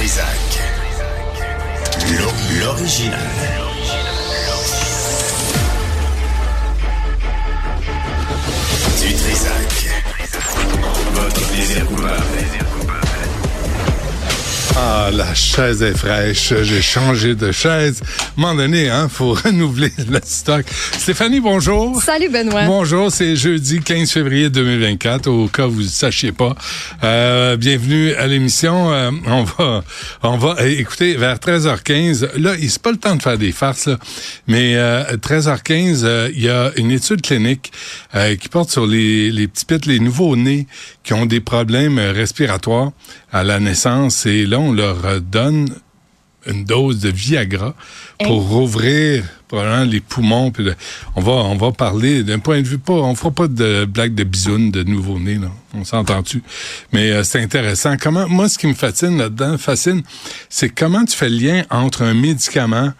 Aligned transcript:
Trisac. 0.00 0.58
L'o- 2.18 2.32
L'original. 2.58 3.20
Du 9.00 9.14
Trisac. 9.14 9.88
Votre 11.14 11.48
plaisir 11.48 11.86
coupable. 11.86 13.09
Ah, 14.76 15.10
la 15.12 15.34
chaise 15.34 15.82
est 15.82 15.96
fraîche. 15.96 16.54
J'ai 16.62 16.80
changé 16.80 17.34
de 17.34 17.50
chaise. 17.52 18.00
À 18.02 18.22
un 18.22 18.40
moment 18.40 18.54
donné, 18.54 18.88
hein, 18.88 19.08
faut 19.08 19.32
renouveler 19.44 19.92
le 20.08 20.20
stock. 20.24 20.64
Stéphanie, 20.92 21.40
bonjour. 21.40 22.00
Salut 22.02 22.28
Benoît. 22.28 22.64
Bonjour, 22.66 23.10
c'est 23.10 23.36
jeudi 23.36 23.80
15 23.80 24.10
février 24.10 24.48
2024, 24.48 25.26
au 25.26 25.48
cas 25.48 25.66
où 25.66 25.72
vous 25.72 25.82
ne 25.82 25.88
sachiez 25.88 26.32
pas. 26.32 26.54
Euh, 27.02 27.56
bienvenue 27.56 28.12
à 28.14 28.26
l'émission. 28.26 28.92
Euh, 28.92 29.10
on 29.26 29.42
va, 29.42 29.84
on 30.22 30.36
va, 30.36 30.56
euh, 30.60 30.74
écoutez, 30.78 31.16
vers 31.16 31.36
13h15, 31.36 32.38
là, 32.38 32.54
il 32.58 32.70
c'est 32.70 32.82
pas 32.82 32.92
le 32.92 32.98
temps 32.98 33.16
de 33.16 33.22
faire 33.22 33.36
des 33.36 33.52
farces, 33.52 33.88
là, 33.88 33.98
mais 34.46 34.76
euh, 34.76 35.16
13h15, 35.16 36.02
euh, 36.04 36.30
il 36.32 36.42
y 36.42 36.48
a 36.48 36.70
une 36.76 36.90
étude 36.92 37.20
clinique 37.22 37.72
euh, 38.14 38.36
qui 38.36 38.48
porte 38.48 38.70
sur 38.70 38.86
les, 38.86 39.30
les 39.30 39.48
petits 39.48 39.64
pets, 39.64 39.86
les 39.86 39.98
nouveaux-nés 39.98 40.66
qui 41.02 41.12
ont 41.14 41.26
des 41.26 41.40
problèmes 41.40 41.98
respiratoires 41.98 42.92
à 43.32 43.44
la 43.44 43.60
naissance, 43.60 44.26
et 44.26 44.46
là, 44.46 44.58
on 44.58 44.72
leur 44.72 45.20
donne 45.20 45.68
une 46.46 46.64
dose 46.64 47.00
de 47.00 47.10
Viagra 47.10 47.74
pour 48.24 48.48
rouvrir 48.48 49.24
probablement 49.46 49.84
les 49.84 50.00
poumons. 50.00 50.50
Puis 50.50 50.64
le- 50.64 50.74
on 51.14 51.20
va 51.20 51.32
on 51.32 51.56
va 51.56 51.70
parler 51.70 52.22
d'un 52.24 52.38
point 52.38 52.62
de 52.62 52.66
vue 52.66 52.78
pas 52.78 52.94
on 52.94 53.14
fera 53.14 53.30
pas 53.30 53.46
de 53.46 53.84
blague 53.84 54.14
de 54.14 54.24
bisoune 54.24 54.70
de 54.70 54.82
nouveau-né 54.82 55.34
là. 55.34 55.48
On 55.74 55.84
s'entend-tu? 55.84 56.42
Mais 56.94 57.10
euh, 57.10 57.24
c'est 57.24 57.42
intéressant. 57.42 57.96
Comment 58.00 58.26
moi 58.26 58.48
ce 58.48 58.56
qui 58.56 58.66
me 58.68 58.72
fascine 58.74 59.18
là-dedans 59.18 59.58
fascine, 59.58 60.02
c'est 60.48 60.70
comment 60.70 61.04
tu 61.04 61.14
fais 61.14 61.28
le 61.28 61.36
lien 61.36 61.62
entre 61.68 62.02
un 62.04 62.14
médicament 62.14 62.92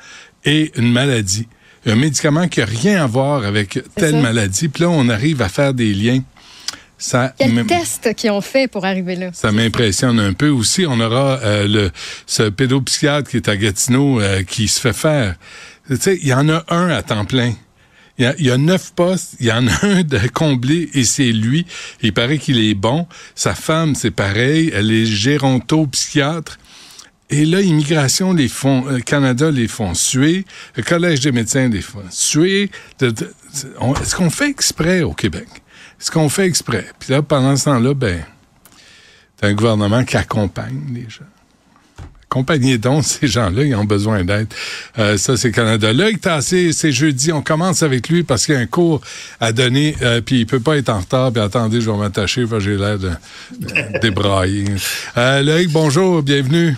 et 0.45 0.71
une 0.77 0.93
maladie. 0.93 1.49
Un 1.87 1.97
médicament 1.97 2.47
qui 2.47 2.61
a 2.61 2.67
rien 2.67 3.03
à 3.03 3.07
voir 3.07 3.45
avec 3.47 3.79
telle 3.97 4.17
ça. 4.17 4.21
maladie. 4.21 4.69
Puis 4.69 4.83
là 4.83 4.91
on 4.91 5.09
arrive 5.09 5.41
à 5.41 5.49
faire 5.49 5.73
des 5.73 5.95
liens. 5.95 6.21
Ça 7.03 7.35
Quel 7.39 7.67
test 7.67 8.15
qu'ils 8.15 8.31
ont 8.31 8.43
fait 8.43 8.71
pour 8.71 8.85
arriver 8.85 9.17
là? 9.17 9.31
ça 9.33 9.51
m'impressionne 9.51 10.21
un 10.21 10.35
peu 10.35 10.51
aussi. 10.51 10.85
On 10.87 11.01
aura 11.01 11.39
euh, 11.43 11.67
le 11.67 11.91
ce 12.27 12.43
pédopsychiatre 12.45 13.31
qui 13.31 13.39
est 13.39 13.49
à 13.49 13.57
Gatineau 13.57 14.21
euh, 14.21 14.43
qui 14.45 14.69
se 14.69 14.79
fait 14.81 14.93
faire. 14.93 15.35
Tu 15.89 15.97
sais, 15.97 16.19
il 16.21 16.29
y 16.29 16.35
en 16.35 16.49
a 16.51 16.63
un 16.69 16.89
à 16.91 17.03
temps 17.03 17.25
plein. 17.25 17.55
Il 18.19 18.25
y, 18.25 18.27
a, 18.27 18.35
il 18.39 18.45
y 18.45 18.51
a 18.51 18.59
neuf 18.59 18.93
postes, 18.95 19.37
il 19.41 19.47
y 19.47 19.53
en 19.53 19.67
a 19.67 19.73
un 19.83 20.03
de 20.03 20.19
comblé 20.33 20.91
et 20.93 21.05
c'est 21.05 21.33
lui. 21.33 21.65
Il 22.03 22.13
paraît 22.13 22.37
qu'il 22.37 22.59
est 22.63 22.75
bon. 22.75 23.07
Sa 23.35 23.55
femme, 23.55 23.95
c'est 23.95 24.11
pareil. 24.11 24.71
Elle 24.75 24.93
est 24.93 25.07
géronto-psychiatre. 25.07 26.59
Et 27.31 27.45
là, 27.47 27.61
Immigration 27.61 28.33
les 28.33 28.49
font, 28.49 28.85
euh, 28.89 28.99
Canada 28.99 29.51
les 29.53 29.69
font 29.69 29.95
suer, 29.95 30.45
le 30.75 30.83
Collège 30.83 31.21
des 31.21 31.31
médecins 31.33 31.69
les 31.69 31.81
font 31.81 32.03
suer. 32.11 32.71
De- 32.99 33.11
de- 33.11 33.33
on- 33.81 33.95
Est-ce 33.95 34.17
qu'on 34.17 34.31
fait 34.31 34.51
exprès 34.51 35.03
au 35.03 35.13
Québec? 35.15 35.47
Est-ce 36.01 36.11
qu'on 36.11 36.29
fait 36.29 36.47
exprès? 36.47 36.87
Puis 36.99 37.13
là, 37.13 37.23
pendant 37.23 37.57
ce 37.57 37.67
temps-là, 37.67 37.95
ben, 37.95 38.25
c'est 39.39 39.47
un 39.49 39.53
gouvernement 39.55 40.05
qui 40.05 40.17
accompagne 40.17 40.81
les 40.95 41.03
gens. 41.09 41.25
Accompagnez 42.25 42.79
donc 42.79 43.05
ces 43.05 43.27
gens-là, 43.27 43.65
ils 43.65 43.75
ont 43.75 43.85
besoin 43.85 44.23
d'aide. 44.25 44.47
Euh, 44.99 45.17
ça, 45.19 45.37
c'est 45.37 45.51
Canada. 45.51 45.93
Là, 45.93 46.07
Tassé, 46.21 46.73
c'est 46.73 46.93
jeudi. 46.93 47.33
On 47.33 47.43
commence 47.43 47.83
avec 47.83 48.09
lui 48.09 48.23
parce 48.23 48.47
qu'il 48.47 48.55
y 48.55 48.59
a 48.59 48.61
un 48.61 48.67
cours 48.67 49.01
à 49.41 49.53
donner, 49.53 49.97
euh, 50.01 50.21
puis 50.21 50.41
il 50.41 50.47
peut 50.47 50.61
pas 50.61 50.77
être 50.77 50.91
en 50.91 51.01
retard. 51.01 51.33
Puis 51.33 51.43
attendez, 51.43 51.81
je 51.81 51.91
vais 51.91 51.97
m'attacher, 51.97 52.45
j'ai 52.61 52.77
l'air 52.77 52.99
de, 52.99 53.11
de 53.59 53.99
débrailler. 54.01 54.65
Euh, 55.17 55.43
Loïc, 55.43 55.71
bonjour, 55.71 56.23
bienvenue. 56.23 56.77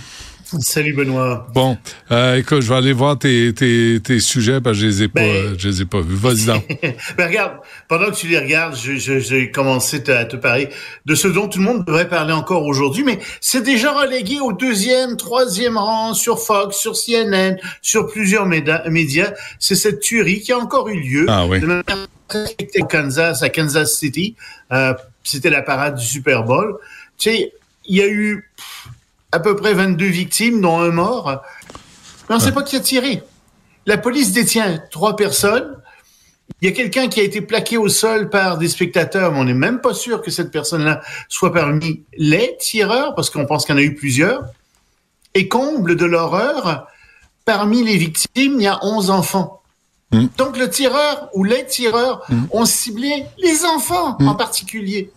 Salut 0.61 0.93
Benoît. 0.93 1.47
Bon, 1.55 1.79
euh, 2.11 2.37
écoute, 2.37 2.61
je 2.61 2.69
vais 2.69 2.75
aller 2.75 2.93
voir 2.93 3.19
tes, 3.19 3.55
tes, 3.55 4.01
tes 4.05 4.21
sujets 4.21 4.61
parce 4.61 4.77
que 4.77 4.83
je 4.83 4.87
les 4.87 5.03
ai 5.05 5.09
pas, 5.09 5.21
Ben- 5.21 5.55
je 5.59 5.69
les 5.69 5.83
ai 5.83 5.85
pas 5.87 6.01
vus. 6.03 6.15
Vas-y 6.17 6.45
donc. 6.45 6.67
Ben 7.17 7.29
regarde, 7.29 7.53
pendant 7.93 8.11
que 8.11 8.17
tu 8.17 8.27
les 8.27 8.39
regardes, 8.39 8.75
j'ai 8.75 9.51
commencé 9.51 10.09
à 10.09 10.25
te 10.25 10.37
parler 10.37 10.71
de 11.05 11.15
ce 11.15 11.29
dont 11.29 11.47
tout 11.47 11.59
le 11.59 11.67
monde 11.67 11.85
devrait 11.85 12.09
parler 12.09 12.33
encore 12.33 12.65
aujourd'hui, 12.65 13.05
mais 13.05 13.19
c'est 13.43 13.61
déjà 13.61 13.93
relégué 13.93 14.41
au 14.41 14.55
deuxième, 14.55 15.19
troisième 15.19 15.77
rang 15.77 16.15
sur 16.15 16.39
Fox, 16.39 16.79
sur 16.79 16.95
CNN, 16.97 17.59
sur 17.83 18.07
plusieurs 18.07 18.47
médias. 18.47 19.35
C'est 19.59 19.75
cette 19.75 20.01
tuerie 20.01 20.41
qui 20.41 20.53
a 20.53 20.57
encore 20.57 20.89
eu 20.89 21.01
lieu. 21.01 21.27
Ah 21.29 21.45
oui. 21.47 21.61
De 21.61 21.67
manière 21.67 22.07
au 22.81 22.85
Kansas, 22.87 23.43
à 23.43 23.51
Kansas 23.51 23.93
City. 23.93 24.37
Euh, 24.73 24.95
C'était 25.23 25.51
la 25.51 25.61
parade 25.61 25.97
du 25.97 26.07
Super 26.07 26.45
Bowl. 26.45 26.79
Tu 27.19 27.29
sais, 27.29 27.53
il 27.85 27.99
y 27.99 28.01
a 28.01 28.09
eu 28.09 28.51
à 29.33 29.39
peu 29.39 29.55
près 29.55 29.75
22 29.75 30.07
victimes, 30.07 30.63
dont 30.63 30.81
un 30.81 30.93
mort. 30.93 31.43
Mais 32.31 32.37
on 32.37 32.39
ne 32.39 32.43
sait 32.43 32.53
pas 32.53 32.63
qui 32.63 32.77
a 32.77 32.81
tiré. 32.81 33.23
La 33.85 33.99
police 33.99 34.33
détient 34.33 34.83
trois 34.91 35.15
personnes. 35.15 35.77
Il 36.61 36.69
y 36.69 36.71
a 36.71 36.75
quelqu'un 36.75 37.09
qui 37.09 37.21
a 37.21 37.23
été 37.23 37.41
plaqué 37.41 37.77
au 37.77 37.89
sol 37.89 38.31
par 38.31 38.59
des 38.59 38.69
spectateurs, 38.69 39.33
mais 39.33 39.39
on 39.39 39.45
n'est 39.45 39.55
même 39.55 39.81
pas 39.81 39.95
sûr 39.95 40.23
que 40.23 40.31
cette 40.31 40.51
personne-là 40.51 41.01
soit 41.29 41.53
parmi 41.53 42.05
les 42.17 42.57
tireurs, 42.61 43.15
parce 43.15 43.31
qu'on 43.31 43.47
pense 43.47 43.65
qu'il 43.65 43.75
y 43.75 43.79
en 43.79 43.81
a 43.81 43.85
eu 43.85 43.95
plusieurs. 43.95 44.45
Et 45.35 45.49
comble 45.49 45.97
de 45.97 46.05
l'horreur, 46.05 46.87
parmi 47.45 47.83
les 47.83 47.97
victimes, 47.97 48.55
il 48.59 48.63
y 48.63 48.67
a 48.67 48.79
11 48.83 49.11
enfants. 49.11 49.63
Mm. 50.13 50.27
Donc 50.37 50.59
le 50.59 50.69
tireur 50.69 51.29
ou 51.35 51.45
les 51.45 51.67
tireurs 51.67 52.27
ont 52.51 52.67
ciblé 52.67 53.25
les 53.39 53.65
enfants 53.65 54.17
en 54.21 54.35
particulier. 54.35 55.11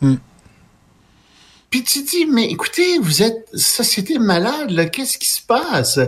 Puis 1.69 1.83
tu 1.83 2.03
dis, 2.03 2.25
mais 2.25 2.45
écoutez, 2.45 2.99
vous 2.99 3.21
êtes 3.21 3.49
société 3.53 4.17
malade, 4.17 4.71
là, 4.71 4.85
qu'est-ce 4.85 5.17
qui 5.17 5.27
se 5.27 5.41
passe? 5.41 5.99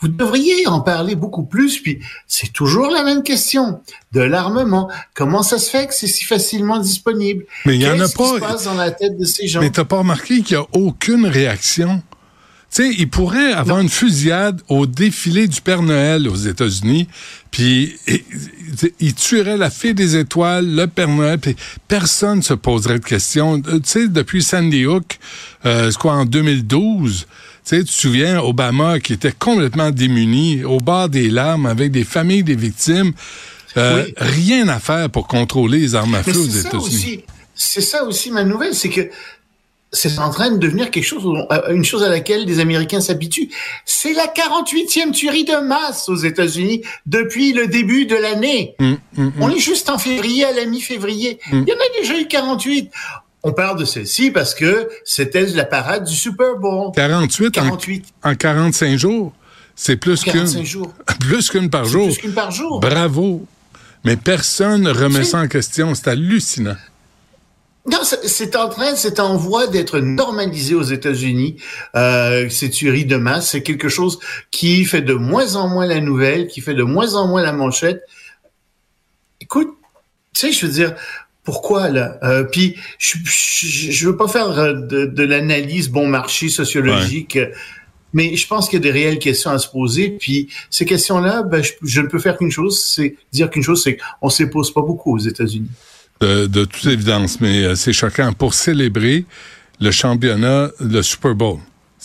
Vous 0.00 0.08
devriez 0.08 0.66
en 0.68 0.80
parler 0.80 1.16
beaucoup 1.16 1.44
plus, 1.44 1.80
puis 1.80 1.98
c'est 2.26 2.52
toujours 2.52 2.88
la 2.90 3.02
même 3.02 3.22
question. 3.22 3.80
De 4.12 4.20
l'armement, 4.20 4.88
comment 5.14 5.42
ça 5.42 5.58
se 5.58 5.68
fait 5.70 5.86
que 5.86 5.94
c'est 5.94 6.06
si 6.06 6.24
facilement 6.24 6.78
disponible? 6.78 7.44
Mais 7.66 7.74
il 7.76 7.82
y 7.82 7.86
en 7.86 7.90
a 7.94 7.98
Qu'est-ce 7.98 8.16
qui 8.16 8.24
se 8.24 8.38
pas. 8.38 8.48
passe 8.52 8.64
dans 8.64 8.74
la 8.74 8.90
tête 8.90 9.18
de 9.18 9.24
ces 9.24 9.46
gens? 9.48 9.60
Mais 9.60 9.70
t'as 9.70 9.84
pas 9.84 9.98
remarqué 9.98 10.40
qu'il 10.42 10.52
y 10.52 10.60
a 10.60 10.66
aucune 10.72 11.26
réaction? 11.26 12.02
Tu 12.74 12.82
sais, 12.82 12.94
il 12.98 13.08
pourrait 13.08 13.52
avoir 13.54 13.80
une 13.80 13.88
fusillade 13.88 14.60
au 14.68 14.84
défilé 14.86 15.48
du 15.48 15.60
Père 15.62 15.80
Noël 15.82 16.28
aux 16.28 16.36
États-Unis, 16.36 17.08
puis 17.50 17.96
il 19.00 19.14
tuerait 19.14 19.56
la 19.56 19.70
fille 19.70 19.94
des 19.94 20.16
étoiles, 20.16 20.66
le 20.74 20.86
Père 20.86 21.08
Noël, 21.08 21.38
puis 21.38 21.56
personne 21.88 22.42
se 22.42 22.52
poserait 22.54 22.98
de 22.98 23.04
questions. 23.04 23.62
Euh, 23.68 23.78
Tu 23.78 23.80
sais, 23.84 24.08
depuis 24.08 24.42
Sandy 24.42 24.84
Hook, 24.84 25.18
euh, 25.64 25.90
c'est 25.90 25.96
quoi, 25.98 26.12
en 26.12 26.26
2012, 26.26 27.20
tu 27.20 27.26
sais, 27.64 27.78
tu 27.84 27.86
te 27.86 27.90
souviens, 28.00 28.38
Obama 28.40 29.00
qui 29.00 29.14
était 29.14 29.32
complètement 29.32 29.90
démuni, 29.90 30.62
au 30.64 30.76
bord 30.78 31.08
des 31.08 31.30
larmes, 31.30 31.64
avec 31.66 31.90
des 31.90 32.04
familles 32.04 32.44
des 32.44 32.56
victimes, 32.56 33.12
euh, 33.78 34.04
Oui. 34.04 34.14
rien 34.18 34.68
à 34.68 34.78
faire 34.78 35.08
pour 35.08 35.26
contrôler 35.26 35.78
les 35.78 35.94
armes 35.94 36.14
à 36.16 36.22
feu 36.22 36.36
aux 36.38 36.46
États-Unis. 36.46 37.24
C'est 37.54 37.80
ça 37.80 38.04
aussi 38.04 38.30
ma 38.30 38.44
nouvelle, 38.44 38.74
c'est 38.74 38.88
que 38.90 39.08
c'est 39.92 40.18
en 40.18 40.30
train 40.30 40.50
de 40.50 40.58
devenir 40.58 40.90
quelque 40.90 41.04
chose, 41.04 41.24
euh, 41.50 41.72
une 41.74 41.84
chose 41.84 42.02
à 42.02 42.08
laquelle 42.08 42.44
les 42.44 42.60
Américains 42.60 43.00
s'habituent. 43.00 43.48
C'est 43.86 44.12
la 44.12 44.26
48e 44.26 45.12
tuerie 45.12 45.44
de 45.44 45.56
masse 45.66 46.08
aux 46.08 46.16
États-Unis 46.16 46.82
depuis 47.06 47.52
le 47.52 47.66
début 47.68 48.04
de 48.06 48.16
l'année. 48.16 48.74
Hum, 48.80 48.98
hum, 49.16 49.26
hum. 49.26 49.32
On 49.40 49.50
est 49.50 49.58
juste 49.58 49.88
en 49.88 49.98
février, 49.98 50.44
à 50.44 50.52
la 50.52 50.64
mi-février. 50.66 51.38
Il 51.52 51.58
y 51.60 51.72
en 51.72 51.76
a 51.76 52.00
déjà 52.00 52.18
eu 52.18 52.26
48. 52.28 52.90
On 53.44 53.52
parle 53.52 53.78
de 53.78 53.84
celle-ci 53.84 54.30
parce 54.30 54.54
que 54.54 54.88
c'était 55.04 55.46
la 55.46 55.64
parade 55.64 56.04
du 56.04 56.14
Super 56.14 56.56
Bowl. 56.56 56.90
48, 56.94 57.46
en- 57.46 57.50
48. 57.62 58.04
En, 58.24 58.34
45 58.34 58.96
jours. 58.98 59.32
C'est 59.74 59.96
plus 59.96 60.22
45 60.24 60.56
qu'une. 60.58 60.66
jours. 60.66 60.92
Plus 61.20 61.48
qu'une 61.48 61.70
par 61.70 61.84
jour. 61.84 62.06
plus 62.08 62.18
qu'une 62.18 62.32
par 62.34 62.50
jour. 62.50 62.80
Bravo. 62.80 63.46
Mais 64.04 64.16
personne 64.16 64.82
ne 64.82 64.90
remet 64.90 65.24
ça 65.24 65.38
en 65.38 65.46
question. 65.48 65.94
C'est 65.94 66.08
hallucinant. 66.08 66.76
Non, 67.90 67.98
c'est- 68.02 68.54
en 68.56 68.68
train, 68.68 68.94
c'est 68.96 69.18
en 69.20 69.36
voie 69.36 69.66
d'être 69.66 69.98
normalisé 70.00 70.74
aux 70.74 70.82
États-Unis. 70.82 71.56
Euh, 71.96 72.48
ces 72.50 72.70
tueries 72.70 73.06
de 73.06 73.16
masse, 73.16 73.50
c'est 73.50 73.62
quelque 73.62 73.88
chose 73.88 74.18
qui 74.50 74.84
fait 74.84 75.00
de 75.02 75.14
moins 75.14 75.56
en 75.56 75.68
moins 75.68 75.86
la 75.86 76.00
nouvelle, 76.00 76.48
qui 76.48 76.60
fait 76.60 76.74
de 76.74 76.82
moins 76.82 77.14
en 77.14 77.26
moins 77.28 77.42
la 77.42 77.52
manchette. 77.52 78.02
Écoute, 79.40 79.68
tu 80.34 80.40
sais, 80.40 80.52
je 80.52 80.66
veux 80.66 80.72
dire, 80.72 80.94
pourquoi 81.44 81.88
là? 81.88 82.18
Euh, 82.22 82.44
Puis, 82.44 82.76
je, 82.98 83.16
je, 83.24 83.90
je 83.92 84.06
veux 84.08 84.16
pas 84.16 84.28
faire 84.28 84.50
euh, 84.58 84.74
de, 84.74 85.06
de 85.06 85.22
l'analyse 85.22 85.88
bon 85.88 86.06
marché 86.06 86.48
sociologique. 86.48 87.38
Mais 88.14 88.36
je 88.36 88.46
pense 88.46 88.68
qu'il 88.70 88.78
y 88.78 88.82
a 88.82 88.82
des 88.82 88.90
réelles 88.90 89.18
questions 89.18 89.50
à 89.50 89.58
se 89.58 89.68
poser. 89.68 90.08
Puis 90.10 90.48
ces 90.70 90.86
questions-là, 90.86 91.42
ben, 91.42 91.62
je, 91.62 91.72
je 91.82 92.00
ne 92.00 92.06
peux 92.06 92.18
faire 92.18 92.38
qu'une 92.38 92.50
chose, 92.50 92.82
c'est 92.82 93.16
dire 93.32 93.50
qu'une 93.50 93.62
chose, 93.62 93.82
c'est 93.82 93.98
qu'on 94.20 94.30
se 94.30 94.42
les 94.42 94.48
pose 94.48 94.72
pas 94.72 94.80
beaucoup 94.80 95.14
aux 95.14 95.18
États-Unis. 95.18 95.68
De, 96.20 96.46
de 96.46 96.64
toute 96.64 96.86
évidence. 96.86 97.40
Mais 97.40 97.62
euh, 97.64 97.74
c'est 97.76 97.92
choquant. 97.92 98.32
Pour 98.32 98.54
célébrer 98.54 99.24
le 99.80 99.90
championnat, 99.92 100.70
le 100.80 101.02
Super 101.02 101.34
Bowl. 101.34 101.58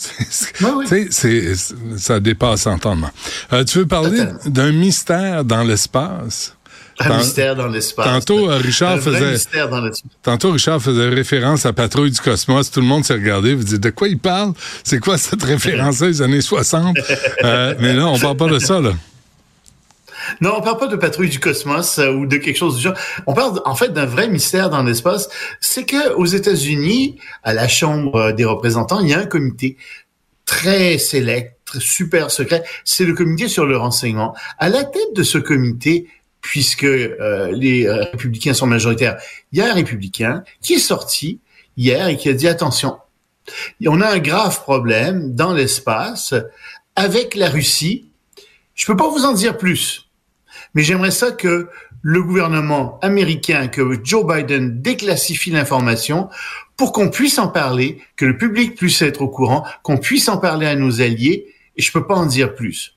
C'est- 1.10 1.54
ça 1.96 2.20
dépasse 2.20 2.66
entendement. 2.66 3.10
Euh, 3.52 3.64
tu 3.64 3.78
veux 3.78 3.86
parler 3.86 4.24
d'un 4.46 4.72
mystère 4.72 5.44
dans 5.44 5.62
l'espace? 5.62 6.56
Un 7.00 7.18
mystère 7.18 7.56
dans 7.56 7.66
l'espace. 7.66 8.06
Tantôt, 8.06 8.48
euh, 8.50 8.56
Richard 8.58 9.00
faisait. 9.00 9.36
Tantôt, 10.22 10.52
Richard 10.52 10.80
faisait 10.80 11.08
référence 11.08 11.66
à 11.66 11.72
Patrouille 11.72 12.12
du 12.12 12.20
Cosmos. 12.20 12.70
Tout 12.70 12.80
le 12.80 12.86
monde 12.86 13.04
s'est 13.04 13.14
regardé. 13.14 13.54
Vous 13.54 13.64
dites, 13.64 13.80
de 13.80 13.90
quoi 13.90 14.06
il 14.08 14.18
parle? 14.18 14.52
C'est 14.84 15.00
quoi 15.00 15.18
cette 15.18 15.42
référence-là 15.52 16.06
des 16.08 16.22
années 16.22 16.40
60? 16.40 16.96
Euh, 17.42 17.74
mais 17.80 17.94
là, 17.94 18.06
on 18.06 18.18
parle 18.18 18.36
pas 18.36 18.46
de 18.48 18.60
ça, 18.60 18.80
là. 18.80 18.92
Non, 20.40 20.54
on 20.56 20.60
parle 20.60 20.78
pas 20.78 20.86
de 20.86 20.96
patrouille 20.96 21.28
du 21.28 21.40
cosmos 21.40 21.98
euh, 21.98 22.12
ou 22.12 22.26
de 22.26 22.36
quelque 22.36 22.56
chose 22.56 22.76
du 22.76 22.82
genre. 22.82 22.94
On 23.26 23.34
parle 23.34 23.60
en 23.64 23.74
fait 23.74 23.92
d'un 23.92 24.06
vrai 24.06 24.28
mystère 24.28 24.70
dans 24.70 24.82
l'espace. 24.82 25.28
C'est 25.60 25.84
que 25.84 26.12
aux 26.14 26.26
États-Unis, 26.26 27.18
à 27.42 27.54
la 27.54 27.68
Chambre 27.68 28.32
des 28.32 28.44
représentants, 28.44 29.00
il 29.00 29.08
y 29.08 29.14
a 29.14 29.18
un 29.18 29.26
comité 29.26 29.76
très 30.46 30.98
sélect, 30.98 31.58
super 31.78 32.30
secret. 32.30 32.62
C'est 32.84 33.04
le 33.04 33.14
comité 33.14 33.48
sur 33.48 33.66
le 33.66 33.76
renseignement. 33.76 34.34
À 34.58 34.68
la 34.68 34.84
tête 34.84 35.14
de 35.14 35.22
ce 35.22 35.38
comité, 35.38 36.08
puisque 36.40 36.84
euh, 36.84 37.50
les 37.52 37.90
républicains 37.90 38.54
sont 38.54 38.66
majoritaires, 38.66 39.16
il 39.52 39.58
y 39.58 39.62
a 39.62 39.70
un 39.70 39.74
républicain 39.74 40.44
qui 40.60 40.74
est 40.74 40.78
sorti 40.78 41.40
hier 41.76 42.08
et 42.08 42.16
qui 42.16 42.28
a 42.28 42.34
dit 42.34 42.48
attention, 42.48 42.98
on 43.86 44.00
a 44.00 44.08
un 44.08 44.18
grave 44.18 44.60
problème 44.62 45.34
dans 45.34 45.52
l'espace 45.52 46.34
avec 46.96 47.34
la 47.34 47.48
Russie. 47.48 48.10
Je 48.74 48.86
peux 48.86 48.96
pas 48.96 49.08
vous 49.08 49.24
en 49.24 49.32
dire 49.32 49.56
plus, 49.56 50.03
mais 50.74 50.82
j'aimerais 50.82 51.10
ça 51.10 51.30
que 51.30 51.68
le 52.02 52.22
gouvernement 52.22 52.98
américain, 53.00 53.68
que 53.68 53.98
Joe 54.04 54.26
Biden 54.26 54.82
déclassifie 54.82 55.50
l'information 55.50 56.28
pour 56.76 56.92
qu'on 56.92 57.08
puisse 57.08 57.38
en 57.38 57.48
parler, 57.48 58.02
que 58.16 58.26
le 58.26 58.36
public 58.36 58.74
puisse 58.74 59.00
être 59.00 59.22
au 59.22 59.28
courant, 59.28 59.64
qu'on 59.82 59.96
puisse 59.96 60.28
en 60.28 60.36
parler 60.36 60.66
à 60.66 60.74
nos 60.74 61.00
alliés, 61.00 61.46
et 61.76 61.82
je 61.82 61.90
peux 61.92 62.06
pas 62.06 62.14
en 62.14 62.26
dire 62.26 62.54
plus. 62.54 62.96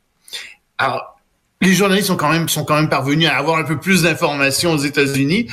Alors, 0.77 1.17
les 1.61 1.73
journalistes 1.73 2.07
sont 2.07 2.17
quand 2.17 2.31
même 2.31 2.49
sont 2.49 2.65
quand 2.65 2.75
même 2.75 2.89
parvenus 2.89 3.27
à 3.27 3.37
avoir 3.37 3.57
un 3.57 3.63
peu 3.63 3.79
plus 3.79 4.03
d'informations 4.03 4.73
aux 4.73 4.77
États-Unis. 4.77 5.47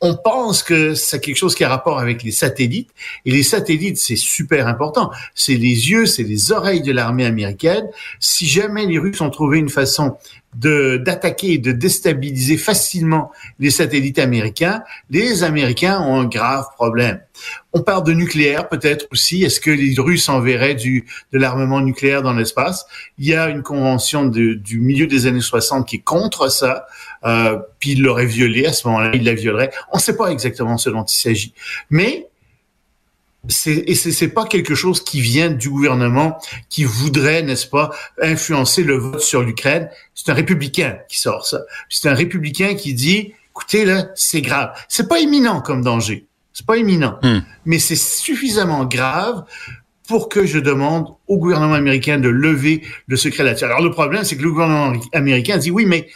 On 0.00 0.16
pense 0.16 0.62
que 0.62 0.94
c'est 0.94 1.20
quelque 1.20 1.36
chose 1.36 1.54
qui 1.54 1.64
a 1.64 1.68
rapport 1.68 1.98
avec 1.98 2.22
les 2.22 2.32
satellites. 2.32 2.90
Et 3.24 3.30
les 3.30 3.42
satellites, 3.42 3.96
c'est 3.96 4.16
super 4.16 4.66
important. 4.66 5.10
C'est 5.34 5.54
les 5.54 5.90
yeux, 5.90 6.06
c'est 6.06 6.24
les 6.24 6.52
oreilles 6.52 6.82
de 6.82 6.92
l'armée 6.92 7.24
américaine. 7.24 7.86
Si 8.18 8.46
jamais 8.46 8.86
les 8.86 8.98
Russes 8.98 9.20
ont 9.20 9.30
trouvé 9.30 9.58
une 9.58 9.68
façon 9.68 10.16
d'attaquer 10.54 11.54
et 11.54 11.58
de 11.58 11.72
déstabiliser 11.72 12.56
facilement 12.56 13.32
les 13.58 13.70
satellites 13.70 14.18
américains, 14.18 14.82
les 15.10 15.42
Américains 15.42 16.00
ont 16.00 16.20
un 16.20 16.26
grave 16.26 16.66
problème. 16.74 17.20
On 17.72 17.82
parle 17.82 18.04
de 18.04 18.12
nucléaire 18.12 18.68
peut-être 18.68 19.06
aussi. 19.10 19.42
Est-ce 19.42 19.60
que 19.60 19.70
les 19.70 19.94
Russes 19.98 20.28
enverraient 20.28 20.76
du 20.76 21.06
de 21.32 21.38
l'armement 21.38 21.80
nucléaire 21.80 22.22
dans 22.22 22.32
l'espace? 22.32 22.86
Il 23.18 23.26
y 23.26 23.34
a 23.34 23.48
une 23.48 23.62
convention 23.62 24.26
du 24.26 24.78
milieu 24.78 25.06
des 25.06 25.26
années 25.26 25.40
60 25.40 25.86
qui 25.86 25.96
est 25.96 26.04
contre 26.04 26.50
ça. 26.50 26.86
Euh, 27.24 27.58
puis 27.78 27.92
il 27.92 28.02
l'aurait 28.02 28.26
violé 28.26 28.66
à 28.66 28.72
ce 28.72 28.86
moment-là, 28.86 29.10
il 29.14 29.24
la 29.24 29.34
violerait. 29.34 29.70
On 29.92 29.96
ne 29.96 30.02
sait 30.02 30.16
pas 30.16 30.28
exactement 30.28 30.76
ce 30.76 30.90
dont 30.90 31.04
il 31.04 31.16
s'agit, 31.16 31.54
mais 31.90 32.28
et 33.66 33.94
c'est 33.94 34.28
pas 34.28 34.46
quelque 34.46 34.74
chose 34.74 35.02
qui 35.02 35.20
vient 35.20 35.50
du 35.50 35.68
gouvernement 35.68 36.38
qui 36.70 36.84
voudrait, 36.84 37.42
n'est-ce 37.42 37.66
pas, 37.66 37.90
influencer 38.20 38.82
le 38.82 38.96
vote 38.96 39.20
sur 39.20 39.42
l'Ukraine. 39.42 39.90
C'est 40.14 40.30
un 40.30 40.34
républicain 40.34 40.98
qui 41.08 41.18
sort 41.18 41.46
ça. 41.46 41.60
C'est 41.88 42.08
un 42.08 42.14
républicain 42.14 42.74
qui 42.74 42.94
dit, 42.94 43.34
écoutez 43.50 43.84
là, 43.84 44.08
c'est 44.14 44.40
grave. 44.40 44.72
C'est 44.88 45.08
pas 45.08 45.20
imminent 45.20 45.60
comme 45.60 45.82
danger. 45.82 46.26
C'est 46.52 46.66
pas 46.66 46.76
imminent, 46.76 47.18
hmm. 47.22 47.40
mais 47.64 47.78
c'est 47.78 47.96
suffisamment 47.96 48.84
grave 48.84 49.44
pour 50.06 50.28
que 50.28 50.46
je 50.46 50.58
demande 50.58 51.08
au 51.26 51.38
gouvernement 51.38 51.74
américain 51.74 52.18
de 52.18 52.28
lever 52.28 52.82
le 53.06 53.16
secret 53.16 53.42
là-dessus. 53.42 53.64
Alors 53.64 53.82
le 53.82 53.90
problème, 53.90 54.24
c'est 54.24 54.36
que 54.36 54.42
le 54.42 54.50
gouvernement 54.50 54.92
américain 55.12 55.58
dit 55.58 55.70
oui, 55.70 55.84
mais 55.86 56.08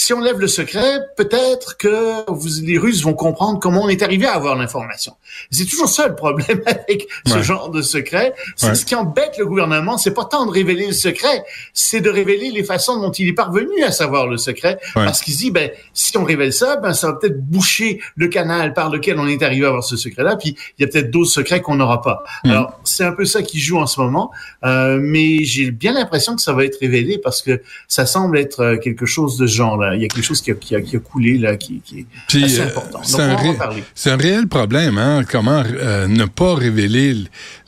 si 0.00 0.14
on 0.14 0.20
lève 0.20 0.38
le 0.38 0.46
secret, 0.46 1.00
peut-être 1.16 1.76
que 1.76 2.30
vous, 2.30 2.48
les 2.62 2.78
Russes 2.78 3.02
vont 3.02 3.14
comprendre 3.14 3.58
comment 3.58 3.82
on 3.82 3.88
est 3.88 4.00
arrivé 4.00 4.26
à 4.26 4.34
avoir 4.34 4.54
l'information. 4.54 5.14
C'est 5.50 5.64
toujours 5.64 5.88
ça 5.88 6.06
le 6.06 6.14
problème 6.14 6.62
avec 6.66 7.08
ce 7.26 7.42
genre 7.42 7.70
de 7.70 7.82
secret. 7.82 8.32
C'est 8.54 8.76
ce 8.76 8.84
qui 8.84 8.94
embête 8.94 9.36
le 9.38 9.44
gouvernement, 9.44 9.98
c'est 9.98 10.14
pas 10.14 10.24
tant 10.24 10.46
de 10.46 10.52
révéler 10.52 10.86
le 10.86 10.92
secret, 10.92 11.44
c'est 11.74 12.00
de 12.00 12.10
révéler 12.10 12.52
les 12.52 12.62
façons 12.62 13.00
dont 13.00 13.10
il 13.10 13.26
est 13.26 13.32
parvenu 13.32 13.82
à 13.82 13.90
savoir 13.90 14.28
le 14.28 14.36
secret, 14.36 14.78
parce 14.94 15.20
qu'il 15.20 15.34
dit 15.34 15.50
ben 15.50 15.68
si 15.94 16.16
on 16.16 16.22
révèle 16.22 16.52
ça, 16.52 16.76
ben 16.76 16.94
ça 16.94 17.08
va 17.08 17.14
peut-être 17.14 17.44
boucher 17.44 18.00
le 18.14 18.28
canal 18.28 18.74
par 18.74 18.90
lequel 18.90 19.18
on 19.18 19.26
est 19.26 19.42
arrivé 19.42 19.64
à 19.64 19.70
avoir 19.70 19.82
ce 19.82 19.96
secret-là, 19.96 20.36
puis 20.36 20.54
il 20.78 20.82
y 20.82 20.84
a 20.84 20.88
peut-être 20.88 21.10
d'autres 21.10 21.32
secrets 21.32 21.60
qu'on 21.60 21.74
n'aura 21.74 22.02
pas. 22.02 22.22
Mm. 22.44 22.50
Alors 22.50 22.80
c'est 22.84 23.04
un 23.04 23.12
peu 23.12 23.24
ça 23.24 23.42
qui 23.42 23.58
joue 23.58 23.78
en 23.78 23.86
ce 23.88 24.00
moment, 24.00 24.30
euh, 24.64 25.00
mais 25.02 25.42
j'ai 25.42 25.72
bien 25.72 25.92
l'impression 25.92 26.36
que 26.36 26.42
ça 26.42 26.52
va 26.52 26.64
être 26.64 26.78
révélé 26.78 27.18
parce 27.18 27.42
que 27.42 27.60
ça 27.88 28.06
semble 28.06 28.38
être 28.38 28.60
euh, 28.60 28.76
quelque 28.76 29.04
chose 29.04 29.36
de 29.36 29.48
ce 29.48 29.56
genre-là 29.88 29.96
il 29.96 30.02
y 30.02 30.04
a 30.04 30.08
quelque 30.08 30.24
chose 30.24 30.40
qui 30.40 30.50
a, 30.50 30.54
qui 30.54 30.74
a, 30.74 30.80
qui 30.80 30.96
a 30.96 31.00
coulé 31.00 31.38
là, 31.38 31.56
qui, 31.56 31.80
qui 31.84 32.00
est 32.00 32.44
assez 32.44 32.60
euh, 32.60 32.66
important. 32.66 33.00
C'est 33.02 33.20
un, 33.20 34.12
un, 34.12 34.16
réel 34.16 34.46
problème, 34.48 34.98
hein? 34.98 35.24
Comment 35.30 35.62
euh, 35.66 36.06
ne 36.06 36.24
pas 36.24 36.54
révéler 36.54 37.16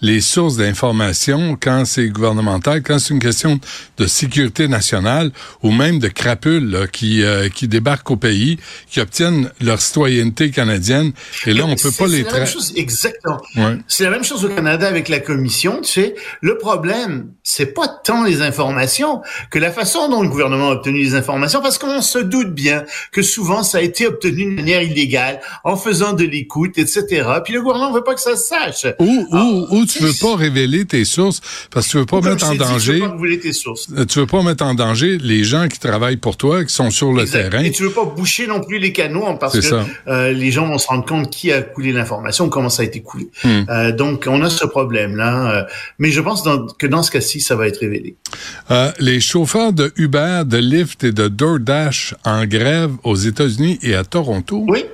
les 0.00 0.20
sources 0.20 0.56
d'information 0.56 1.56
quand 1.60 1.84
c'est 1.84 2.08
gouvernemental, 2.08 2.82
quand 2.82 2.98
c'est 2.98 3.14
une 3.14 3.20
question 3.20 3.58
de 3.96 4.06
sécurité 4.06 4.68
nationale 4.68 5.30
ou 5.62 5.70
même 5.70 5.98
de 5.98 6.08
crapules 6.08 6.70
là, 6.70 6.86
qui 6.86 7.22
euh, 7.22 7.48
qui 7.48 7.68
débarquent 7.68 8.10
au 8.10 8.16
pays, 8.16 8.58
qui 8.88 9.00
obtiennent 9.00 9.50
leur 9.60 9.80
citoyenneté 9.80 10.50
canadienne. 10.50 11.12
Et 11.46 11.52
là, 11.52 11.64
on 11.66 11.76
peut 11.76 11.90
pas 11.96 12.06
les 12.06 12.24
traiter. 12.24 12.50
Exactement. 12.76 13.40
Ouais. 13.56 13.78
C'est 13.86 14.04
la 14.04 14.10
même 14.10 14.24
chose 14.24 14.44
au 14.44 14.48
Canada 14.48 14.86
avec 14.86 15.08
la 15.08 15.20
commission. 15.20 15.80
Tu 15.82 15.92
sais, 15.92 16.14
le 16.40 16.58
problème, 16.58 17.32
c'est 17.42 17.74
pas 17.74 17.88
tant 18.04 18.24
les 18.24 18.42
informations 18.42 19.22
que 19.50 19.58
la 19.58 19.70
façon 19.70 20.08
dont 20.08 20.22
le 20.22 20.28
gouvernement 20.28 20.70
a 20.70 20.72
obtenu 20.72 20.98
les 20.98 21.14
informations, 21.14 21.60
parce 21.60 21.78
qu'on 21.78 22.00
se 22.10 22.18
doute 22.18 22.54
bien 22.54 22.84
que 23.12 23.22
souvent 23.22 23.62
ça 23.62 23.78
a 23.78 23.80
été 23.80 24.06
obtenu 24.06 24.44
de 24.44 24.56
manière 24.56 24.82
illégale, 24.82 25.40
en 25.64 25.76
faisant 25.76 26.12
de 26.12 26.24
l'écoute, 26.24 26.78
etc. 26.78 27.26
Puis 27.44 27.54
le 27.54 27.62
gouvernement 27.62 27.92
veut 27.92 28.04
pas 28.04 28.14
que 28.14 28.20
ça 28.20 28.36
se 28.36 28.46
sache. 28.48 28.86
Ou, 28.98 29.26
ou, 29.30 29.66
ou 29.70 29.86
tu 29.86 30.02
veux 30.02 30.12
pas 30.20 30.36
révéler 30.36 30.84
tes 30.84 31.04
sources 31.04 31.40
parce 31.70 31.86
que 31.86 31.92
tu 31.92 31.98
veux 31.98 32.06
pas 32.06 32.20
mettre 32.20 32.48
en 32.48 32.54
danger. 32.54 32.94
tu 32.94 33.00
veux 33.00 33.36
pas 33.36 33.42
tes 33.42 33.52
sources. 33.52 33.88
Euh, 33.96 34.04
tu 34.04 34.18
veux 34.18 34.26
pas 34.26 34.42
mettre 34.42 34.64
en 34.64 34.74
danger 34.74 35.18
les 35.18 35.44
gens 35.44 35.68
qui 35.68 35.78
travaillent 35.78 36.16
pour 36.16 36.36
toi, 36.36 36.64
qui 36.64 36.74
sont 36.74 36.90
sur 36.90 37.12
le 37.12 37.26
terrain. 37.26 37.62
Et 37.62 37.70
tu 37.70 37.82
veux 37.84 37.90
pas 37.90 38.04
boucher 38.04 38.46
non 38.46 38.60
plus 38.60 38.78
les 38.78 38.92
canaux 38.92 39.26
hein, 39.26 39.36
parce 39.38 39.58
que 39.58 39.74
euh, 40.08 40.32
les 40.32 40.50
gens 40.50 40.66
vont 40.66 40.78
se 40.78 40.86
rendre 40.86 41.04
compte 41.04 41.30
qui 41.30 41.52
a 41.52 41.62
coulé 41.62 41.92
l'information, 41.92 42.48
comment 42.48 42.68
ça 42.68 42.82
a 42.82 42.84
été 42.84 43.00
coulé. 43.00 43.28
Hmm. 43.44 43.62
Euh, 43.68 43.92
donc 43.92 44.26
on 44.28 44.42
a 44.42 44.50
ce 44.50 44.64
problème 44.64 45.16
là, 45.16 45.66
mais 45.98 46.10
je 46.10 46.20
pense 46.20 46.42
dans, 46.42 46.66
que 46.66 46.86
dans 46.86 47.02
ce 47.02 47.10
cas-ci, 47.10 47.40
ça 47.40 47.56
va 47.56 47.68
être 47.68 47.80
révélé. 47.80 48.16
Euh, 48.70 48.90
les 48.98 49.20
chauffeurs 49.20 49.72
de 49.72 49.92
Uber, 49.96 50.42
de 50.46 50.58
Lyft 50.58 51.04
et 51.04 51.12
de 51.12 51.28
DoorDash 51.28 51.99
en 52.24 52.46
grève 52.46 52.92
aux 53.04 53.16
États-Unis 53.16 53.78
et 53.82 53.94
à 53.94 54.04
Toronto. 54.04 54.64
Oui. 54.68 54.84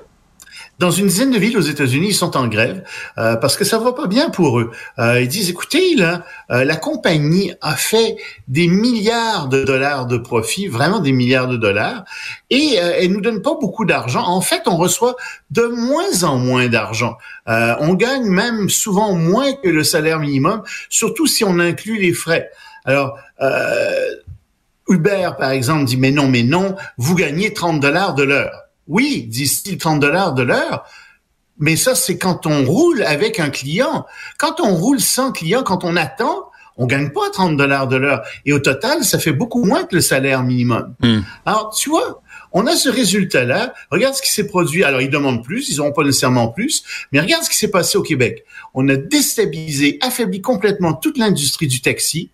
Dans 0.79 0.91
une 0.91 1.07
dizaine 1.07 1.31
de 1.31 1.39
villes 1.39 1.57
aux 1.57 1.63
États-Unis, 1.63 2.09
ils 2.09 2.15
sont 2.15 2.37
en 2.37 2.49
grève 2.49 2.85
euh, 3.17 3.37
parce 3.37 3.57
que 3.57 3.65
ça 3.65 3.79
va 3.79 3.95
pas 3.95 4.07
bien 4.07 4.29
pour 4.29 4.61
eux. 4.61 4.73
Euh, 4.99 5.23
ils 5.23 5.29
disent, 5.29 5.49
écoutez, 5.49 5.95
là, 5.95 6.23
euh, 6.51 6.65
la 6.65 6.77
compagnie 6.77 7.55
a 7.63 7.77
fait 7.77 8.17
des 8.47 8.69
milliards 8.69 9.49
de 9.49 9.65
dollars 9.65 10.05
de 10.05 10.19
profit, 10.19 10.67
vraiment 10.67 10.99
des 10.99 11.13
milliards 11.13 11.49
de 11.49 11.57
dollars, 11.57 12.05
et 12.51 12.75
elle 12.75 13.11
nous 13.11 13.23
donne 13.23 13.41
pas 13.41 13.57
beaucoup 13.59 13.87
d'argent. 13.87 14.23
En 14.23 14.43
fait, 14.43 14.63
on 14.67 14.77
reçoit 14.77 15.17
de 15.51 15.63
moins 15.63 16.25
en 16.25 16.37
moins 16.37 16.69
d'argent. 16.69 17.17
on 17.47 17.95
gagne 17.95 18.27
même 18.27 18.69
souvent 18.69 19.15
moins 19.15 19.55
que 19.55 19.69
le 19.69 19.83
salaire 19.83 20.21
minimum, 20.21 20.63
surtout 20.91 21.27
si 21.27 21.43
on 21.43 21.59
inclut 21.59 21.99
les 21.99 22.13
frais. 22.13 22.51
Alors, 22.85 23.19
Uber, 24.89 25.31
par 25.39 25.51
exemple, 25.51 25.85
dit 25.85 25.97
mais 25.97 26.11
non, 26.11 26.29
mais 26.29 26.43
non, 26.43 26.77
vous 26.97 27.15
gagnez 27.15 27.53
30 27.53 27.81
dollars 27.81 28.15
de 28.15 28.23
l'heure. 28.23 28.63
Oui, 28.87 29.27
disent-ils 29.29 29.79
30 29.79 30.01
dollars 30.01 30.33
de 30.35 30.43
l'heure, 30.43 30.85
mais 31.59 31.77
ça, 31.77 31.95
c'est 31.95 32.19
quand 32.19 32.47
on 32.47 32.65
roule 32.65 33.03
avec 33.03 33.41
un 33.41 33.51
client. 33.51 34.07
Quand 34.39 34.61
on 34.61 34.75
roule 34.75 35.01
sans 35.01 35.33
client, 35.33 35.63
quand 35.63 35.85
on 35.85 35.97
attend, 35.97 36.51
on 36.77 36.87
gagne 36.87 37.11
pas 37.11 37.31
30 37.33 37.57
dollars 37.57 37.89
de 37.89 37.97
l'heure. 37.97 38.23
Et 38.45 38.53
au 38.53 38.59
total, 38.59 39.05
ça 39.05 39.19
fait 39.19 39.33
beaucoup 39.33 39.65
moins 39.65 39.85
que 39.85 39.95
le 39.95 40.03
salaire 40.03 40.43
minimum. 40.43 40.95
Hmm. 41.03 41.21
Alors, 41.47 41.75
tu 41.75 41.89
vois, 41.89 42.23
on 42.53 42.67
a 42.67 42.77
ce 42.77 42.91
résultat-là. 42.91 43.73
Regarde 43.91 44.15
ce 44.15 44.23
qui 44.23 44.31
s'est 44.31 44.47
produit. 44.47 44.85
Alors, 44.85 45.01
ils 45.01 45.11
demandent 45.11 45.43
plus, 45.43 45.71
ils 45.71 45.79
n'auront 45.79 45.93
pas 45.93 46.05
nécessairement 46.05 46.49
plus, 46.49 46.85
mais 47.13 47.21
regarde 47.21 47.45
ce 47.45 47.51
qui 47.51 47.57
s'est 47.57 47.71
passé 47.71 47.97
au 47.97 48.03
Québec. 48.03 48.45
On 48.75 48.87
a 48.89 48.97
déstabilisé, 48.97 49.99
affaibli 50.03 50.43
complètement 50.43 50.93
toute 50.93 51.17
l'industrie 51.17 51.67
du 51.67 51.81
taxi. 51.81 52.31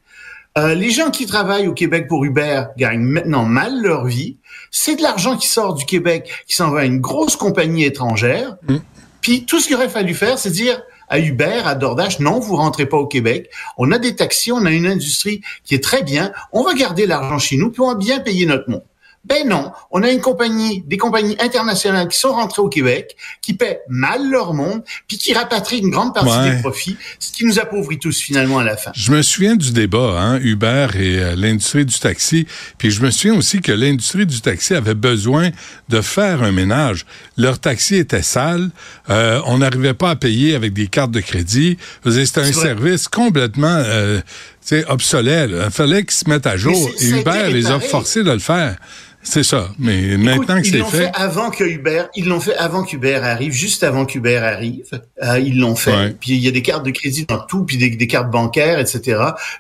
Euh, 0.59 0.75
les 0.75 0.91
gens 0.91 1.11
qui 1.11 1.25
travaillent 1.27 1.67
au 1.67 1.73
Québec 1.73 2.09
pour 2.09 2.25
Uber 2.25 2.65
gagnent 2.77 3.01
maintenant 3.01 3.45
mal 3.45 3.81
leur 3.81 4.05
vie. 4.05 4.37
C'est 4.71 4.97
de 4.97 5.03
l'argent 5.03 5.37
qui 5.37 5.47
sort 5.47 5.75
du 5.75 5.87
Québec, 5.87 6.31
qui 6.47 6.57
s'en 6.57 6.71
va 6.71 6.81
à 6.81 6.85
une 6.85 7.01
grosse 7.01 7.37
compagnie 7.37 7.85
étrangère. 7.85 8.57
Mm. 8.69 8.77
Puis 9.23 9.47
tout 9.47 9.61
ce 9.61 9.67
qu'il 9.67 9.77
aurait 9.77 9.89
fallu 9.89 10.15
faire, 10.15 10.39
c'est 10.39 10.51
dire 10.51 10.83
à 11.09 11.19
Uber, 11.19 11.61
à 11.65 11.75
DoorDash, 11.75 12.21
non, 12.21 12.39
vous 12.39 12.57
rentrez 12.57 12.87
pas 12.87 12.97
au 12.97 13.07
Québec. 13.07 13.51
On 13.77 13.93
a 13.93 13.99
des 13.99 14.17
taxis, 14.17 14.53
on 14.53 14.65
a 14.65 14.71
une 14.71 14.87
industrie 14.87 15.43
qui 15.65 15.75
est 15.75 15.83
très 15.83 16.03
bien. 16.03 16.33
On 16.53 16.63
va 16.63 16.75
garder 16.75 17.07
l'argent 17.07 17.39
chez 17.39 17.57
nous, 17.57 17.71
puis 17.71 17.81
on 17.81 17.89
va 17.89 17.95
bien 17.95 18.21
payer 18.21 18.47
notre 18.47 18.69
monde. 18.71 18.85
Ben 19.25 19.47
non, 19.47 19.71
on 19.93 20.03
a 20.03 20.11
une 20.11 20.21
compagnie, 20.21 20.83
des 20.87 20.97
compagnies 20.97 21.37
internationales 21.39 22.09
qui 22.09 22.19
sont 22.19 22.33
rentrées 22.33 22.61
au 22.61 22.69
Québec, 22.69 23.17
qui 23.41 23.55
paient 23.55 23.81
mal 23.89 24.29
leur 24.29 24.53
monde, 24.53 24.83
puis 25.07 25.17
qui 25.17 25.33
rapatrient 25.33 25.79
une 25.79 25.91
grande 25.91 26.13
partie 26.13 26.51
des 26.51 26.61
profits, 26.61 26.97
ce 27.21 27.33
qui 27.33 27.45
nous 27.45 27.61
appauvrit 27.61 28.01
tous 28.01 28.21
finalement 28.21 28.59
à 28.59 28.65
la 28.65 28.77
fin. 28.77 28.91
Je 28.97 29.13
me 29.13 29.23
souviens 29.23 29.55
du 29.55 29.71
débat, 29.71 30.17
hein, 30.19 30.41
Uber 30.43 30.89
et 30.97 31.21
euh, 31.21 31.37
l'industrie 31.37 31.85
du 31.85 31.97
taxi, 31.97 32.47
puis 32.79 32.91
je 32.91 33.01
me 33.01 33.13
souviens 33.13 33.37
aussi 33.37 33.61
que 33.61 33.71
l'industrie 33.71 34.27
du 34.27 34.41
taxi 34.41 34.75
avait 34.75 34.95
besoin 34.95 35.51
de 35.89 36.01
faire 36.01 36.43
un 36.43 36.51
ménage. 36.51 37.07
Leur 37.37 37.61
taxi 37.61 37.97
était 37.97 38.23
sale, 38.23 38.71
euh, 39.09 39.41
on 39.47 39.59
n'arrivait 39.59 39.95
pas 39.95 40.11
à 40.11 40.17
payer 40.17 40.57
avec 40.57 40.73
des 40.73 40.89
cartes 40.89 41.13
de 41.13 41.21
crédit. 41.21 41.79
C'était 42.05 42.41
un 42.41 42.53
service 42.53 43.07
complètement 43.07 43.69
euh, 43.69 44.21
obsolète. 44.89 45.51
Il 45.53 45.71
fallait 45.71 46.03
qu'ils 46.03 46.13
se 46.13 46.29
mettent 46.29 46.47
à 46.47 46.57
jour. 46.57 46.91
Et 47.01 47.09
Uber 47.09 47.51
les 47.53 47.67
a 47.67 47.81
forcés 47.81 48.23
de 48.23 48.31
le 48.31 48.39
faire. 48.39 48.77
C'est 49.25 49.45
ça. 49.45 49.69
Mais 49.79 50.17
maintenant 50.17 50.61
que 50.61 50.67
c'est 50.67 50.73
fait. 50.73 50.79
Ils 50.79 50.81
l'ont 50.81 50.91
fait 50.91 51.11
avant 51.15 51.51
que 51.51 51.65
Uber, 51.65 52.05
ils 52.17 52.29
l'ont 52.29 52.41
fait 52.41 52.57
avant 52.57 52.83
qu'Uber 52.83 53.15
arrive, 53.15 53.53
juste 53.53 53.85
avant 53.85 54.05
qu'Uber 54.05 54.39
arrive. 54.39 55.01
Euh, 55.23 55.39
ils 55.39 55.59
l'ont 55.59 55.77
fait. 55.77 56.19
Puis 56.19 56.33
il 56.33 56.41
y 56.41 56.49
a 56.49 56.51
des 56.51 56.63
cartes 56.63 56.85
de 56.85 56.91
crédit 56.91 57.25
dans 57.27 57.39
tout, 57.39 57.65
puis 57.65 57.77
des, 57.77 58.07
cartes 58.09 58.31
bancaires, 58.31 58.81
etc. 58.81 59.01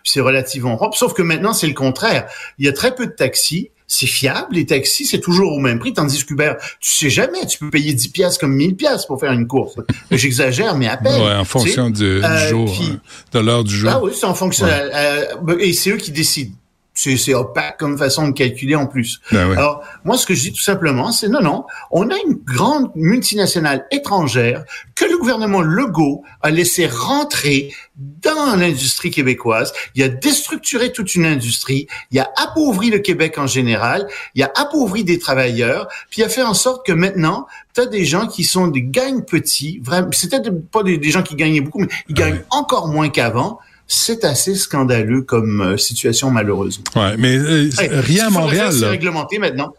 Puis 0.02 0.12
c'est 0.12 0.20
relativement 0.20 0.76
propre. 0.76 0.96
Sauf 0.96 1.14
que 1.14 1.22
maintenant 1.22 1.52
c'est 1.52 1.68
le 1.68 1.74
contraire. 1.74 2.26
Il 2.58 2.66
y 2.66 2.68
a 2.68 2.72
très 2.72 2.94
peu 2.94 3.06
de 3.06 3.12
taxis 3.12 3.70
c'est 3.92 4.06
fiable, 4.06 4.54
les 4.54 4.64
taxis, 4.64 5.04
c'est 5.04 5.20
toujours 5.20 5.52
au 5.52 5.58
même 5.58 5.78
prix, 5.78 5.92
tandis 5.92 6.24
qu'Uber, 6.24 6.54
tu 6.80 6.90
sais 6.90 7.10
jamais, 7.10 7.44
tu 7.46 7.58
peux 7.58 7.68
payer 7.68 7.92
10 7.92 8.08
pièces 8.08 8.38
comme 8.38 8.54
1000 8.54 8.74
pièces 8.74 9.04
pour 9.04 9.20
faire 9.20 9.32
une 9.32 9.46
course. 9.46 9.76
J'exagère, 10.10 10.76
mais 10.78 10.88
à 10.88 10.96
peine. 10.96 11.20
Ouais, 11.20 11.34
en 11.34 11.44
fonction 11.44 11.90
du, 11.90 12.02
euh, 12.02 12.48
jour, 12.48 12.74
hein, 12.82 12.96
de 13.32 13.38
l'heure 13.38 13.64
du 13.64 13.76
jour. 13.76 13.90
Ah 13.92 14.00
oui, 14.02 14.12
c'est 14.14 14.24
en 14.24 14.34
fonction, 14.34 14.66
euh, 14.66 15.58
et 15.58 15.74
c'est 15.74 15.90
eux 15.90 15.98
qui 15.98 16.10
décident 16.10 16.54
c'est 16.94 17.34
opaque 17.34 17.78
comme 17.78 17.96
façon 17.96 18.28
de 18.28 18.32
calculer 18.32 18.74
en 18.74 18.86
plus. 18.86 19.20
Ben 19.30 19.52
Alors, 19.52 19.82
moi, 20.04 20.18
ce 20.18 20.26
que 20.26 20.34
je 20.34 20.40
dis 20.42 20.52
tout 20.52 20.62
simplement, 20.62 21.10
c'est 21.12 21.28
non, 21.28 21.40
non, 21.40 21.64
on 21.90 22.10
a 22.10 22.16
une 22.26 22.34
grande 22.34 22.90
multinationale 22.94 23.86
étrangère 23.90 24.64
que 24.94 25.04
le 25.04 25.18
gouvernement 25.18 25.62
Legault 25.62 26.22
a 26.42 26.50
laissé 26.50 26.86
rentrer 26.86 27.72
dans 27.96 28.56
l'industrie 28.56 29.10
québécoise. 29.10 29.72
Il 29.94 30.02
a 30.02 30.08
déstructuré 30.08 30.92
toute 30.92 31.14
une 31.14 31.26
industrie, 31.26 31.86
il 32.10 32.20
a 32.20 32.30
appauvri 32.36 32.90
le 32.90 32.98
Québec 32.98 33.38
en 33.38 33.46
général, 33.46 34.06
il 34.34 34.42
a 34.42 34.52
appauvri 34.54 35.04
des 35.04 35.18
travailleurs, 35.18 35.88
puis 36.10 36.22
il 36.22 36.24
a 36.24 36.28
fait 36.28 36.42
en 36.42 36.54
sorte 36.54 36.86
que 36.86 36.92
maintenant, 36.92 37.46
tu 37.74 37.80
as 37.80 37.86
des 37.86 38.04
gens 38.04 38.26
qui 38.26 38.44
sont 38.44 38.68
des 38.68 38.82
gagnes 38.82 39.22
petits, 39.22 39.80
vraiment, 39.82 40.08
c'était 40.12 40.40
pas 40.70 40.82
des, 40.82 41.02
gens 41.10 41.22
qui 41.22 41.36
gagnaient 41.36 41.60
beaucoup, 41.60 41.80
mais 41.80 41.88
ils 42.08 42.14
gagnent 42.14 42.42
encore 42.50 42.88
moins 42.88 43.08
qu'avant 43.08 43.60
c'est 43.94 44.24
assez 44.24 44.54
scandaleux 44.54 45.20
comme 45.22 45.60
euh, 45.60 45.76
situation 45.76 46.30
malheureusement. 46.30 46.84
Ouais, 46.96 47.16
mais 47.18 47.36
euh, 47.36 47.68
rien 47.78 48.28
à 48.28 48.30
Montréal. 48.30 48.72
C'est 48.72 48.86
réglementé 48.86 49.38
maintenant. 49.38 49.74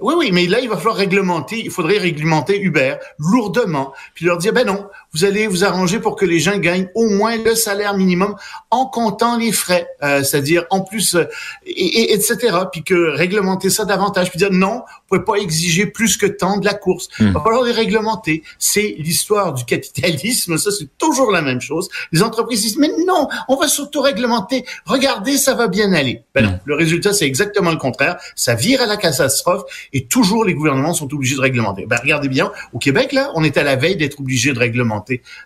Oui, 0.00 0.14
oui, 0.16 0.30
mais 0.32 0.46
là, 0.46 0.60
il 0.60 0.68
va 0.68 0.76
falloir 0.76 0.96
réglementer, 0.96 1.60
il 1.64 1.70
faudrait 1.70 1.98
réglementer 1.98 2.60
Uber 2.60 2.94
lourdement, 3.18 3.92
puis 4.14 4.26
leur 4.26 4.38
dire, 4.38 4.52
ben 4.52 4.64
non, 4.64 4.86
vous 5.14 5.24
allez 5.24 5.46
vous 5.46 5.64
arranger 5.64 6.00
pour 6.00 6.16
que 6.16 6.24
les 6.24 6.38
gens 6.38 6.58
gagnent 6.58 6.88
au 6.94 7.08
moins 7.08 7.36
le 7.36 7.54
salaire 7.54 7.96
minimum 7.96 8.36
en 8.70 8.86
comptant 8.86 9.38
les 9.38 9.52
frais, 9.52 9.88
euh, 10.02 10.22
c'est-à-dire 10.22 10.64
en 10.70 10.80
plus, 10.80 11.14
euh, 11.14 11.24
et, 11.66 12.12
etc. 12.12 12.56
Puis 12.70 12.82
que 12.82 13.16
réglementer 13.16 13.70
ça 13.70 13.84
davantage, 13.84 14.30
puis 14.30 14.38
dire 14.38 14.52
non, 14.52 14.82
vous 15.10 15.16
pouvez 15.16 15.24
pas 15.24 15.42
exiger 15.42 15.86
plus 15.86 16.16
que 16.16 16.26
tant 16.26 16.58
de 16.58 16.64
la 16.64 16.74
course. 16.74 17.08
Il 17.20 17.32
va 17.32 17.40
falloir 17.40 17.64
les 17.64 17.72
réglementer. 17.72 18.42
C'est 18.58 18.96
l'histoire 18.98 19.54
du 19.54 19.64
capitalisme, 19.64 20.58
ça 20.58 20.70
c'est 20.70 20.88
toujours 20.98 21.30
la 21.30 21.40
même 21.40 21.60
chose. 21.60 21.88
Les 22.12 22.22
entreprises 22.22 22.62
disent, 22.62 22.78
mais 22.78 22.90
non, 23.06 23.28
on 23.48 23.56
va 23.56 23.68
surtout 23.68 24.02
réglementer. 24.02 24.64
Regardez, 24.84 25.38
ça 25.38 25.54
va 25.54 25.68
bien 25.68 25.92
aller. 25.92 26.22
Ben 26.34 26.44
non, 26.44 26.50
hmm. 26.50 26.60
le 26.64 26.74
résultat 26.74 27.12
c'est 27.12 27.26
exactement 27.26 27.70
le 27.70 27.78
contraire. 27.78 28.18
Ça 28.36 28.54
vire 28.54 28.82
à 28.82 28.86
la 28.86 28.96
catastrophe 28.96 29.62
et 29.92 30.06
toujours 30.06 30.44
les 30.44 30.54
gouvernements 30.54 30.92
sont 30.92 31.12
obligés 31.14 31.36
de 31.36 31.40
réglementer. 31.40 31.86
Ben, 31.86 31.98
regardez 32.02 32.28
bien, 32.28 32.52
au 32.72 32.78
Québec, 32.78 33.12
là, 33.12 33.30
on 33.34 33.42
est 33.44 33.56
à 33.56 33.62
la 33.62 33.76
veille 33.76 33.96
d'être 33.96 34.20
obligé 34.20 34.52
de 34.52 34.58
réglementer 34.58 34.97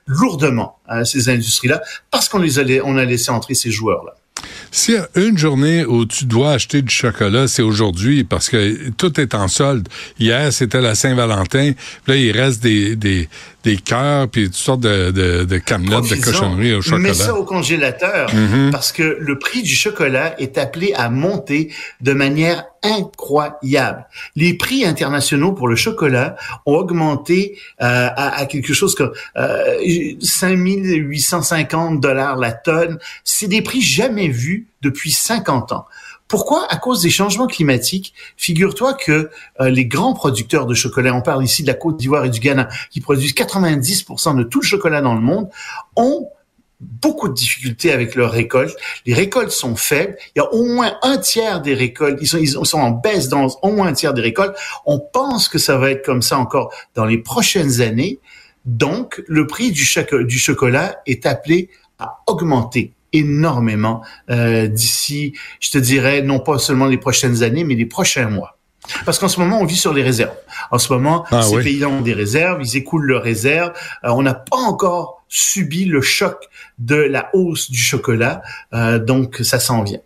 lourdement 0.06 0.78
hein, 0.88 1.04
ces 1.04 1.28
industries-là 1.28 1.82
parce 2.11 2.28
qu'on 2.28 2.38
les 2.38 2.59
a, 2.59 2.85
on 2.85 2.97
a 2.97 3.04
laissé 3.04 3.30
entrer 3.30 3.54
ces 3.54 3.71
joueurs-là. 3.71 4.14
S'il 4.71 4.94
y 4.94 4.97
a 4.97 5.09
une 5.16 5.37
journée 5.37 5.85
où 5.85 6.06
tu 6.06 6.25
dois 6.25 6.52
acheter 6.52 6.82
du 6.82 6.92
chocolat, 6.92 7.47
c'est 7.47 7.62
aujourd'hui 7.62 8.25
parce 8.25 8.49
que 8.49 8.90
tout 8.90 9.21
est 9.21 9.35
en 9.35 9.49
solde. 9.49 9.88
Hier, 10.18 10.52
c'était 10.52 10.80
la 10.80 10.94
Saint-Valentin. 10.94 11.73
Là, 12.06 12.16
il 12.16 12.32
reste 12.32 12.62
des, 12.62 12.97
des, 12.97 13.28
des 13.62 13.76
cœurs 13.76 14.28
puis 14.28 14.47
toutes 14.47 14.54
sortes 14.54 14.81
de, 14.81 15.11
de, 15.11 15.45
de 15.45 15.59
camelotes, 15.59 16.09
de 16.09 16.16
cochonneries 16.16 16.75
au 16.75 16.83
chocolat. 16.83 17.02
Mets 17.02 17.14
ça 17.14 17.35
au 17.35 17.45
congélateur 17.45 18.28
mm-hmm. 18.28 18.71
parce 18.71 18.92
que 18.92 19.16
le 19.21 19.38
prix 19.38 19.62
du 19.62 19.75
chocolat 19.75 20.40
est 20.40 20.59
appelé 20.59 20.92
à 20.95 21.09
monter 21.11 21.73
de 22.00 22.12
manière 22.12 22.64
incroyable. 22.83 24.07
Les 24.35 24.54
prix 24.54 24.85
internationaux 24.85 25.52
pour 25.52 25.69
le 25.69 25.76
chocolat 25.76 26.37
ont 26.66 26.75
augmenté 26.75 27.57
euh, 27.81 28.09
à, 28.16 28.40
à, 28.40 28.47
quelque 28.47 28.73
chose 28.73 28.95
comme 28.95 29.12
euh, 29.37 30.14
5850 30.21 32.00
dollars 32.00 32.37
la 32.37 32.52
tonne. 32.52 32.99
C'est 33.25 33.49
des 33.49 33.62
prix 33.62 33.81
jamais 33.81 34.28
vus 34.28 34.66
depuis 34.83 35.12
50 35.12 35.73
ans. 35.73 35.87
Pourquoi 36.32 36.66
À 36.70 36.78
cause 36.78 37.02
des 37.02 37.10
changements 37.10 37.46
climatiques. 37.46 38.14
Figure-toi 38.38 38.94
que 38.94 39.28
euh, 39.60 39.68
les 39.68 39.84
grands 39.84 40.14
producteurs 40.14 40.64
de 40.64 40.72
chocolat, 40.72 41.14
on 41.14 41.20
parle 41.20 41.44
ici 41.44 41.60
de 41.60 41.66
la 41.66 41.74
Côte 41.74 41.98
d'Ivoire 41.98 42.24
et 42.24 42.30
du 42.30 42.40
Ghana, 42.40 42.70
qui 42.90 43.02
produisent 43.02 43.34
90% 43.34 44.38
de 44.38 44.42
tout 44.42 44.60
le 44.62 44.64
chocolat 44.64 45.02
dans 45.02 45.14
le 45.14 45.20
monde, 45.20 45.50
ont 45.94 46.30
beaucoup 46.80 47.28
de 47.28 47.34
difficultés 47.34 47.92
avec 47.92 48.14
leurs 48.14 48.30
récoltes. 48.30 48.74
Les 49.04 49.12
récoltes 49.12 49.50
sont 49.50 49.76
faibles. 49.76 50.16
Il 50.34 50.38
y 50.38 50.40
a 50.40 50.50
au 50.54 50.64
moins 50.64 50.94
un 51.02 51.18
tiers 51.18 51.60
des 51.60 51.74
récoltes. 51.74 52.18
Ils 52.22 52.48
sont, 52.48 52.78
en 52.78 52.92
baisse 52.92 53.28
dans 53.28 53.48
au 53.60 53.70
moins 53.70 53.88
un 53.88 53.92
tiers 53.92 54.14
des 54.14 54.22
récoltes. 54.22 54.56
On 54.86 55.00
pense 55.00 55.50
que 55.50 55.58
ça 55.58 55.76
va 55.76 55.90
être 55.90 56.02
comme 56.02 56.22
ça 56.22 56.38
encore 56.38 56.72
dans 56.94 57.04
les 57.04 57.18
prochaines 57.18 57.82
années. 57.82 58.20
Donc, 58.64 59.22
le 59.28 59.46
prix 59.46 59.70
du 59.70 59.84
chocolat 59.84 61.02
est 61.04 61.26
appelé 61.26 61.68
à 61.98 62.22
augmenter 62.26 62.94
énormément 63.12 64.02
euh, 64.31 64.66
d'ici, 64.66 65.35
je 65.61 65.71
te 65.71 65.78
dirais, 65.78 66.23
non 66.23 66.38
pas 66.40 66.59
seulement 66.59 66.87
les 66.87 66.99
prochaines 66.99 67.42
années, 67.42 67.64
mais 67.64 67.75
les 67.75 67.87
prochains 67.87 68.28
mois. 68.28 68.59
Parce 69.04 69.19
qu'en 69.19 69.28
ce 69.28 69.38
moment, 69.38 69.61
on 69.61 69.64
vit 69.64 69.76
sur 69.76 69.92
les 69.92 70.02
réserves. 70.02 70.35
En 70.71 70.78
ce 70.78 70.92
moment, 70.92 71.25
ah 71.31 71.42
ces 71.42 71.62
pays-là 71.62 71.88
ont 71.88 72.00
des 72.00 72.14
réserves, 72.14 72.61
ils 72.62 72.76
écoulent 72.76 73.07
leurs 73.07 73.23
réserves. 73.23 73.73
Euh, 74.04 74.11
on 74.11 74.23
n'a 74.23 74.35
pas 74.35 74.57
encore 74.57 75.23
subi 75.28 75.85
le 75.85 76.00
choc 76.00 76.49
de 76.78 76.97
la 76.97 77.31
hausse 77.33 77.71
du 77.71 77.81
chocolat, 77.81 78.42
euh, 78.75 78.99
donc 78.99 79.38
ça 79.42 79.61
s'en 79.61 79.83
vient. 79.83 80.00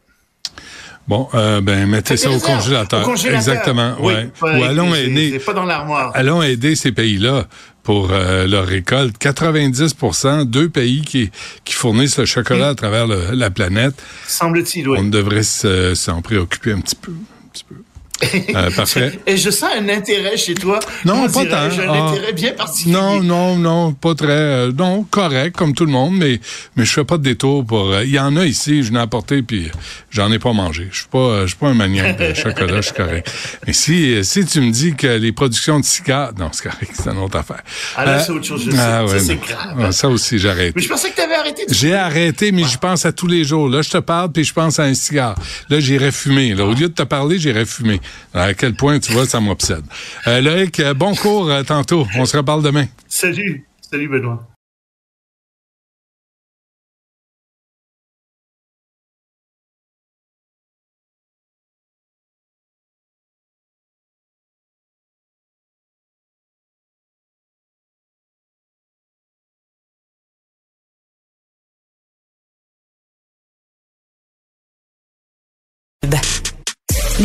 Bon, 1.09 1.29
euh, 1.35 1.61
ben 1.61 1.87
mettez 1.87 2.17
ça 2.17 2.31
au 2.31 2.39
congélateur. 2.41 3.09
Exactement. 3.33 3.95
ouais. 4.01 4.29
Ou 4.43 4.47
allons 4.47 4.93
aider. 4.95 5.39
Pas 5.39 5.53
dans 5.53 5.65
l'armoire. 5.65 6.11
Allons 6.15 6.43
aider 6.43 6.75
ces 6.75 6.91
pays-là 6.91 7.47
pour 7.87 8.11
euh, 8.11 8.49
leur 8.49 8.67
récolte. 8.67 9.17
90% 9.17 10.45
deux 10.45 10.69
pays 10.69 11.03
qui, 11.03 11.31
qui 11.65 11.73
fournissent 11.73 12.19
le 12.19 12.25
chocolat 12.27 12.71
à 12.71 12.75
travers 12.75 13.07
la 13.07 13.49
planète. 13.49 13.95
Semble-t-il, 14.27 14.89
oui. 14.89 14.99
On 15.01 15.05
devrait 15.05 15.45
s'en 15.45 16.21
préoccuper 16.21 16.73
un 16.73 16.81
petit 16.81 16.97
peu. 16.97 17.13
Un 17.13 17.49
petit 17.49 17.65
peu. 17.65 17.77
Euh, 18.23 18.71
parfait. 18.77 19.19
Et 19.27 19.37
je 19.37 19.51
sens 19.51 19.71
un 19.79 19.89
intérêt 19.89 20.37
chez 20.37 20.55
toi. 20.55 20.81
Non, 21.05 21.29
pas 21.29 21.45
tant. 21.45 21.57
un 21.57 21.89
ah. 21.89 22.09
intérêt 22.09 22.33
bien 22.33 22.53
particulier. 22.53 22.95
Non, 22.95 23.23
non, 23.23 23.57
non, 23.57 23.93
pas 23.93 24.15
très. 24.15 24.27
Euh, 24.29 24.73
non, 24.73 25.05
correct, 25.05 25.57
comme 25.57 25.75
tout 25.75 25.85
le 25.85 25.93
monde, 25.93 26.17
mais, 26.17 26.41
mais 26.77 26.85
je 26.85 26.93
fais 26.93 27.05
pas 27.05 27.19
de 27.19 27.23
détour 27.23 27.65
pour. 27.65 27.93
Euh, 27.93 28.05
il 28.05 28.11
y 28.11 28.19
en 28.19 28.37
a 28.37 28.45
ici, 28.45 28.83
je 28.83 28.93
n'ai 28.93 29.01
apporté, 29.01 29.43
puis 29.43 29.71
j'en 30.11 30.31
ai 30.33 30.39
pas 30.39 30.53
mangé. 30.53 30.89
Je 30.91 31.01
suis 31.01 31.09
pas, 31.09 31.43
je 31.43 31.49
suis 31.49 31.57
pas 31.57 31.69
un 31.69 31.75
maniaque 31.75 32.19
de 32.19 32.35
chocolat, 32.35 32.81
je 32.81 32.87
suis 32.87 32.95
correct. 32.95 33.31
Mais 33.67 33.73
si, 33.73 34.25
si 34.25 34.45
tu 34.45 34.61
me 34.61 34.71
dis 34.71 34.95
que 34.95 35.07
les 35.07 35.33
productions 35.33 35.81
de 35.81 35.85
cigares. 35.85 36.33
Non, 36.39 36.51
c'est 36.53 36.69
correct, 36.69 36.93
c'est 36.95 37.11
une 37.11 37.19
autre 37.19 37.39
affaire. 37.39 37.63
Ah 37.97 38.05
là, 38.05 38.21
c'est 38.21 38.33
autre 38.33 38.45
chose, 38.45 38.65
je 38.65 38.71
ah, 38.77 39.05
ça, 39.07 39.19
c'est 39.19 39.37
grave. 39.37 39.77
Ah, 39.81 39.93
ça 39.93 40.09
aussi, 40.09 40.39
j'arrête. 40.39 40.75
Mais 40.75 40.83
je 40.83 40.89
pensais 40.89 41.11
que 41.11 41.17
tu 41.17 41.23
avais 41.23 41.35
arrêté. 41.35 41.65
J'ai 41.71 41.95
arrêté, 41.95 42.53
mais 42.53 42.65
je 42.65 42.79
pense 42.79 43.05
à 43.05 43.13
tous 43.13 43.27
les 43.27 43.45
jours. 43.45 43.69
Là, 43.69 43.83
je 43.83 43.91
te 43.91 43.99
parle, 43.99 44.33
puis 44.33 44.45
je 44.45 44.53
pense 44.53 44.79
à 44.79 44.85
un 44.85 44.95
cigare. 44.95 45.37
Là, 45.69 45.81
j'irais 45.81 46.13
fumer. 46.13 46.55
Là. 46.55 46.65
Au 46.65 46.73
lieu 46.73 46.89
de 46.89 46.95
te 46.95 47.03
parler, 47.03 47.39
j'irais 47.39 47.67
fumer. 47.67 48.01
À 48.35 48.55
quel 48.55 48.75
point 48.75 48.99
tu 48.99 49.13
vois, 49.13 49.27
ça 49.27 49.41
m'obsède. 49.41 49.85
Euh, 50.27 50.41
Loïc, 50.41 50.81
euh, 50.81 50.95
bon 50.95 51.15
cours 51.15 51.51
euh, 51.51 51.63
tantôt. 51.63 52.07
On 52.17 52.27
se 52.27 52.37
reparle 52.37 52.63
demain. 52.63 52.87
Salut. 53.09 53.67
Salut, 53.81 54.09
Benoît. 54.09 54.56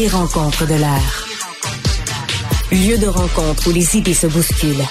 Les 0.02 0.08
rencontres 0.08 0.66
de 0.66 0.74
l'air. 0.74 1.28
Lieu 2.72 2.98
de 2.98 3.06
rencontre 3.06 3.70
où 3.70 3.72
les 3.72 3.96
idées 3.96 4.16
se 4.16 4.26
bousculent. 4.26 4.88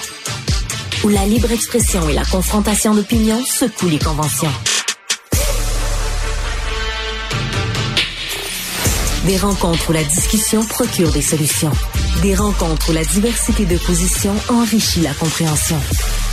Où 1.03 1.09
la 1.09 1.25
libre 1.25 1.51
expression 1.51 2.07
et 2.07 2.13
la 2.13 2.23
confrontation 2.23 2.95
d'opinions 2.95 3.43
secouent 3.43 3.89
les 3.89 3.99
conventions. 3.99 4.53
Des 9.25 9.35
rencontres 9.35 9.89
où 9.89 9.91
la 9.91 10.05
discussion 10.05 10.63
procure 10.63 11.11
des 11.11 11.21
solutions. 11.21 11.73
Des 12.21 12.33
rencontres 12.33 12.91
où 12.91 12.93
la 12.93 13.03
diversité 13.03 13.65
de 13.65 13.75
positions 13.79 14.35
enrichit 14.47 15.01
la 15.01 15.13
compréhension. 15.13 15.81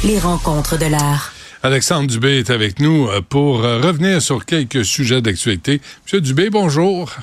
Les 0.05 0.21
rencontres 0.21 0.79
de 0.79 0.87
l'art. 0.87 1.33
Alexandre 1.65 2.07
Dubé 2.07 2.39
est 2.39 2.51
avec 2.51 2.79
nous 2.79 3.09
euh, 3.09 3.21
pour 3.29 3.65
euh, 3.65 3.81
revenir 3.81 4.23
sur 4.23 4.45
quelques 4.45 4.85
sujets 4.85 5.21
d'actualité. 5.21 5.81
Monsieur 6.05 6.21
Dubé, 6.21 6.51
bonjour. 6.51 7.17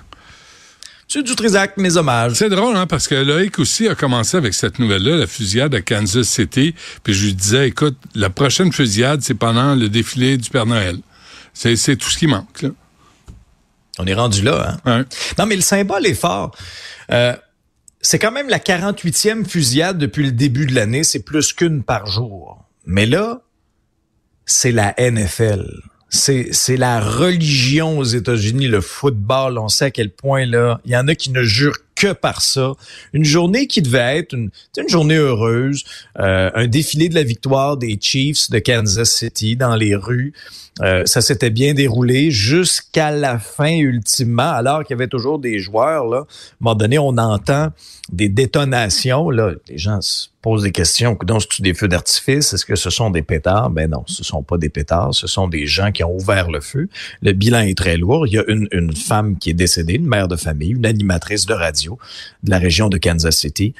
Monsieur 1.15 1.29
Dutrisac, 1.29 1.77
mes 1.77 1.95
hommages. 1.95 2.33
C'est 2.33 2.49
drôle, 2.49 2.75
hein, 2.75 2.87
parce 2.87 3.07
que 3.07 3.15
Loïc 3.15 3.57
aussi 3.57 3.87
a 3.87 3.95
commencé 3.95 4.35
avec 4.35 4.53
cette 4.53 4.79
nouvelle-là, 4.79 5.15
la 5.15 5.27
fusillade 5.27 5.73
à 5.73 5.79
Kansas 5.79 6.27
City. 6.27 6.75
Puis 7.03 7.13
je 7.13 7.27
lui 7.27 7.33
disais, 7.33 7.69
écoute, 7.69 7.95
la 8.15 8.29
prochaine 8.29 8.73
fusillade, 8.73 9.21
c'est 9.21 9.33
pendant 9.33 9.75
le 9.75 9.87
défilé 9.87 10.35
du 10.35 10.49
Père 10.49 10.65
Noël. 10.65 10.97
C'est 11.53 11.95
tout 11.95 12.09
ce 12.09 12.17
qui 12.17 12.27
manque. 12.27 12.63
Là. 12.63 12.69
On 13.97 14.05
est 14.05 14.13
rendu 14.13 14.41
là. 14.41 14.75
Hein? 14.83 15.05
Non, 15.39 15.45
mais 15.45 15.55
le 15.55 15.61
symbole 15.61 16.05
est 16.05 16.15
fort. 16.15 16.53
Euh, 17.13 17.33
c'est 18.01 18.19
quand 18.19 18.33
même 18.33 18.49
la 18.49 18.59
48e 18.59 19.45
fusillade 19.45 19.97
depuis 19.97 20.25
le 20.25 20.33
début 20.33 20.65
de 20.65 20.75
l'année. 20.75 21.05
C'est 21.05 21.23
plus 21.23 21.53
qu'une 21.53 21.83
par 21.83 22.07
jour. 22.07 22.65
Mais 22.85 23.05
là, 23.05 23.39
c'est 24.45 24.73
la 24.73 24.93
NFL. 24.99 25.65
C'est, 26.15 26.77
la 26.77 27.01
religion 27.01 27.99
aux 27.99 28.03
États-Unis, 28.03 28.67
le 28.67 28.81
football. 28.81 29.57
On 29.57 29.67
sait 29.67 29.85
à 29.85 29.91
quel 29.91 30.09
point 30.09 30.45
là, 30.45 30.79
il 30.85 30.91
y 30.91 30.97
en 30.97 31.07
a 31.07 31.15
qui 31.15 31.29
ne 31.29 31.43
jurent 31.43 31.77
que 31.95 32.13
par 32.13 32.41
ça. 32.41 32.73
Une 33.13 33.25
journée 33.25 33.67
qui 33.67 33.81
devait 33.81 34.17
être 34.17 34.33
une, 34.33 34.49
une 34.77 34.89
journée 34.89 35.15
heureuse, 35.15 35.83
euh, 36.19 36.49
un 36.53 36.67
défilé 36.67 37.09
de 37.09 37.15
la 37.15 37.23
victoire 37.23 37.77
des 37.77 37.97
Chiefs 37.99 38.49
de 38.49 38.59
Kansas 38.59 39.09
City 39.09 39.55
dans 39.55 39.75
les 39.75 39.95
rues. 39.95 40.33
Euh, 40.81 41.03
ça 41.05 41.21
s'était 41.21 41.51
bien 41.51 41.73
déroulé 41.73 42.31
jusqu'à 42.31 43.11
la 43.11 43.39
fin 43.39 43.77
ultimement, 43.77 44.51
alors 44.51 44.83
qu'il 44.83 44.93
y 44.93 44.97
avait 44.97 45.07
toujours 45.07 45.39
des 45.39 45.59
joueurs. 45.59 46.05
Là. 46.05 46.17
À 46.17 46.21
un 46.21 46.25
moment 46.59 46.75
donné, 46.75 46.99
on 46.99 47.17
entend 47.17 47.69
des 48.11 48.27
détonations. 48.27 49.29
Là. 49.29 49.51
Les 49.69 49.77
gens 49.77 49.99
se 50.45 50.49
posent 50.49 50.63
des 50.63 50.71
questions. 50.71 51.17
Donc, 51.25 51.41
c'est-tu 51.41 51.61
des 51.63 51.73
feux 51.73 51.87
d'artifice? 51.87 52.53
Est-ce 52.53 52.65
que 52.65 52.75
ce 52.75 52.89
sont 52.89 53.09
des 53.09 53.23
pétards? 53.23 53.71
Ben 53.71 53.89
non, 53.89 54.03
ce 54.05 54.23
sont 54.23 54.43
pas 54.43 54.57
des 54.57 54.69
pétards. 54.69 55.13
Ce 55.13 55.27
sont 55.27 55.47
des 55.47 55.65
gens 55.65 55.91
qui 55.91 56.03
ont 56.03 56.15
ouvert 56.15 56.51
le 56.51 56.61
feu. 56.61 56.87
Le 57.21 57.31
bilan 57.33 57.61
est 57.61 57.77
très 57.77 57.97
lourd. 57.97 58.27
Il 58.27 58.33
y 58.33 58.37
a 58.37 58.43
une, 58.47 58.67
une 58.71 58.95
femme 58.95 59.37
qui 59.39 59.49
est 59.49 59.53
décédée, 59.53 59.95
une 59.95 60.05
mère 60.05 60.27
de 60.27 60.35
famille, 60.35 60.71
une 60.71 60.85
animatrice 60.85 61.45
de 61.45 61.53
radio 61.53 61.97
de 62.43 62.51
la 62.51 62.59
région 62.59 62.89
de 62.89 62.97
Kansas 62.97 63.35
City. 63.35 63.73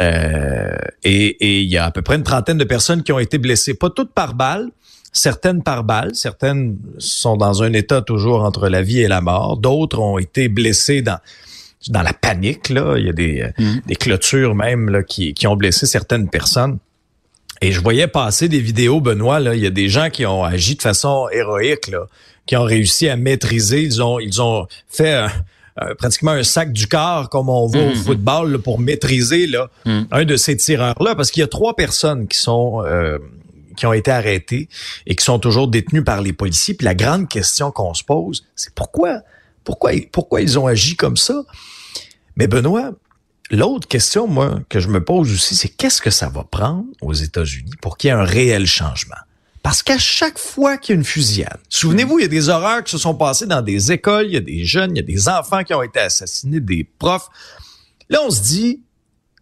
Euh, 0.00 0.76
et, 1.04 1.26
et 1.26 1.60
il 1.60 1.70
y 1.70 1.78
a 1.78 1.86
à 1.86 1.90
peu 1.90 2.02
près 2.02 2.16
une 2.16 2.22
trentaine 2.22 2.58
de 2.58 2.64
personnes 2.64 3.02
qui 3.02 3.12
ont 3.12 3.18
été 3.18 3.38
blessées, 3.38 3.74
pas 3.74 3.90
toutes 3.90 4.12
par 4.12 4.34
balle, 4.34 4.68
certaines 5.12 5.62
par 5.62 5.84
balle, 5.84 6.14
certaines 6.14 6.78
sont 6.98 7.36
dans 7.36 7.62
un 7.62 7.72
état 7.72 8.02
toujours 8.02 8.44
entre 8.44 8.68
la 8.68 8.82
vie 8.82 9.00
et 9.00 9.08
la 9.08 9.20
mort, 9.20 9.56
d'autres 9.56 9.98
ont 9.98 10.18
été 10.18 10.48
blessées 10.48 11.02
dans 11.02 11.18
dans 11.88 12.02
la 12.02 12.12
panique 12.12 12.68
là, 12.68 12.96
il 12.98 13.06
y 13.06 13.08
a 13.08 13.12
des, 13.12 13.40
euh, 13.40 13.50
mm. 13.58 13.80
des 13.86 13.96
clôtures 13.96 14.54
même 14.54 14.90
là, 14.90 15.02
qui, 15.02 15.34
qui 15.34 15.46
ont 15.46 15.56
blessé 15.56 15.86
certaines 15.86 16.28
personnes. 16.28 16.78
Et 17.62 17.72
je 17.72 17.80
voyais 17.80 18.06
passer 18.06 18.48
des 18.48 18.60
vidéos, 18.60 19.00
Benoît, 19.00 19.38
là, 19.38 19.54
il 19.54 19.62
y 19.62 19.66
a 19.66 19.70
des 19.70 19.88
gens 19.88 20.08
qui 20.08 20.24
ont 20.24 20.44
agi 20.44 20.76
de 20.76 20.82
façon 20.82 21.28
héroïque, 21.30 21.88
là, 21.88 22.06
qui 22.46 22.56
ont 22.56 22.64
réussi 22.64 23.08
à 23.08 23.16
maîtriser, 23.16 23.82
ils 23.82 24.02
ont, 24.02 24.18
ils 24.18 24.40
ont 24.40 24.66
fait 24.88 25.26
pratiquement 25.98 26.32
un 26.32 26.42
sac 26.42 26.72
du 26.72 26.86
corps 26.86 27.28
comme 27.30 27.48
on 27.48 27.66
voit 27.66 27.82
au 27.82 27.90
mm-hmm. 27.90 28.04
football 28.04 28.58
pour 28.58 28.78
maîtriser 28.78 29.46
là, 29.46 29.68
mm. 29.84 30.02
un 30.10 30.24
de 30.24 30.36
ces 30.36 30.56
tireurs-là, 30.56 31.14
parce 31.14 31.30
qu'il 31.30 31.40
y 31.40 31.44
a 31.44 31.48
trois 31.48 31.76
personnes 31.76 32.28
qui 32.28 32.38
sont 32.38 32.82
euh, 32.84 33.18
qui 33.76 33.86
ont 33.86 33.92
été 33.92 34.10
arrêtés 34.10 34.68
et 35.06 35.14
qui 35.16 35.24
sont 35.24 35.38
toujours 35.38 35.68
détenus 35.68 36.04
par 36.04 36.20
les 36.20 36.34
policiers. 36.34 36.74
Puis 36.74 36.84
la 36.84 36.94
grande 36.94 37.28
question 37.28 37.70
qu'on 37.70 37.94
se 37.94 38.04
pose, 38.04 38.44
c'est 38.54 38.74
pourquoi, 38.74 39.22
pourquoi, 39.64 39.92
pourquoi 40.12 40.42
ils 40.42 40.58
ont 40.58 40.66
agi 40.66 40.96
comme 40.96 41.16
ça? 41.16 41.44
Mais 42.36 42.46
Benoît, 42.46 42.92
l'autre 43.50 43.88
question, 43.88 44.26
moi, 44.26 44.60
que 44.68 44.80
je 44.80 44.88
me 44.88 45.04
pose 45.04 45.32
aussi, 45.32 45.56
c'est 45.56 45.68
qu'est-ce 45.68 46.00
que 46.00 46.10
ça 46.10 46.28
va 46.28 46.44
prendre 46.44 46.86
aux 47.00 47.12
États-Unis 47.12 47.72
pour 47.80 47.96
qu'il 47.96 48.08
y 48.08 48.10
ait 48.10 48.16
un 48.16 48.24
réel 48.24 48.66
changement? 48.66 49.16
Parce 49.62 49.82
qu'à 49.82 49.98
chaque 49.98 50.38
fois 50.38 50.78
qu'il 50.78 50.94
y 50.94 50.96
a 50.96 50.98
une 50.98 51.04
fusillade, 51.04 51.58
souvenez-vous, 51.68 52.18
il 52.18 52.22
y 52.22 52.24
a 52.24 52.28
des 52.28 52.48
horreurs 52.48 52.82
qui 52.82 52.92
se 52.92 52.98
sont 52.98 53.14
passées 53.14 53.46
dans 53.46 53.60
des 53.60 53.92
écoles, 53.92 54.26
il 54.26 54.32
y 54.32 54.36
a 54.36 54.40
des 54.40 54.64
jeunes, 54.64 54.92
il 54.92 54.96
y 54.96 55.00
a 55.00 55.06
des 55.06 55.28
enfants 55.28 55.64
qui 55.64 55.74
ont 55.74 55.82
été 55.82 56.00
assassinés, 56.00 56.60
des 56.60 56.84
profs. 56.84 57.28
Là, 58.08 58.20
on 58.24 58.30
se 58.30 58.40
dit, 58.42 58.82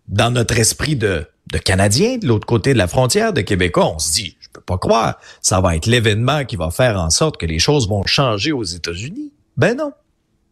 dans 0.09 0.33
notre 0.33 0.59
esprit 0.59 0.97
de 0.97 1.26
de 1.52 1.59
Canadiens 1.59 2.18
de 2.18 2.26
l'autre 2.26 2.47
côté 2.47 2.73
de 2.73 2.78
la 2.78 2.88
frontière, 2.88 3.33
de 3.33 3.40
Québécois, 3.40 3.92
on 3.95 3.99
se 3.99 4.12
dit, 4.12 4.37
je 4.40 4.49
peux 4.52 4.61
pas 4.61 4.78
croire, 4.78 5.18
ça 5.40 5.61
va 5.61 5.76
être 5.76 5.87
l'événement 5.87 6.45
qui 6.45 6.57
va 6.57 6.71
faire 6.71 7.00
en 7.00 7.11
sorte 7.11 7.38
que 7.38 7.47
les 7.47 7.59
choses 7.59 7.88
vont 7.88 8.04
changer 8.04 8.52
aux 8.52 8.64
États-Unis. 8.64 9.33
Ben 9.57 9.76
non. 9.76 9.92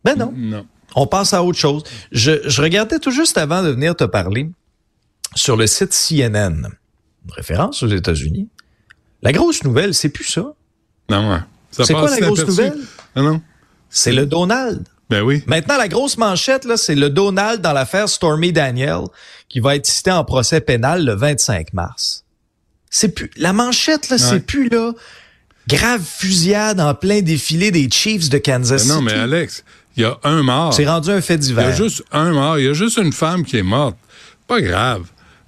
Ben 0.04 0.16
non. 0.16 0.32
Non. 0.34 0.66
On 0.96 1.06
passe 1.06 1.32
à 1.34 1.44
autre 1.44 1.58
chose. 1.58 1.84
Je, 2.10 2.48
je 2.48 2.62
regardais 2.62 2.98
tout 2.98 3.10
juste 3.10 3.38
avant 3.38 3.62
de 3.62 3.68
venir 3.68 3.94
te 3.94 4.04
parler 4.04 4.50
sur 5.34 5.56
le 5.56 5.66
site 5.66 5.90
CNN, 5.90 6.68
une 7.24 7.32
référence 7.32 7.82
aux 7.82 7.88
États-Unis. 7.88 8.48
La 9.22 9.32
grosse 9.32 9.62
nouvelle, 9.62 9.94
c'est 9.94 10.08
plus 10.08 10.24
ça. 10.24 10.54
Non, 11.10 11.30
ouais. 11.30 11.40
C'est 11.70 11.92
quoi 11.92 12.10
la 12.10 12.18
grosse 12.20 12.46
nouvelle? 12.46 12.78
Ah 13.14 13.22
non. 13.22 13.40
C'est 13.90 14.12
le 14.12 14.26
Donald. 14.26 14.86
Ben 15.08 15.22
oui. 15.22 15.42
Maintenant, 15.46 15.76
la 15.76 15.88
grosse 15.88 16.18
manchette, 16.18 16.64
là, 16.64 16.76
c'est 16.76 16.94
le 16.94 17.10
Donald 17.10 17.60
dans 17.60 17.72
l'affaire 17.72 18.08
Stormy 18.08 18.52
Daniel 18.52 19.02
qui 19.48 19.60
va 19.60 19.76
être 19.76 19.86
cité 19.86 20.10
en 20.10 20.24
procès 20.24 20.60
pénal 20.60 21.04
le 21.04 21.14
25 21.14 21.72
mars. 21.74 22.24
C'est 22.90 23.10
plus, 23.10 23.30
la 23.36 23.52
manchette, 23.52 24.08
là, 24.08 24.18
c'est 24.18 24.40
plus, 24.40 24.68
là, 24.68 24.92
grave 25.68 26.02
fusillade 26.02 26.80
en 26.80 26.94
plein 26.94 27.20
défilé 27.20 27.70
des 27.70 27.88
Chiefs 27.90 28.30
de 28.30 28.38
Kansas 28.38 28.82
City. 28.82 28.94
Non, 28.94 29.02
mais 29.02 29.12
Alex, 29.12 29.64
il 29.96 30.02
y 30.02 30.04
a 30.04 30.18
un 30.24 30.42
mort. 30.42 30.74
C'est 30.74 30.86
rendu 30.86 31.10
un 31.10 31.20
fait 31.20 31.38
divers. 31.38 31.64
Il 31.64 31.70
y 31.70 31.72
a 31.72 31.76
juste 31.76 32.04
un 32.12 32.32
mort. 32.32 32.58
Il 32.58 32.66
y 32.66 32.68
a 32.68 32.72
juste 32.72 32.98
une 32.98 33.12
femme 33.12 33.44
qui 33.44 33.56
est 33.56 33.62
morte. 33.62 33.96
Pas 34.46 34.60
grave. 34.60 35.04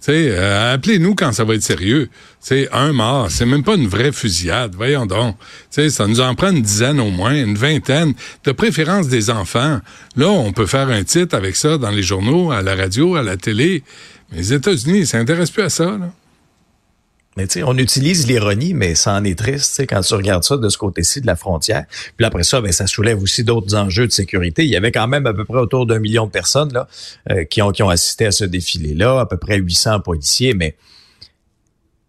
Euh, 0.08 0.74
appelez-nous 0.74 1.14
quand 1.14 1.32
ça 1.32 1.44
va 1.44 1.54
être 1.54 1.62
sérieux. 1.62 2.08
C'est 2.40 2.68
un 2.72 2.92
mort, 2.92 3.30
c'est 3.30 3.44
même 3.44 3.64
pas 3.64 3.74
une 3.74 3.88
vraie 3.88 4.12
fusillade. 4.12 4.74
Voyons 4.74 5.06
donc. 5.06 5.36
sais, 5.70 5.90
ça 5.90 6.06
nous 6.06 6.20
en 6.20 6.34
prend 6.34 6.50
une 6.50 6.62
dizaine 6.62 7.00
au 7.00 7.10
moins, 7.10 7.34
une 7.34 7.56
vingtaine, 7.56 8.14
de 8.44 8.52
préférence 8.52 9.08
des 9.08 9.28
enfants. 9.28 9.80
Là, 10.16 10.28
on 10.28 10.52
peut 10.52 10.66
faire 10.66 10.88
un 10.88 11.04
titre 11.04 11.36
avec 11.36 11.56
ça 11.56 11.78
dans 11.78 11.90
les 11.90 12.02
journaux, 12.02 12.52
à 12.52 12.62
la 12.62 12.74
radio, 12.74 13.16
à 13.16 13.22
la 13.22 13.36
télé. 13.36 13.82
Mais 14.30 14.38
les 14.38 14.52
États-Unis, 14.54 15.00
ils 15.00 15.06
s'intéressent 15.06 15.50
plus 15.50 15.62
à 15.64 15.70
ça. 15.70 15.84
Là. 15.84 16.10
On 17.64 17.78
utilise 17.78 18.26
l'ironie, 18.26 18.74
mais 18.74 18.94
ça 18.94 19.14
en 19.14 19.24
est 19.24 19.38
triste, 19.38 19.80
quand 19.88 20.00
tu 20.00 20.14
regardes 20.14 20.44
ça 20.44 20.56
de 20.56 20.68
ce 20.68 20.78
côté-ci 20.78 21.20
de 21.20 21.26
la 21.26 21.36
frontière. 21.36 21.84
Puis 22.16 22.26
après 22.26 22.42
ça, 22.42 22.60
ben, 22.60 22.72
ça 22.72 22.86
soulève 22.86 23.22
aussi 23.22 23.44
d'autres 23.44 23.74
enjeux 23.74 24.06
de 24.06 24.12
sécurité. 24.12 24.64
Il 24.64 24.70
y 24.70 24.76
avait 24.76 24.92
quand 24.92 25.08
même 25.08 25.26
à 25.26 25.34
peu 25.34 25.44
près 25.44 25.58
autour 25.58 25.86
d'un 25.86 25.98
million 25.98 26.26
de 26.26 26.30
personnes 26.30 26.72
là 26.72 26.88
euh, 27.30 27.44
qui 27.44 27.62
ont 27.62 27.88
assisté 27.88 28.26
à 28.26 28.32
ce 28.32 28.44
défilé-là, 28.44 29.20
à 29.20 29.26
peu 29.26 29.36
près 29.36 29.58
800 29.58 30.00
policiers, 30.00 30.54
mais 30.54 30.76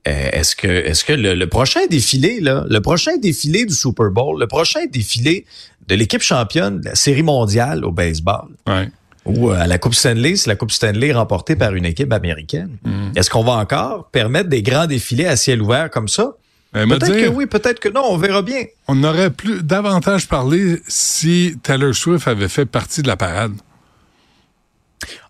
euh, 0.08 0.30
est-ce 0.32 0.56
que 0.56 0.68
est-ce 0.68 1.04
que 1.04 1.14
le, 1.14 1.48
prochain 1.48 1.86
défilé 1.90 2.40
là, 2.40 2.66
le 2.70 2.82
prochain 2.82 3.18
défilé 3.18 3.66
du 3.66 3.74
Super 3.74 4.10
Bowl, 4.12 4.40
le 4.40 4.48
prochain 4.48 4.86
défilé 4.92 5.46
de 5.88 5.96
l'équipe 5.96 6.22
championne 6.22 6.80
de 6.80 6.86
la 6.86 6.96
série 6.96 7.24
mondiale 7.24 7.84
au 7.84 7.92
baseball, 7.92 8.48
ouais 8.68 8.90
ou 9.30 9.52
euh, 9.52 9.60
à 9.60 9.68
la 9.68 9.78
Coupe 9.78 9.94
Stanley, 9.94 10.36
c'est 10.36 10.50
la 10.50 10.56
Coupe 10.56 10.72
Stanley 10.72 11.14
remportée 11.14 11.56
par 11.56 11.76
une 11.76 11.86
équipe 11.86 12.12
américaine. 12.12 12.78
Mm. 12.84 13.12
Est-ce 13.16 13.30
qu'on 13.30 13.44
va 13.44 13.54
encore 13.54 14.10
permettre 14.12 14.50
des 14.50 14.62
grands 14.62 14.88
défilés 14.88 15.28
à 15.28 15.36
ciel 15.36 15.62
ouvert 15.62 15.90
comme 15.90 16.08
ça? 16.08 16.34
Ben, 16.74 16.88
peut-être 16.88 17.26
que 17.26 17.30
oui, 17.30 17.48
peut-être 17.48 17.80
que 17.80 17.90
non, 17.90 18.04
on 18.06 18.18
verra 18.18 18.42
bien. 18.42 18.64
On 18.88 19.04
aurait 19.04 19.32
plus 19.32 19.64
davantage 19.64 20.28
parlé 20.28 20.80
si 20.88 21.58
Taylor 21.64 21.96
Swift 21.96 22.28
avait 22.28 22.48
fait 22.48 22.66
partie 22.66 23.02
de 23.02 23.08
la 23.08 23.18
parade. 23.18 23.54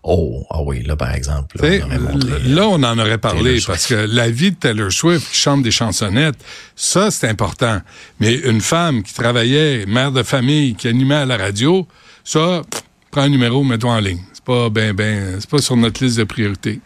Oh, 0.02 0.44
ah 0.50 0.62
oui, 0.62 0.82
là, 0.82 0.96
par 0.96 1.14
exemple. 1.14 1.56
Là, 1.60 2.68
on, 2.68 2.82
en 2.82 2.98
aurait 2.98 3.18
parlé 3.18 3.60
parce 3.66 3.86
que 3.86 3.94
la 3.94 4.28
vie 4.28 4.50
de 4.50 4.56
Taylor 4.56 4.90
Swift 4.90 5.30
qui 5.30 5.36
chante 5.36 5.62
des 5.62 5.70
chansonnettes, 5.70 6.42
ça, 6.74 7.10
c'est 7.10 7.28
important. 7.28 7.80
Mais 8.18 8.34
une 8.34 8.60
femme 8.60 9.02
qui 9.02 9.14
travaillait, 9.14 9.86
mère 9.86 10.12
de 10.12 10.22
famille, 10.22 10.74
qui 10.74 10.88
animait 10.88 11.16
à 11.16 11.26
la 11.26 11.36
radio, 11.36 11.86
ça, 12.24 12.62
prends 13.10 13.22
un 13.22 13.28
numéro, 13.28 13.62
mets-toi 13.62 13.92
en 13.92 14.00
ligne. 14.00 14.20
C'est 14.32 14.44
pas 14.44 14.70
ben, 14.70 14.92
ben, 14.94 15.36
c'est 15.40 15.50
pas 15.50 15.58
sur 15.58 15.76
notre 15.76 16.02
liste 16.02 16.18
de 16.18 16.24
priorités. 16.24 16.80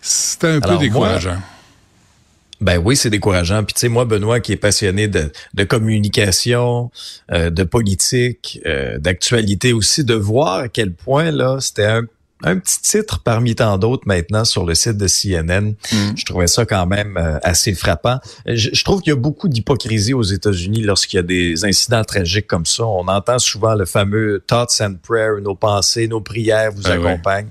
C'était 0.00 0.48
un 0.48 0.60
peu 0.60 0.78
décourageant. 0.78 1.38
ben 2.60 2.78
oui, 2.78 2.96
c'est 2.96 3.10
décourageant. 3.10 3.64
Puis 3.64 3.74
tu 3.74 3.80
sais, 3.80 3.88
moi, 3.88 4.04
Benoît, 4.04 4.40
qui 4.40 4.52
est 4.52 4.56
passionné 4.56 5.08
de, 5.08 5.30
de 5.54 5.64
communication, 5.64 6.90
euh, 7.32 7.50
de 7.50 7.62
politique, 7.64 8.60
euh, 8.66 8.98
d'actualité 8.98 9.72
aussi, 9.72 10.04
de 10.04 10.14
voir 10.14 10.60
à 10.60 10.68
quel 10.68 10.92
point 10.92 11.30
là, 11.30 11.58
c'était 11.60 11.86
un 11.86 12.02
un 12.42 12.58
petit 12.58 12.80
titre 12.82 13.20
parmi 13.24 13.54
tant 13.54 13.78
d'autres 13.78 14.06
maintenant 14.06 14.44
sur 14.44 14.66
le 14.66 14.74
site 14.74 14.98
de 14.98 15.06
CNN. 15.08 15.70
Mm. 15.70 16.16
Je 16.16 16.24
trouvais 16.24 16.46
ça 16.46 16.66
quand 16.66 16.86
même 16.86 17.16
euh, 17.16 17.38
assez 17.42 17.74
frappant. 17.74 18.18
Je, 18.46 18.84
trouve 18.84 19.00
qu'il 19.00 19.10
y 19.10 19.16
a 19.16 19.18
beaucoup 19.18 19.48
d'hypocrisie 19.48 20.12
aux 20.12 20.22
États-Unis 20.22 20.82
lorsqu'il 20.82 21.16
y 21.16 21.20
a 21.20 21.22
des 21.22 21.64
incidents 21.64 22.04
tragiques 22.04 22.46
comme 22.46 22.66
ça. 22.66 22.84
On 22.84 23.08
entend 23.08 23.38
souvent 23.38 23.74
le 23.74 23.86
fameux 23.86 24.44
thoughts 24.46 24.80
and 24.80 24.96
prayers, 25.02 25.40
nos 25.42 25.54
pensées, 25.54 26.08
nos 26.08 26.20
prières 26.20 26.72
vous 26.72 26.82
ben 26.82 27.02
accompagnent. 27.02 27.48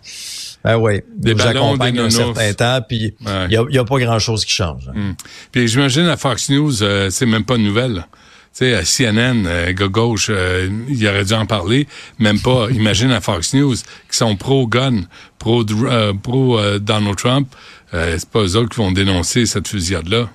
Ben 0.63 0.77
oui, 0.77 1.01
des 1.15 1.33
vous 1.33 1.41
accompagnent 1.41 1.99
un 1.99 2.09
certain 2.09 2.53
temps, 2.53 2.79
puis 2.87 3.15
il 3.49 3.67
n'y 3.69 3.77
a, 3.77 3.83
pas 3.83 3.99
grand-chose 3.99 4.45
qui 4.45 4.53
change. 4.53 4.89
Mm. 4.93 5.11
Puis 5.51 5.67
j'imagine 5.67 6.07
à 6.07 6.17
Fox 6.17 6.49
News, 6.49 6.83
euh, 6.83 7.09
c'est 7.09 7.25
même 7.25 7.43
pas 7.43 7.55
une 7.55 7.65
nouvelle. 7.65 8.05
Sais, 8.55 8.73
à 8.73 8.83
CNN, 8.83 9.45
euh, 9.45 9.73
gars 9.73 9.87
gauche, 9.87 10.27
euh, 10.29 10.69
il 10.87 11.07
aurait 11.07 11.25
dû 11.25 11.33
en 11.33 11.45
parler. 11.45 11.87
Même 12.19 12.39
pas, 12.39 12.67
imagine 12.71 13.11
à 13.11 13.21
Fox 13.21 13.53
News, 13.53 13.75
qui 13.75 14.17
sont 14.17 14.35
pro-gun, 14.35 15.01
pro, 15.39 15.63
euh, 15.69 16.13
pro 16.13 16.57
euh, 16.57 16.79
Donald 16.79 17.17
Trump. 17.17 17.53
Euh, 17.93 18.15
c'est 18.17 18.29
pas 18.29 18.41
eux 18.41 18.55
autres 18.55 18.69
qui 18.69 18.77
vont 18.77 18.91
dénoncer 18.91 19.45
cette 19.45 19.67
fusillade-là. 19.67 20.29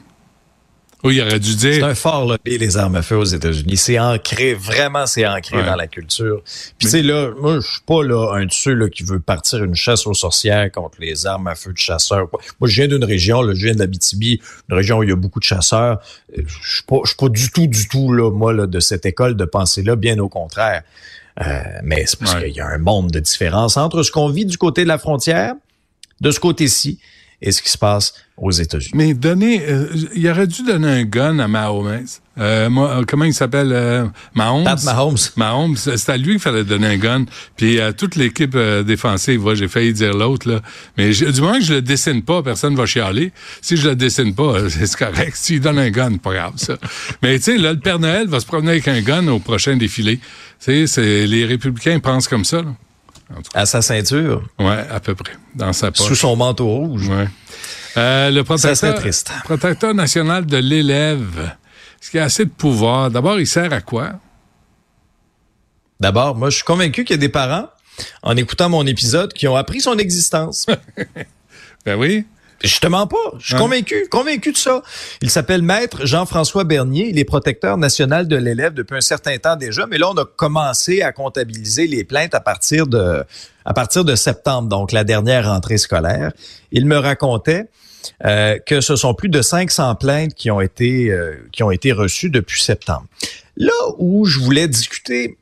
Oui, 1.03 1.17
il 1.17 1.23
aurait 1.23 1.41
dû 1.41 1.55
dire. 1.57 1.75
C'est 1.75 1.83
un 1.83 1.95
fort 1.95 2.27
lobby, 2.27 2.59
les 2.59 2.77
armes 2.77 2.97
à 2.97 3.03
feu 3.03 3.17
aux 3.17 3.25
États-Unis. 3.25 3.77
C'est 3.79 3.99
ancré, 3.99 4.53
vraiment, 4.55 5.07
c'est 5.07 5.27
ancré 5.27 5.57
Ouais. 5.57 5.65
dans 5.65 5.77
la 5.77 5.87
culture. 5.87 6.43
Puis, 6.79 6.87
tu 6.87 6.89
sais, 6.89 7.03
là, 7.03 7.31
moi, 7.41 7.57
je 7.61 7.67
suis 7.67 7.81
pas 7.87 8.03
là 8.03 8.35
un 8.35 8.45
de 8.45 8.53
ceux 8.53 8.75
là, 8.75 8.89
qui 8.91 9.03
veut 9.03 9.19
partir 9.21 9.65
une 9.65 9.75
chasse 9.75 10.07
aux 10.07 10.13
sorcières 10.15 10.71
contre 10.71 10.99
les 11.01 11.27
armes 11.27 11.47
à 11.47 11.55
feu 11.55 11.73
de 11.73 11.79
chasseurs. 11.79 12.29
Moi, 12.61 12.69
je 12.69 12.75
viens 12.75 12.89
d'une 12.89 13.05
région, 13.05 13.41
là, 13.41 13.55
je 13.55 13.65
viens 13.65 13.75
de 13.75 13.79
l'Abitibi, 13.79 14.41
une 14.69 14.77
région 14.77 14.99
où 14.99 15.03
il 15.03 15.09
y 15.09 15.13
a 15.13 15.17
beaucoup 15.17 15.41
de 15.41 15.45
chasseurs. 15.45 16.01
Euh, 16.37 16.43
Je 16.47 16.75
suis 16.77 16.83
pas, 16.85 16.97
je 17.05 17.09
suis 17.09 17.17
pas 17.17 17.29
du 17.31 17.51
tout, 17.51 17.67
du 17.67 17.89
tout, 17.89 18.13
là, 18.13 18.31
moi, 18.31 18.53
là, 18.53 18.67
de 18.67 18.81
cette 18.81 19.07
école 19.07 19.37
de 19.37 19.45
pensée-là, 19.47 19.97
bien 19.97 20.19
au 20.19 20.29
contraire. 20.29 20.83
Euh, 21.41 21.63
mais 21.83 22.05
c'est 22.07 22.19
parce 22.19 22.35
Ouais. 22.35 22.47
qu'il 22.49 22.57
y 22.57 22.61
a 22.61 22.67
un 22.67 22.79
monde 22.79 23.11
de 23.11 23.21
différence 23.21 23.77
entre 23.79 24.03
ce 24.03 24.11
qu'on 24.11 24.29
vit 24.29 24.45
du 24.45 24.59
côté 24.59 24.83
de 24.83 24.89
la 24.89 24.99
frontière, 24.99 25.55
de 26.21 26.31
ce 26.31 26.41
côté-ci, 26.41 26.99
et 27.43 27.53
ce 27.53 27.63
qui 27.63 27.71
se 27.71 27.79
passe 27.79 28.15
aux 28.37 28.51
États-Unis. 28.51 28.93
Mais 28.95 29.15
donner, 29.15 29.63
euh, 29.69 29.87
il 30.15 30.27
aurait 30.29 30.47
dû 30.47 30.63
donner 30.63 30.89
un 30.89 31.05
gun 31.05 31.39
à 31.39 31.49
Mahomes. 31.49 32.05
Euh, 32.39 32.71
moi, 32.71 32.91
euh, 33.01 33.05
comment 33.07 33.25
il 33.27 33.35
s'appelle? 33.35 33.71
Euh, 33.73 34.07
Mahomes? 34.35 34.65
Pat 34.65 34.83
Mahomes. 34.85 35.17
Mahomes, 35.37 35.77
c'est 35.77 36.09
à 36.09 36.17
lui 36.17 36.33
qu'il 36.33 36.39
fallait 36.41 36.65
donner 36.65 36.87
un 36.87 36.97
gun. 36.97 37.25
Puis 37.57 37.81
à 37.81 37.93
toute 37.93 38.17
l'équipe 38.17 38.55
euh, 38.55 38.83
défensive, 38.83 39.45
ouais, 39.45 39.57
j'ai 39.57 39.69
failli 39.69 39.93
dire 39.93 40.15
l'autre, 40.15 40.49
là. 40.51 40.61
Mais 40.97 41.13
je- 41.13 41.27
du 41.27 41.41
moment 41.43 41.59
que 41.59 41.65
je 41.65 41.75
le 41.75 41.83
dessine 41.83 42.23
pas, 42.23 42.43
personne 42.43 42.75
va 42.77 42.87
chialer. 42.87 43.33
Si 43.61 43.77
je 43.77 43.89
le 43.91 43.97
dessine 43.97 44.35
pas, 44.35 44.55
euh, 44.59 44.69
c'est 44.71 44.97
correct. 44.97 45.33
S'il 45.37 45.61
donne 45.61 45.79
un 45.79 45.91
gun, 45.91 46.17
pas 46.17 46.33
grave, 46.33 46.55
ça. 46.57 46.79
Mais 47.23 47.37
tu 47.39 47.45
sais, 47.45 47.59
là, 47.59 47.73
le 47.75 47.81
Père 47.81 47.99
Noël 47.99 48.27
va 48.29 48.41
se 48.41 48.47
promener 48.47 48.71
avec 48.71 48.89
un 48.89 49.01
gun 49.03 49.27
au 49.29 49.39
prochain 49.39 49.77
défilé. 49.77 50.19
Tu 50.65 50.87
sais, 50.87 51.27
les 51.27 51.45
républicains 51.45 51.99
pensent 52.01 52.29
comme 52.29 52.45
ça, 52.45 52.59
là. 52.63 52.75
À 53.55 53.65
sa 53.67 53.81
ceinture, 53.83 54.43
Ouais, 54.59 54.85
à 54.91 54.99
peu 55.01 55.15
près. 55.15 55.33
Dans 55.55 55.73
sa 55.73 55.91
poche. 55.93 56.07
sous 56.07 56.15
son 56.17 56.37
manteau 56.37 56.67
rouge. 56.69 57.09
Ouais. 57.09 57.29
Euh, 57.97 58.31
le 58.31 58.43
protecteur, 58.45 58.77
serait 58.77 58.95
triste. 58.95 59.31
protecteur 59.45 59.95
national 59.95 60.47
de 60.47 60.57
l'élève. 60.57 61.53
Est-ce 62.01 62.11
qu'il 62.11 62.21
a 62.21 62.25
assez 62.25 62.45
de 62.45 62.51
pouvoir? 62.51 63.11
D'abord, 63.11 63.39
il 63.39 63.47
sert 63.47 63.73
à 63.73 63.81
quoi? 63.81 64.13
D'abord, 66.01 66.35
moi, 66.35 66.51
je 66.51 66.57
suis 66.57 66.65
convaincu 66.65 67.05
qu'il 67.05 67.15
y 67.15 67.19
a 67.19 67.21
des 67.21 67.29
parents, 67.29 67.69
en 68.23 68.37
écoutant 68.37 68.69
mon 68.69 68.87
épisode, 68.87 69.33
qui 69.33 69.47
ont 69.49 69.57
appris 69.57 69.81
son 69.81 69.99
existence. 69.99 70.67
Ben 71.87 71.99
oui. 71.99 72.27
Je 72.63 72.79
te 72.79 72.87
mens 72.87 73.07
pas. 73.07 73.17
Je 73.39 73.49
suis 73.49 73.57
convaincu, 73.57 74.07
convaincu 74.11 74.53
de 74.53 74.57
ça. 74.57 74.83
Il 75.23 75.31
s'appelle 75.31 75.63
Maître 75.63 76.07
Jean-François 76.07 76.65
Bernier. 76.65 77.09
Il 77.09 77.19
est 77.19 77.25
protecteur 77.25 77.79
national 77.79 78.29
de 78.29 78.37
l'élève 78.37 78.75
depuis 78.75 78.97
un 78.97 79.01
certain 79.01 79.39
temps 79.39 79.57
déjà. 79.57 79.87
Mais 79.87 79.97
là, 79.97 80.11
on 80.11 80.17
a 80.17 80.25
commencé 80.25 81.01
à 81.03 81.13
comptabiliser 81.13 81.87
les 81.87 82.05
plaintes 82.05 82.35
à 82.35 82.41
partir 82.41 82.87
de, 82.87 83.25
à 83.65 83.73
partir 83.73 84.05
de 84.05 84.15
septembre, 84.15 84.69
donc 84.69 84.93
la 84.93 85.05
dernière 85.05 85.47
rentrée 85.47 85.79
scolaire. 85.79 86.33
Il 86.71 86.87
me 86.87 86.97
racontait 86.97 87.69
euh, 88.25 88.59
que 88.59 88.81
ce 88.81 88.97
sont 88.97 89.15
plus 89.15 89.29
de 89.29 89.43
500 89.43 89.95
plaintes 89.95 90.35
qui 90.35 90.51
ont 90.51 90.61
été, 90.61 91.11
euh, 91.11 91.37
qui 91.53 91.63
ont 91.63 91.71
été 91.71 91.93
reçues 91.93 92.31
depuis 92.31 92.61
septembre. 92.61 93.07
Là 93.57 93.73
où 93.99 94.27
je 94.27 94.39
voulais 94.39 94.69
discuter 94.69 95.39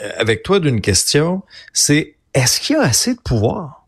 euh, 0.00 0.10
avec 0.18 0.42
toi 0.42 0.60
d'une 0.60 0.80
question, 0.80 1.42
c'est 1.72 2.14
est-ce 2.34 2.60
qu'il 2.60 2.76
y 2.76 2.78
a 2.78 2.82
assez 2.82 3.14
de 3.14 3.20
pouvoir? 3.20 3.79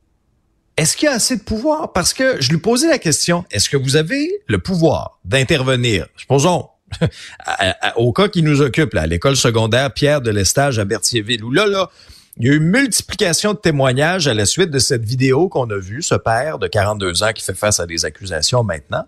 Est-ce 0.76 0.96
qu'il 0.96 1.08
a 1.08 1.12
assez 1.12 1.36
de 1.36 1.42
pouvoir? 1.42 1.92
Parce 1.92 2.14
que 2.14 2.40
je 2.40 2.50
lui 2.50 2.58
posais 2.58 2.88
la 2.88 2.98
question, 2.98 3.44
est-ce 3.50 3.68
que 3.68 3.76
vous 3.76 3.96
avez 3.96 4.30
le 4.46 4.58
pouvoir 4.58 5.18
d'intervenir? 5.24 6.06
Supposons, 6.16 6.68
au 7.96 8.12
cas 8.12 8.28
qui 8.28 8.42
nous 8.42 8.62
occupe, 8.62 8.94
là, 8.94 9.02
à 9.02 9.06
l'école 9.06 9.36
secondaire 9.36 9.92
Pierre 9.92 10.20
de 10.20 10.30
l'Estage 10.30 10.78
à 10.78 10.84
Berthierville, 10.84 11.44
où 11.44 11.50
là, 11.50 11.66
là, 11.66 11.90
il 12.38 12.46
y 12.46 12.50
a 12.50 12.54
eu 12.54 12.60
multiplication 12.60 13.52
de 13.52 13.58
témoignages 13.58 14.26
à 14.26 14.34
la 14.34 14.46
suite 14.46 14.70
de 14.70 14.78
cette 14.78 15.04
vidéo 15.04 15.48
qu'on 15.48 15.68
a 15.70 15.76
vue, 15.76 16.02
ce 16.02 16.14
père 16.14 16.58
de 16.58 16.66
42 16.66 17.22
ans 17.22 17.32
qui 17.34 17.44
fait 17.44 17.54
face 17.54 17.78
à 17.78 17.86
des 17.86 18.06
accusations 18.06 18.64
maintenant, 18.64 19.04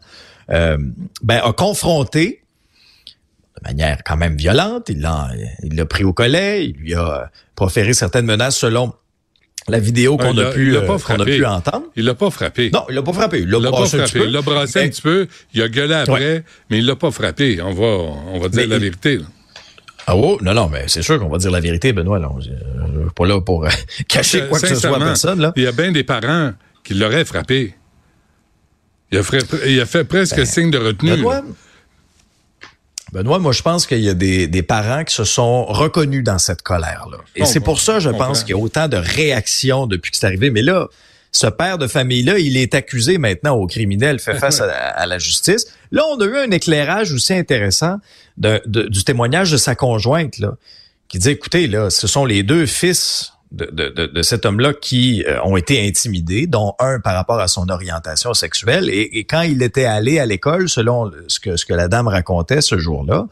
euh, 0.50 0.76
ben, 1.22 1.40
a 1.42 1.52
confronté 1.54 2.42
de 3.56 3.68
manière 3.68 4.04
quand 4.04 4.16
même 4.16 4.36
violente, 4.36 4.90
il 4.90 5.00
l'a, 5.00 5.30
il 5.62 5.74
l'a 5.74 5.86
pris 5.86 6.04
au 6.04 6.12
collet, 6.12 6.66
il 6.66 6.76
lui 6.76 6.94
a 6.94 7.30
proféré 7.54 7.94
certaines 7.94 8.26
menaces 8.26 8.56
selon 8.56 8.92
la 9.68 9.78
vidéo 9.78 10.16
qu'on 10.16 10.32
il 10.32 10.40
a 10.40 10.50
pu 10.50 10.76
euh, 10.76 10.82
pas 10.82 10.98
qu'on 10.98 11.20
a 11.20 11.24
pu 11.24 11.44
entendre. 11.44 11.86
Il 11.96 12.04
l'a 12.04 12.14
pas 12.14 12.30
frappé. 12.30 12.70
Non, 12.70 12.84
il 12.88 12.94
l'a 12.94 13.02
pas 13.02 13.12
frappé. 13.12 13.40
Il 13.40 13.48
l'a 13.48 13.58
brassé 13.60 13.96
un 13.98 14.04
petit 14.04 14.10
frappé. 14.10 14.18
peu. 14.18 14.26
Il 14.26 14.32
l'a 14.32 14.42
brassé 14.42 14.80
un 14.80 14.88
petit 14.88 15.02
peu. 15.02 15.26
Il 15.54 15.62
a 15.62 15.68
gueulé 15.68 15.94
après, 15.94 16.44
mais 16.70 16.78
il 16.78 16.86
l'a 16.86 16.96
pas 16.96 17.10
frappé. 17.10 17.60
On 17.62 17.72
va, 17.72 17.86
on 18.32 18.38
va 18.38 18.48
dire 18.48 18.68
la 18.68 18.78
vérité. 18.78 19.20
Ah 20.06 20.16
oh, 20.16 20.38
non, 20.42 20.52
non, 20.52 20.68
mais 20.68 20.84
c'est 20.86 21.00
sûr 21.00 21.18
qu'on 21.18 21.28
va 21.30 21.38
dire 21.38 21.50
la 21.50 21.60
vérité, 21.60 21.94
Benoît. 21.94 22.18
Là. 22.18 22.30
On- 22.30 22.40
suis 22.40 22.52
pas 23.16 23.26
là 23.26 23.40
pour 23.40 23.64
euh, 23.64 23.70
cacher 24.08 24.46
quoi 24.48 24.60
que 24.60 24.66
ce 24.66 24.74
soit 24.74 24.96
à 24.96 25.00
personne. 25.00 25.40
Là. 25.40 25.52
Il 25.56 25.62
y 25.62 25.66
a 25.66 25.72
bien 25.72 25.92
des 25.92 26.04
parents 26.04 26.52
qui 26.82 26.94
l'auraient 26.94 27.24
frappé. 27.24 27.74
Il 29.12 29.18
a, 29.18 29.22
fait, 29.22 29.46
il 29.66 29.80
a 29.80 29.86
fait 29.86 30.04
presque 30.04 30.44
signe 30.46 30.70
de 30.70 30.78
retenue. 30.78 31.10
Ben, 31.10 31.16
Benoît. 31.18 31.42
Benoît, 33.14 33.38
moi, 33.38 33.52
je 33.52 33.62
pense 33.62 33.86
qu'il 33.86 34.00
y 34.00 34.08
a 34.08 34.14
des, 34.14 34.48
des 34.48 34.62
parents 34.62 35.04
qui 35.04 35.14
se 35.14 35.24
sont 35.24 35.64
reconnus 35.66 36.24
dans 36.24 36.38
cette 36.38 36.62
colère-là. 36.62 37.18
Et 37.36 37.40
Bon, 37.40 37.46
c'est 37.46 37.60
bon, 37.60 37.64
pour 37.66 37.80
ça, 37.80 38.00
je 38.00 38.10
pense 38.10 38.40
qu'il 38.42 38.56
y 38.56 38.58
a 38.58 38.62
autant 38.62 38.88
de 38.88 38.96
réactions 38.96 39.86
depuis 39.86 40.10
que 40.10 40.16
c'est 40.18 40.26
arrivé. 40.26 40.50
Mais 40.50 40.62
là, 40.62 40.88
ce 41.30 41.46
père 41.46 41.78
de 41.78 41.86
famille-là, 41.86 42.38
il 42.38 42.56
est 42.56 42.74
accusé 42.74 43.18
maintenant 43.18 43.54
au 43.54 43.66
criminel, 43.66 44.18
fait 44.18 44.34
face 44.40 44.60
à, 44.60 44.66
à 44.72 45.06
la 45.06 45.18
justice. 45.18 45.66
Là, 45.92 46.02
on 46.10 46.20
a 46.20 46.24
eu 46.24 46.36
un 46.38 46.50
éclairage 46.50 47.12
aussi 47.12 47.34
intéressant 47.34 47.96
de- 48.36 48.60
de- 48.66 48.88
du 48.88 49.04
témoignage 49.04 49.52
de 49.52 49.56
sa 49.56 49.74
conjointe, 49.76 50.38
là, 50.38 50.54
qui 51.08 51.18
dit, 51.18 51.30
écoutez, 51.30 51.68
là, 51.68 51.90
ce 51.90 52.08
sont 52.08 52.24
les 52.24 52.42
deux 52.42 52.66
fils 52.66 53.30
de, 53.54 53.66
de, 53.88 54.06
de, 54.06 54.22
cet 54.22 54.46
homme-là 54.46 54.72
qui 54.74 55.24
euh, 55.26 55.38
ont 55.44 55.56
été 55.56 55.86
intimidés, 55.86 56.46
dont 56.46 56.74
un 56.80 56.98
par 56.98 57.14
rapport 57.14 57.38
à 57.38 57.48
son 57.48 57.68
orientation 57.68 58.34
sexuelle. 58.34 58.90
Et, 58.90 59.18
et 59.18 59.24
quand 59.24 59.42
il 59.42 59.62
était 59.62 59.84
allé 59.84 60.18
à 60.18 60.26
l'école, 60.26 60.68
selon 60.68 61.10
ce 61.28 61.38
que, 61.38 61.56
ce 61.56 61.64
que 61.64 61.74
la 61.74 61.88
dame 61.88 62.08
racontait 62.08 62.60
ce 62.60 62.78
jour-là, 62.78 63.26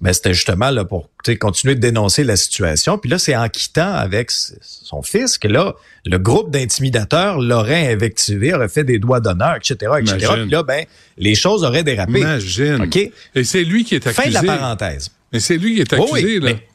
ben, 0.00 0.12
c'était 0.12 0.34
justement 0.34 0.70
là 0.70 0.84
pour 0.84 1.08
continuer 1.40 1.74
de 1.74 1.80
dénoncer 1.80 2.22
la 2.24 2.36
situation. 2.36 2.98
Puis 2.98 3.10
là, 3.10 3.18
c'est 3.18 3.34
en 3.34 3.48
quittant 3.48 3.92
avec 3.92 4.30
son 4.30 5.02
fils 5.02 5.38
que 5.38 5.48
là, 5.48 5.74
le 6.04 6.18
groupe 6.18 6.50
d'intimidateurs 6.50 7.40
l'aurait 7.40 7.92
invectivé, 7.92 8.54
aurait 8.54 8.68
fait 8.68 8.84
des 8.84 8.98
doigts 8.98 9.20
d'honneur, 9.20 9.56
etc., 9.56 9.92
etc. 10.00 10.32
Puis 10.42 10.50
là, 10.50 10.62
ben, 10.62 10.84
les 11.16 11.34
choses 11.34 11.64
auraient 11.64 11.84
dérapé. 11.84 12.20
Imagine. 12.20 12.82
OK? 12.82 12.96
Et 13.34 13.44
c'est 13.44 13.64
lui 13.64 13.84
qui 13.84 13.94
est 13.94 14.06
accusé. 14.06 14.22
Fin 14.22 14.28
de 14.28 14.46
la 14.46 14.56
parenthèse. 14.56 15.10
Mais 15.32 15.40
c'est 15.40 15.56
lui 15.56 15.74
qui 15.74 15.80
est 15.80 15.92
accusé, 15.92 16.24
oui, 16.24 16.40
là. 16.40 16.52
mais- 16.52 16.68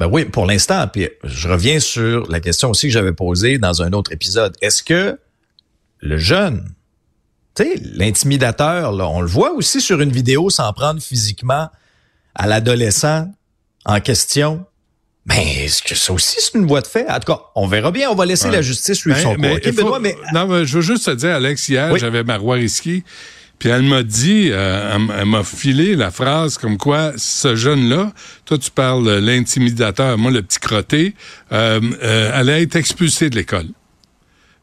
Ben 0.00 0.08
oui, 0.10 0.24
pour 0.24 0.46
l'instant. 0.46 0.88
Puis 0.88 1.08
je 1.24 1.46
reviens 1.48 1.78
sur 1.78 2.28
la 2.30 2.40
question 2.40 2.70
aussi 2.70 2.86
que 2.88 2.92
j'avais 2.92 3.12
posée 3.12 3.58
dans 3.58 3.82
un 3.82 3.92
autre 3.92 4.12
épisode. 4.12 4.56
Est-ce 4.62 4.82
que 4.82 5.18
le 6.00 6.16
jeune, 6.16 6.72
tu 7.54 7.62
sais, 7.64 7.74
l'intimidateur, 7.94 8.92
on 8.94 9.20
le 9.20 9.28
voit 9.28 9.52
aussi 9.52 9.80
sur 9.82 10.00
une 10.00 10.10
vidéo 10.10 10.48
s'en 10.50 10.72
prendre 10.72 11.00
physiquement 11.02 11.68
à 12.34 12.46
l'adolescent 12.46 13.30
en 13.84 14.00
question. 14.00 14.64
Mais 15.26 15.64
est-ce 15.66 15.82
que 15.82 15.94
ça 15.94 16.14
aussi 16.14 16.36
c'est 16.40 16.56
une 16.58 16.66
voie 16.66 16.80
de 16.80 16.86
fait? 16.86 17.06
En 17.10 17.20
tout 17.20 17.32
cas, 17.32 17.40
on 17.54 17.66
verra 17.66 17.90
bien. 17.90 18.08
On 18.10 18.14
va 18.14 18.24
laisser 18.24 18.46
Ouais. 18.46 18.52
la 18.52 18.62
justice 18.62 18.96
suivre 18.96 19.16
Ben, 19.18 19.22
son 19.22 19.34
cours. 19.34 19.42
mais 19.42 19.72
faut- 19.72 19.98
mais 20.00 20.16
Non, 20.32 20.46
mais 20.46 20.64
je 20.64 20.76
veux 20.76 20.82
juste 20.82 21.04
te 21.04 21.10
dire, 21.10 21.34
Alex, 21.34 21.68
hier, 21.68 21.92
Oui. 21.92 22.00
j'avais 22.00 22.24
Marois 22.24 22.54
Risky, 22.56 23.04
puis 23.60 23.68
elle 23.68 23.82
m'a 23.82 24.02
dit, 24.02 24.48
euh, 24.50 24.96
elle, 25.16 25.26
m'a 25.26 25.44
filé 25.44 25.94
la 25.94 26.10
phrase 26.10 26.58
comme 26.58 26.76
quoi 26.78 27.12
ce 27.16 27.54
jeune-là, 27.54 28.12
toi 28.44 28.58
tu 28.58 28.70
parles 28.72 29.08
l'intimidateur, 29.18 30.18
moi 30.18 30.32
le 30.32 30.42
petit 30.42 30.58
crotté, 30.58 31.14
euh, 31.52 31.80
euh, 32.02 32.30
allait 32.34 32.62
être 32.62 32.74
expulsé 32.74 33.30
de 33.30 33.36
l'école. 33.36 33.66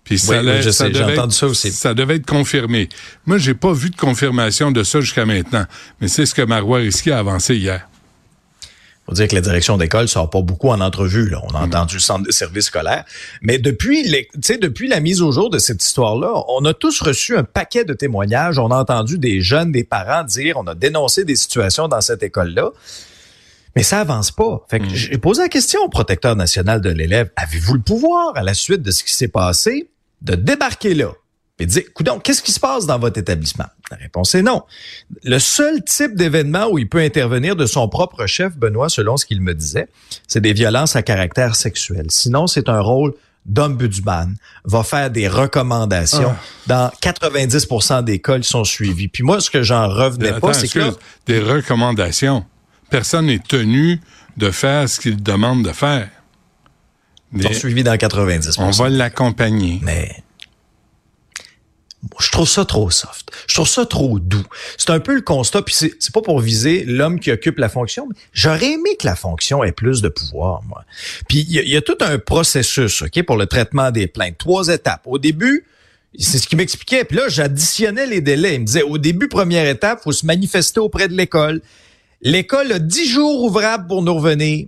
Puis 0.03 0.19
ça, 0.19 0.31
Oui, 0.33 0.37
allait- 0.39 0.55
oui, 0.57 0.61
je 0.63 0.71
ça 0.71 0.85
sais, 0.85 0.89
devait 0.91 1.13
être- 1.15 1.31
ça 1.31 1.47
aussi. 1.47 1.71
Ça 1.71 1.93
devait 1.93 2.15
être 2.15 2.25
confirmé. 2.25 2.89
Moi, 3.25 3.37
j'ai 3.37 3.53
pas 3.53 3.71
vu 3.73 3.89
de 3.89 3.95
confirmation 3.95 4.71
de 4.71 4.83
ça 4.83 4.99
jusqu'à 5.01 5.25
maintenant, 5.25 5.65
mais 6.01 6.07
c'est 6.07 6.25
ce 6.25 6.33
que 6.33 6.41
Marois 6.41 6.79
Risky 6.79 7.11
a 7.11 7.19
avancé 7.19 7.55
hier. 7.55 7.87
Faut 9.07 9.13
dire 9.15 9.27
que 9.27 9.35
la 9.35 9.41
direction 9.41 9.77
d'école 9.77 10.07
sort 10.07 10.29
pas 10.29 10.41
beaucoup 10.41 10.69
en 10.69 10.81
entrevue. 10.81 11.29
Là. 11.29 11.41
On 11.49 11.55
a 11.55 11.59
entendu 11.61 11.95
le 11.95 12.01
centre 12.01 12.25
de 12.25 12.31
service 12.31 12.65
scolaire. 12.65 13.05
Mais 13.41 13.57
depuis, 13.57 14.03
les, 14.03 14.27
tu 14.33 14.39
sais, 14.43 14.57
depuis 14.57 14.87
la 14.87 14.99
mise 14.99 15.21
au 15.21 15.31
jour 15.31 15.49
de 15.49 15.57
cette 15.59 15.81
histoire-là, 15.83 16.33
on 16.49 16.65
a 16.65 16.73
tous 16.73 17.01
reçu 17.01 17.37
un 17.37 17.43
paquet 17.43 17.85
de 17.85 17.93
témoignages. 17.93 18.59
On 18.59 18.69
a 18.69 18.75
entendu 18.77 19.17
des 19.17 19.41
jeunes, 19.41 19.71
des 19.71 19.83
parents 19.85 20.23
dire, 20.23 20.57
on 20.57 20.67
a 20.67 20.75
dénoncé 20.75 21.23
des 21.23 21.35
situations 21.37 21.87
dans 21.87 22.01
cette 22.01 22.21
école-là. 22.21 22.71
Mais 23.75 23.83
ça 23.83 23.99
avance 24.01 24.31
pas. 24.31 24.65
Fait 24.69 24.79
que 24.79 24.85
Mm. 24.85 24.95
j'ai 24.95 25.17
posé 25.19 25.41
la 25.43 25.49
question 25.49 25.79
au 25.83 25.89
protecteur 25.89 26.35
national 26.35 26.81
de 26.81 26.89
l'élève. 26.89 27.29
Avez-vous 27.35 27.75
le 27.75 27.81
pouvoir, 27.81 28.33
à 28.35 28.43
la 28.43 28.53
suite 28.55 28.81
de 28.81 28.91
ce 28.91 29.03
qui 29.03 29.13
s'est 29.13 29.27
passé, 29.27 29.89
de 30.21 30.35
débarquer 30.35 30.95
là? 30.95 31.11
Et 31.59 31.65
de 31.65 31.71
dire, 31.71 31.83
coudonc, 31.93 32.19
qu'est-ce 32.19 32.41
qui 32.43 32.51
se 32.51 32.59
passe 32.59 32.85
dans 32.85 32.99
votre 32.99 33.17
établissement? 33.19 33.65
La 33.91 33.97
réponse 33.97 34.35
est 34.35 34.41
non. 34.41 34.63
Le 35.23 35.39
seul 35.39 35.83
type 35.83 36.15
d'événement 36.15 36.67
où 36.69 36.77
il 36.77 36.89
peut 36.89 36.99
intervenir 36.99 37.55
de 37.55 37.65
son 37.65 37.87
propre 37.87 38.25
chef, 38.25 38.57
Benoît, 38.57 38.89
selon 38.89 39.17
ce 39.17 39.25
qu'il 39.25 39.41
me 39.41 39.53
disait, 39.53 39.87
c'est 40.27 40.41
des 40.41 40.53
violences 40.53 40.95
à 40.95 41.03
caractère 41.03 41.55
sexuel. 41.55 42.07
Sinon, 42.09 42.47
c'est 42.47 42.69
un 42.69 42.81
rôle 42.81 43.13
d'ombudsman, 43.47 44.35
va 44.65 44.83
faire 44.83 45.09
des 45.09 45.27
recommandations. 45.27 46.35
Dans 46.67 46.91
90% 47.01 48.03
des 48.03 48.19
cas, 48.19 48.35
ils 48.35 48.43
sont 48.43 48.65
suivis. 48.65 49.07
Puis 49.07 49.23
moi, 49.23 49.39
ce 49.39 49.49
que 49.49 49.63
j'en 49.63 49.87
revenais 49.87 50.29
Attends, 50.29 50.47
pas, 50.47 50.53
c'est 50.53 50.67
que 50.67 50.93
des 51.25 51.39
recommandations. 51.39 52.45
personne 52.89 53.27
n'est 53.27 53.39
tenu 53.39 54.01
de 54.35 54.51
faire 54.51 54.87
ce 54.89 54.99
qu'il 54.99 55.23
demande 55.23 55.63
de 55.63 55.71
faire. 55.71 56.09
Ils 57.33 57.55
suivi 57.55 57.83
dans 57.83 57.95
90% 57.95 58.55
On 58.59 58.71
va 58.71 58.89
l'accompagner. 58.89 59.79
Mais 59.81 60.23
je 62.19 62.31
trouve 62.31 62.47
ça 62.47 62.63
trop 62.63 62.89
soft. 62.89 63.31
Je 63.47 63.55
trouve 63.55 63.67
ça 63.67 63.85
trop 63.85 64.19
doux. 64.19 64.45
C'est 64.77 64.91
un 64.91 64.99
peu 64.99 65.15
le 65.15 65.21
constat, 65.21 65.61
puis 65.61 65.75
c'est 65.75 66.13
pas 66.13 66.21
pour 66.21 66.39
viser 66.39 66.83
l'homme 66.85 67.19
qui 67.19 67.31
occupe 67.31 67.57
la 67.57 67.69
fonction, 67.69 68.07
mais 68.07 68.15
j'aurais 68.33 68.73
aimé 68.73 68.95
que 68.99 69.05
la 69.05 69.15
fonction 69.15 69.63
ait 69.63 69.71
plus 69.71 70.01
de 70.01 70.09
pouvoir, 70.09 70.61
moi. 70.63 70.83
Puis 71.27 71.45
il 71.49 71.67
y, 71.67 71.77
a 71.77 71.81
tout 71.81 71.97
un 72.01 72.19
processus, 72.19 73.01
OK, 73.01 73.23
pour 73.23 73.35
le 73.35 73.47
traitement 73.47 73.91
des 73.91 74.07
plaintes. 74.07 74.37
Trois 74.37 74.67
étapes. 74.69 75.01
Au 75.05 75.17
début, 75.17 75.65
c'est 76.17 76.37
ce 76.37 76.47
qui 76.47 76.55
m'expliquait. 76.55 77.03
Puis 77.03 77.17
là, 77.17 77.29
j'additionnais 77.29 78.05
les 78.05 78.21
délais. 78.21 78.55
Il 78.55 78.61
me 78.61 78.65
disait, 78.65 78.83
au 78.83 78.97
début, 78.97 79.27
première 79.27 79.67
étape, 79.67 80.01
faut 80.03 80.11
se 80.11 80.25
manifester 80.25 80.79
auprès 80.79 81.07
de 81.07 81.13
l'école. 81.13 81.61
L'école 82.21 82.71
a 82.71 82.79
dix 82.79 83.07
jours 83.07 83.43
ouvrables 83.43 83.87
pour 83.87 84.01
nous 84.01 84.15
revenir. 84.15 84.67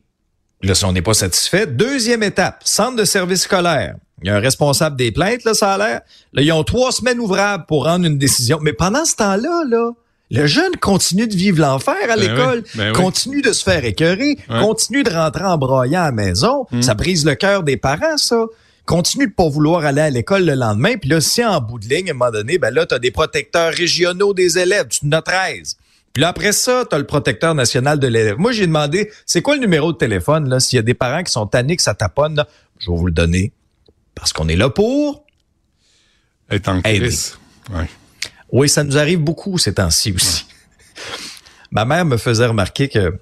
Là, 0.62 0.76
si 0.76 0.84
on 0.84 0.92
n'est 0.92 1.02
pas 1.02 1.14
satisfait, 1.14 1.68
deuxième 1.68 2.22
étape, 2.22 2.62
centre 2.66 2.98
de 2.98 3.06
service 3.06 3.44
scolaire. 3.44 3.96
Il 4.22 4.28
y 4.28 4.32
a 4.32 4.36
un 4.36 4.40
responsable 4.40 4.96
des 4.96 5.12
plaintes, 5.12 5.44
là, 5.44 5.54
ça 5.54 5.74
a 5.74 5.78
l'air. 5.78 6.02
Là, 6.34 6.42
ils 6.42 6.52
ont 6.52 6.64
trois 6.64 6.92
semaines 6.92 7.20
ouvrables 7.20 7.66
pour 7.68 7.86
rendre 7.86 8.06
une 8.06 8.18
décision. 8.18 8.60
Mais 8.62 8.74
pendant 8.74 9.06
ce 9.06 9.16
temps-là, 9.16 9.64
là, 9.68 9.92
le 10.32 10.46
jeune 10.46 10.76
continue 10.80 11.28
de 11.28 11.36
vivre 11.36 11.60
l'enfer 11.60 11.96
à 12.04 12.16
ben 12.16 12.20
l'école, 12.20 12.64
ben 12.76 12.94
continue 12.94 13.42
de 13.42 13.52
se 13.52 13.64
faire 13.64 13.84
écœurer, 13.84 14.38
continue 14.48 15.04
de 15.04 15.10
rentrer 15.10 15.46
en 15.46 15.58
broyant 15.58 16.02
à 16.02 16.06
la 16.06 16.12
maison. 16.12 16.68
Hmm. 16.72 16.82
Ça 16.82 16.94
brise 16.94 17.26
le 17.26 17.36
cœur 17.36 17.64
des 17.64 17.78
parents, 17.78 18.18
ça. 18.18 18.46
Continue 18.86 19.28
de 19.28 19.34
pas 19.34 19.48
vouloir 19.48 19.86
aller 19.86 20.02
à 20.02 20.10
l'école 20.10 20.46
le 20.46 20.56
lendemain. 20.56 20.98
Puis 20.98 21.10
là, 21.10 21.22
si 21.22 21.44
en 21.44 21.62
bout 21.62 21.80
de 21.80 21.88
ligne, 21.88 22.10
à 22.10 22.12
un 22.12 22.16
moment 22.16 22.32
donné, 22.32 22.58
ben 22.58 22.74
là, 22.74 22.86
tu 22.86 22.96
as 22.96 23.00
des 23.00 23.12
protecteurs 23.12 23.72
régionaux 23.72 24.34
des 24.34 24.58
élèves, 24.58 24.88
tu 24.88 25.06
en 25.06 25.12
as 25.12 25.22
13. 25.22 25.78
Puis 26.14 26.22
là, 26.22 26.30
après 26.30 26.52
ça, 26.52 26.86
tu 26.90 26.96
as 26.96 27.00
le 27.00 27.06
protecteur 27.06 27.54
national 27.54 28.00
de 28.00 28.08
l'élève. 28.08 28.38
Moi, 28.38 28.52
j'ai 28.52 28.66
demandé, 28.66 29.12
c'est 29.26 29.42
quoi 29.42 29.56
le 29.56 29.62
numéro 29.62 29.92
de 29.92 29.98
téléphone, 29.98 30.50
là, 30.50 30.60
s'il 30.60 30.78
y 30.78 30.80
a 30.80 30.84
des 30.84 30.96
parents 30.96 31.24
qui 31.24 31.32
sont 31.32 31.46
tannés 31.46 31.76
que 31.76 31.84
ça 31.84 31.94
taponne, 31.94 32.44
je 32.80 32.90
vais 32.90 32.98
vous 32.98 33.06
le 33.06 33.14
donner. 33.14 33.52
Parce 34.20 34.34
qu'on 34.34 34.48
est 34.48 34.56
là 34.56 34.70
pour... 34.70 35.26
Être 36.52 36.70
en 36.70 36.82
crise. 36.82 37.38
Oui, 38.52 38.68
ça 38.68 38.84
nous 38.84 38.98
arrive 38.98 39.20
beaucoup 39.20 39.58
ces 39.58 39.74
temps-ci 39.76 40.12
aussi. 40.12 40.46
Ma 41.72 41.86
mère 41.86 42.06
me 42.06 42.18
faisait 42.18 42.48
remarquer 42.48 42.90
que, 42.90 43.20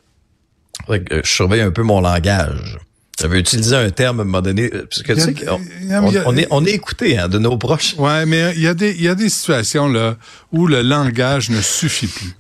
je 0.90 1.22
surveille 1.24 1.62
un 1.62 1.72
peu 1.72 1.84
mon 1.84 2.00
langage. 2.00 2.78
J'avais 3.20 3.40
utilisé 3.40 3.76
un 3.76 3.90
terme 3.90 4.20
à 4.20 4.22
un 4.22 4.26
moment 4.26 4.42
donné, 4.42 4.70
parce 4.70 5.02
que 5.02 5.14
tu 5.14 5.20
sais, 5.20 5.50
on, 5.50 6.38
est, 6.38 6.48
on 6.52 6.66
est 6.66 6.72
écouté 6.72 7.18
hein, 7.18 7.28
de 7.28 7.40
nos 7.40 7.58
proches. 7.58 7.96
Ouais, 7.98 8.26
mais 8.26 8.54
il 8.56 8.62
y, 8.62 8.68
a 8.68 8.76
des, 8.76 8.92
il 8.92 9.02
y 9.02 9.08
a 9.08 9.16
des 9.16 9.30
situations 9.30 9.90
là 9.90 10.16
où 10.52 10.68
le 10.68 10.82
langage 10.82 11.50
ne 11.50 11.60
suffit 11.60 12.08
plus. 12.08 12.36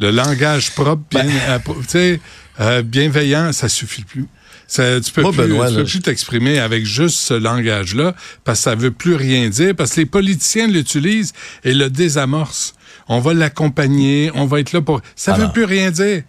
Le 0.00 0.10
langage 0.10 0.72
propre, 0.74 1.02
bien, 1.10 1.24
ben. 1.24 1.60
euh, 1.94 2.16
euh, 2.60 2.82
bienveillant, 2.82 3.52
ça 3.52 3.68
suffit 3.68 4.02
plus. 4.02 4.26
Ça, 4.66 5.00
tu 5.00 5.12
peux 5.12 5.22
plus, 5.22 5.36
peux 5.36 5.84
plus 5.84 6.00
t'exprimer 6.00 6.58
avec 6.58 6.84
juste 6.84 7.18
ce 7.18 7.34
langage-là 7.34 8.14
parce 8.44 8.58
que 8.58 8.64
ça 8.64 8.74
veut 8.74 8.90
plus 8.90 9.14
rien 9.14 9.48
dire 9.48 9.76
parce 9.76 9.92
que 9.92 10.00
les 10.00 10.06
politiciens 10.06 10.66
l'utilisent 10.66 11.32
et 11.64 11.72
le 11.72 11.88
désamorcent. 11.88 12.74
On 13.08 13.20
va 13.20 13.34
l'accompagner, 13.34 14.32
on 14.34 14.46
va 14.46 14.58
être 14.60 14.72
là 14.72 14.80
pour. 14.80 15.00
Ça 15.14 15.36
ne 15.36 15.44
veut 15.44 15.52
plus 15.52 15.64
rien 15.64 15.92
dire. 15.92 16.24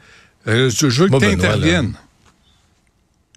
Euh, 0.48 0.70
je, 0.70 0.86
veux 0.86 1.10
que 1.10 1.18
tu 1.18 1.26
interviennes. 1.26 1.94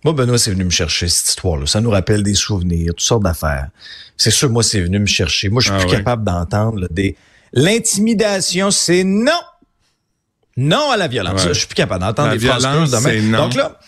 Moi, 0.04 0.14
Benoît, 0.14 0.38
c'est 0.38 0.52
venu 0.52 0.64
me 0.64 0.70
chercher 0.70 1.08
cette 1.08 1.28
histoire-là. 1.28 1.66
Ça 1.66 1.80
nous 1.80 1.90
rappelle 1.90 2.22
des 2.22 2.34
souvenirs, 2.34 2.92
toutes 2.96 3.00
sortes 3.00 3.22
d'affaires. 3.22 3.68
C'est 4.16 4.30
sûr, 4.30 4.50
moi, 4.50 4.62
c'est 4.62 4.80
venu 4.80 4.98
me 4.98 5.06
chercher. 5.06 5.48
Moi, 5.48 5.60
je 5.60 5.68
suis 5.68 5.76
ah 5.76 5.80
plus 5.80 5.96
capable 5.96 6.24
d'entendre 6.24 6.86
des. 6.90 7.16
L'intimidation, 7.52 8.70
c'est 8.70 9.04
non. 9.04 9.32
Non 10.56 10.90
à 10.90 10.96
la 10.96 11.08
violence. 11.08 11.46
Je 11.46 11.52
suis 11.52 11.66
plus 11.66 11.74
capable 11.74 12.04
d'entendre 12.04 12.32
des 12.32 12.46
phrases 12.46 12.62
de 12.62 13.36
Donc 13.36 13.54
là, 13.54 13.78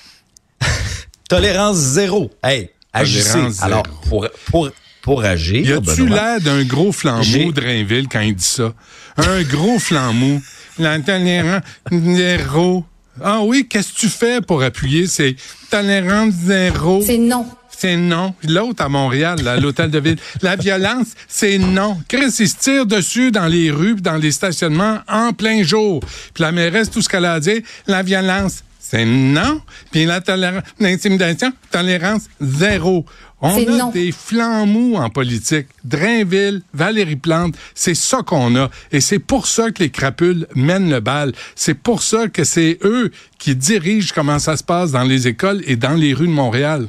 tolérance 1.32 1.76
zéro. 1.76 2.30
Hey, 2.42 2.70
agissez. 2.92 3.62
Alors, 3.62 3.84
pour, 4.08 4.28
pour, 4.50 4.70
pour 5.00 5.24
agir. 5.24 5.66
Y 5.66 5.72
a-tu 5.72 6.06
l'air 6.06 6.40
d'un 6.40 6.62
gros 6.64 6.92
flambeau 6.92 7.52
de 7.52 7.60
Rainville 7.60 8.06
quand 8.08 8.20
il 8.20 8.34
dit 8.34 8.44
ça? 8.44 8.72
Un 9.16 9.42
gros 9.42 9.78
flambeau. 9.78 10.40
La 10.78 10.98
tolérance 11.00 11.62
zéro. 11.90 12.84
Ah 13.22 13.40
oui, 13.42 13.66
qu'est-ce 13.68 13.92
que 13.92 13.98
tu 13.98 14.08
fais 14.08 14.40
pour 14.40 14.62
appuyer? 14.62 15.06
C'est 15.06 15.36
tolérance 15.70 16.34
zéro? 16.34 17.02
C'est 17.04 17.18
non 17.18 17.46
c'est 17.82 17.96
non. 17.96 18.32
L'autre 18.46 18.84
à 18.84 18.88
Montréal, 18.88 19.48
à 19.48 19.56
l'hôtel 19.56 19.90
de 19.90 19.98
ville, 19.98 20.18
la 20.40 20.54
violence, 20.54 21.08
c'est 21.26 21.58
non. 21.58 21.98
Chris, 22.06 22.32
il 22.38 22.48
se 22.48 22.56
tire 22.56 22.86
dessus 22.86 23.32
dans 23.32 23.46
les 23.46 23.72
rues, 23.72 23.96
dans 23.96 24.14
les 24.14 24.30
stationnements 24.30 25.00
en 25.08 25.32
plein 25.32 25.64
jour. 25.64 25.98
Puis 26.32 26.44
la 26.44 26.52
mairesse, 26.52 26.90
tout 26.90 27.02
ce 27.02 27.08
qu'elle 27.08 27.24
a 27.24 27.40
dit, 27.40 27.64
la 27.88 28.04
violence, 28.04 28.62
c'est 28.92 29.06
non. 29.06 29.62
Puis 29.90 30.04
l'intimidation, 30.04 31.50
tolérance 31.70 32.24
zéro. 32.42 33.06
On 33.40 33.56
a 33.56 33.90
des 33.90 34.12
flancs 34.12 34.66
mous 34.66 34.96
en 34.96 35.08
politique. 35.08 35.68
Drainville, 35.82 36.60
Valérie 36.74 37.16
Plante, 37.16 37.54
c'est 37.74 37.94
ça 37.94 38.18
qu'on 38.18 38.54
a. 38.54 38.68
Et 38.90 39.00
c'est 39.00 39.18
pour 39.18 39.46
ça 39.46 39.70
que 39.70 39.82
les 39.82 39.88
crapules 39.88 40.46
mènent 40.54 40.90
le 40.90 41.00
bal. 41.00 41.32
C'est 41.54 41.72
pour 41.72 42.02
ça 42.02 42.28
que 42.28 42.44
c'est 42.44 42.80
eux 42.84 43.10
qui 43.38 43.56
dirigent 43.56 44.12
comment 44.14 44.38
ça 44.38 44.58
se 44.58 44.62
passe 44.62 44.92
dans 44.92 45.04
les 45.04 45.26
écoles 45.26 45.62
et 45.64 45.76
dans 45.76 45.94
les 45.94 46.12
rues 46.12 46.26
de 46.26 46.32
Montréal. 46.32 46.86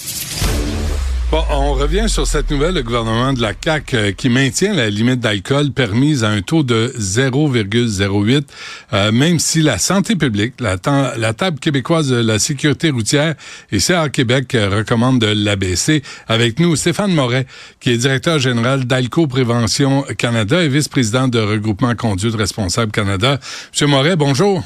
On 1.33 1.73
revient 1.75 2.09
sur 2.09 2.27
cette 2.27 2.51
nouvelle, 2.51 2.75
le 2.75 2.83
gouvernement 2.83 3.31
de 3.31 3.41
la 3.41 3.53
CAQ 3.53 3.95
euh, 3.95 4.11
qui 4.11 4.27
maintient 4.27 4.73
la 4.73 4.89
limite 4.89 5.21
d'alcool 5.21 5.71
permise 5.71 6.25
à 6.25 6.29
un 6.29 6.41
taux 6.41 6.61
de 6.61 6.93
0,08, 6.97 8.43
euh, 8.91 9.11
même 9.13 9.39
si 9.39 9.61
la 9.61 9.77
santé 9.77 10.17
publique, 10.17 10.55
la, 10.59 10.75
la, 11.17 11.33
table 11.33 11.59
québécoise 11.59 12.09
de 12.09 12.17
la 12.17 12.37
sécurité 12.37 12.89
routière 12.89 13.35
et 13.71 13.79
CA 13.79 14.09
Québec 14.09 14.55
euh, 14.55 14.69
recommande 14.69 15.19
de 15.19 15.27
l'abaisser. 15.27 16.03
Avec 16.27 16.59
nous, 16.59 16.75
Stéphane 16.75 17.13
Moret, 17.13 17.47
qui 17.79 17.91
est 17.91 17.97
directeur 17.97 18.37
général 18.37 18.83
d'Alco 18.83 19.25
Prévention 19.25 20.03
Canada 20.17 20.61
et 20.61 20.67
vice-président 20.67 21.29
de 21.29 21.39
Regroupement 21.39 21.95
Conduite 21.95 22.35
Responsable 22.35 22.91
Canada. 22.91 23.39
Monsieur 23.71 23.87
Moret, 23.87 24.17
bonjour. 24.17 24.65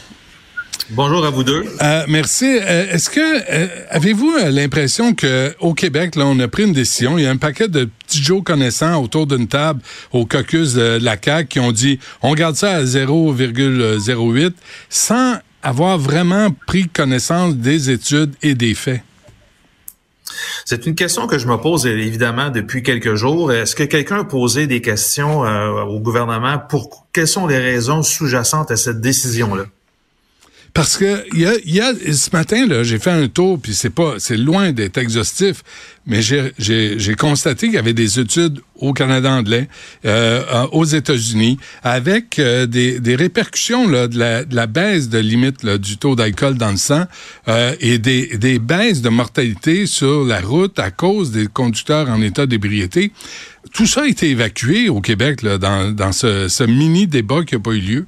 Bonjour 0.92 1.26
à 1.26 1.32
vous 1.32 1.44
deux. 1.44 1.64
Euh, 1.82 2.04
merci. 2.08 2.46
Euh, 2.46 2.92
est-ce 2.92 3.10
que 3.10 3.20
euh, 3.20 3.68
avez-vous 3.90 4.36
l'impression 4.50 5.16
que 5.16 5.54
au 5.60 5.74
Québec, 5.74 6.16
là, 6.16 6.26
on 6.26 6.40
a 6.40 6.48
pris 6.48 6.64
une 6.64 6.74
décision? 6.74 7.18
Il 7.18 7.24
y 7.24 7.28
a 7.28 7.32
un 7.32 7.38
paquet 7.38 7.68
de 7.68 7.90
petits 8.06 8.24
Joe 8.24 8.44
connaissants 8.44 9.02
autour 9.02 9.26
d'une 9.26 9.48
table 9.48 9.82
au 10.14 10.26
caucus 10.26 10.74
de 10.74 11.00
la 11.02 11.18
CAQ 11.22 11.48
qui 11.48 11.60
ont 11.60 11.72
dit 11.72 12.00
on 12.22 12.34
garde 12.36 12.56
ça 12.56 12.72
à 12.76 12.84
0,08 12.84 14.54
sans 14.90 15.36
avoir 15.64 15.98
vraiment 15.98 16.50
pris 16.68 16.88
connaissance 16.88 17.56
des 17.56 17.90
études 17.90 18.36
et 18.44 18.54
des 18.54 18.76
faits. 18.76 19.02
C'est 20.66 20.86
une 20.86 20.96
question 20.96 21.28
que 21.28 21.40
je 21.40 21.48
me 21.48 21.58
pose 21.58 21.88
évidemment 21.88 22.50
depuis 22.50 22.84
quelques 22.84 23.16
jours. 23.16 23.52
Est-ce 23.52 23.76
que 23.76 23.84
quelqu'un 23.84 24.20
a 24.20 24.24
posé 24.24 24.68
des 24.68 24.82
questions 24.82 25.42
au 25.42 26.00
gouvernement 26.00 26.60
pour 26.60 27.08
quelles 27.14 27.28
sont 27.28 27.48
les 27.48 27.60
raisons 27.60 28.04
sous-jacentes 28.04 28.72
à 28.72 28.76
cette 28.76 29.02
décision-là? 29.02 29.66
Parce 30.76 30.98
que 30.98 31.24
y 31.34 31.46
a, 31.46 31.54
y 31.64 31.80
a, 31.80 31.94
ce 31.94 32.30
matin 32.34 32.68
là, 32.68 32.84
j'ai 32.84 33.00
fait 33.00 33.10
un 33.10 33.30
tour 33.30 33.58
puis 33.58 33.74
c'est 33.74 33.90
pas 33.90 34.16
c'est 34.18 34.36
loin 34.36 34.74
d'être 34.74 34.98
exhaustif, 34.98 35.64
mais 36.06 36.22
j'ai 36.22 37.16
constaté 37.18 37.68
qu'il 37.68 37.76
y 37.76 37.80
avait 37.80 37.94
des 37.94 38.20
études 38.20 38.60
au 38.76 38.92
Canada 38.92 39.32
anglais, 39.32 39.70
euh, 40.04 40.68
aux 40.74 40.84
États-Unis, 40.84 41.58
avec 41.82 42.40
euh, 42.40 42.66
des, 42.66 43.00
des, 43.00 43.16
répercussions 43.16 43.88
là, 43.88 44.10
de, 44.10 44.20
la, 44.20 44.44
de 44.44 44.54
la 44.54 44.68
baisse 44.68 45.08
de 45.08 45.18
limite 45.18 45.64
là, 45.64 45.78
du 45.78 45.96
taux 45.96 46.18
d'alcool 46.18 46.56
dans 46.56 46.72
le 46.72 46.78
sang 46.78 47.06
euh, 47.48 47.74
et 47.80 47.98
des, 47.98 48.36
des 48.36 48.60
baisses 48.60 49.02
de 49.02 49.08
mortalité 49.08 49.86
sur 49.86 50.26
la 50.26 50.42
route 50.42 50.78
à 50.78 50.92
cause 50.92 51.32
des 51.32 51.48
conducteurs 51.48 52.10
en 52.10 52.22
état 52.22 52.48
d'ébriété. 52.48 53.14
Tout 53.74 53.88
ça 53.88 54.02
a 54.02 54.08
été 54.08 54.30
évacué 54.30 54.90
au 54.90 55.00
Québec 55.00 55.42
là, 55.42 55.58
dans, 55.58 55.96
dans 55.96 56.12
ce, 56.12 56.50
ce 56.50 56.66
mini 56.66 57.08
débat 57.08 57.46
qui 57.46 57.56
n'a 57.56 57.62
pas 57.62 57.72
eu 57.72 57.80
lieu. 57.80 58.06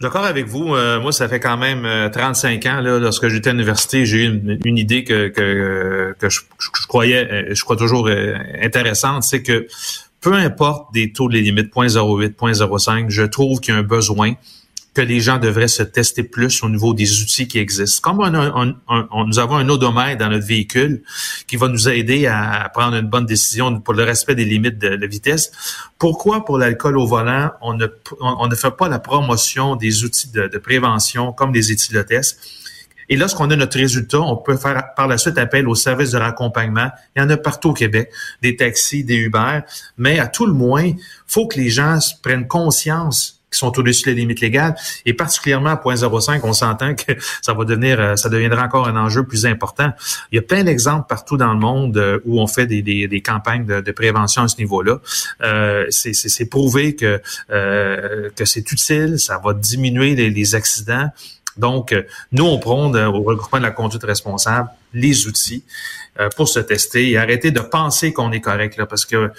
D'accord 0.00 0.24
avec 0.24 0.46
vous. 0.46 0.74
Euh, 0.74 0.98
moi, 0.98 1.12
ça 1.12 1.28
fait 1.28 1.40
quand 1.40 1.58
même 1.58 2.10
35 2.10 2.64
euh, 2.64 2.70
ans. 2.70 2.80
Là, 2.80 2.98
lorsque 2.98 3.28
j'étais 3.28 3.50
à 3.50 3.52
l'université, 3.52 4.06
j'ai 4.06 4.24
eu 4.24 4.58
une, 4.64 4.78
idée 4.78 5.04
que, 5.04 5.28
que, 5.28 6.14
que 6.18 6.28
je, 6.30 6.40
croyais, 6.88 7.28
euh, 7.30 7.54
je 7.54 7.62
crois 7.62 7.76
toujours 7.76 8.08
intéressante, 8.62 9.24
c'est 9.24 9.42
que 9.42 9.66
peu 10.22 10.32
importe 10.32 10.92
des 10.94 11.12
taux 11.12 11.28
de 11.28 11.34
limites 11.36 11.70
0.08, 11.74 12.34
0.05, 12.34 13.10
je 13.10 13.22
trouve 13.24 13.60
qu'il 13.60 13.74
y 13.74 13.76
a 13.76 13.80
un 13.80 13.82
besoin 13.82 14.34
que 14.92 15.00
les 15.00 15.20
gens 15.20 15.38
devraient 15.38 15.68
se 15.68 15.82
tester 15.82 16.24
plus 16.24 16.62
au 16.64 16.68
niveau 16.68 16.94
des 16.94 17.22
outils 17.22 17.46
qui 17.46 17.58
existent. 17.58 18.00
Comme 18.02 18.20
on, 18.20 19.24
nous 19.24 19.38
avons 19.38 19.56
un 19.56 19.68
odomètre 19.68 20.18
dans 20.18 20.28
notre 20.28 20.46
véhicule 20.46 21.02
qui 21.46 21.56
va 21.56 21.68
nous 21.68 21.88
aider 21.88 22.26
à 22.26 22.68
prendre 22.74 22.96
une 22.96 23.08
bonne 23.08 23.26
décision 23.26 23.80
pour 23.80 23.94
le 23.94 24.02
respect 24.02 24.34
des 24.34 24.44
limites 24.44 24.78
de, 24.78 25.06
vitesse, 25.06 25.52
pourquoi 25.98 26.44
pour 26.44 26.58
l'alcool 26.58 26.98
au 26.98 27.06
volant, 27.06 27.50
on 27.60 27.74
ne, 27.74 27.86
on, 28.20 28.50
fait 28.50 28.70
pas 28.72 28.88
la 28.88 28.98
promotion 28.98 29.76
des 29.76 30.04
outils 30.04 30.30
de, 30.30 30.58
prévention 30.58 31.32
comme 31.32 31.54
les 31.54 31.70
éthylotestes? 31.70 32.40
Et 33.08 33.16
lorsqu'on 33.16 33.50
a 33.50 33.56
notre 33.56 33.76
résultat, 33.76 34.20
on 34.20 34.36
peut 34.36 34.56
faire 34.56 34.94
par 34.94 35.08
la 35.08 35.18
suite 35.18 35.36
appel 35.36 35.68
aux 35.68 35.74
services 35.74 36.12
de 36.12 36.18
raccompagnement. 36.18 36.90
Il 37.16 37.22
y 37.22 37.24
en 37.24 37.28
a 37.28 37.36
partout 37.36 37.70
au 37.70 37.72
Québec, 37.72 38.08
des 38.40 38.54
taxis, 38.54 39.02
des 39.02 39.16
Uber. 39.16 39.60
Mais 39.98 40.20
à 40.20 40.28
tout 40.28 40.46
le 40.46 40.52
moins, 40.52 40.92
faut 41.26 41.48
que 41.48 41.58
les 41.58 41.70
gens 41.70 41.98
prennent 42.22 42.46
conscience 42.46 43.39
qui 43.50 43.58
sont 43.58 43.76
au-dessus 43.78 44.04
des 44.04 44.14
limites 44.14 44.40
légales. 44.40 44.74
Et 45.04 45.14
particulièrement 45.14 45.70
à 45.70 45.74
0.05, 45.74 46.40
on 46.44 46.52
s'entend 46.52 46.94
que 46.94 47.12
ça 47.42 47.52
va 47.52 47.64
devenir, 47.64 48.00
euh, 48.00 48.16
ça 48.16 48.28
deviendra 48.28 48.64
encore 48.64 48.88
un 48.88 48.96
enjeu 48.96 49.24
plus 49.24 49.46
important. 49.46 49.92
Il 50.32 50.36
y 50.36 50.38
a 50.38 50.42
plein 50.42 50.64
d'exemples 50.64 51.06
partout 51.08 51.36
dans 51.36 51.52
le 51.52 51.58
monde 51.58 51.96
euh, 51.96 52.20
où 52.24 52.40
on 52.40 52.46
fait 52.46 52.66
des, 52.66 52.82
des, 52.82 53.08
des 53.08 53.20
campagnes 53.20 53.66
de, 53.66 53.80
de, 53.80 53.92
prévention 53.92 54.42
à 54.42 54.48
ce 54.48 54.56
niveau-là. 54.58 55.00
Euh, 55.42 55.86
c'est 55.90 56.48
prouvé 56.48 56.94
que, 56.96 57.20
euh, 57.50 58.30
que 58.36 58.44
c'est 58.44 58.70
utile, 58.72 59.18
ça 59.18 59.40
va 59.42 59.52
diminuer 59.52 60.14
les, 60.14 60.30
les 60.30 60.54
accidents. 60.54 61.10
Donc, 61.56 61.94
nous, 62.32 62.44
on 62.44 62.58
prend 62.58 62.94
au 62.94 63.22
regroupement 63.22 63.58
de 63.58 63.64
la 63.64 63.72
conduite 63.72 64.04
responsable 64.04 64.70
les 64.92 65.26
outils 65.26 65.64
euh, 65.64 66.09
pour 66.36 66.48
se 66.48 66.60
tester 66.60 67.10
et 67.10 67.18
arrêter 67.18 67.50
de 67.50 67.60
penser 67.60 68.12
qu'on 68.12 68.32
est 68.32 68.40
correct 68.40 68.76
là, 68.76 68.86
parce 68.86 69.04
que 69.04 69.30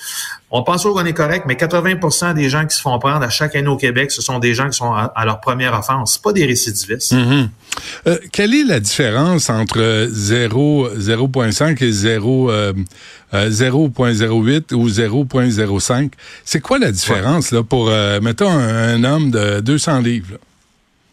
on 0.49 0.63
pense 0.63 0.83
qu'on 0.83 1.05
est 1.05 1.13
correct, 1.13 1.45
mais 1.47 1.55
80% 1.55 2.33
des 2.33 2.49
gens 2.49 2.65
qui 2.65 2.75
se 2.75 2.81
font 2.81 2.97
prendre 2.99 3.23
à 3.23 3.29
chaque 3.29 3.55
année 3.55 3.69
au 3.69 3.77
Québec, 3.77 4.11
ce 4.11 4.21
sont 4.21 4.39
des 4.39 4.53
gens 4.53 4.69
qui 4.69 4.77
sont 4.77 4.91
à, 4.91 5.25
leur 5.25 5.39
première 5.39 5.77
offense, 5.77 6.17
pas 6.17 6.33
des 6.33 6.45
récidivistes. 6.45 7.13
Mm-hmm. 7.13 7.49
Euh, 8.07 8.17
quelle 8.33 8.53
est 8.53 8.65
la 8.65 8.79
différence 8.81 9.49
entre 9.49 10.07
0, 10.09 10.89
0.5 10.97 11.83
et 11.83 11.91
0, 11.91 12.51
0.08 12.51 12.53
euh, 13.33 14.75
ou 14.75 14.89
0.05? 14.89 16.11
C'est 16.43 16.59
quoi 16.59 16.79
la 16.79 16.91
différence 16.91 17.51
là 17.51 17.63
pour, 17.63 17.89
mettons, 18.21 18.49
un, 18.49 19.03
homme 19.03 19.31
de 19.31 19.61
200 19.61 19.99
livres? 19.99 20.37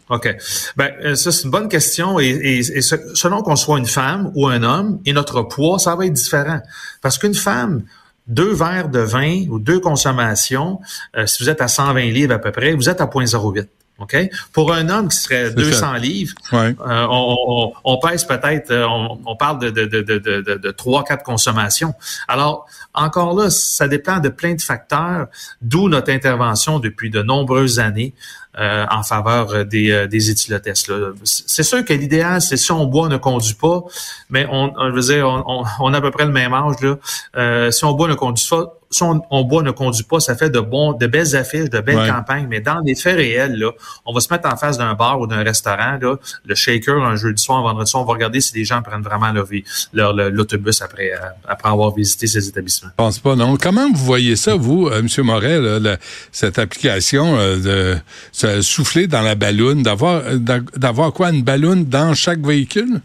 OK. 0.09 0.35
Ben, 0.75 0.91
euh, 1.03 1.15
ça, 1.15 1.31
c'est 1.31 1.43
une 1.43 1.51
bonne 1.51 1.69
question. 1.69 2.19
Et, 2.19 2.61
selon 2.63 3.41
qu'on 3.41 3.55
soit 3.55 3.77
une 3.77 3.85
femme 3.85 4.31
ou 4.35 4.47
un 4.47 4.63
homme, 4.63 4.99
et 5.05 5.13
notre 5.13 5.43
poids, 5.43 5.79
ça 5.79 5.95
va 5.95 6.05
être 6.05 6.13
différent. 6.13 6.59
Parce 7.01 7.17
qu'une 7.17 7.35
femme, 7.35 7.83
deux 8.27 8.53
verres 8.53 8.89
de 8.89 8.99
vin 8.99 9.45
ou 9.49 9.59
deux 9.59 9.79
consommations, 9.79 10.79
euh, 11.15 11.25
si 11.27 11.43
vous 11.43 11.49
êtes 11.49 11.61
à 11.61 11.67
120 11.67 12.01
livres 12.11 12.33
à 12.33 12.39
peu 12.39 12.51
près, 12.51 12.73
vous 12.73 12.89
êtes 12.89 13.01
à 13.01 13.05
0.08. 13.05 13.67
OK? 13.99 14.15
Pour 14.53 14.73
un 14.73 14.87
homme 14.87 15.09
qui 15.09 15.17
serait 15.17 15.51
200 15.51 15.93
livres, 15.95 16.33
euh, 16.53 16.73
on, 16.79 17.73
on, 17.83 17.97
pèse 17.99 18.23
peut-être, 18.23 18.73
on, 18.73 19.19
on, 19.25 19.35
parle 19.35 19.59
de, 19.59 19.69
de, 19.69 19.85
de, 19.85 20.01
de, 20.01 20.41
de 20.41 20.71
3-4 20.71 21.21
consommations. 21.23 21.93
Alors, 22.29 22.65
encore 22.93 23.35
là, 23.35 23.49
ça 23.49 23.89
dépend 23.89 24.19
de 24.19 24.29
plein 24.29 24.53
de 24.53 24.61
facteurs, 24.61 25.27
d'où 25.61 25.89
notre 25.89 26.11
intervention 26.11 26.79
depuis 26.79 27.09
de 27.09 27.21
nombreuses 27.21 27.79
années 27.79 28.13
euh, 28.57 28.85
en 28.89 29.03
faveur 29.03 29.63
des, 29.63 29.91
euh, 29.91 30.07
des 30.07 30.31
éthylotestes. 30.31 30.91
C'est 31.23 31.61
sûr 31.61 31.85
que 31.85 31.93
l'idéal, 31.93 32.41
c'est 32.41 32.57
si 32.57 32.71
on 32.71 32.85
boit, 32.85 33.05
on 33.05 33.09
ne 33.09 33.17
conduit 33.17 33.53
pas, 33.53 33.83
mais 34.31 34.47
on, 34.51 34.73
on, 34.75 34.91
veut 34.91 35.01
dire, 35.01 35.27
on, 35.27 35.63
on, 35.79 35.93
a 35.93 35.97
à 35.99 36.01
peu 36.01 36.09
près 36.09 36.25
le 36.25 36.31
même 36.31 36.51
âge. 36.55 36.81
Là. 36.81 36.97
Euh, 37.37 37.69
si 37.69 37.85
on 37.85 37.93
boit, 37.93 38.07
on 38.07 38.09
ne 38.09 38.15
conduit 38.15 38.47
pas, 38.49 38.73
si 38.91 39.03
on, 39.03 39.43
boit, 39.43 39.61
ne 39.61 39.69
conduit 39.69 40.03
pas, 40.03 40.19
ça 40.19 40.35
fait 40.35 40.49
de 40.49 40.59
bons, 40.59 40.93
de 40.93 41.05
belles 41.05 41.35
affiches, 41.35 41.69
de 41.69 41.79
belles 41.79 42.09
campagnes, 42.09 42.47
mais 42.49 42.59
dans 42.59 42.79
les 42.79 42.95
faits 42.95 43.17
réels, 43.17 43.55
là, 43.55 43.69
on 44.05 44.13
va 44.13 44.19
se 44.19 44.33
mettre 44.33 44.51
en 44.51 44.57
face 44.57 44.79
d'un 44.79 44.95
bar 44.95 45.19
ou 45.19 45.27
d'un 45.27 45.43
restaurant, 45.43 45.99
là, 46.01 46.15
le 46.43 46.55
shaker 46.55 46.95
un 46.95 47.15
jeudi 47.15 47.41
soir, 47.41 47.59
un 47.59 47.61
vendredi 47.61 47.91
soir, 47.91 48.01
on 48.01 48.07
va 48.07 48.13
regarder 48.13 48.41
si 48.41 48.55
les 48.55 48.65
gens 48.65 48.81
prennent 48.81 49.03
vraiment 49.03 49.31
leur, 49.31 49.45
leur 49.93 50.13
l'autobus 50.13 50.81
après, 50.81 51.11
après 51.47 51.69
avoir 51.69 51.93
visité 51.93 52.25
ces 52.25 52.47
établissements. 52.47 52.89
Je 52.89 52.95
pense 52.95 53.19
pas, 53.19 53.35
non. 53.35 53.57
Comment 53.57 53.91
vous 53.91 54.03
voyez 54.03 54.35
ça, 54.35 54.55
vous, 54.55 54.89
M. 54.89 55.07
Morel, 55.19 55.99
cette 56.31 56.57
application 56.57 57.35
de 57.37 57.95
souffler 58.61 59.07
dans 59.07 59.21
la 59.21 59.35
balloune, 59.35 59.83
d'avoir 59.83 60.23
d'avoir 60.75 61.13
quoi 61.13 61.31
une 61.31 61.43
balloune 61.43 61.85
dans 61.85 62.13
chaque 62.13 62.39
véhicule? 62.39 63.01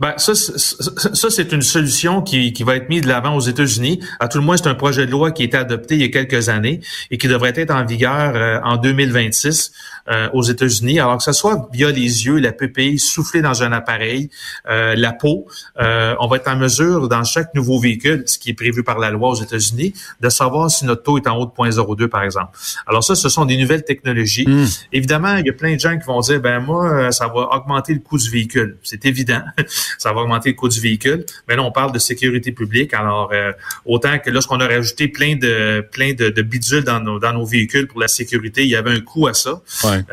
Ben, 0.00 0.14
ça, 0.16 0.32
ça, 0.34 1.28
c'est 1.28 1.52
une 1.52 1.62
solution 1.62 2.22
qui, 2.22 2.52
qui 2.52 2.62
va 2.62 2.76
être 2.76 2.88
mise 2.88 3.02
de 3.02 3.08
l'avant 3.08 3.34
aux 3.34 3.40
États-Unis. 3.40 3.98
À 4.20 4.28
tout 4.28 4.38
le 4.38 4.44
moins, 4.44 4.56
c'est 4.56 4.68
un 4.68 4.76
projet 4.76 5.06
de 5.06 5.10
loi 5.10 5.32
qui 5.32 5.42
a 5.42 5.46
été 5.46 5.56
adopté 5.56 5.96
il 5.96 6.00
y 6.02 6.04
a 6.04 6.08
quelques 6.08 6.48
années 6.48 6.80
et 7.10 7.18
qui 7.18 7.26
devrait 7.26 7.52
être 7.56 7.72
en 7.72 7.84
vigueur 7.84 8.36
euh, 8.36 8.60
en 8.62 8.76
2026 8.76 9.72
euh, 10.08 10.28
aux 10.32 10.42
États-Unis. 10.42 11.00
Alors 11.00 11.18
que 11.18 11.24
ce 11.24 11.32
soit 11.32 11.68
via 11.72 11.90
les 11.90 12.26
yeux, 12.26 12.38
la 12.38 12.52
pupille, 12.52 12.98
souffler 12.98 13.42
dans 13.42 13.62
un 13.62 13.72
appareil, 13.72 14.30
euh, 14.68 14.94
la 14.96 15.12
peau, 15.12 15.46
on 15.78 16.26
va 16.26 16.36
être 16.36 16.48
en 16.48 16.56
mesure, 16.56 17.08
dans 17.08 17.24
chaque 17.24 17.54
nouveau 17.54 17.78
véhicule, 17.78 18.24
ce 18.26 18.38
qui 18.38 18.50
est 18.50 18.54
prévu 18.54 18.82
par 18.82 18.98
la 18.98 19.10
loi 19.10 19.30
aux 19.30 19.42
États-Unis, 19.42 19.94
de 20.20 20.28
savoir 20.28 20.70
si 20.70 20.84
notre 20.84 21.02
taux 21.02 21.18
est 21.18 21.26
en 21.26 21.36
haut 21.36 21.46
de 21.46 21.50
0.02, 21.50 22.08
par 22.08 22.22
exemple. 22.22 22.58
Alors 22.86 23.04
ça, 23.04 23.14
ce 23.14 23.28
sont 23.28 23.44
des 23.44 23.56
nouvelles 23.56 23.84
technologies. 23.84 24.46
Hmm. 24.46 24.66
Évidemment, 24.92 25.36
il 25.36 25.46
y 25.46 25.50
a 25.50 25.52
plein 25.52 25.74
de 25.74 25.80
gens 25.80 25.96
qui 25.98 26.06
vont 26.06 26.20
dire, 26.20 26.40
ben 26.40 26.60
moi, 26.60 27.12
ça 27.12 27.26
va 27.26 27.48
augmenter 27.56 27.94
le 27.94 28.00
coût 28.00 28.18
du 28.18 28.30
véhicule. 28.30 28.78
C'est 28.82 29.04
évident. 29.06 29.42
ça 29.98 30.12
va 30.12 30.20
augmenter 30.20 30.50
le 30.50 30.56
coût 30.56 30.68
du 30.68 30.80
véhicule. 30.80 31.24
Mais 31.46 31.56
là, 31.56 31.62
on 31.62 31.72
parle 31.72 31.92
de 31.92 31.98
sécurité 31.98 32.52
publique. 32.52 32.94
Alors, 32.94 33.30
euh, 33.32 33.52
autant 33.84 34.18
que 34.18 34.30
lorsqu'on 34.30 34.60
a 34.60 34.66
rajouté 34.66 35.08
plein 35.08 35.36
de 35.36 35.86
plein 35.92 36.12
de, 36.14 36.30
de, 36.30 36.42
bidules 36.42 36.84
dans 36.84 37.00
nos, 37.00 37.18
dans 37.18 37.32
nos 37.32 37.44
véhicules 37.44 37.86
pour 37.86 38.00
la 38.00 38.08
sécurité, 38.08 38.62
il 38.62 38.70
y 38.70 38.76
avait 38.76 38.92
un 38.92 39.00
coût 39.00 39.26
à 39.26 39.34
ça. 39.34 39.60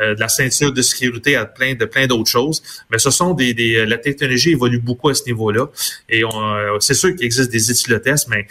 Euh, 0.00 0.14
de 0.14 0.20
la 0.20 0.28
ceinture 0.28 0.72
de 0.72 0.82
sécurité 0.82 1.36
à 1.36 1.44
plein 1.44 1.74
de 1.74 1.84
plein 1.84 2.06
d'autres 2.06 2.30
choses. 2.30 2.62
Mais 2.90 2.98
ce 2.98 3.10
sont 3.10 3.34
des, 3.34 3.54
des 3.54 3.86
la 3.86 3.98
technologie 3.98 4.50
évolue 4.50 4.78
beaucoup 4.78 5.08
à 5.08 5.14
ce 5.14 5.24
niveau-là. 5.26 5.66
Et 6.08 6.24
euh, 6.24 6.78
c'est 6.80 6.94
sûr 6.94 7.14
qu'il 7.14 7.24
existe 7.24 7.50
des 7.50 7.70
éthylotestes, 7.70 8.28
mais 8.28 8.46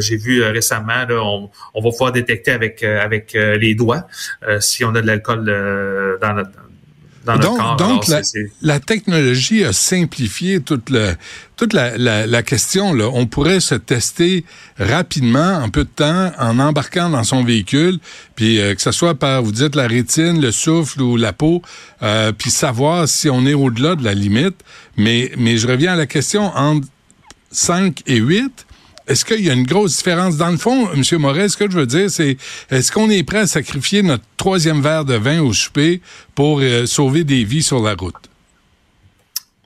j'ai 0.00 0.16
vu 0.16 0.42
récemment, 0.42 1.04
là, 1.08 1.22
on, 1.22 1.50
on, 1.74 1.80
va 1.82 1.90
pouvoir 1.90 2.12
détecter 2.12 2.50
avec 2.50 2.82
avec 2.82 3.32
les 3.34 3.74
doigts 3.74 4.06
si 4.60 4.84
on 4.84 4.94
a 4.94 5.00
de 5.00 5.06
l'alcool 5.06 5.44
dans 6.20 6.34
notre 6.34 6.50
dans 7.26 7.38
donc, 7.38 7.58
corps. 7.58 7.76
Donc, 7.76 8.08
Alors, 8.08 8.20
la, 8.62 8.74
la 8.74 8.80
technologie 8.80 9.64
a 9.64 9.72
simplifié 9.72 10.60
toute, 10.60 10.90
le, 10.90 11.14
toute 11.56 11.72
la, 11.72 11.98
la, 11.98 12.26
la 12.26 12.42
question. 12.42 12.94
Là. 12.94 13.10
On 13.12 13.26
pourrait 13.26 13.60
se 13.60 13.74
tester 13.74 14.44
rapidement, 14.78 15.58
en 15.58 15.68
peu 15.68 15.84
de 15.84 15.88
temps, 15.88 16.32
en 16.38 16.58
embarquant 16.58 17.10
dans 17.10 17.24
son 17.24 17.44
véhicule, 17.44 17.98
puis 18.36 18.60
euh, 18.60 18.74
que 18.74 18.80
ce 18.80 18.92
soit 18.92 19.14
par, 19.14 19.42
vous 19.42 19.52
dites, 19.52 19.74
la 19.74 19.86
rétine, 19.86 20.40
le 20.40 20.52
souffle 20.52 21.02
ou 21.02 21.16
la 21.16 21.32
peau, 21.32 21.62
euh, 22.02 22.32
puis 22.32 22.50
savoir 22.50 23.08
si 23.08 23.28
on 23.28 23.44
est 23.44 23.54
au-delà 23.54 23.96
de 23.96 24.04
la 24.04 24.14
limite. 24.14 24.56
Mais, 24.96 25.32
mais 25.36 25.58
je 25.58 25.66
reviens 25.66 25.92
à 25.92 25.96
la 25.96 26.06
question 26.06 26.44
entre 26.54 26.86
5 27.50 28.02
et 28.06 28.16
8. 28.16 28.65
Est-ce 29.06 29.24
qu'il 29.24 29.44
y 29.44 29.50
a 29.50 29.52
une 29.52 29.66
grosse 29.66 29.96
différence? 29.96 30.36
Dans 30.36 30.50
le 30.50 30.56
fond, 30.56 30.88
M. 30.92 31.02
Moret, 31.20 31.48
ce 31.48 31.56
que 31.56 31.70
je 31.70 31.76
veux 31.78 31.86
dire, 31.86 32.10
c'est 32.10 32.36
est-ce 32.70 32.90
qu'on 32.90 33.08
est 33.10 33.22
prêt 33.22 33.38
à 33.40 33.46
sacrifier 33.46 34.02
notre 34.02 34.24
troisième 34.36 34.82
verre 34.82 35.04
de 35.04 35.14
vin 35.14 35.40
au 35.40 35.52
souper 35.52 36.00
pour 36.34 36.60
euh, 36.60 36.86
sauver 36.86 37.22
des 37.24 37.44
vies 37.44 37.62
sur 37.62 37.80
la 37.82 37.94
route? 37.94 38.14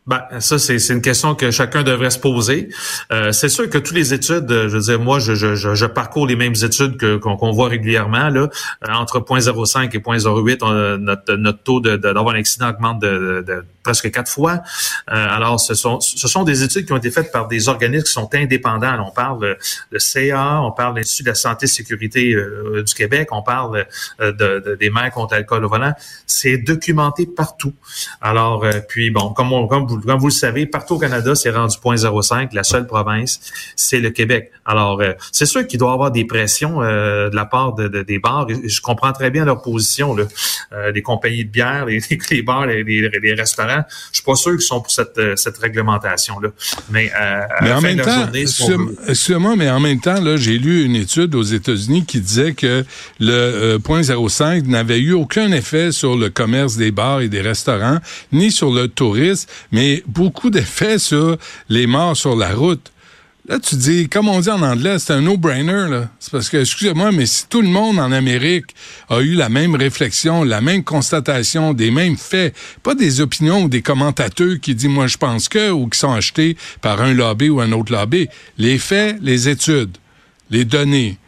Ben, 0.06 0.22
ça, 0.40 0.58
c'est 0.58 0.76
une 0.88 1.02
question 1.02 1.34
que 1.36 1.50
chacun 1.52 1.84
devrait 1.84 2.10
se 2.10 2.18
poser. 2.18 2.68
Euh, 3.12 3.30
c'est 3.30 3.48
sûr 3.50 3.68
que 3.70 3.78
toutes 3.78 3.94
les 3.94 4.12
études, 4.12 4.46
je 4.48 4.66
veux 4.68 4.80
dire, 4.80 4.98
moi, 5.00 5.20
je, 5.20 5.86
parcours 5.86 6.26
les 6.26 6.34
mêmes 6.36 6.54
études 6.64 6.96
qu'on 7.20 7.52
voit 7.52 7.68
régulièrement. 7.68 8.28
Là, 8.28 8.48
Euh, 8.88 8.92
entre 8.92 9.20
0.05 9.20 9.94
et 9.94 10.00
0.08, 10.00 10.58
on- 10.62 10.98
notre, 10.98 11.34
notre 11.36 11.62
taux 11.62 11.80
de- 11.80 11.90
de- 11.96 12.12
d'avoir 12.12 12.34
un 12.34 12.38
accident 12.38 12.70
augmente 12.70 13.00
de- 13.00 13.44
de 13.46 13.62
presque 13.82 14.10
quatre 14.10 14.30
fois. 14.30 14.62
Euh, 15.10 15.14
alors, 15.14 15.58
ce 15.60 15.74
sont, 15.74 16.00
ce 16.00 16.28
sont 16.28 16.44
des 16.44 16.62
études 16.62 16.86
qui 16.86 16.92
ont 16.92 16.96
été 16.98 17.10
faites 17.10 17.32
par 17.32 17.48
des 17.48 17.68
organismes 17.68 18.04
qui 18.04 18.12
sont 18.12 18.28
indépendants. 18.34 19.04
On 19.06 19.10
parle 19.10 19.56
le 19.90 19.98
CA, 19.98 20.60
on 20.62 20.72
parle 20.72 20.94
de 20.94 20.98
l'Institut 21.00 21.22
de 21.24 21.28
la 21.28 21.34
santé 21.34 21.64
et 21.64 21.68
sécurité 21.68 22.32
euh, 22.34 22.82
du 22.82 22.94
Québec, 22.94 23.28
on 23.32 23.42
parle 23.42 23.86
euh, 24.20 24.32
de, 24.32 24.60
de- 24.60 24.74
des 24.76 24.90
maires 24.90 25.10
contre 25.10 25.34
l'alcool 25.34 25.64
au 25.64 25.68
volant. 25.68 25.92
C'est 26.26 26.58
documenté 26.58 27.26
partout. 27.26 27.72
Alors, 28.20 28.64
puis 28.88 29.10
bon, 29.10 29.32
comme, 29.32 29.50
comme, 29.68 29.86
vous, 29.86 30.26
le 30.26 30.30
savez, 30.30 30.66
partout 30.66 30.94
au 30.94 30.98
Canada, 30.98 31.34
c'est 31.34 31.50
rendu 31.50 31.76
0.05. 31.76 32.50
La 32.54 32.62
seule 32.64 32.86
province, 32.86 33.40
c'est 33.76 34.00
le 34.00 34.10
Québec. 34.10 34.50
Alors, 34.64 35.02
c'est 35.32 35.46
sûr 35.46 35.66
qu'il 35.66 35.78
doit 35.78 35.90
y 35.90 35.94
avoir 35.94 36.10
des 36.10 36.24
pressions 36.24 36.80
de 36.80 37.34
la 37.34 37.44
part 37.46 37.74
de, 37.74 37.88
de- 37.88 38.02
des 38.02 38.18
bars. 38.18 38.46
Je 38.48 38.80
comprends 38.80 39.12
très 39.12 39.30
bien 39.30 39.44
leur 39.44 39.62
position, 39.62 40.14
là. 40.14 40.24
Les 40.92 41.02
compagnies 41.02 41.44
de 41.44 41.50
bière, 41.50 41.86
les, 41.86 42.00
les 42.30 42.42
bars, 42.42 42.66
les 42.66 43.34
restaurants. 43.36 43.69
Je 44.10 44.16
suis 44.16 44.24
pas 44.24 44.34
sûr 44.34 44.52
qu'ils 44.52 44.62
sont 44.62 44.80
pour 44.80 44.90
cette, 44.90 45.18
cette 45.36 45.58
réglementation-là. 45.58 46.50
Mais, 46.90 47.10
euh, 47.10 47.42
à 47.42 47.62
Mais 47.62 47.68
la 47.68 47.78
en 47.78 47.80
fin 47.80 47.88
même 47.88 47.96
de 47.98 48.02
temps, 48.02 48.26
journée, 49.26 49.56
mais 49.56 49.70
en 49.70 49.80
même 49.80 50.00
temps, 50.00 50.20
là, 50.20 50.36
j'ai 50.36 50.58
lu 50.58 50.84
une 50.84 50.96
étude 50.96 51.34
aux 51.34 51.42
États-Unis 51.42 52.04
qui 52.04 52.20
disait 52.20 52.54
que 52.54 52.84
le 53.18 53.32
euh, 53.32 53.78
0.05 53.78 54.66
n'avait 54.66 54.98
eu 54.98 55.12
aucun 55.12 55.52
effet 55.52 55.92
sur 55.92 56.16
le 56.16 56.30
commerce 56.30 56.76
des 56.76 56.90
bars 56.90 57.20
et 57.20 57.28
des 57.28 57.40
restaurants, 57.40 57.98
ni 58.32 58.50
sur 58.50 58.72
le 58.72 58.88
tourisme, 58.88 59.48
mais 59.72 60.02
beaucoup 60.06 60.50
d'effets 60.50 60.98
sur 60.98 61.36
les 61.68 61.86
morts 61.86 62.16
sur 62.16 62.36
la 62.36 62.54
route. 62.54 62.90
Là, 63.48 63.58
tu 63.58 63.74
dis, 63.76 64.08
comme 64.08 64.28
on 64.28 64.40
dit 64.40 64.50
en 64.50 64.60
anglais, 64.62 64.98
c'est 64.98 65.14
un 65.14 65.22
no-brainer. 65.22 66.02
C'est 66.18 66.30
parce 66.30 66.50
que, 66.50 66.58
excusez-moi, 66.58 67.10
mais 67.10 67.24
si 67.24 67.46
tout 67.48 67.62
le 67.62 67.68
monde 67.68 67.98
en 67.98 68.12
Amérique 68.12 68.74
a 69.08 69.20
eu 69.20 69.34
la 69.34 69.48
même 69.48 69.74
réflexion, 69.74 70.44
la 70.44 70.60
même 70.60 70.84
constatation, 70.84 71.72
des 71.72 71.90
mêmes 71.90 72.18
faits, 72.18 72.54
pas 72.82 72.94
des 72.94 73.20
opinions 73.20 73.62
ou 73.62 73.68
des 73.68 73.80
commentateurs 73.80 74.60
qui 74.60 74.74
disent, 74.74 74.90
moi, 74.90 75.06
je 75.06 75.16
pense 75.16 75.48
que, 75.48 75.70
ou 75.70 75.88
qui 75.88 75.98
sont 75.98 76.12
achetés 76.12 76.56
par 76.82 77.00
un 77.00 77.14
lobby 77.14 77.48
ou 77.48 77.60
un 77.60 77.72
autre 77.72 77.92
lobby. 77.92 78.28
Les 78.58 78.78
faits, 78.78 79.16
les 79.22 79.48
études, 79.48 79.96
les 80.50 80.66
données 80.66 81.18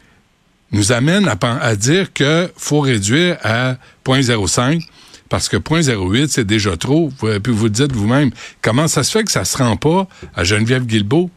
nous 0.71 0.91
amènent 0.91 1.27
à, 1.27 1.75
dire 1.75 2.13
que 2.13 2.51
faut 2.55 2.81
réduire 2.81 3.37
à 3.43 3.75
0.05 4.05 4.81
parce 5.29 5.49
que 5.49 5.57
0.08, 5.57 6.27
c'est 6.27 6.45
déjà 6.45 6.77
trop. 6.77 7.11
Puis 7.19 7.53
vous 7.53 7.69
dites 7.69 7.91
vous-même. 7.91 8.31
Comment 8.61 8.87
ça 8.87 9.03
se 9.03 9.11
fait 9.11 9.23
que 9.23 9.31
ça 9.31 9.45
se 9.45 9.57
rend 9.57 9.77
pas 9.77 10.07
à 10.35 10.43
Geneviève 10.43 10.85
Guilbeault? 10.85 11.31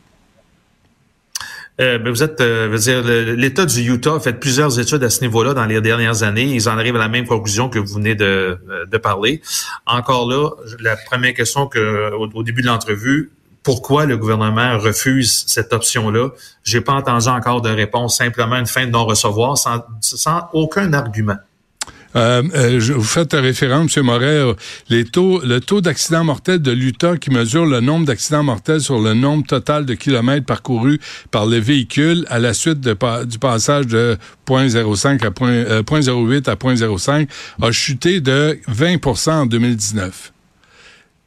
Euh, 1.79 1.99
ben, 1.99 2.11
vous 2.11 2.23
êtes, 2.23 2.41
euh, 2.41 2.69
veux 2.71 2.79
dire, 2.79 3.03
l'État 3.05 3.67
du 3.67 3.81
Utah 3.93 4.15
a 4.15 4.21
fait 4.21 4.33
plusieurs 4.33 4.81
études 4.81 5.05
à 5.05 5.11
ce 5.11 5.21
niveau-là 5.21 5.53
dans 5.53 5.67
les 5.67 5.81
dernières 5.81 6.23
années. 6.23 6.45
Ils 6.45 6.69
en 6.69 6.79
arrivent 6.79 6.97
à 6.97 7.01
la 7.01 7.09
même 7.09 7.27
conclusion 7.27 7.69
que 7.69 7.79
vous 7.79 7.95
venez 7.95 8.15
de, 8.15 8.25
euh, 8.71 8.87
de 8.87 8.97
parler. 8.99 9.43
Encore 9.85 10.29
là, 10.29 10.51
la 10.81 10.97
première 10.97 11.35
question 11.35 11.67
que, 11.67 12.13
au, 12.15 12.29
au 12.33 12.43
début 12.43 12.63
de 12.63 12.67
l'entrevue, 12.67 13.31
pourquoi 13.63 14.07
le 14.07 14.17
gouvernement 14.17 14.79
refuse 14.79 15.45
cette 15.49 15.73
option-là? 15.73 16.31
J'ai 16.63 16.81
pas 16.81 16.93
entendu 16.93 17.29
encore 17.29 17.61
de 17.61 17.69
réponse, 17.69 18.17
simplement 18.17 18.57
une 18.57 18.67
fin 18.67 18.87
de 18.87 18.93
non-recevoir 18.93 19.59
sans, 19.59 19.85
sans 20.01 20.49
aucun 20.53 20.93
argument. 20.93 21.37
Euh, 22.17 22.43
euh, 22.55 22.81
vous 22.95 23.03
faites 23.03 23.35
référence, 23.35 23.97
M. 23.97 24.05
Moret, 24.05 24.43
les 24.89 25.05
taux, 25.05 25.41
le 25.45 25.61
taux 25.61 25.81
d'accident 25.83 26.25
mortel 26.25 26.61
de 26.61 26.71
l'Utah 26.73 27.19
qui 27.19 27.31
mesure 27.31 27.67
le 27.67 27.81
nombre 27.81 28.07
d'accidents 28.07 28.43
mortels 28.43 28.81
sur 28.81 28.99
le 29.01 29.13
nombre 29.13 29.47
total 29.47 29.85
de 29.85 29.95
kilomètres 29.95 30.47
parcourus 30.47 30.99
par 31.31 31.45
le 31.47 31.59
véhicule 31.59 32.25
à 32.31 32.39
la 32.39 32.55
suite 32.55 32.81
de 32.81 32.97
du 33.25 33.39
passage 33.39 33.87
de 33.87 34.17
0.05 34.49 35.25
à 35.27 35.31
point- 35.31 35.51
euh, 35.51 35.83
0.08 35.83 36.49
à 36.49 36.55
0.05 36.57 37.29
a 37.61 37.71
chuté 37.73 38.21
de 38.21 38.59
20% 38.69 39.31
en 39.43 39.47
2019. 39.47 40.33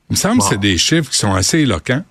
Il 0.10 0.14
me 0.14 0.18
semble 0.18 0.40
que 0.40 0.46
c'est 0.50 0.58
des 0.60 0.78
chiffres 0.78 1.12
qui 1.12 1.18
sont 1.18 1.34
assez 1.36 1.60
éloquents. 1.60 2.04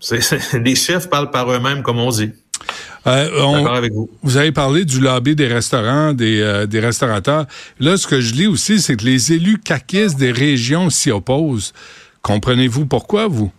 C'est- 0.00 0.58
les 0.58 0.74
chiffres 0.74 1.08
parlent 1.08 1.30
par 1.30 1.50
eux-mêmes, 1.52 1.82
comme 1.82 1.98
on 1.98 2.10
dit. 2.10 2.30
Euh, 3.06 3.28
on- 3.42 3.52
D'accord 3.58 3.74
avec 3.76 3.92
vous. 3.92 4.08
Vous 4.22 4.36
avez 4.36 4.52
parlé 4.52 4.84
du 4.84 5.00
lobby 5.00 5.34
des 5.36 5.46
restaurants, 5.46 6.12
des, 6.12 6.40
euh, 6.40 6.66
des 6.66 6.80
restaurateurs. 6.80 7.46
Là, 7.80 7.96
ce 7.96 8.06
que 8.06 8.20
je 8.20 8.34
lis 8.34 8.46
aussi, 8.46 8.80
c'est 8.80 8.96
que 8.96 9.04
les 9.04 9.32
élus 9.32 9.58
caquistes 9.58 10.18
des 10.18 10.32
régions 10.32 10.88
s'y 10.90 11.10
opposent. 11.10 11.72
Comprenez-vous 12.22 12.86
pourquoi, 12.86 13.26
vous? 13.26 13.52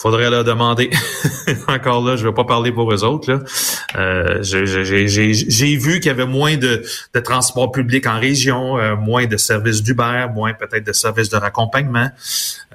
Faudrait 0.00 0.30
leur 0.30 0.44
demander. 0.44 0.90
Encore 1.68 2.04
là, 2.06 2.14
je 2.16 2.26
vais 2.26 2.32
pas 2.32 2.44
parler 2.44 2.70
pour 2.72 2.92
eux 2.92 3.02
autres. 3.04 3.42
Euh, 3.96 4.42
j'ai- 4.42 5.76
vu 5.76 5.94
qu'il 6.00 6.06
y 6.06 6.10
avait 6.10 6.26
moins 6.26 6.56
de, 6.56 6.84
de 7.14 7.20
transport 7.20 7.72
public 7.72 8.06
en 8.06 8.18
région, 8.20 8.78
euh, 8.78 8.94
moins 8.96 9.26
de 9.26 9.36
services 9.36 9.82
d'Uber, 9.82 10.26
moins 10.32 10.52
peut-être 10.54 10.86
de 10.86 10.92
services 10.92 11.30
de 11.30 11.36
raccompagnement. 11.36 12.08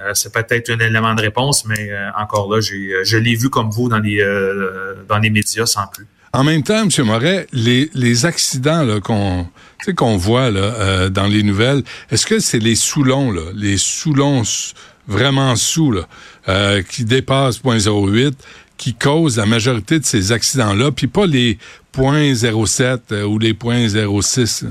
Euh, 0.01 0.11
C'est 0.13 0.33
peut-être 0.33 0.69
un 0.71 0.79
élément 0.79 1.15
de 1.15 1.21
réponse, 1.21 1.65
mais 1.65 1.89
euh, 1.91 2.09
encore 2.19 2.53
là, 2.53 2.59
j'ai 2.61 2.91
je 3.03 3.17
l'ai 3.17 3.35
vu 3.35 3.49
comme 3.49 3.69
vous 3.69 3.87
dans 3.89 3.99
les 3.99 4.19
euh, 4.21 4.95
dans 5.07 5.17
les 5.19 5.29
médias 5.29 5.65
sans 5.65 5.87
plus. 5.87 6.05
En 6.35 6.43
même 6.43 6.63
temps, 6.63 6.81
M. 6.83 7.05
Moret, 7.05 7.45
les, 7.53 7.91
les 7.93 8.25
accidents 8.25 8.99
qu'on 9.01 9.47
qu'on 9.95 10.17
voit 10.17 10.49
là, 10.49 10.59
euh, 10.61 11.09
dans 11.09 11.27
les 11.27 11.43
nouvelles, 11.43 11.83
est-ce 12.09 12.25
que 12.25 12.39
c'est 12.39 12.57
les 12.59 12.75
sous-longs, 12.75 13.31
là, 13.31 13.41
les 13.53 13.77
sous-longs 13.77 14.41
s- 14.41 14.73
vraiment 15.07 15.55
sous, 15.55 15.91
là, 15.91 16.07
euh, 16.49 16.81
qui 16.81 17.05
dépassent 17.05 17.61
0.08, 17.61 18.33
qui 18.77 18.93
causent 18.93 19.37
la 19.37 19.45
majorité 19.45 19.99
de 19.99 20.05
ces 20.05 20.31
accidents-là, 20.31 20.91
puis 20.91 21.07
pas 21.07 21.25
les 21.25 21.57
0.07 21.95 22.99
euh, 23.11 23.23
ou 23.23 23.39
les 23.39 23.53
0.06? 23.53 24.65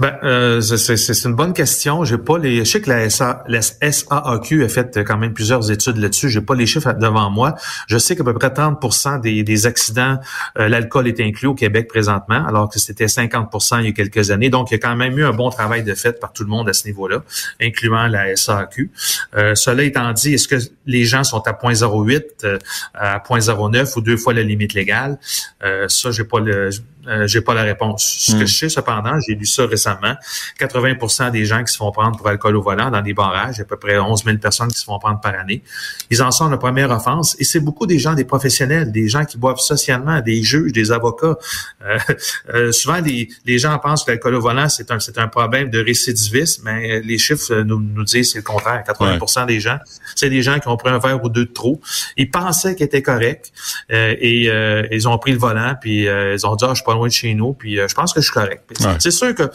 Ben, 0.00 0.16
euh, 0.22 0.60
c'est- 0.60 1.24
une 1.24 1.34
bonne 1.34 1.52
question. 1.52 2.04
J'ai 2.04 2.18
pas 2.18 2.38
les. 2.38 2.58
Je 2.64 2.70
sais 2.70 2.80
que 2.80 2.90
la, 2.90 3.08
SA, 3.10 3.42
la 3.48 3.60
SAAQ 3.62 4.64
a 4.64 4.68
fait 4.68 5.02
quand 5.04 5.16
même 5.16 5.32
plusieurs 5.32 5.70
études 5.70 5.96
là-dessus. 5.96 6.28
J'ai 6.28 6.40
pas 6.40 6.54
les 6.54 6.66
chiffres 6.66 6.92
devant 6.92 7.30
moi. 7.30 7.54
Je 7.88 7.98
sais 7.98 8.14
qu'à 8.16 8.24
peu 8.24 8.34
près 8.34 8.48
30% 8.50 9.20
des, 9.20 9.42
des 9.42 9.66
accidents, 9.66 10.18
euh, 10.58 10.68
l'alcool 10.68 11.08
est 11.08 11.20
inclus 11.20 11.48
au 11.48 11.54
Québec 11.54 11.88
présentement, 11.88 12.46
alors 12.46 12.68
que 12.68 12.78
c'était 12.78 13.06
50% 13.08 13.78
il 13.80 13.86
y 13.86 13.88
a 13.88 13.92
quelques 13.92 14.30
années. 14.30 14.50
Donc, 14.50 14.70
il 14.70 14.74
y 14.74 14.76
a 14.76 14.78
quand 14.78 14.96
même 14.96 15.18
eu 15.18 15.24
un 15.24 15.32
bon 15.32 15.50
travail 15.50 15.82
de 15.82 15.94
fait 15.94 16.20
par 16.20 16.32
tout 16.32 16.42
le 16.44 16.48
monde 16.50 16.68
à 16.68 16.72
ce 16.72 16.86
niveau-là, 16.86 17.22
incluant 17.60 18.06
la 18.06 18.36
SAAQ. 18.36 18.90
Euh, 19.36 19.54
cela 19.54 19.82
étant 19.82 20.12
dit, 20.12 20.34
est-ce 20.34 20.48
que 20.48 20.56
les 20.86 21.04
gens 21.04 21.24
sont 21.24 21.40
à 21.46 21.52
0.08, 21.52 22.22
euh, 22.44 22.58
à 22.94 23.18
0.09 23.18 23.96
ou 23.96 24.00
deux 24.00 24.16
fois 24.16 24.32
la 24.34 24.42
limite 24.42 24.74
légale? 24.74 25.18
Euh, 25.64 25.88
Ça, 25.88 26.10
j'ai 26.10 26.24
pas 26.24 26.40
le. 26.40 26.70
euh, 27.08 27.26
j'ai 27.28 27.40
pas 27.40 27.54
la 27.54 27.62
réponse. 27.62 28.04
Ce 28.18 28.32
que 28.32 28.42
Mm. 28.42 28.46
je 28.46 28.54
sais 28.56 28.68
cependant, 28.68 29.18
j'ai 29.26 29.34
lu 29.36 29.46
ça 29.56 29.66
récemment, 29.66 30.14
80% 30.60 31.30
des 31.30 31.44
gens 31.44 31.62
qui 31.64 31.72
se 31.72 31.78
font 31.78 31.90
prendre 31.90 32.16
pour 32.16 32.28
alcool 32.28 32.56
au 32.56 32.62
volant 32.62 32.90
dans 32.90 33.02
des 33.02 33.14
barrages, 33.14 33.56
il 33.56 33.58
y 33.58 33.60
a 33.62 33.64
à 33.64 33.66
peu 33.66 33.76
près 33.76 33.98
11 33.98 34.24
000 34.24 34.38
personnes 34.38 34.68
qui 34.68 34.78
se 34.78 34.84
font 34.84 34.98
prendre 34.98 35.20
par 35.20 35.34
année, 35.34 35.62
ils 36.10 36.22
en 36.22 36.30
sont 36.30 36.48
la 36.48 36.56
première 36.56 36.90
offense 36.90 37.36
et 37.38 37.44
c'est 37.44 37.60
beaucoup 37.60 37.86
des 37.86 37.98
gens, 37.98 38.14
des 38.14 38.24
professionnels, 38.24 38.92
des 38.92 39.08
gens 39.08 39.24
qui 39.24 39.38
boivent 39.38 39.58
socialement, 39.58 40.20
des 40.20 40.42
juges, 40.42 40.72
des 40.72 40.92
avocats. 40.92 41.36
Euh, 41.84 41.98
euh, 42.54 42.72
souvent, 42.72 43.00
les, 43.00 43.28
les 43.44 43.58
gens 43.58 43.78
pensent 43.78 44.04
que 44.04 44.10
l'alcool 44.10 44.34
au 44.34 44.40
volant, 44.40 44.68
c'est 44.68 44.90
un, 44.90 44.98
c'est 45.00 45.18
un 45.18 45.28
problème 45.28 45.70
de 45.70 45.78
récidivisme, 45.78 46.62
mais 46.64 47.00
les 47.00 47.18
chiffres 47.18 47.62
nous, 47.62 47.80
nous 47.80 48.04
disent 48.04 48.32
c'est 48.32 48.38
le 48.38 48.44
contraire. 48.44 48.82
80% 48.86 49.46
des 49.46 49.60
gens, 49.60 49.78
c'est 50.14 50.30
des 50.30 50.42
gens 50.42 50.58
qui 50.58 50.68
ont 50.68 50.76
pris 50.76 50.90
un 50.90 50.98
verre 50.98 51.22
ou 51.22 51.28
deux 51.28 51.46
de 51.46 51.52
trop. 51.52 51.80
Ils 52.16 52.30
pensaient 52.30 52.74
qu'ils 52.74 52.86
étaient 52.86 53.02
corrects 53.02 53.52
euh, 53.92 54.14
et 54.20 54.48
euh, 54.48 54.86
ils 54.90 55.08
ont 55.08 55.18
pris 55.18 55.32
le 55.32 55.38
volant, 55.38 55.74
puis 55.80 56.08
euh, 56.08 56.34
ils 56.34 56.46
ont 56.46 56.56
dit, 56.56 56.64
ah, 56.64 56.70
je 56.70 56.76
suis 56.76 56.84
pas 56.84 56.94
loin 56.94 57.06
de 57.06 57.12
chez 57.12 57.34
nous, 57.34 57.52
puis 57.52 57.78
euh, 57.78 57.88
je 57.88 57.94
pense 57.94 58.12
que 58.12 58.20
je 58.20 58.26
suis 58.26 58.34
correct. 58.34 58.62
Ouais. 58.80 58.96
C'est 58.98 59.10
sûr 59.10 59.34
que 59.34 59.45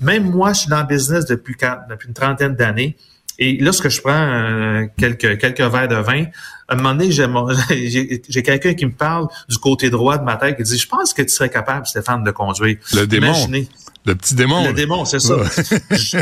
même 0.00 0.30
moi, 0.30 0.52
je 0.52 0.60
suis 0.60 0.68
dans 0.70 0.80
le 0.80 0.86
business 0.86 1.24
depuis, 1.26 1.54
quand- 1.54 1.78
depuis 1.88 2.08
une 2.08 2.14
trentaine 2.14 2.54
d'années. 2.54 2.96
Et 3.38 3.56
lorsque 3.58 3.88
je 3.88 4.00
prends 4.02 4.10
euh, 4.12 4.86
quelques, 4.98 5.38
quelques 5.38 5.60
verres 5.62 5.88
de 5.88 5.96
vin, 5.96 6.24
à 6.68 6.74
un 6.74 6.76
moment 6.76 6.94
donné, 6.94 7.10
j'ai 7.10 8.42
quelqu'un 8.42 8.74
qui 8.74 8.84
me 8.86 8.92
parle 8.92 9.28
du 9.48 9.56
côté 9.58 9.88
droit 9.88 10.18
de 10.18 10.24
ma 10.24 10.36
tête 10.36 10.56
qui 10.58 10.62
dit, 10.62 10.76
je 10.78 10.86
pense 10.86 11.14
que 11.14 11.22
tu 11.22 11.30
serais 11.30 11.48
capable, 11.48 11.86
Stéphane, 11.86 12.22
de 12.22 12.30
conduire. 12.30 12.76
Le 12.94 13.06
démon. 13.06 13.28
Imaginez. 13.28 13.68
Le 14.04 14.14
petit 14.14 14.34
démon. 14.34 14.66
Le 14.66 14.72
démon, 14.74 15.04
c'est 15.04 15.20
ça. 15.20 15.36
Je 15.90 16.18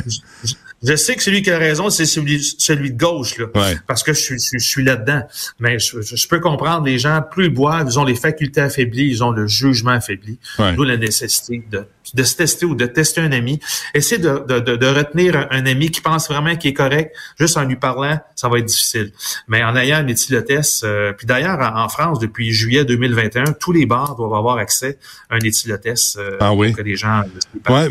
sais 0.97 1.17
que 1.17 1.23
celui 1.23 1.43
qui 1.43 1.51
a 1.51 1.59
raison, 1.59 1.91
c'est 1.91 2.07
celui, 2.07 2.43
celui 2.59 2.93
de 2.93 2.99
gauche, 2.99 3.39
là, 3.39 3.47
parce 3.87 4.03
que 4.03 4.13
je 4.13 4.21
suis, 4.21 4.39
je, 4.39 4.59
suis 4.59 4.85
là-dedans. 4.85 5.23
Mais 5.59 5.79
je, 5.79 6.01
je, 6.01 6.29
peux 6.29 6.41
comprendre 6.41 6.85
les 6.85 6.99
gens, 6.99 7.21
plus 7.23 7.47
ils 7.47 7.55
boivent, 7.55 7.89
ils 7.91 7.99
ont 7.99 8.05
les 8.05 8.15
facultés 8.15 8.61
affaiblies, 8.61 9.09
ils 9.09 9.25
ont 9.25 9.31
le 9.31 9.47
jugement 9.47 9.93
affaibli. 9.93 10.39
D'où 10.77 10.85
la 10.85 10.97
nécessité 10.97 11.63
de, 11.71 11.85
de 12.15 12.23
se 12.23 12.37
tester 12.37 12.67
ou 12.67 12.75
de 12.75 12.87
tester 12.87 13.21
un 13.21 13.33
ami. 13.33 13.61
Essayer 13.95 14.21
de, 14.21 14.45
de, 14.49 14.77
de, 14.77 14.87
retenir 14.87 15.47
un, 15.51 15.67
ami 15.67 15.91
qui 15.91 16.01
pense 16.01 16.29
vraiment 16.29 16.57
qu'il 16.57 16.71
est 16.71 16.75
correct, 16.75 17.15
juste 17.39 17.57
en 17.57 17.65
lui 17.65 17.77
parlant, 17.77 18.19
ça 18.35 18.49
va 18.49 18.59
être 18.59 18.65
difficile. 18.65 19.13
Mais 19.49 19.63
en 19.63 19.77
ayant 19.77 19.99
un 19.99 20.07
éthylotest, 20.07 20.85
euh, 20.85 21.13
puis 21.13 21.27
d'ailleurs, 21.27 21.59
en, 21.61 21.89
France, 21.89 22.19
depuis 22.19 22.53
juillet 22.53 22.85
2021, 22.85 23.53
tous 23.53 23.73
les 23.73 23.87
bars 23.87 24.15
doivent 24.17 24.35
avoir 24.35 24.59
accès 24.59 24.99
à 25.31 25.37
un 25.37 25.41
éthylotest 25.41 26.19
euh, 26.19 26.37
ah 26.41 26.53
oui. 26.53 26.73
que 26.73 26.83
les 26.83 26.97
gens... 26.97 27.23
Ouais, 27.69 27.89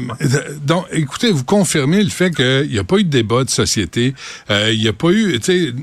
donc, 0.64 0.86
écoutez, 0.92 1.32
vous 1.32 1.44
confirmez 1.44 2.04
le 2.04 2.10
fait 2.10 2.32
qu'il 2.32 2.77
n'y 2.78 2.82
a 2.82 2.84
pas 2.86 2.98
eu 2.98 3.04
de 3.04 3.10
débat 3.10 3.44
de 3.44 3.50
société. 3.50 4.14
Euh, 4.50 4.72
il 4.74 4.80
n'y 4.80 4.88
a 4.88 4.94
pas 4.94 5.10
eu, 5.10 5.40
tu 5.40 5.46
sais, 5.46 5.74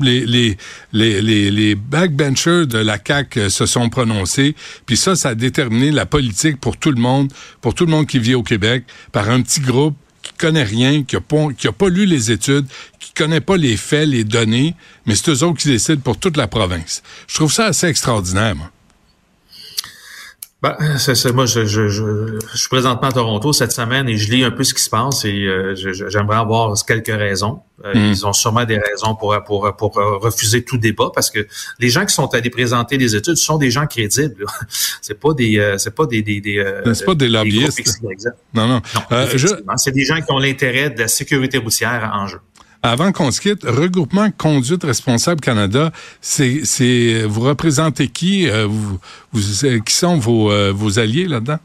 les, 0.00 0.26
les, 0.26 0.56
les, 0.92 1.50
les, 1.50 1.74
backbenchers 1.74 2.66
de 2.66 2.78
la 2.78 2.98
CAQ 3.04 3.40
euh, 3.40 3.48
se 3.48 3.66
sont 3.66 3.88
prononcés, 3.88 4.54
puis 4.86 4.96
ça, 4.96 5.16
ça 5.16 5.30
a 5.30 5.34
déterminé 5.34 5.90
la 5.90 6.06
politique 6.06 6.60
pour 6.60 6.76
tout 6.76 6.90
le 6.90 7.00
monde, 7.00 7.32
pour 7.60 7.74
tout 7.74 7.84
le 7.84 7.90
monde 7.90 8.06
qui 8.06 8.18
vit 8.18 8.34
au 8.34 8.42
Québec, 8.42 8.84
par 9.12 9.28
un 9.30 9.42
petit 9.42 9.60
groupe 9.60 9.96
qui 10.22 10.32
connaît 10.32 10.64
rien, 10.64 11.02
qui 11.02 11.16
a 11.16 11.20
pas, 11.20 11.48
qui 11.56 11.68
a 11.68 11.72
pas 11.72 11.88
lu 11.88 12.06
les 12.06 12.30
études, 12.30 12.66
qui 12.98 13.12
connaît 13.12 13.40
pas 13.40 13.56
les 13.56 13.76
faits, 13.76 14.08
les 14.08 14.24
données, 14.24 14.74
mais 15.06 15.14
c'est 15.14 15.30
eux 15.30 15.42
autres 15.44 15.58
qui 15.58 15.68
décident 15.68 16.00
pour 16.00 16.18
toute 16.18 16.36
la 16.36 16.46
province. 16.46 17.02
Je 17.26 17.34
trouve 17.34 17.52
ça 17.52 17.66
assez 17.66 17.86
extraordinaire, 17.86 18.54
moi. 18.54 18.70
Ben, 20.60 20.76
c'est 20.98 21.32
moi, 21.32 21.46
je, 21.46 21.66
je, 21.66 21.88
je, 21.88 22.36
je, 22.52 22.56
suis 22.56 22.68
présentement 22.68 23.08
à 23.08 23.12
Toronto 23.12 23.52
cette 23.52 23.70
semaine 23.70 24.08
et 24.08 24.16
je 24.16 24.28
lis 24.32 24.42
un 24.42 24.50
peu 24.50 24.64
ce 24.64 24.74
qui 24.74 24.82
se 24.82 24.90
passe 24.90 25.24
et 25.24 25.44
euh, 25.44 25.76
j'aimerais 25.76 26.38
avoir 26.38 26.74
quelques 26.84 27.06
raisons. 27.06 27.60
Euh, 27.84 27.94
mm. 27.94 28.10
Ils 28.10 28.26
ont 28.26 28.32
sûrement 28.32 28.64
des 28.64 28.76
raisons 28.76 29.14
pour, 29.14 29.40
pour, 29.46 29.72
pour 29.76 29.94
refuser 29.94 30.64
tout 30.64 30.76
débat 30.76 31.10
parce 31.14 31.30
que 31.30 31.46
les 31.78 31.90
gens 31.90 32.04
qui 32.04 32.12
sont 32.12 32.34
allés 32.34 32.50
présenter 32.50 32.98
des 32.98 33.14
études 33.14 33.36
sont 33.36 33.56
des 33.56 33.70
gens 33.70 33.86
crédibles. 33.86 34.46
c'est 35.00 35.20
pas 35.20 35.32
des 35.32 35.60
euh, 35.60 35.78
c'est 35.78 35.94
pas 35.94 36.06
des 36.06 36.22
des, 36.22 36.40
des 36.40 36.82
c'est 36.92 37.04
pas 37.04 37.14
des 37.14 37.28
lobbyistes. 37.28 38.00
non 38.52 38.66
non. 38.66 38.82
non 39.12 39.76
c'est 39.76 39.92
des 39.92 40.04
gens 40.04 40.20
qui 40.20 40.32
ont 40.32 40.40
l'intérêt 40.40 40.90
de 40.90 40.98
la 40.98 41.08
sécurité 41.08 41.58
routière 41.58 42.10
en 42.12 42.26
jeu. 42.26 42.40
Avant 42.82 43.10
qu'on 43.10 43.30
se 43.32 43.40
quitte, 43.40 43.64
Regroupement 43.64 44.30
Conduite 44.30 44.84
Responsable 44.84 45.40
Canada, 45.40 45.92
c'est, 46.20 47.24
vous 47.24 47.40
représentez 47.40 48.08
qui? 48.08 48.48
Euh, 48.48 48.68
vous, 48.68 49.00
qui 49.84 49.94
sont 49.94 50.18
vos, 50.18 50.52
euh, 50.52 50.72
vos 50.72 50.98
alliés 50.98 51.26
là-dedans? 51.26 51.58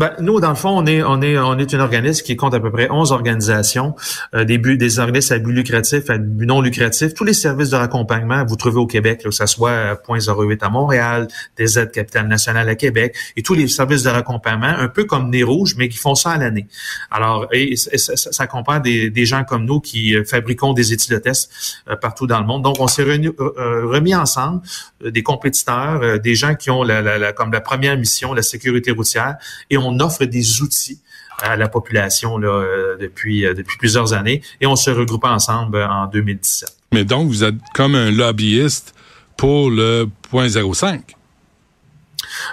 Ben, 0.00 0.14
nous, 0.18 0.40
dans 0.40 0.48
le 0.48 0.54
fond, 0.54 0.70
on 0.70 0.86
est, 0.86 1.02
on 1.02 1.20
est, 1.20 1.36
on 1.36 1.58
est 1.58 1.74
une 1.74 1.82
organisme 1.82 2.24
qui 2.24 2.34
compte 2.34 2.54
à 2.54 2.60
peu 2.60 2.70
près 2.70 2.88
11 2.90 3.12
organisations, 3.12 3.94
euh, 4.34 4.44
des, 4.44 4.56
buts, 4.56 4.78
des 4.78 4.98
organismes 4.98 5.34
à 5.34 5.38
but 5.38 5.52
lucratif, 5.52 6.08
à 6.08 6.16
but 6.16 6.46
non 6.46 6.62
lucratif. 6.62 7.12
Tous 7.12 7.24
les 7.24 7.34
services 7.34 7.68
de 7.68 7.76
raccompagnement, 7.76 8.42
vous 8.46 8.56
trouvez 8.56 8.78
au 8.78 8.86
Québec, 8.86 9.20
que 9.22 9.30
ce 9.30 9.44
soit 9.44 9.96
Point 9.96 10.20
08 10.26 10.62
à 10.62 10.70
Montréal, 10.70 11.28
des 11.58 11.78
aides 11.78 11.92
Capitale 11.92 12.28
Nationale 12.28 12.66
à 12.70 12.76
Québec, 12.76 13.14
et 13.36 13.42
tous 13.42 13.52
les 13.52 13.68
services 13.68 14.04
de 14.04 14.08
raccompagnement, 14.08 14.68
un 14.68 14.88
peu 14.88 15.04
comme 15.04 15.28
Nez 15.28 15.42
Rouge, 15.42 15.74
mais 15.76 15.90
qui 15.90 15.98
font 15.98 16.14
ça 16.14 16.30
à 16.30 16.38
l'année. 16.38 16.66
Alors, 17.10 17.46
et, 17.52 17.76
ça, 17.76 18.16
ça, 18.16 18.46
comprend 18.46 18.78
des, 18.78 19.10
des, 19.10 19.26
gens 19.26 19.44
comme 19.44 19.66
nous 19.66 19.80
qui 19.80 20.16
euh, 20.16 20.24
fabriquons 20.24 20.72
des 20.72 20.94
éthylotestes 20.94 21.52
euh, 21.90 21.96
partout 21.96 22.26
dans 22.26 22.40
le 22.40 22.46
monde. 22.46 22.62
Donc, 22.62 22.76
on 22.80 22.88
s'est 22.88 23.02
remis 23.02 24.14
ensemble, 24.14 24.62
des 25.04 25.22
compétiteurs, 25.22 26.18
des 26.20 26.34
gens 26.34 26.54
qui 26.54 26.70
ont 26.70 26.84
la, 26.84 27.02
la, 27.02 27.32
comme 27.34 27.52
la 27.52 27.60
première 27.60 27.98
mission, 27.98 28.32
la 28.32 28.40
sécurité 28.40 28.92
routière, 28.92 29.36
et 29.68 29.76
on 29.76 29.89
on 29.90 30.00
offre 30.00 30.24
des 30.24 30.62
outils 30.62 31.00
à 31.42 31.56
la 31.56 31.68
population 31.68 32.38
là, 32.38 32.48
euh, 32.48 32.96
depuis, 32.98 33.46
euh, 33.46 33.54
depuis 33.54 33.76
plusieurs 33.78 34.12
années 34.12 34.42
et 34.60 34.66
on 34.66 34.76
se 34.76 34.90
regroupe 34.90 35.24
ensemble 35.24 35.76
euh, 35.76 35.88
en 35.88 36.06
2017. 36.06 36.76
Mais 36.92 37.04
donc, 37.04 37.28
vous 37.28 37.44
êtes 37.44 37.54
comme 37.74 37.94
un 37.94 38.10
lobbyiste 38.10 38.94
pour 39.36 39.70
le 39.70 40.06
point 40.30 40.48
05. 40.48 41.16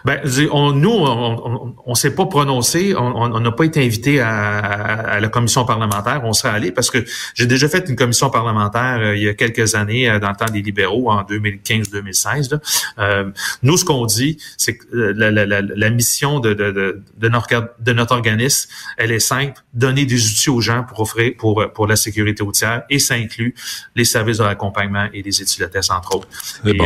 Ben, 0.06 0.22
on, 0.52 0.72
nous, 0.72 0.90
on 0.90 1.74
ne 1.88 1.96
s'est 1.96 2.16
pas 2.16 2.26
prononcé, 2.26 2.94
on 2.96 3.40
n'a 3.40 3.52
pas 3.52 3.66
été 3.66 3.84
invité 3.84 4.20
à, 4.20 5.20
la 5.20 5.28
commission 5.30 5.66
parlementaire. 5.66 6.22
On 6.24 6.34
serait 6.34 6.50
allé 6.50 6.72
parce 6.72 6.90
que 6.92 7.04
j'ai 7.34 7.46
déjà 7.46 7.68
fait 7.68 7.88
une 7.90 7.96
commission 7.96 8.30
parlementaire 8.30 9.00
euh, 9.00 9.16
il 9.16 9.24
y 9.24 9.30
a 9.30 9.34
quelques 9.34 9.76
années 9.76 10.10
euh, 10.10 10.20
dans 10.20 10.30
le 10.30 10.36
temps 10.36 10.52
des 10.52 10.62
libéraux 10.62 11.10
en 11.10 11.24
2015-2016. 11.24 12.60
Euh, 13.00 13.30
nous, 13.64 13.78
ce 13.78 13.86
qu'on 13.86 14.06
dit, 14.06 14.38
c'est 14.58 14.78
que 14.78 14.86
la, 14.92 15.90
mission 15.90 16.40
de, 16.40 16.54
de, 16.54 17.02
de, 17.18 17.30
notre, 17.30 17.76
de 17.80 17.94
notre 17.94 18.14
organisme, 18.14 18.70
elle 18.98 19.12
est 19.12 19.20
simple 19.20 19.62
donner 19.74 20.06
des 20.06 20.26
outils 20.26 20.50
aux 20.50 20.62
gens 20.62 20.84
pour 20.84 21.00
offrir 21.02 21.34
pour 21.38 21.66
pour 21.74 21.88
la 21.88 21.96
sécurité 21.96 22.44
routière 22.44 22.84
et 22.90 23.00
ça 23.00 23.16
inclut 23.16 23.56
les 23.96 24.06
services 24.06 24.38
de 24.38 24.44
l'accompagnement 24.44 25.08
et 25.14 25.22
les 25.22 25.42
études 25.42 25.66
de 25.66 25.68
test 25.68 25.92
entre 25.92 26.16
autres. 26.16 26.28
Et, 26.66 26.78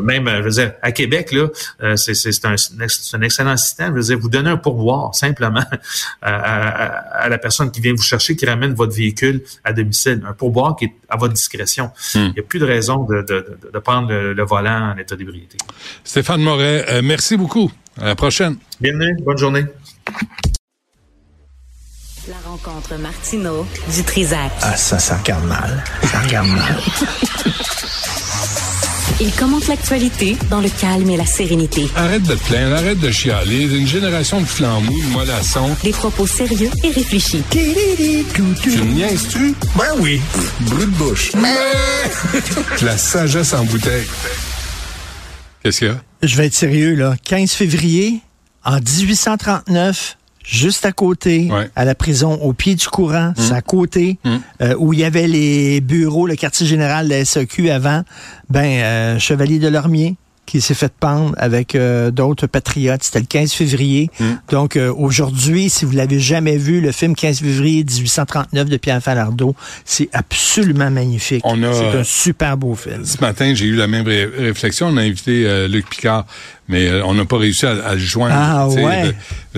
même, 0.00 0.28
je 0.28 0.42
veux 0.42 0.50
dire, 0.50 0.72
à 0.82 0.92
Québec 0.92 1.32
là, 1.32 1.96
c'est 2.12 2.32
c'est 2.32 2.44
un, 2.44 2.54
un, 2.54 3.22
excellent 3.22 3.56
système. 3.56 3.88
Je 3.88 3.94
veux 3.94 4.02
dire, 4.02 4.18
vous 4.18 4.28
donnez 4.28 4.50
un 4.50 4.56
pourboire 4.56 5.14
simplement 5.14 5.64
à, 6.22 7.28
la 7.28 7.38
personne 7.38 7.70
qui 7.70 7.80
vient 7.80 7.94
vous 7.94 8.02
chercher, 8.02 8.36
qui 8.36 8.46
ramène 8.46 8.74
votre 8.74 8.94
véhicule 8.94 9.42
à 9.64 9.72
domicile. 9.72 10.22
Un 10.26 10.32
pourboire 10.32 10.76
qui 10.76 10.86
est 10.86 10.94
à 11.08 11.16
votre 11.16 11.34
discrétion. 11.34 11.86
Hmm. 12.14 12.18
Il 12.18 12.32
n'y 12.32 12.40
a 12.40 12.42
plus 12.42 12.58
de 12.58 12.66
raison 12.66 13.04
de, 13.04 13.22
de, 13.22 13.78
prendre 13.78 14.12
le, 14.12 14.44
volant 14.44 14.92
en 14.92 14.98
état 14.98 15.16
d'ébriété. 15.16 15.56
Stéphane 16.04 16.42
Moret, 16.42 16.86
euh, 16.90 17.02
merci 17.02 17.36
beaucoup. 17.36 17.70
À 18.00 18.06
la 18.06 18.14
prochaine. 18.14 18.56
Bienvenue. 18.80 19.16
Bonne 19.22 19.38
journée. 19.38 19.64
La 22.26 22.36
rencontre 22.48 22.96
Martino 22.98 23.66
du 23.94 24.02
Trisac. 24.02 24.50
Ah, 24.62 24.76
ça, 24.76 24.98
ça 24.98 25.18
regarde 25.18 25.44
mal. 25.44 25.84
Ça 26.04 26.20
regarde 26.20 26.48
mal. 26.48 26.80
Il 29.20 29.32
commente 29.32 29.68
l'actualité 29.68 30.36
dans 30.50 30.60
le 30.60 30.68
calme 30.68 31.08
et 31.08 31.16
la 31.16 31.24
sérénité. 31.26 31.88
Arrête 31.94 32.24
de 32.24 32.34
te 32.34 32.44
plaindre, 32.48 32.74
arrête 32.74 32.98
de 32.98 33.10
chialer. 33.10 33.62
Une 33.62 33.86
génération 33.86 34.40
de 34.40 34.46
flambous, 34.46 35.00
de 35.00 35.12
mollassons. 35.12 35.76
Des 35.84 35.92
propos 35.92 36.26
sérieux 36.26 36.70
et 36.82 36.90
réfléchis. 36.90 37.42
Tu 37.50 37.58
me 37.58 38.92
niaises-tu? 38.92 39.54
Ben 39.76 39.84
oui. 40.00 40.20
Brut 40.60 40.90
de 40.90 40.96
bouche. 40.96 41.32
la 42.82 42.98
sagesse 42.98 43.52
en 43.52 43.64
bouteille. 43.64 44.06
Qu'est-ce 45.62 45.78
qu'il 45.78 45.88
y 45.88 45.90
a? 45.90 46.02
Je 46.22 46.36
vais 46.36 46.46
être 46.46 46.54
sérieux, 46.54 46.94
là. 46.94 47.14
15 47.24 47.52
février, 47.52 48.20
en 48.64 48.80
1839, 48.80 50.16
juste 50.44 50.86
à 50.86 50.92
côté, 50.92 51.50
à 51.74 51.84
la 51.84 51.94
prison, 51.94 52.34
au 52.34 52.52
pied 52.52 52.74
du 52.74 52.86
courant, 52.86 53.32
c'est 53.36 53.54
à 53.54 53.62
côté, 53.62 54.18
mmh. 54.24 54.36
euh, 54.62 54.74
où 54.78 54.92
il 54.92 55.00
y 55.00 55.04
avait 55.04 55.26
les 55.26 55.80
bureaux, 55.80 56.26
le 56.26 56.36
quartier 56.36 56.66
général 56.66 57.08
de 57.08 57.14
la 57.14 57.24
SEQ 57.24 57.70
avant, 57.70 58.02
ben, 58.50 58.64
euh, 58.64 59.18
Chevalier 59.18 59.58
de 59.58 59.68
Lormier, 59.68 60.16
qui 60.46 60.60
s'est 60.60 60.74
fait 60.74 60.92
pendre 60.92 61.34
avec 61.38 61.74
euh, 61.74 62.10
d'autres 62.10 62.46
patriotes. 62.46 63.02
C'était 63.02 63.20
le 63.20 63.26
15 63.26 63.52
février. 63.52 64.10
Mm. 64.18 64.24
Donc 64.50 64.76
euh, 64.76 64.92
aujourd'hui, 64.96 65.70
si 65.70 65.84
vous 65.84 65.92
l'avez 65.92 66.20
jamais 66.20 66.56
vu, 66.56 66.80
le 66.80 66.92
film 66.92 67.14
15 67.14 67.40
février 67.40 67.84
1839 67.84 68.68
de 68.68 68.76
Pierre 68.76 69.02
Falardeau, 69.02 69.54
c'est 69.84 70.08
absolument 70.12 70.90
magnifique. 70.90 71.44
C'est 71.44 71.98
un 71.98 72.04
super 72.04 72.56
beau 72.56 72.74
film. 72.74 73.04
Ce 73.04 73.20
matin, 73.20 73.54
j'ai 73.54 73.66
eu 73.66 73.76
la 73.76 73.86
même 73.86 74.06
réflexion. 74.06 74.88
On 74.88 74.96
a 74.96 75.02
invité 75.02 75.46
euh, 75.46 75.68
Luc 75.68 75.88
Picard, 75.88 76.26
mais 76.68 76.90
on 77.02 77.14
n'a 77.14 77.24
pas 77.24 77.38
réussi 77.38 77.66
à, 77.66 77.94
le 77.94 77.98
joindre. 77.98 78.34
Ah 78.36 78.68
ouais. 78.68 79.14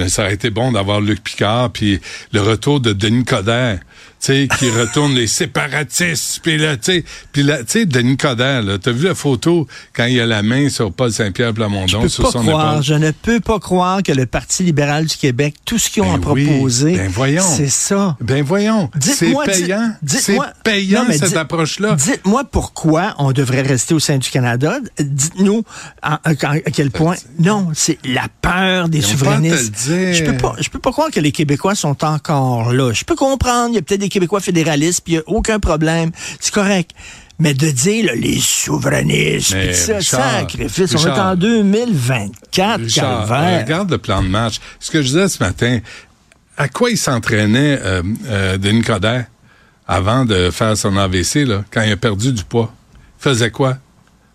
ça 0.09 0.23
aurait 0.23 0.35
été 0.35 0.51
bon 0.51 0.73
d'avoir 0.73 1.01
Luc 1.01 1.23
Picard, 1.23 1.71
puis 1.71 2.01
le 2.33 2.41
retour 2.41 2.81
de 2.81 2.93
Denis 2.93 3.25
Coderre 3.25 3.81
sais, 4.19 4.49
qui 4.59 4.71
retourne 4.71 5.15
les 5.15 5.27
séparatistes, 5.27 6.41
puis 6.43 6.59
là, 6.59 6.77
tu 6.77 6.93
sais, 6.93 7.05
puis 7.33 7.43
là, 7.43 7.59
tu 7.59 7.65
sais, 7.69 7.87
Denis 7.87 8.17
Coderre, 8.17 8.63
là, 8.63 8.79
t'as 8.79 8.93
vu 8.93 9.07
la 9.07 9.15
photo 9.15 9.67
quand 9.95 10.05
il 10.05 10.21
a 10.21 10.27
la 10.27 10.43
main 10.43 10.69
sur 10.69 10.93
Paul 10.93 11.13
Saint-Pierre 11.13 11.53
Plamondon 11.53 12.07
je 12.07 12.17
peux 12.17 12.23
pas 12.23 12.31
croire, 12.31 12.83
Je 12.83 12.95
ne 12.95 13.11
peux 13.11 13.41
pas 13.41 13.59
croire 13.59 14.03
que 14.03 14.13
le 14.13 14.27
Parti 14.27 14.63
libéral 14.63 15.07
du 15.07 15.17
Québec, 15.17 15.55
tout 15.65 15.79
ce 15.79 15.91
qu'ils 15.91 16.03
ont 16.03 16.13
ben 16.13 16.17
à 16.17 16.19
proposer, 16.19 16.97
ben 16.97 17.11
voyons, 17.11 17.43
c'est 17.43 17.69
ça. 17.69 18.17
Ben 18.21 18.43
voyons, 18.43 18.91
c'est 19.01 19.33
payant, 19.45 19.93
c'est 20.07 20.39
payant 20.65 21.05
cette 21.11 21.37
approche-là. 21.37 21.95
Dites-moi 21.95 22.45
pourquoi 22.45 23.15
on 23.19 23.33
devrait 23.33 23.63
rester 23.63 23.95
au 23.95 24.01
sein 24.01 24.19
du 24.19 24.31
Canada. 24.31 24.79
Dites-nous 24.99 25.63
à, 26.03 26.21
quel 26.73 26.91
point. 26.91 27.17
Non, 27.39 27.69
c'est 27.75 27.99
la 28.05 28.27
peur 28.41 28.89
des 28.89 29.01
souverainistes. 29.01 29.75
Je 29.87 30.25
peux 30.25 30.37
pas, 30.37 30.55
je 30.59 30.69
peux 30.69 30.79
pas 30.79 30.93
croire 30.93 31.11
que 31.11 31.21
les 31.21 31.33
Québécois 31.33 31.75
sont 31.75 32.05
encore 32.05 32.73
là. 32.73 32.93
Je 32.93 33.05
peux 33.05 33.17
comprendre, 33.17 33.71
il 33.71 33.75
y 33.75 33.79
a 33.79 33.83
peut-être 33.83 34.06
des 34.07 34.11
Québécois 34.11 34.41
fédéralistes, 34.41 35.03
puis 35.05 35.15
il 35.15 35.17
n'y 35.17 35.23
a 35.23 35.29
aucun 35.29 35.59
problème. 35.59 36.11
C'est 36.41 36.55
correct. 36.55 36.93
Mais 37.39 37.53
de 37.53 37.71
dire 37.71 38.13
les 38.15 38.39
souverainistes, 38.39 39.55
puis 39.55 39.75
ça, 39.75 40.01
sacrifice, 40.01 40.95
on 40.95 41.07
est 41.07 41.11
en 41.11 41.35
2024, 41.37 42.81
Richard, 42.81 43.29
Regarde 43.29 43.91
le 43.91 43.99
plan 43.99 44.23
de 44.23 44.29
match. 44.29 44.59
Ce 44.81 44.91
que 44.91 45.03
je 45.03 45.09
disais 45.09 45.29
ce 45.29 45.45
matin, 45.45 45.81
à 46.57 46.69
quoi 46.69 46.91
il 46.91 46.97
s'entraînait 46.97 47.79
euh, 47.83 48.03
euh, 48.27 48.57
Denis 48.57 48.81
Coderre 48.81 49.27
avant 49.87 50.25
de 50.25 50.51
faire 50.51 50.79
son 50.79 50.97
AVC, 50.97 51.45
là, 51.45 51.63
quand 51.71 51.83
il 51.83 51.93
a 51.93 51.97
perdu 51.99 52.33
du 52.33 52.43
poids? 52.43 52.73
Il 53.21 53.25
faisait 53.25 53.51
quoi? 53.51 53.77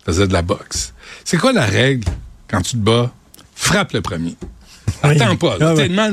Il 0.02 0.04
faisait 0.06 0.28
de 0.28 0.32
la 0.32 0.42
boxe. 0.42 0.94
C'est 1.24 1.38
quoi 1.38 1.52
la 1.52 1.66
règle 1.66 2.08
quand 2.48 2.62
tu 2.62 2.72
te 2.72 2.76
bats? 2.76 3.10
Frappe 3.56 3.92
le 3.94 4.00
premier. 4.00 4.36
Attends 5.02 5.36
pas. 5.36 5.58
Là, 5.58 5.74
ah, 5.76 6.10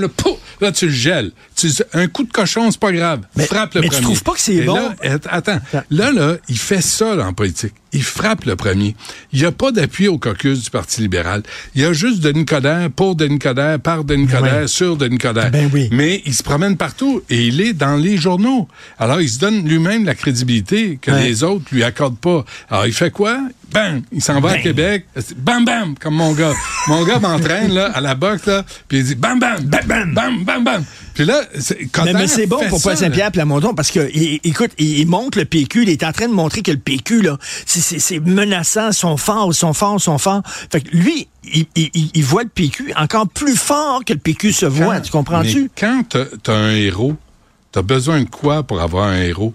Là, 0.62 0.72
tu 0.72 0.88
le 0.88 0.92
gèles. 0.92 1.32
Tu, 1.60 1.70
un 1.94 2.08
coup 2.08 2.24
de 2.24 2.32
cochon, 2.32 2.72
c'est 2.72 2.80
pas 2.80 2.92
grave. 2.92 3.22
Mais, 3.36 3.46
Frappe 3.46 3.74
le 3.74 3.82
mais 3.82 3.88
premier. 3.88 4.00
tu 4.00 4.06
trouves 4.06 4.24
pas 4.24 4.34
que 4.34 4.40
c'est 4.40 4.62
bon? 4.62 4.76
Là, 4.76 4.96
attends. 5.30 5.60
Là, 5.90 6.12
là, 6.12 6.38
il 6.48 6.58
fait 6.58 6.82
ça, 6.82 7.16
là, 7.16 7.28
en 7.28 7.34
politique. 7.34 7.74
Il 7.92 8.04
frappe 8.04 8.46
le 8.46 8.56
premier. 8.56 8.96
Il 9.34 9.40
n'y 9.40 9.46
a 9.46 9.52
pas 9.52 9.72
d'appui 9.72 10.08
au 10.08 10.20
caucus 10.20 10.64
du 10.64 10.70
Parti 10.70 11.02
libéral. 11.02 11.42
Il 11.74 11.82
y 11.82 11.86
a 11.86 11.92
juste 11.92 12.22
Denis 12.22 12.46
Coderre 12.46 12.90
pour 12.96 13.16
Denis 13.16 13.40
Coderre, 13.40 13.80
par 13.80 14.04
Denis 14.04 14.28
Coderre, 14.28 14.70
sur 14.70 14.96
Denis 14.96 15.18
Coderre. 15.18 15.50
Ben 15.50 15.70
oui. 15.74 15.90
Mais 15.92 16.22
il 16.26 16.34
se 16.34 16.44
promène 16.44 16.78
partout 16.78 17.24
et 17.30 17.48
il 17.48 17.60
est 17.62 17.74
dans 17.74 17.96
les 17.96 18.18
journaux. 18.18 18.68
Alors, 19.00 19.22
il 19.22 19.30
se 19.30 19.40
donne 19.40 19.68
lui-même 19.68 20.06
la 20.06 20.14
crédibilité 20.16 21.00
que 21.02 21.12
les 21.12 21.44
autres 21.44 21.66
lui 21.72 21.84
accordent 21.84 22.20
pas. 22.20 22.46
Alors, 22.70 22.86
il 22.86 22.94
fait 22.94 23.12
quoi? 23.12 23.40
Bam! 23.72 24.02
Il 24.12 24.22
s'en 24.22 24.40
va 24.40 24.52
à. 24.52 24.58
Québec. 24.58 25.06
Bam, 25.38 25.64
bam! 25.64 25.96
Comme 26.00 26.16
mon 26.16 26.34
gars. 26.34 26.54
mon 26.88 27.04
gars 27.06 27.20
m'entraîne, 27.20 27.74
là, 27.74 27.92
à 27.94 28.02
la 28.02 28.16
boxe, 28.16 28.46
là, 28.48 28.66
puis 28.88 29.00
il 29.00 29.04
dit 29.04 29.16
bam, 29.16 29.40
bam! 29.40 29.60
Bam, 29.64 29.86
bam! 29.86 30.14
Bam, 30.14 30.44
bam, 30.44 30.64
bam! 30.64 30.84
Puis 31.20 31.26
là, 31.28 31.42
c'est, 31.60 31.78
Mais, 32.14 32.28
c'est 32.30 32.46
bon 32.48 32.60
pour 32.70 32.82
Paul 32.82 32.94
Saint-Pierre 32.96 33.32
Plamondon 33.34 33.74
parce 33.74 33.92
que, 33.92 34.10
il- 34.14 34.40
écoute, 34.46 34.72
il, 34.78 35.00
il 35.00 35.06
montre 35.06 35.38
le 35.38 35.44
PQ, 35.44 35.84
il 35.84 35.90
est 35.90 36.06
en 36.06 36.14
train 36.14 36.30
de 36.30 36.34
montrer 36.34 36.62
que 36.62 36.72
le 36.72 36.78
PQ, 36.78 37.24
là, 37.24 37.38
c'est- 37.66 38.22
menaçant, 38.26 38.94
sont 38.94 39.18
forts, 39.18 39.54
sont 39.54 39.74
forts, 39.74 40.00
sont 40.00 40.18
forts. 40.18 40.44
Fait 40.72 40.80
que 40.80 40.96
lui, 40.96 41.28
il, 41.44 42.24
voit 42.24 42.44
le 42.44 42.48
PQ 42.48 42.94
encore 42.96 43.28
plus 43.28 43.58
fort 43.58 44.06
que 44.06 44.14
le 44.14 44.20
PQ 44.20 44.54
se 44.54 44.66
voit, 44.66 44.96
Quand- 44.96 45.02
tu 45.02 45.12
comprends-tu? 45.12 45.70
Quand 45.78 46.04
t'as- 46.08 46.24
t'as 46.42 46.54
un 46.56 46.72
héros, 46.74 47.16
t'as 47.74 47.82
besoin 47.82 48.22
de 48.22 48.30
quoi 48.30 48.64
pour 48.64 48.80
avoir 48.80 49.10
un 49.10 49.22
héros? 49.22 49.54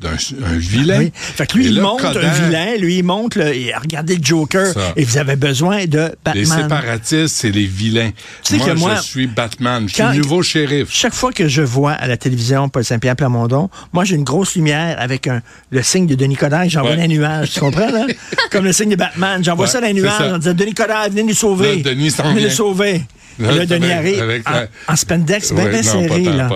D'un 0.00 0.16
un 0.46 0.56
vilain. 0.56 0.98
Oui. 1.00 1.12
Fait 1.14 1.46
que 1.46 1.58
lui, 1.58 1.66
il 1.66 1.74
là, 1.74 1.82
montre 1.82 2.06
un 2.06 2.12
vilain, 2.46 2.76
lui, 2.78 2.98
il 2.98 3.04
montre, 3.04 3.38
le, 3.38 3.78
regardez 3.78 4.16
le 4.16 4.24
Joker, 4.24 4.72
Ça. 4.72 4.92
et 4.96 5.04
vous 5.04 5.18
avez 5.18 5.36
besoin 5.36 5.84
de 5.84 5.98
Les 6.34 6.42
Batman. 6.44 6.62
séparatistes, 6.62 7.34
c'est 7.36 7.50
les 7.50 7.66
vilains. 7.66 8.10
Tu 8.42 8.54
sais 8.54 8.56
moi, 8.56 8.66
que 8.66 8.78
moi, 8.78 8.94
je 8.96 9.02
suis 9.02 9.26
Batman. 9.26 9.86
Je 9.88 9.94
suis 9.94 10.02
le 10.02 10.14
nouveau 10.14 10.42
shérif. 10.42 10.88
Chaque 10.90 11.12
fois 11.12 11.32
que 11.32 11.48
je 11.48 11.60
vois 11.60 11.92
à 11.92 12.06
la 12.06 12.16
télévision 12.16 12.68
Paul 12.70 12.82
Saint-Pierre 12.84 13.16
Plamondon, 13.16 13.68
moi 13.92 14.04
j'ai 14.04 14.16
une 14.16 14.24
grosse 14.24 14.54
lumière 14.54 14.96
avec 14.98 15.26
un, 15.26 15.42
le 15.70 15.82
signe 15.82 16.06
de 16.06 16.14
Denis 16.14 16.36
Coderre, 16.36 16.68
j'envoie 16.68 16.92
Ouais. 16.92 16.96
les 16.96 17.08
nuages, 17.08 17.50
tu 17.50 17.60
comprends 17.60 17.90
là? 17.90 18.06
Comme 18.50 18.64
le 18.64 18.72
signe 18.72 18.90
de 18.90 18.96
Batman, 18.96 19.44
j'envoie 19.44 19.66
Ouais, 19.66 19.70
ça 19.70 19.80
dans 19.82 19.86
les 19.86 19.92
nuages, 19.92 20.16
ça. 20.16 20.32
on 20.34 20.38
disait 20.38 20.54
Denis 20.54 20.72
Coderre, 20.74 21.08
venez 21.10 21.24
nous 21.24 21.34
sauver. 21.34 21.76
Là, 21.82 21.90
Denis 21.90 22.10
s'en 22.10 22.30
venez 22.32 22.44
nous 22.44 22.50
sauver. 22.50 23.02
Et 23.40 23.58
là, 23.58 23.66
Denis 23.66 23.92
arrive 23.92 24.42
en, 24.46 24.92
en 24.92 24.96
spandex 24.96 25.52
bien, 25.52 25.64
Ouais, 25.64 25.70
bien 25.70 25.82
serré, 25.82 26.22
tant, 26.24 26.34
là. 26.36 26.48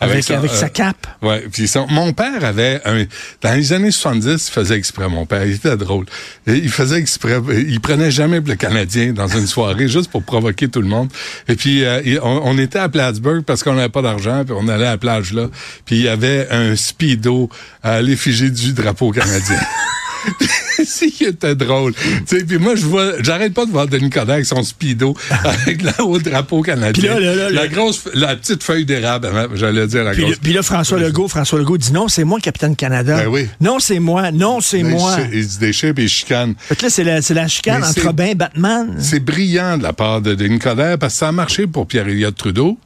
Avec, 0.00 0.30
avec 0.30 0.50
euh, 0.50 0.54
sa 0.54 0.68
cape. 0.68 1.06
Ouais, 1.22 1.44
puis 1.52 1.66
son- 1.68 1.86
mon 1.88 2.12
père 2.12 2.44
avait 2.44 2.80
un, 2.84 3.04
dans 3.42 3.54
les 3.54 3.72
années 3.72 3.90
70, 3.90 4.48
il 4.48 4.52
faisait 4.52 4.76
exprès 4.76 5.08
mon 5.08 5.26
père, 5.26 5.44
il 5.44 5.54
était 5.54 5.76
drôle. 5.76 6.06
Il 6.46 6.68
faisait 6.70 6.98
exprès, 6.98 7.40
il 7.68 7.80
prenait 7.80 8.10
jamais 8.10 8.40
le 8.40 8.54
Canadien 8.54 9.12
dans 9.12 9.28
une 9.28 9.46
soirée 9.46 9.88
juste 9.88 10.10
pour 10.10 10.22
provoquer 10.22 10.68
tout 10.68 10.80
le 10.82 10.88
monde. 10.88 11.10
Et 11.48 11.56
puis 11.56 11.84
euh, 11.84 12.00
on 12.22 12.56
était 12.58 12.78
à 12.78 12.88
Plattsburgh 12.88 13.42
parce 13.44 13.62
qu'on 13.62 13.74
n'avait 13.74 13.88
pas 13.88 14.02
d'argent, 14.02 14.44
puis 14.44 14.54
on 14.58 14.68
allait 14.68 14.86
à 14.86 14.90
la 14.92 14.98
plage 14.98 15.32
là, 15.32 15.48
puis 15.84 15.96
il 15.96 16.02
y 16.02 16.08
avait 16.08 16.46
un 16.50 16.76
speedo 16.76 17.50
à 17.82 18.00
l'effigie 18.02 18.50
du 18.50 18.72
drapeau 18.72 19.10
canadien. 19.10 19.58
si, 20.84 21.14
était 21.24 21.54
drôle. 21.54 21.94
Tu 22.26 22.38
sais, 22.38 22.44
puis 22.44 22.58
moi, 22.58 22.74
je 22.74 22.84
vois, 22.86 23.22
j'arrête 23.22 23.54
pas 23.54 23.66
de 23.66 23.70
voir 23.70 23.86
Denis 23.86 24.10
Coderre 24.10 24.34
avec 24.34 24.46
son 24.46 24.62
speedo, 24.62 25.16
avec 25.44 25.82
le 25.82 26.02
haut 26.02 26.18
drapeau 26.18 26.62
canadien. 26.62 27.14
Là, 27.14 27.20
là, 27.20 27.34
là, 27.34 27.50
la 27.50 27.68
grosse, 27.68 28.04
la 28.14 28.36
petite 28.36 28.62
feuille 28.62 28.84
d'érable, 28.84 29.28
hein, 29.34 29.48
j'allais 29.54 29.86
dire 29.86 30.04
la 30.04 30.12
Puis, 30.12 30.22
grosse. 30.22 30.34
le- 30.34 30.40
puis 30.40 30.52
là, 30.52 30.62
François 30.62 30.98
Legault, 30.98 31.28
François 31.28 31.58
Legault 31.58 31.78
dit 31.78 31.92
non, 31.92 32.08
c'est 32.08 32.24
moi, 32.24 32.40
capitaine 32.40 32.76
Canada. 32.76 33.16
Ben 33.16 33.28
oui. 33.28 33.48
Non, 33.60 33.78
c'est 33.78 33.98
moi. 33.98 34.30
Non, 34.30 34.60
c'est 34.60 34.82
moi. 34.82 35.18
il 35.32 35.48
se 35.48 35.58
déchire 35.58 35.94
puis 35.94 36.04
il 36.04 36.08
chicane. 36.08 36.54
Fait 36.58 36.76
que 36.76 36.84
là, 36.84 36.90
c'est 36.90 37.04
la, 37.04 37.20
la 37.20 37.48
chicane 37.48 37.80
Mais 37.80 37.86
entre 37.88 38.06
Robin 38.06 38.26
et 38.26 38.34
Batman. 38.34 38.96
C'est 38.98 39.20
brillant 39.20 39.78
de 39.78 39.82
la 39.82 39.92
part 39.92 40.20
de 40.20 40.34
Denis 40.34 40.58
Coderre 40.58 40.98
parce 40.98 41.14
que 41.14 41.18
ça 41.20 41.28
a 41.28 41.32
marché 41.32 41.66
pour 41.66 41.86
Pierre-Éliott 41.86 42.36
Trudeau, 42.36 42.78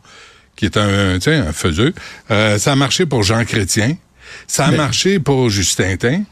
qui 0.57 0.64
est 0.66 0.76
un, 0.76 1.14
tu 1.14 1.22
sais, 1.22 1.35
un 1.37 1.53
faiseux. 1.53 1.93
Euh, 2.30 2.59
ça 2.59 2.72
a 2.72 2.76
marché 2.76 3.07
pour 3.07 3.22
Jean 3.22 3.45
Chrétien. 3.45 3.97
Ça 4.47 4.66
a 4.66 4.70
marché 4.72 5.18
pour 5.18 5.49
Justin 5.51 5.97
Tin. 5.97 6.22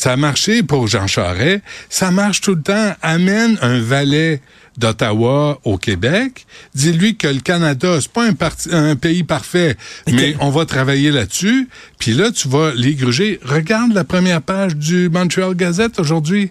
Ça 0.00 0.12
a 0.12 0.16
marché 0.16 0.62
pour 0.62 0.86
Jean 0.86 1.06
Charest. 1.06 1.60
Ça 1.90 2.10
marche 2.10 2.40
tout 2.40 2.54
le 2.54 2.62
temps. 2.62 2.94
Amène 3.02 3.58
un 3.60 3.80
valet 3.80 4.40
d'Ottawa 4.78 5.60
au 5.64 5.76
Québec. 5.76 6.46
Dis-lui 6.74 7.18
que 7.18 7.26
le 7.28 7.40
Canada, 7.40 7.98
c'est 8.00 8.10
pas 8.10 8.24
un, 8.24 8.32
parti- 8.32 8.70
un 8.72 8.96
pays 8.96 9.24
parfait, 9.24 9.76
mais 10.10 10.34
on 10.40 10.48
va 10.48 10.64
travailler 10.64 11.10
là-dessus. 11.10 11.68
Puis 11.98 12.12
là, 12.12 12.30
tu 12.30 12.48
vas 12.48 12.72
les 12.74 12.94
gruger. 12.94 13.40
Regarde 13.44 13.92
la 13.92 14.04
première 14.04 14.40
page 14.40 14.74
du 14.74 15.10
Montreal 15.10 15.54
Gazette 15.54 15.98
aujourd'hui. 15.98 16.50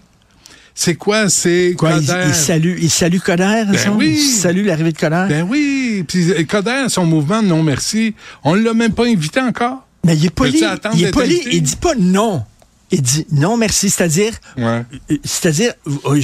C'est 0.76 0.94
quoi? 0.94 1.28
C'est 1.28 1.74
Quoi, 1.76 1.94
il, 2.00 2.06
Coderre. 2.06 2.28
il 2.28 2.34
salue, 2.34 2.76
il 2.80 2.88
salue 2.90 3.18
Coderre, 3.18 3.66
Ben 3.66 3.90
oui. 3.96 4.12
Il 4.16 4.30
salue 4.30 4.64
l'arrivée 4.64 4.92
de 4.92 4.98
Coderre? 4.98 5.26
Ben 5.26 5.44
oui. 5.50 6.04
Puis 6.06 6.30
euh, 6.30 6.44
Coderre, 6.44 6.88
son 6.88 7.04
mouvement 7.04 7.42
de 7.42 7.48
non 7.48 7.64
merci, 7.64 8.14
on 8.44 8.54
l'a 8.54 8.74
même 8.74 8.92
pas 8.92 9.06
invité 9.06 9.40
encore. 9.40 9.84
Mais 10.04 10.16
il 10.16 10.26
est 10.26 10.30
poli. 10.30 10.62
Il 10.94 11.04
est 11.04 11.10
poli. 11.10 11.40
Il 11.50 11.62
dit 11.64 11.74
pas 11.74 11.94
non. 11.98 12.44
Il 12.92 13.02
dit 13.02 13.26
non, 13.32 13.56
merci. 13.56 13.88
C'est-à-dire, 13.90 14.32
Ouais. 14.56 14.82
c'est-à-dire, 15.24 15.72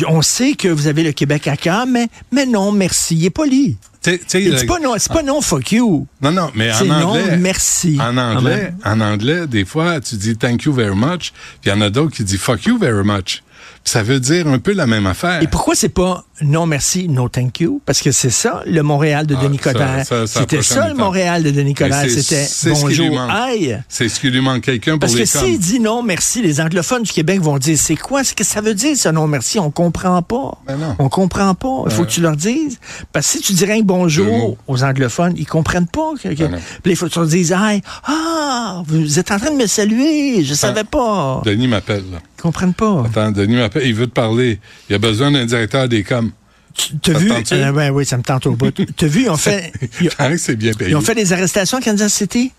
on 0.09 0.23
sait 0.23 0.55
que 0.55 0.69
vous 0.69 0.87
avez 0.89 1.03
le 1.05 1.13
Québec 1.13 1.47
à 1.49 1.57
cœur, 1.57 1.87
mais, 1.87 2.09
mais 2.33 2.45
non, 2.47 2.73
merci. 2.73 3.17
Il 3.17 3.25
est 3.25 3.31
poli. 3.31 3.77
Dit 4.05 4.67
pas 4.69 4.79
non, 4.79 4.95
c'est 4.99 5.11
pas 5.13 5.23
non, 5.25 5.41
fuck 5.41 5.73
you. 5.73 6.07
Non, 6.23 6.31
non, 6.31 6.51
mais 6.55 6.71
C'est 6.73 6.89
en 6.89 7.01
non, 7.01 7.07
anglais. 7.09 7.37
merci. 7.39 7.99
En 8.01 8.17
anglais, 8.17 8.73
en 8.85 9.01
anglais, 9.01 9.47
des 9.49 9.65
fois, 9.65 10.01
tu 10.01 10.15
dis 10.15 10.37
thank 10.37 10.63
you 10.63 10.73
very 10.73 10.95
much, 10.95 11.33
puis 11.61 11.67
il 11.67 11.69
y 11.71 11.73
en 11.73 11.81
a 11.81 11.91
d'autres 11.91 12.15
qui 12.15 12.23
disent 12.23 12.39
fuck 12.39 12.65
you 12.67 12.79
very 12.79 13.05
much. 13.05 13.43
Ça 13.89 14.03
veut 14.03 14.19
dire 14.19 14.49
un 14.49 14.59
peu 14.59 14.73
la 14.73 14.89
même 14.89 15.07
affaire. 15.07 15.41
Et 15.43 15.47
pourquoi 15.47 15.77
c'est 15.77 15.89
pas 15.89 16.25
non 16.43 16.67
merci, 16.67 17.09
no 17.09 17.29
thank 17.29 17.61
you? 17.61 17.81
Parce 17.87 18.03
que 18.03 18.11
c'est 18.11 18.31
ça, 18.31 18.63
le 18.67 18.83
Montréal 18.83 19.27
de 19.29 19.37
Ah, 19.39 19.45
Denis 19.45 19.59
Coderre. 19.59 20.05
C'était 20.27 20.61
ça, 20.61 20.89
le. 20.89 20.95
Montréal 20.95 21.45
de 21.45 21.53
Denis 21.53 21.73
Coderre. 21.75 22.11
C'était 22.11 22.47
bonjour, 22.73 23.11
manque. 23.15 23.31
aïe. 23.33 23.81
C'est 23.89 24.09
ce 24.09 24.19
qui 24.19 24.29
lui 24.29 24.41
manque 24.41 24.63
quelqu'un 24.63 24.93
pour 24.93 25.01
Parce 25.01 25.13
que 25.13 25.19
les 25.19 25.27
s'il 25.27 25.41
coms. 25.41 25.57
dit 25.59 25.79
non 25.81 26.03
merci, 26.03 26.43
les 26.43 26.61
anglophones 26.61 27.05
du 27.05 27.13
Québec 27.13 27.41
vont 27.41 27.59
dire 27.59 27.79
c'est 27.79 27.95
quoi? 27.95 28.25
Ce 28.25 28.35
que 28.35 28.43
ça 28.43 28.61
veut 28.61 28.75
dire, 28.75 28.97
ce 28.97 29.09
non 29.09 29.29
merci? 29.29 29.61
On 29.61 29.71
comprend 29.71 30.21
pas. 30.21 30.59
Ben 30.67 30.77
non. 30.77 30.97
On 30.99 31.09
comprend 31.09 31.55
pas. 31.55 31.85
Il 31.87 31.93
faut 31.93 32.03
que 32.05 32.11
tu 32.11 32.21
leur 32.21 32.37
dises. 32.37 32.79
Parce 33.13 33.27
que 33.29 33.33
si 33.39 33.41
tu 33.41 33.53
dirais 33.53 33.81
bonjour 33.85 34.57
aux 34.67 34.83
anglophones, 34.83 35.35
ils 35.37 35.47
comprennent 35.47 35.87
pas. 35.87 36.11
Que, 36.21 36.31
que- 36.35 36.43
Ben. 36.45 36.59
Puis 36.83 36.93
il 36.93 36.97
faut 36.97 37.07
que 37.07 37.13
tu 37.13 37.21
leur 37.21 37.29
dises 37.29 37.53
Aïe, 37.53 37.83
ah, 38.05 38.83
vous 38.89 39.19
êtes 39.21 39.31
en 39.31 39.39
train 39.39 39.53
de 39.53 39.57
me 39.57 39.67
saluer, 39.67 40.43
je 40.43 40.55
savais 40.55 40.83
pas. 40.85 41.41
Denis 41.45 41.69
m'appelle, 41.69 42.05
là. 42.13 42.19
Ils 42.39 42.43
comprennent 42.43 42.75
pas. 42.75 43.05
Attends, 43.07 43.31
Denis 43.33 43.57
m'appelle, 43.57 43.87
il 43.87 43.95
veut 43.95 44.07
te 44.07 44.13
parler. 44.13 44.61
Il 44.89 44.95
a 44.95 44.99
besoin 44.99 45.31
d'un 45.31 45.47
directeur 45.47 45.89
des 45.89 46.03
coms. 46.03 46.31
Tu- 46.75 46.99
T'as 46.99 47.15
te 47.15 47.19
vu? 47.19 47.29
tente-tu? 47.29 47.55
Euh, 47.55 47.73
ouais, 47.73 47.89
oui, 47.89 48.05
ça 48.05 48.19
me 48.19 48.23
tente 48.23 48.47
au 48.47 48.53
bout. 48.55 48.71
T'as 48.97 49.07
vu, 49.07 49.23
ils 49.23 49.31
ont 49.31 49.37
fait. 49.39 49.73
ils- 50.01 50.39
c'est 50.39 50.57
bien 50.57 50.73
payé. 50.75 50.91
Ils 50.91 50.97
ont 50.97 51.01
fait 51.01 51.15
des 51.15 51.33
arrestations 51.33 51.79
à 51.79 51.81
Kansas 51.81 52.13
City. 52.13 52.53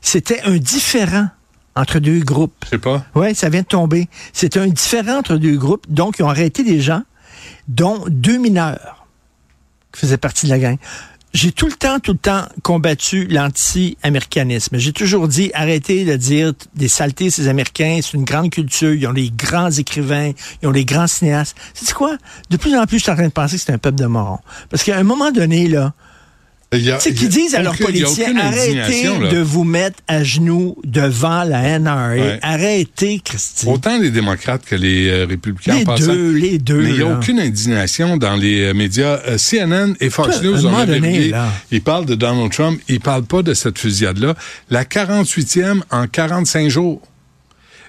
C'était 0.00 0.40
un 0.42 0.56
différent 0.56 1.28
entre 1.76 1.98
deux 1.98 2.20
groupes. 2.20 2.54
Je 2.64 2.70
sais 2.70 2.78
pas. 2.78 3.04
Oui, 3.14 3.34
ça 3.34 3.48
vient 3.50 3.60
de 3.62 3.66
tomber. 3.66 4.08
C'était 4.32 4.60
un 4.60 4.68
différent 4.68 5.18
entre 5.18 5.36
deux 5.36 5.56
groupes. 5.58 5.84
Donc, 5.88 6.16
ils 6.18 6.22
ont 6.22 6.28
arrêté 6.30 6.64
des 6.64 6.80
gens, 6.80 7.02
dont 7.68 8.02
deux 8.08 8.38
mineurs 8.38 9.06
qui 9.92 10.00
faisaient 10.00 10.16
partie 10.16 10.46
de 10.46 10.50
la 10.50 10.58
gang. 10.58 10.76
J'ai 11.34 11.52
tout 11.52 11.66
le 11.66 11.72
temps, 11.72 12.00
tout 12.00 12.12
le 12.12 12.18
temps 12.18 12.46
combattu 12.62 13.26
l'anti-américanisme. 13.26 14.78
J'ai 14.78 14.92
toujours 14.92 15.28
dit, 15.28 15.50
arrêtez 15.52 16.04
de 16.06 16.16
dire 16.16 16.54
des 16.74 16.88
saletés, 16.88 17.30
ces 17.30 17.48
Américains, 17.48 18.00
c'est 18.02 18.14
une 18.14 18.24
grande 18.24 18.50
culture, 18.50 18.94
ils 18.94 19.06
ont 19.06 19.12
les 19.12 19.30
grands 19.30 19.70
écrivains, 19.70 20.32
ils 20.62 20.68
ont 20.68 20.72
les 20.72 20.86
grands 20.86 21.06
cinéastes. 21.06 21.56
C'est 21.74 21.92
quoi? 21.92 22.16
De 22.48 22.56
plus 22.56 22.74
en 22.76 22.86
plus, 22.86 22.98
je 22.98 23.02
suis 23.02 23.12
en 23.12 23.16
train 23.16 23.26
de 23.26 23.32
penser 23.32 23.56
que 23.56 23.62
c'est 23.62 23.72
un 23.72 23.78
peuple 23.78 23.98
de 23.98 24.06
morons. 24.06 24.38
Parce 24.70 24.82
qu'à 24.84 24.96
un 24.96 25.02
moment 25.02 25.30
donné, 25.30 25.68
là, 25.68 25.92
Il 26.74 26.82
y 26.82 26.90
a- 26.90 26.98
tu 26.98 27.04
sais, 27.04 27.10
il 27.10 27.16
y 27.16 27.18
qui 27.20 27.24
a 27.24 27.28
disent 27.28 27.54
à 27.54 27.62
leurs 27.62 27.72
aucune 27.72 28.38
arrêtez 28.38 29.08
de 29.32 29.38
vous 29.40 29.64
mettre 29.64 30.00
à 30.06 30.22
genoux 30.22 30.76
devant 30.84 31.42
la 31.44 31.78
NRA. 31.78 32.10
Ouais. 32.10 32.38
Arrêtez, 32.42 33.20
Christine. 33.24 33.70
Autant 33.70 33.98
les 33.98 34.10
démocrates 34.10 34.66
que 34.66 34.74
les 34.74 35.08
euh, 35.08 35.24
républicains 35.26 35.76
Les 35.76 35.82
en 35.82 35.86
passant. 35.86 36.12
deux, 36.12 36.32
les 36.32 36.58
deux. 36.58 36.82
Mais 36.82 36.90
il 36.90 36.96
n'y 36.96 37.02
a 37.02 37.06
aucune 37.16 37.40
indignation 37.40 38.18
dans 38.18 38.36
les 38.36 38.64
euh, 38.66 38.74
médias. 38.74 39.18
Euh, 39.26 39.38
CNN 39.38 39.94
et 40.00 40.10
Fox 40.10 40.42
News 40.42 40.66
ont. 40.66 40.72
Ils 41.70 41.80
parlent 41.82 42.04
de 42.04 42.14
Donald 42.14 42.52
Trump. 42.52 42.78
Ils 42.88 43.00
parlent 43.00 43.24
pas 43.24 43.40
de 43.42 43.54
cette 43.54 43.78
fusillade-là. 43.78 44.34
La 44.68 44.84
48e 44.84 45.80
en 45.90 46.06
45 46.06 46.68
jours. 46.68 47.00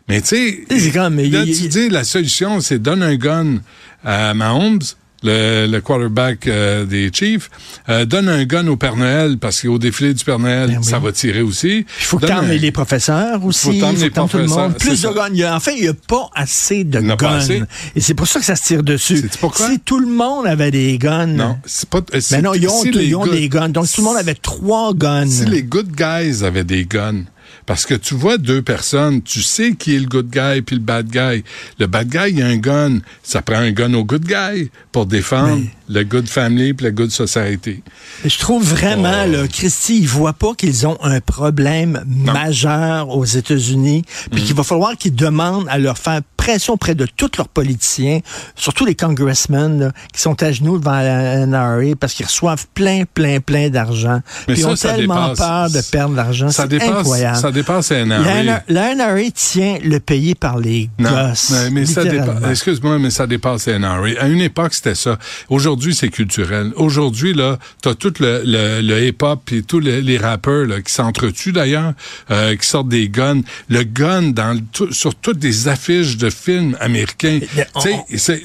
Mais 0.07 0.21
tu 0.21 0.27
sais, 0.29 0.59
C'est 0.69 0.91
là, 1.29 1.43
il- 1.45 1.55
tu 1.55 1.67
dis, 1.67 1.89
la 1.89 2.03
solution, 2.05 2.61
c'est 2.61 2.79
donne 2.79 3.03
un 3.03 3.15
gun 3.15 3.57
à 4.05 4.33
Mahomes, 4.33 4.79
le, 5.23 5.67
le 5.67 5.81
quarterback 5.81 6.47
euh, 6.47 6.85
des 6.85 7.11
Chiefs, 7.13 7.49
euh, 7.89 8.05
donne 8.05 8.29
un 8.29 8.45
gun 8.45 8.67
au 8.67 8.77
Père 8.77 8.95
Noël, 8.95 9.37
parce 9.37 9.61
qu'au 9.61 9.77
défilé 9.77 10.13
du 10.13 10.23
Père 10.23 10.39
Noël, 10.39 10.69
Ben 10.69 10.77
oui. 10.79 10.83
ça 10.83 10.99
va 10.99 11.11
tirer 11.11 11.41
aussi. 11.41 11.85
Il 11.99 12.03
faut 12.05 12.17
que 12.19 12.25
un- 12.31 12.41
les 12.41 12.71
professeurs 12.71 13.43
aussi. 13.43 13.59
faut 13.67 13.71
Il 13.73 13.79
faut 13.79 13.85
t'emmener 13.85 14.03
les 14.05 14.11
tout 14.11 14.37
le 14.37 14.47
monde. 14.47 14.77
Plus 14.77 15.01
de 15.01 15.07
guns. 15.09 15.29
Il 15.31 15.39
y 15.39 15.43
a- 15.43 15.55
En 15.55 15.59
fait, 15.59 15.75
il 15.75 15.81
n'y 15.83 15.87
a 15.87 15.93
pas 15.93 16.29
assez 16.35 16.83
de 16.83 16.99
guns. 17.01 17.35
assez. 17.37 17.61
Et 17.95 18.01
c'est 18.01 18.13
pour 18.13 18.27
ça 18.27 18.39
que 18.39 18.45
ça 18.45 18.55
se 18.55 18.63
tire 18.63 18.83
dessus. 18.83 19.29
Pourquoi? 19.39 19.69
Si 19.69 19.79
tout 19.79 19.99
le 19.99 20.07
monde 20.07 20.47
avait 20.47 20.71
des 20.71 20.97
guns. 20.97 21.25
Non, 21.27 21.57
c'est 21.65 21.89
pas. 21.89 21.99
euh, 21.99 22.01
Mais 22.13 22.21
c'est- 22.21 22.41
non, 22.41 22.53
ils 22.53 22.67
ont, 22.67 22.81
si 22.81 22.89
ils 22.89 23.15
ont 23.15 23.23
good- 23.23 23.33
des 23.33 23.49
guns. 23.49 23.69
Donc, 23.69 23.85
tout 23.91 24.01
le 24.01 24.05
monde 24.07 24.17
avait 24.17 24.35
trois 24.35 24.93
guns. 24.93 25.27
Si 25.27 25.45
les 25.45 25.63
good 25.63 25.91
guys 25.95 26.43
avaient 26.43 26.63
des 26.63 26.85
guns, 26.85 27.23
parce 27.69 27.85
que 27.85 27.93
tu 27.93 28.15
vois 28.15 28.39
deux 28.39 28.63
personnes, 28.63 29.21
tu 29.21 29.43
sais 29.43 29.75
qui 29.75 29.95
est 29.95 29.99
le 29.99 30.07
good 30.07 30.31
guy 30.31 30.63
puis 30.63 30.77
le 30.77 30.81
bad 30.81 31.07
guy. 31.07 31.43
Le 31.77 31.85
bad 31.85 32.09
guy, 32.09 32.31
il 32.31 32.41
a 32.41 32.47
un 32.47 32.57
gun. 32.57 32.97
Ça 33.21 33.43
prend 33.43 33.57
un 33.57 33.69
gun 33.69 33.93
au 33.93 34.03
good 34.03 34.25
guy 34.25 34.71
pour 34.91 35.05
défendre 35.05 35.61
le 35.89 36.03
good 36.03 36.27
family 36.27 36.73
puis 36.73 36.85
le 36.85 36.91
good 36.91 37.09
society. 37.09 37.81
Je 38.23 38.37
trouve 38.37 38.63
vraiment, 38.63 39.23
oh. 39.25 39.31
là, 39.31 39.47
Christy, 39.47 39.99
ils 40.01 40.07
voient 40.07 40.33
pas 40.33 40.53
qu'ils 40.53 40.85
ont 40.85 40.97
un 41.01 41.19
problème 41.19 42.03
majeur 42.07 43.09
aux 43.09 43.25
États-Unis, 43.25 44.03
puis 44.31 44.41
mm. 44.41 44.45
qu'il 44.45 44.55
va 44.55 44.63
falloir 44.63 44.95
qu'ils 44.95 45.15
demandent 45.15 45.67
à 45.69 45.79
leur 45.79 45.97
faire 45.97 46.21
pression 46.37 46.73
auprès 46.73 46.95
de 46.95 47.05
tous 47.05 47.31
leurs 47.37 47.49
politiciens, 47.49 48.19
surtout 48.55 48.85
les 48.85 48.95
congressmen 48.95 49.91
qui 50.13 50.21
sont 50.21 50.41
à 50.41 50.51
genoux 50.51 50.77
devant 50.79 50.99
la 50.99 51.45
NRA 51.45 51.95
parce 51.99 52.13
qu'ils 52.13 52.25
reçoivent 52.25 52.65
plein, 52.73 53.03
plein, 53.11 53.39
plein 53.39 53.69
d'argent. 53.69 54.21
Puis 54.47 54.59
ils 54.59 54.67
ont 54.67 54.75
tellement 54.75 55.33
peur 55.35 55.69
de 55.69 55.81
perdre 55.91 56.15
l'argent. 56.15 56.49
C'est 56.49 56.81
incroyable. 56.81 57.37
Ça 57.37 57.51
dépasse 57.51 57.91
la 57.91 58.05
NRA. 58.05 58.61
La, 58.67 58.95
NRA 58.95 59.31
tient 59.33 59.77
le 59.83 59.99
pays 59.99 60.35
par 60.35 60.57
les 60.57 60.89
gosses. 60.99 61.51
Mais, 61.51 61.69
mais 61.71 61.85
ça 61.85 62.03
dépasse, 62.03 62.49
excuse-moi, 62.49 62.99
mais 62.99 63.09
ça 63.09 63.27
dépasse 63.27 63.67
la 63.67 63.79
NRA. 63.79 64.07
À 64.19 64.27
une 64.27 64.41
époque, 64.41 64.73
c'était 64.73 64.95
ça. 64.95 65.17
Aujourd'hui, 65.49 65.78
c'est 65.93 66.09
culturel. 66.09 66.71
Aujourd'hui, 66.75 67.33
là, 67.33 67.57
t'as 67.81 67.93
tout 67.93 68.13
le, 68.19 68.43
le, 68.43 69.07
hip-hop 69.07 69.51
et 69.51 69.61
tous 69.63 69.79
les, 69.79 70.17
rappeurs 70.17 70.65
là, 70.65 70.81
qui 70.81 70.93
s'entretuent 70.93 71.51
d'ailleurs, 71.51 71.93
euh, 72.31 72.55
qui 72.55 72.67
sortent 72.67 72.89
des 72.89 73.09
guns. 73.09 73.41
Le 73.69 73.83
gun 73.83 74.31
dans 74.31 74.59
sur 74.91 75.15
toutes 75.15 75.43
les 75.43 75.67
affiches 75.67 76.17
de 76.17 76.29
films 76.29 76.77
américains. 76.79 77.39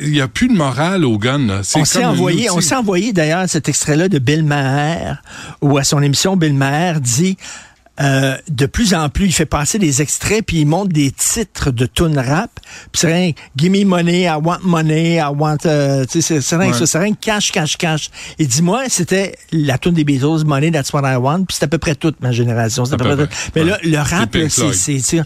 Il 0.03 0.11
n'y 0.11 0.21
a 0.21 0.29
plus 0.29 0.49
de 0.49 0.55
morale 0.55 1.05
au 1.05 1.19
gun. 1.19 1.61
On 1.75 1.85
s'est 1.85 2.05
envoyé, 2.05 2.51
on 2.51 2.61
s'est 2.61 2.77
envoyé 2.77 3.13
d'ailleurs 3.13 3.49
cet 3.49 3.69
extrait-là 3.69 4.09
de 4.09 4.19
Bill 4.19 4.45
Maher, 4.45 5.23
où 5.61 5.79
à 5.79 5.85
son 5.85 6.03
émission, 6.03 6.37
Bill 6.37 6.55
Maher 6.55 7.01
dit 7.01 7.37
euh, 8.01 8.37
de 8.51 8.67
plus 8.67 8.93
en 8.93 9.09
plus, 9.09 9.27
il 9.27 9.33
fait 9.33 9.47
passer 9.47 9.79
des 9.79 10.03
extraits, 10.03 10.45
puis 10.45 10.61
il 10.61 10.67
montre 10.67 10.93
des 10.93 11.13
titres 11.13 11.71
de 11.71 11.87
tune 11.87 12.19
rap. 12.19 12.51
Puis 12.91 13.01
c'est 13.01 13.07
rien, 13.07 13.31
give 13.57 13.71
me 13.71 13.85
money, 13.85 14.23
I 14.23 14.35
want 14.43 14.59
money, 14.63 15.17
I 15.17 15.29
want, 15.33 15.59
euh, 15.67 16.05
tu 16.05 16.21
sais, 16.21 16.41
c'est 16.41 16.57
rien 16.57 16.73
que 16.73 16.77
ça, 16.77 16.87
c'est 16.87 16.99
rien 16.99 17.15
cash, 17.15 17.53
cash, 17.53 17.77
cash. 17.77 18.11
Et 18.41 18.47
dis-moi, 18.47 18.85
c'était 18.89 19.37
la 19.53 19.79
tune 19.79 19.93
des 19.93 20.03
Beatles, 20.03 20.45
Money, 20.45 20.73
That's 20.73 20.93
What 20.93 21.09
I 21.09 21.17
Want, 21.17 21.45
puis 21.45 21.57
c'est 21.57 21.65
à 21.65 21.69
peu 21.69 21.79
près 21.79 21.95
toute 21.95 22.21
ma 22.21 22.33
génération. 22.33 22.85
C'est 22.85 22.95
à 22.95 22.97
peu 22.97 23.05
près 23.05 23.17
tout. 23.17 23.33
Mais 23.55 23.63
là, 23.63 23.79
le 23.85 23.99
rap, 23.99 24.37
c'est, 24.49 24.99
c'est, 24.99 25.23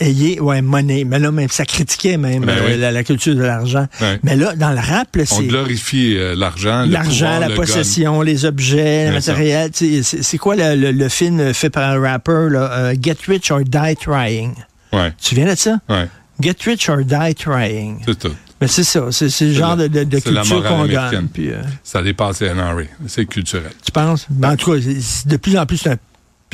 ayez, 0.00 0.40
ouais, 0.40 0.60
money. 0.60 1.04
Mais 1.04 1.20
là, 1.20 1.30
même, 1.30 1.50
ça 1.50 1.64
critiquait 1.64 2.16
même 2.16 2.44
ben 2.44 2.58
euh, 2.62 2.90
la, 2.90 3.04
culture 3.04 3.36
de 3.36 3.42
l'argent. 3.42 3.86
Mais 4.24 4.34
là, 4.34 4.56
dans 4.56 4.70
le 4.70 4.80
rap, 4.80 5.08
c'est... 5.24 5.34
On 5.34 5.42
glorifie 5.42 6.16
l'argent, 6.34 6.84
L'argent, 6.84 7.38
la 7.38 7.50
possession, 7.50 8.22
les 8.22 8.44
objets, 8.44 9.06
le 9.06 9.12
matériel. 9.12 9.70
C'est 9.72 10.38
quoi 10.38 10.56
le, 10.56 10.90
le 10.90 11.08
film 11.08 11.54
fait 11.54 11.70
par 11.70 11.91
rapper, 11.98 12.48
là, 12.50 12.92
uh, 12.92 12.98
Get 13.00 13.18
Rich 13.26 13.50
or 13.50 13.60
Die 13.64 13.96
Trying. 13.96 14.54
Ouais. 14.92 15.12
Tu 15.20 15.34
viens 15.34 15.50
de 15.50 15.54
ça? 15.54 15.78
Ouais. 15.88 16.08
Get 16.40 16.56
Rich 16.64 16.88
or 16.88 16.98
Die 17.04 17.34
Trying. 17.34 18.02
C'est 18.04 18.18
tout. 18.18 18.34
Mais 18.60 18.68
c'est 18.68 18.84
ça, 18.84 19.10
c'est 19.10 19.26
le 19.40 19.52
genre 19.52 19.76
de, 19.76 19.88
de, 19.88 20.04
de 20.04 20.18
culture 20.20 20.62
qu'on 20.62 20.86
gagne. 20.86 21.26
Puis, 21.26 21.50
euh, 21.50 21.62
ça 21.82 22.00
dépasse 22.00 22.40
les 22.40 22.54
NRA. 22.54 22.82
C'est 23.08 23.26
culturel. 23.26 23.72
Tu 23.84 23.90
penses? 23.90 24.26
Ben, 24.30 24.52
en 24.52 24.56
tout 24.56 24.72
cas, 24.72 24.78
de 24.78 25.36
plus 25.36 25.58
en 25.58 25.66
plus, 25.66 25.78
c'est 25.78 25.90
un 25.90 25.96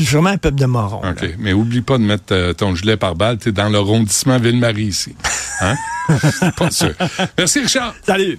vraiment 0.04 0.30
un 0.30 0.38
peuple 0.38 0.58
de 0.58 0.66
morons. 0.66 1.02
OK. 1.08 1.34
Mais 1.38 1.52
oublie 1.52 1.82
pas 1.82 1.98
de 1.98 2.04
mettre 2.04 2.32
euh, 2.32 2.52
ton 2.52 2.74
gilet 2.74 2.96
par 2.96 3.14
balle. 3.14 3.38
Tu 3.38 3.52
dans 3.52 3.68
l'arrondissement 3.68 4.38
Ville-Marie 4.38 4.86
ici. 4.86 5.14
Hein? 5.60 5.74
pas 6.56 6.70
sûr. 6.70 6.94
Merci, 7.36 7.60
Richard. 7.60 7.94
Salut. 8.06 8.38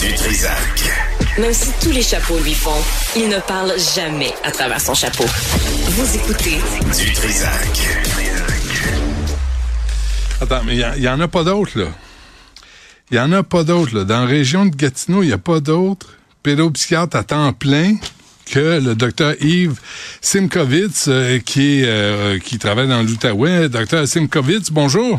Du 0.00 0.14
Trisac. 0.14 1.13
Même 1.36 1.52
si 1.52 1.70
tous 1.82 1.90
les 1.90 2.02
chapeaux 2.02 2.38
lui 2.38 2.54
font, 2.54 2.70
il 3.16 3.28
ne 3.28 3.40
parle 3.40 3.72
jamais 3.96 4.32
à 4.44 4.52
travers 4.52 4.80
son 4.80 4.94
chapeau. 4.94 5.24
Vous 5.26 6.16
écoutez 6.16 6.58
du 6.96 7.12
Trisac. 7.12 7.78
Attends, 10.40 10.62
mais 10.64 10.76
il 10.76 11.00
n'y 11.00 11.08
en 11.08 11.18
a 11.18 11.26
pas 11.26 11.42
d'autres, 11.42 11.76
là. 11.76 11.86
Il 13.10 13.14
n'y 13.14 13.20
en 13.20 13.32
a 13.32 13.42
pas 13.42 13.64
d'autres, 13.64 13.96
là. 13.96 14.04
Dans 14.04 14.20
la 14.20 14.26
région 14.26 14.64
de 14.66 14.76
Gatineau, 14.76 15.24
il 15.24 15.26
n'y 15.26 15.32
a 15.32 15.38
pas 15.38 15.58
d'autres 15.58 16.06
pédopsychiatres 16.44 17.16
à 17.16 17.24
temps 17.24 17.52
plein 17.52 17.96
que 18.46 18.80
le 18.80 18.94
docteur 18.94 19.34
Yves 19.40 19.80
Simkovitz, 20.20 21.06
euh, 21.08 21.40
qui, 21.40 21.82
euh, 21.84 22.38
qui 22.38 22.58
travaille 22.58 22.86
dans 22.86 23.02
l'Outaouais. 23.02 23.68
Docteur 23.68 24.06
Simkovitz, 24.06 24.70
bonjour. 24.70 25.18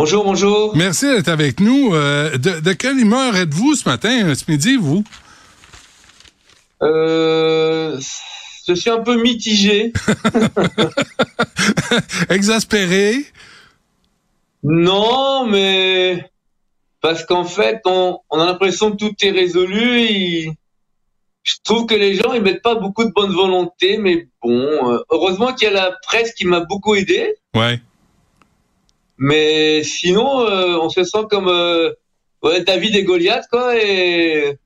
Bonjour, 0.00 0.22
bonjour. 0.22 0.76
Merci 0.76 1.06
d'être 1.06 1.26
avec 1.26 1.58
nous. 1.58 1.92
Euh, 1.92 2.38
de, 2.38 2.72
quelle 2.72 3.00
humeur 3.00 3.34
êtes-vous 3.34 3.74
ce 3.74 3.88
matin, 3.88 4.32
ce 4.32 4.48
midi, 4.48 4.76
vous? 4.76 5.02
Euh, 6.84 7.98
je 8.68 8.74
suis 8.74 8.90
un 8.90 9.00
peu 9.00 9.20
mitigé. 9.20 9.92
Exaspéré? 12.30 13.24
Non, 14.62 15.48
mais 15.48 16.30
parce 17.00 17.24
qu'en 17.24 17.44
fait, 17.44 17.80
on, 17.84 18.20
a 18.30 18.46
l'impression 18.46 18.92
que 18.92 18.98
tout 18.98 19.14
est 19.20 19.32
résolu. 19.32 20.52
Je 21.42 21.54
trouve 21.64 21.86
que 21.86 21.96
les 21.96 22.14
gens 22.14 22.34
ils 22.34 22.42
mettent 22.42 22.62
pas 22.62 22.76
beaucoup 22.76 23.02
de 23.02 23.10
bonne 23.10 23.32
volonté, 23.32 23.98
mais 23.98 24.28
bon, 24.44 24.92
euh, 24.92 25.00
heureusement 25.10 25.52
qu'il 25.54 25.66
y 25.66 25.70
a 25.72 25.74
la 25.74 25.92
presse 26.06 26.34
qui 26.34 26.44
m'a 26.46 26.60
beaucoup 26.60 26.94
aidé. 26.94 27.34
Ouais. 27.52 27.80
Mais 29.18 29.82
sinon, 29.82 30.46
euh, 30.46 30.78
on 30.80 30.88
se 30.88 31.04
sent 31.04 31.24
comme 31.28 31.48
euh, 31.48 31.90
ouais, 32.42 32.62
David 32.62 32.94
et 32.94 33.02
Goliath, 33.02 33.46
quoi. 33.50 33.76
Et 33.76 34.56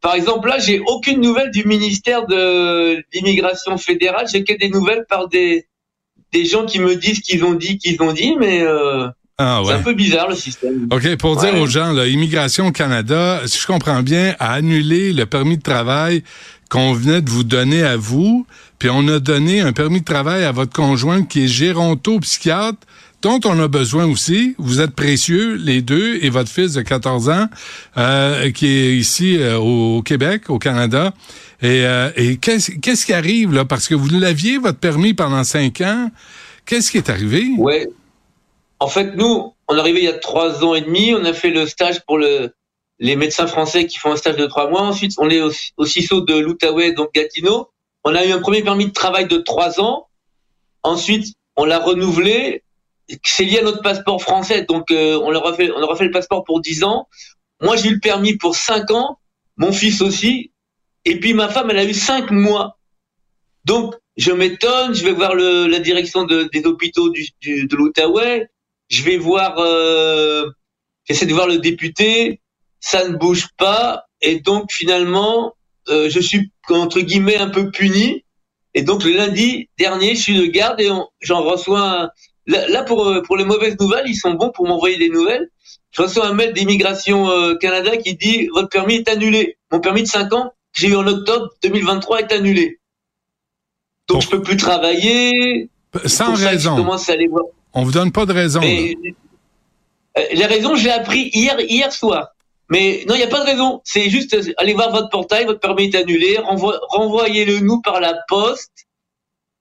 par 0.00 0.14
exemple, 0.14 0.48
là, 0.48 0.58
j'ai 0.58 0.80
aucune 0.86 1.20
nouvelle 1.20 1.50
du 1.50 1.64
ministère 1.64 2.26
de 2.26 3.02
l'immigration 3.12 3.76
fédérale. 3.78 4.26
J'ai 4.30 4.44
que 4.44 4.56
des 4.56 4.68
nouvelles 4.68 5.04
par 5.08 5.28
des 5.28 5.66
des 6.32 6.46
gens 6.46 6.64
qui 6.64 6.78
me 6.78 6.96
disent 6.96 7.20
qu'ils 7.20 7.44
ont 7.44 7.54
dit, 7.54 7.78
qu'ils 7.78 8.00
ont 8.02 8.12
dit, 8.12 8.34
mais 8.38 8.62
euh, 8.62 9.06
ah, 9.38 9.60
ouais. 9.60 9.68
c'est 9.68 9.74
un 9.74 9.82
peu 9.82 9.94
bizarre 9.94 10.28
le 10.28 10.34
système. 10.34 10.88
OK, 10.90 11.16
pour 11.16 11.36
dire 11.36 11.54
aux 11.56 11.66
gens, 11.66 11.92
l'immigration 11.92 12.68
au 12.68 12.72
Canada, 12.72 13.42
si 13.46 13.60
je 13.60 13.66
comprends 13.66 14.02
bien, 14.02 14.34
a 14.38 14.52
annulé 14.54 15.12
le 15.12 15.26
permis 15.26 15.58
de 15.58 15.62
travail 15.62 16.22
qu'on 16.70 16.94
venait 16.94 17.20
de 17.20 17.28
vous 17.28 17.44
donner 17.44 17.82
à 17.82 17.96
vous, 17.96 18.46
puis 18.78 18.88
on 18.90 19.06
a 19.08 19.18
donné 19.18 19.60
un 19.60 19.72
permis 19.72 20.00
de 20.00 20.06
travail 20.06 20.44
à 20.44 20.52
votre 20.52 20.72
conjointe 20.72 21.28
qui 21.28 21.44
est 21.44 21.48
géronto-psychiatre 21.48 22.78
dont 23.22 23.40
on 23.44 23.58
a 23.60 23.68
besoin 23.68 24.04
aussi. 24.06 24.54
Vous 24.58 24.80
êtes 24.80 24.94
précieux, 24.94 25.54
les 25.54 25.80
deux, 25.80 26.18
et 26.22 26.28
votre 26.28 26.50
fils 26.50 26.72
de 26.74 26.82
14 26.82 27.30
ans, 27.30 27.46
euh, 27.96 28.50
qui 28.50 28.66
est 28.66 28.96
ici 28.96 29.38
euh, 29.38 29.58
au 29.58 30.02
Québec, 30.02 30.50
au 30.50 30.58
Canada. 30.58 31.14
Et, 31.62 31.86
euh, 31.86 32.10
qu'est-ce 32.40 33.06
qui 33.06 33.12
arrive 33.12 33.54
là? 33.54 33.64
Parce 33.64 33.88
que 33.88 33.94
vous 33.94 34.08
l'aviez, 34.08 34.58
votre 34.58 34.78
permis, 34.78 35.14
pendant 35.14 35.44
cinq 35.44 35.80
ans. 35.80 36.10
Qu'est-ce 36.66 36.90
qui 36.90 36.98
est 36.98 37.08
arrivé? 37.08 37.46
Oui. 37.58 37.86
En 38.80 38.88
fait, 38.88 39.14
nous, 39.14 39.54
on 39.68 39.76
est 39.76 39.80
arrivé 39.80 40.00
il 40.00 40.04
y 40.04 40.08
a 40.08 40.18
trois 40.18 40.64
ans 40.64 40.74
et 40.74 40.80
demi. 40.80 41.14
On 41.14 41.24
a 41.24 41.32
fait 41.32 41.50
le 41.50 41.66
stage 41.66 42.00
pour 42.04 42.18
le, 42.18 42.52
les 42.98 43.14
médecins 43.14 43.46
français 43.46 43.86
qui 43.86 43.98
font 43.98 44.12
un 44.12 44.16
stage 44.16 44.36
de 44.36 44.46
trois 44.46 44.68
mois. 44.68 44.82
Ensuite, 44.82 45.12
on 45.18 45.30
est 45.30 45.40
au, 45.40 45.52
au 45.76 45.86
CISO 45.86 46.22
de 46.22 46.34
l'Outaouais, 46.34 46.92
donc 46.92 47.14
Gatineau. 47.14 47.70
On 48.02 48.16
a 48.16 48.24
eu 48.24 48.32
un 48.32 48.40
premier 48.40 48.62
permis 48.62 48.86
de 48.86 48.92
travail 48.92 49.28
de 49.28 49.38
trois 49.38 49.80
ans. 49.80 50.08
Ensuite, 50.82 51.36
on 51.54 51.64
l'a 51.64 51.78
renouvelé 51.78 52.64
c'est 53.24 53.44
lié 53.44 53.58
à 53.58 53.62
notre 53.62 53.82
passeport 53.82 54.20
français, 54.22 54.62
donc 54.62 54.90
euh, 54.90 55.18
on 55.22 55.30
leur 55.30 55.46
a 55.46 55.54
fait, 55.54 55.70
on 55.70 55.80
leur 55.80 55.92
a 55.92 55.96
fait 55.96 56.04
le 56.04 56.10
passeport 56.10 56.44
pour 56.44 56.60
10 56.60 56.84
ans. 56.84 57.08
Moi, 57.60 57.76
j'ai 57.76 57.88
eu 57.88 57.94
le 57.94 58.00
permis 58.00 58.36
pour 58.36 58.56
5 58.56 58.90
ans, 58.90 59.18
mon 59.56 59.72
fils 59.72 60.00
aussi, 60.00 60.52
et 61.04 61.18
puis 61.20 61.34
ma 61.34 61.48
femme, 61.48 61.70
elle 61.70 61.78
a 61.78 61.84
eu 61.84 61.94
5 61.94 62.30
mois. 62.30 62.78
Donc, 63.64 63.94
je 64.16 64.32
m'étonne, 64.32 64.94
je 64.94 65.04
vais 65.04 65.12
voir 65.12 65.34
la 65.34 65.78
direction 65.78 66.24
de, 66.24 66.48
des 66.52 66.64
hôpitaux 66.66 67.10
du, 67.10 67.26
de 67.66 67.76
l'Outaouais, 67.76 68.48
je 68.88 69.02
vais 69.02 69.16
voir, 69.16 69.58
euh, 69.58 70.50
j'essaie 71.04 71.26
de 71.26 71.32
voir 71.32 71.46
le 71.46 71.58
député, 71.58 72.40
ça 72.80 73.08
ne 73.08 73.16
bouge 73.16 73.48
pas, 73.56 74.04
et 74.20 74.40
donc 74.40 74.70
finalement, 74.72 75.54
euh, 75.88 76.08
je 76.10 76.20
suis 76.20 76.50
entre 76.68 77.00
guillemets 77.00 77.38
un 77.38 77.48
peu 77.48 77.70
puni. 77.70 78.24
Et 78.74 78.82
donc 78.82 79.04
le 79.04 79.12
lundi 79.12 79.68
dernier, 79.78 80.14
je 80.14 80.22
suis 80.22 80.38
de 80.38 80.46
garde 80.46 80.80
et 80.80 80.88
j'en 81.20 81.42
reçois 81.42 82.04
un, 82.04 82.10
Là, 82.46 82.82
pour, 82.82 83.06
euh, 83.06 83.22
pour 83.22 83.36
les 83.36 83.44
mauvaises 83.44 83.76
nouvelles, 83.78 84.06
ils 84.06 84.16
sont 84.16 84.32
bons 84.32 84.50
pour 84.50 84.66
m'envoyer 84.66 84.98
des 84.98 85.08
nouvelles. 85.08 85.48
Je 85.92 86.02
reçois 86.02 86.26
un 86.26 86.32
mail 86.32 86.52
d'immigration 86.52 87.30
euh, 87.30 87.54
Canada 87.54 87.96
qui 87.96 88.16
dit 88.16 88.48
votre 88.52 88.68
permis 88.68 88.96
est 88.96 89.08
annulé. 89.08 89.58
Mon 89.70 89.80
permis 89.80 90.02
de 90.02 90.08
5 90.08 90.32
ans 90.32 90.52
que 90.74 90.80
j'ai 90.80 90.88
eu 90.88 90.96
en 90.96 91.06
octobre 91.06 91.50
2023 91.62 92.20
est 92.20 92.32
annulé. 92.32 92.80
Donc 94.08 94.22
je 94.22 94.28
peux 94.28 94.42
plus 94.42 94.56
travailler. 94.56 95.70
Sans 96.06 96.34
raison. 96.34 96.90
à 96.90 97.12
aller 97.12 97.28
voir. 97.28 97.44
On 97.74 97.84
vous 97.84 97.92
donne 97.92 98.10
pas 98.10 98.26
de 98.26 98.32
raison. 98.32 98.60
Mais, 98.60 98.96
euh, 100.18 100.22
la 100.34 100.46
raison, 100.46 100.74
je 100.74 100.84
l'ai 100.84 100.90
appris 100.90 101.30
hier 101.32 101.60
hier 101.60 101.92
soir. 101.92 102.28
Mais 102.68 103.04
non, 103.06 103.14
il 103.14 103.18
n'y 103.18 103.24
a 103.24 103.28
pas 103.28 103.40
de 103.40 103.46
raison. 103.46 103.82
C'est 103.84 104.08
juste 104.08 104.36
aller 104.56 104.72
voir 104.72 104.90
votre 104.90 105.10
portail, 105.10 105.44
votre 105.44 105.60
permis 105.60 105.84
est 105.84 105.94
annulé, 105.94 106.38
renvoyez-le 106.38 107.60
nous 107.60 107.80
par 107.82 108.00
la 108.00 108.14
poste 108.28 108.86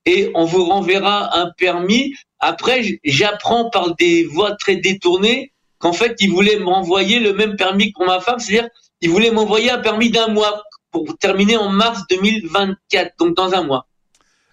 et 0.06 0.32
on 0.34 0.46
vous 0.46 0.66
renverra 0.66 1.38
un 1.38 1.52
permis. 1.58 2.14
Après, 2.42 3.00
j'apprends 3.04 3.70
par 3.70 3.96
des 3.96 4.26
voies 4.26 4.56
très 4.56 4.76
détournées 4.76 5.54
qu'en 5.78 5.94
fait, 5.94 6.16
ils 6.20 6.32
voulaient 6.32 6.60
m'envoyer 6.60 7.20
le 7.20 7.34
même 7.34 7.56
permis 7.56 7.94
que 7.94 7.98
pour 7.98 8.08
ma 8.08 8.20
femme, 8.20 8.40
c'est-à-dire 8.40 8.68
ils 9.00 9.10
voulaient 9.10 9.32
m'envoyer 9.32 9.70
un 9.70 9.78
permis 9.78 10.10
d'un 10.10 10.28
mois 10.28 10.64
pour 10.92 11.18
terminer 11.18 11.56
en 11.56 11.70
mars 11.70 12.02
2024, 12.10 13.14
donc 13.20 13.36
dans 13.36 13.54
un 13.54 13.64
mois. 13.64 13.88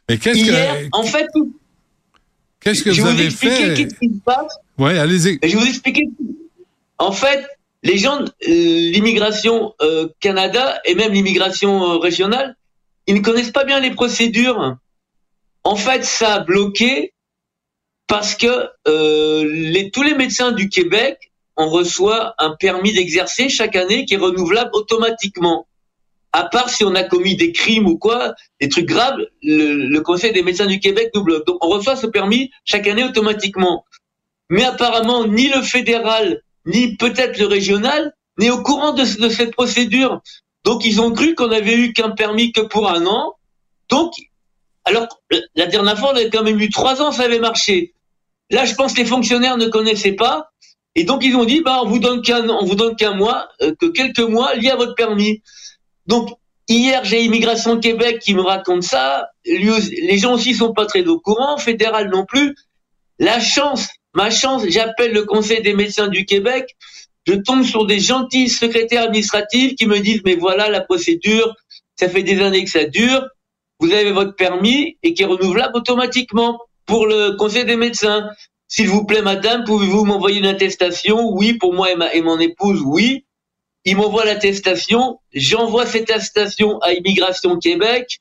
Mais 0.09 0.19
qu'est-ce 0.19 0.45
que 0.45 0.89
en 0.93 1.03
fait, 1.03 1.27
qu'est-ce 2.61 2.83
que 2.83 2.91
vous, 2.91 3.07
avez 3.07 3.31
fait? 3.31 3.75
Qu'est-ce 3.75 3.95
qui 3.95 4.09
se 4.09 4.21
passe 4.25 4.59
Oui, 4.79 4.97
allez-y. 4.97 5.39
Je 5.43 5.49
vais 5.49 5.55
vous 5.55 5.67
expliquer. 5.67 6.09
En 6.99 7.13
fait, 7.13 7.47
les 7.83 7.97
gens, 7.97 8.21
l'immigration 8.47 9.75
Canada 10.21 10.81
et 10.85 10.95
même 10.95 11.13
l'immigration 11.13 11.99
régionale, 11.99 12.55
ils 13.07 13.15
ne 13.15 13.21
connaissent 13.21 13.51
pas 13.51 13.65
bien 13.65 13.81
les 13.81 13.91
procédures. 13.91 14.77
En 15.65 15.77
fait, 15.77 16.05
ça 16.05 16.35
a 16.35 16.41
bloqué 16.41 17.13
parce 18.09 18.35
que 18.35 18.69
les, 18.87 19.91
tous 19.91 20.03
les 20.03 20.15
médecins 20.15 20.53
du 20.53 20.69
Québec 20.69 21.29
on 21.59 21.69
reçoit 21.69 22.35
un 22.39 22.55
permis 22.55 22.93
d'exercer 22.95 23.49
chaque 23.49 23.75
année 23.75 24.05
qui 24.05 24.15
est 24.15 24.19
renouvelable 24.19 24.71
automatiquement. 24.75 25.67
À 26.33 26.45
part 26.45 26.71
si 26.71 26.85
on 26.85 26.95
a 26.95 27.03
commis 27.03 27.37
des 27.37 27.51
crimes 27.51 27.87
ou 27.87 27.99
quoi, 27.99 28.35
des 28.61 28.69
trucs 28.69 28.87
graves, 28.87 29.19
le, 29.43 29.99
Conseil 30.01 30.33
des 30.33 30.43
médecins 30.43 30.67
du 30.67 30.79
Québec 30.79 31.11
nous 31.15 31.25
bloque. 31.25 31.45
Donc 31.47 31.63
on 31.65 31.69
reçoit 31.69 31.97
ce 31.97 32.07
permis 32.07 32.53
chaque 32.65 32.87
année 32.87 33.03
automatiquement. 33.03 33.85
Mais 34.51 34.65
apparemment, 34.65 35.27
ni 35.27 35.49
le 35.49 35.61
fédéral, 35.63 36.43
ni 36.65 36.97
peut-être 36.97 37.39
le 37.39 37.47
régional 37.47 38.15
n'est 38.39 38.51
au 38.51 38.63
courant 38.63 38.93
de, 38.93 39.03
de 39.21 39.29
cette 39.29 39.51
procédure. 39.51 40.21
Donc 40.65 40.85
ils 40.85 41.01
ont 41.01 41.13
cru 41.13 41.35
qu'on 41.35 41.51
avait 41.51 41.75
eu 41.75 41.93
qu'un 41.93 42.11
permis 42.11 42.53
que 42.53 42.61
pour 42.61 42.89
un 42.89 43.05
an. 43.05 43.35
Donc, 43.89 44.13
alors 44.85 45.09
la 45.57 45.67
dernière 45.67 45.99
fois, 45.99 46.13
on 46.13 46.17
avait 46.17 46.31
quand 46.31 46.45
même 46.45 46.61
eu 46.61 46.71
trois 46.71 47.03
ans, 47.03 47.11
ça 47.11 47.25
avait 47.25 47.41
marché. 47.41 47.95
Là, 48.51 48.65
je 48.65 48.75
pense 48.75 48.93
que 48.95 49.01
les 49.01 49.07
fonctionnaires 49.07 49.57
ne 49.57 49.67
connaissaient 49.67 50.13
pas. 50.13 50.51
Et 50.95 51.05
donc 51.05 51.23
ils 51.25 51.37
ont 51.37 51.45
dit, 51.45 51.61
bah 51.61 51.81
on 51.83 51.87
vous 51.87 52.01
donne 52.01 52.23
qu'un, 52.23 52.45
vous 52.45 52.75
donne 52.75 52.97
qu'un 52.97 53.15
mois, 53.15 53.49
euh, 53.63 53.73
que 53.79 53.87
quelques 53.87 54.19
mois 54.19 54.55
liés 54.55 54.71
à 54.71 54.77
votre 54.77 54.95
permis. 54.95 55.43
Donc 56.07 56.31
hier 56.67 57.05
j'ai 57.05 57.23
Immigration 57.23 57.79
Québec 57.79 58.19
qui 58.19 58.35
me 58.35 58.43
raconte 58.43 58.83
ça. 58.83 59.29
les 59.45 60.19
gens 60.19 60.35
aussi 60.35 60.55
sont 60.55 60.73
pas 60.73 60.87
très 60.87 61.07
au 61.07 61.21
courant, 61.21 61.57
fédéral 61.57 62.11
non 62.11 62.25
plus. 62.25 62.57
La 63.21 63.39
chance, 63.39 63.89
ma 64.15 64.31
chance, 64.31 64.65
j'appelle 64.69 65.13
le 65.13 65.25
Conseil 65.25 65.63
des 65.63 65.75
médecins 65.75 66.09
du 66.09 66.25
Québec. 66.25 66.77
Je 67.27 67.35
tombe 67.35 67.63
sur 67.63 67.87
des 67.87 68.01
gentils 68.01 68.49
secrétaires 68.49 69.05
administratifs 69.05 69.75
qui 69.75 69.87
me 69.87 70.01
disent, 70.01 70.23
mais 70.25 70.35
voilà 70.35 70.69
la 70.69 70.81
procédure, 70.81 71.55
ça 71.95 72.09
fait 72.09 72.23
des 72.23 72.41
années 72.41 72.65
que 72.65 72.71
ça 72.71 72.85
dure. 72.85 73.25
Vous 73.81 73.93
avez 73.93 74.11
votre 74.11 74.35
permis 74.35 74.97
et 75.03 75.15
qui 75.15 75.23
est 75.23 75.27
renouvelable 75.27 75.77
automatiquement 75.77 76.59
pour 76.89 77.07
le 77.07 77.37
Conseil 77.37 77.65
des 77.65 77.77
médecins. 77.77 78.29
S'il 78.67 78.89
vous 78.89 79.05
plaît, 79.05 79.23
madame, 79.23 79.65
pouvez-vous 79.65 80.05
m'envoyer 80.05 80.39
une 80.39 80.47
attestation? 80.47 81.31
Oui, 81.31 81.53
pour 81.55 81.73
moi 81.73 81.89
et, 82.13 82.23
mon 82.23 82.41
épouse, 82.41 82.83
oui. 82.85 83.25
Il 83.85 83.97
m'envoie 83.97 84.25
l'attestation. 84.25 85.21
J'envoie 85.33 85.87
cette 85.87 86.11
attestation 86.11 86.79
à 86.81 86.93
Immigration 86.93 87.59
Québec, 87.59 88.21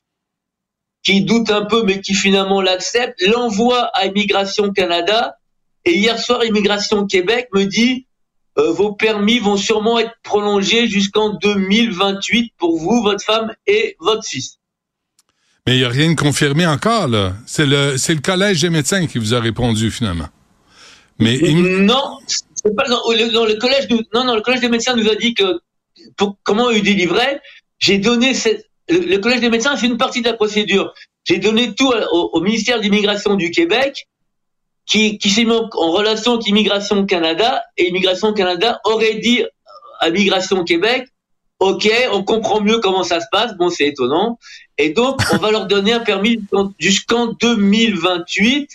qui 1.02 1.22
doute 1.22 1.50
un 1.50 1.64
peu, 1.64 1.82
mais 1.82 2.00
qui 2.00 2.14
finalement 2.14 2.60
l'accepte. 2.60 3.20
L'envoie 3.22 3.90
à 3.94 4.06
Immigration 4.06 4.72
Canada. 4.72 5.36
Et 5.84 5.94
hier 5.94 6.18
soir, 6.18 6.44
Immigration 6.44 7.06
Québec 7.06 7.48
me 7.54 7.64
dit 7.64 8.06
euh, 8.58 8.70
vos 8.72 8.92
permis 8.92 9.38
vont 9.38 9.56
sûrement 9.56 9.98
être 9.98 10.14
prolongés 10.22 10.88
jusqu'en 10.88 11.30
2028 11.34 12.52
pour 12.58 12.76
vous, 12.78 13.02
votre 13.02 13.24
femme 13.24 13.54
et 13.66 13.96
votre 14.00 14.24
fils. 14.24 14.57
Mais 15.68 15.74
il 15.74 15.80
n'y 15.80 15.84
a 15.84 15.90
rien 15.90 16.08
de 16.08 16.18
confirmé 16.18 16.66
encore, 16.66 17.08
là. 17.08 17.34
C'est 17.44 17.66
le, 17.66 17.98
c'est 17.98 18.14
le 18.14 18.22
Collège 18.22 18.62
des 18.62 18.70
médecins 18.70 19.06
qui 19.06 19.18
vous 19.18 19.34
a 19.34 19.38
répondu, 19.38 19.90
finalement. 19.90 20.28
Mais 21.18 21.36
non, 21.42 22.20
c'est 22.54 22.74
pas 22.74 22.84
le 22.86 23.58
collège. 23.58 23.86
non, 24.14 24.24
non, 24.24 24.34
le 24.34 24.40
collège 24.40 24.62
des 24.62 24.70
médecins 24.70 24.96
nous 24.96 25.06
a 25.10 25.14
dit 25.14 25.34
que 25.34 25.60
pour 26.16 26.38
comment 26.42 26.70
il 26.70 26.82
délivrait, 26.82 27.42
j'ai 27.80 27.98
donné 27.98 28.32
le, 28.88 29.18
collège 29.18 29.40
des 29.40 29.50
médecins, 29.50 29.76
c'est 29.76 29.84
une 29.84 29.98
partie 29.98 30.22
de 30.22 30.28
la 30.28 30.32
procédure. 30.32 30.94
J'ai 31.24 31.36
donné 31.36 31.74
tout 31.74 31.92
au, 32.12 32.40
ministère 32.40 32.80
d'immigration 32.80 33.34
du 33.34 33.50
Québec, 33.50 34.08
qui, 34.86 35.18
qui 35.18 35.28
s'est 35.28 35.44
mis 35.44 35.52
en, 35.52 35.90
relation 35.90 36.36
avec 36.36 36.46
Immigration 36.46 37.04
Canada, 37.04 37.62
et 37.76 37.88
Immigration 37.88 38.32
Canada 38.32 38.80
aurait 38.84 39.16
dit 39.16 39.44
à 40.00 40.08
Immigration 40.08 40.64
Québec, 40.64 41.08
ok, 41.58 41.90
on 42.12 42.22
comprend 42.22 42.60
mieux 42.60 42.78
comment 42.78 43.02
ça 43.02 43.20
se 43.20 43.26
passe, 43.30 43.56
bon 43.56 43.70
c'est 43.70 43.86
étonnant, 43.86 44.38
et 44.76 44.90
donc 44.90 45.20
on 45.32 45.38
va 45.38 45.50
leur 45.50 45.66
donner 45.66 45.92
un 45.92 46.00
permis 46.00 46.40
jusqu'en 46.78 47.32
2028. 47.40 48.70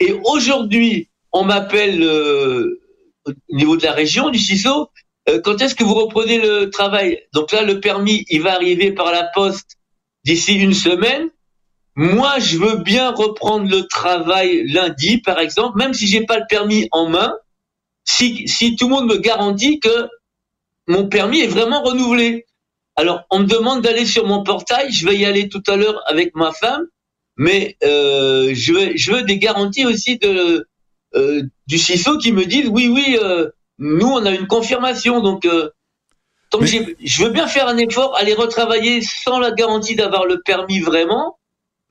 Et 0.00 0.14
aujourd'hui, 0.24 1.08
on 1.32 1.44
m'appelle 1.44 2.02
euh, 2.02 2.80
au 3.26 3.32
niveau 3.50 3.76
de 3.76 3.84
la 3.84 3.92
région 3.92 4.30
du 4.30 4.38
CISO, 4.38 4.90
euh, 5.28 5.40
quand 5.42 5.60
est-ce 5.60 5.74
que 5.74 5.84
vous 5.84 5.94
reprenez 5.94 6.38
le 6.38 6.70
travail? 6.70 7.20
Donc 7.32 7.52
là, 7.52 7.62
le 7.62 7.80
permis, 7.80 8.24
il 8.28 8.42
va 8.42 8.54
arriver 8.54 8.92
par 8.92 9.12
la 9.12 9.24
poste 9.24 9.76
d'ici 10.24 10.54
une 10.54 10.74
semaine. 10.74 11.28
Moi, 11.94 12.38
je 12.38 12.56
veux 12.56 12.76
bien 12.76 13.10
reprendre 13.10 13.68
le 13.68 13.86
travail 13.86 14.66
lundi, 14.66 15.18
par 15.18 15.38
exemple, 15.38 15.78
même 15.78 15.94
si 15.94 16.06
j'ai 16.06 16.24
pas 16.24 16.38
le 16.38 16.46
permis 16.48 16.88
en 16.90 17.08
main, 17.08 17.32
si, 18.04 18.48
si 18.48 18.76
tout 18.76 18.88
le 18.88 18.94
monde 18.94 19.06
me 19.08 19.18
garantit 19.18 19.78
que 19.78 20.08
mon 20.86 21.08
permis 21.08 21.40
est 21.40 21.48
vraiment 21.48 21.82
renouvelé. 21.82 22.46
Alors, 22.96 23.22
on 23.30 23.40
me 23.40 23.46
demande 23.46 23.82
d'aller 23.82 24.04
sur 24.04 24.26
mon 24.26 24.42
portail, 24.42 24.92
je 24.92 25.06
vais 25.06 25.16
y 25.16 25.24
aller 25.24 25.48
tout 25.48 25.62
à 25.66 25.76
l'heure 25.76 26.02
avec 26.06 26.34
ma 26.34 26.52
femme, 26.52 26.86
mais 27.36 27.76
euh, 27.84 28.52
je, 28.54 28.72
veux, 28.72 28.96
je 28.96 29.12
veux 29.12 29.22
des 29.22 29.38
garanties 29.38 29.86
aussi 29.86 30.18
de, 30.18 30.66
euh, 31.14 31.42
du 31.66 31.78
CISO 31.78 32.18
qui 32.18 32.32
me 32.32 32.44
disent 32.44 32.68
oui, 32.68 32.88
oui, 32.88 33.18
euh, 33.20 33.50
nous 33.78 34.06
on 34.06 34.24
a 34.24 34.30
une 34.30 34.46
confirmation, 34.46 35.20
donc 35.20 35.44
euh, 35.44 35.70
donc 36.50 36.64
je 36.64 37.24
veux 37.24 37.30
bien 37.30 37.46
faire 37.46 37.68
un 37.68 37.78
effort, 37.78 38.16
aller 38.16 38.34
retravailler 38.34 39.00
sans 39.02 39.38
la 39.38 39.50
garantie 39.52 39.96
d'avoir 39.96 40.26
le 40.26 40.42
permis 40.42 40.80
vraiment, 40.80 41.38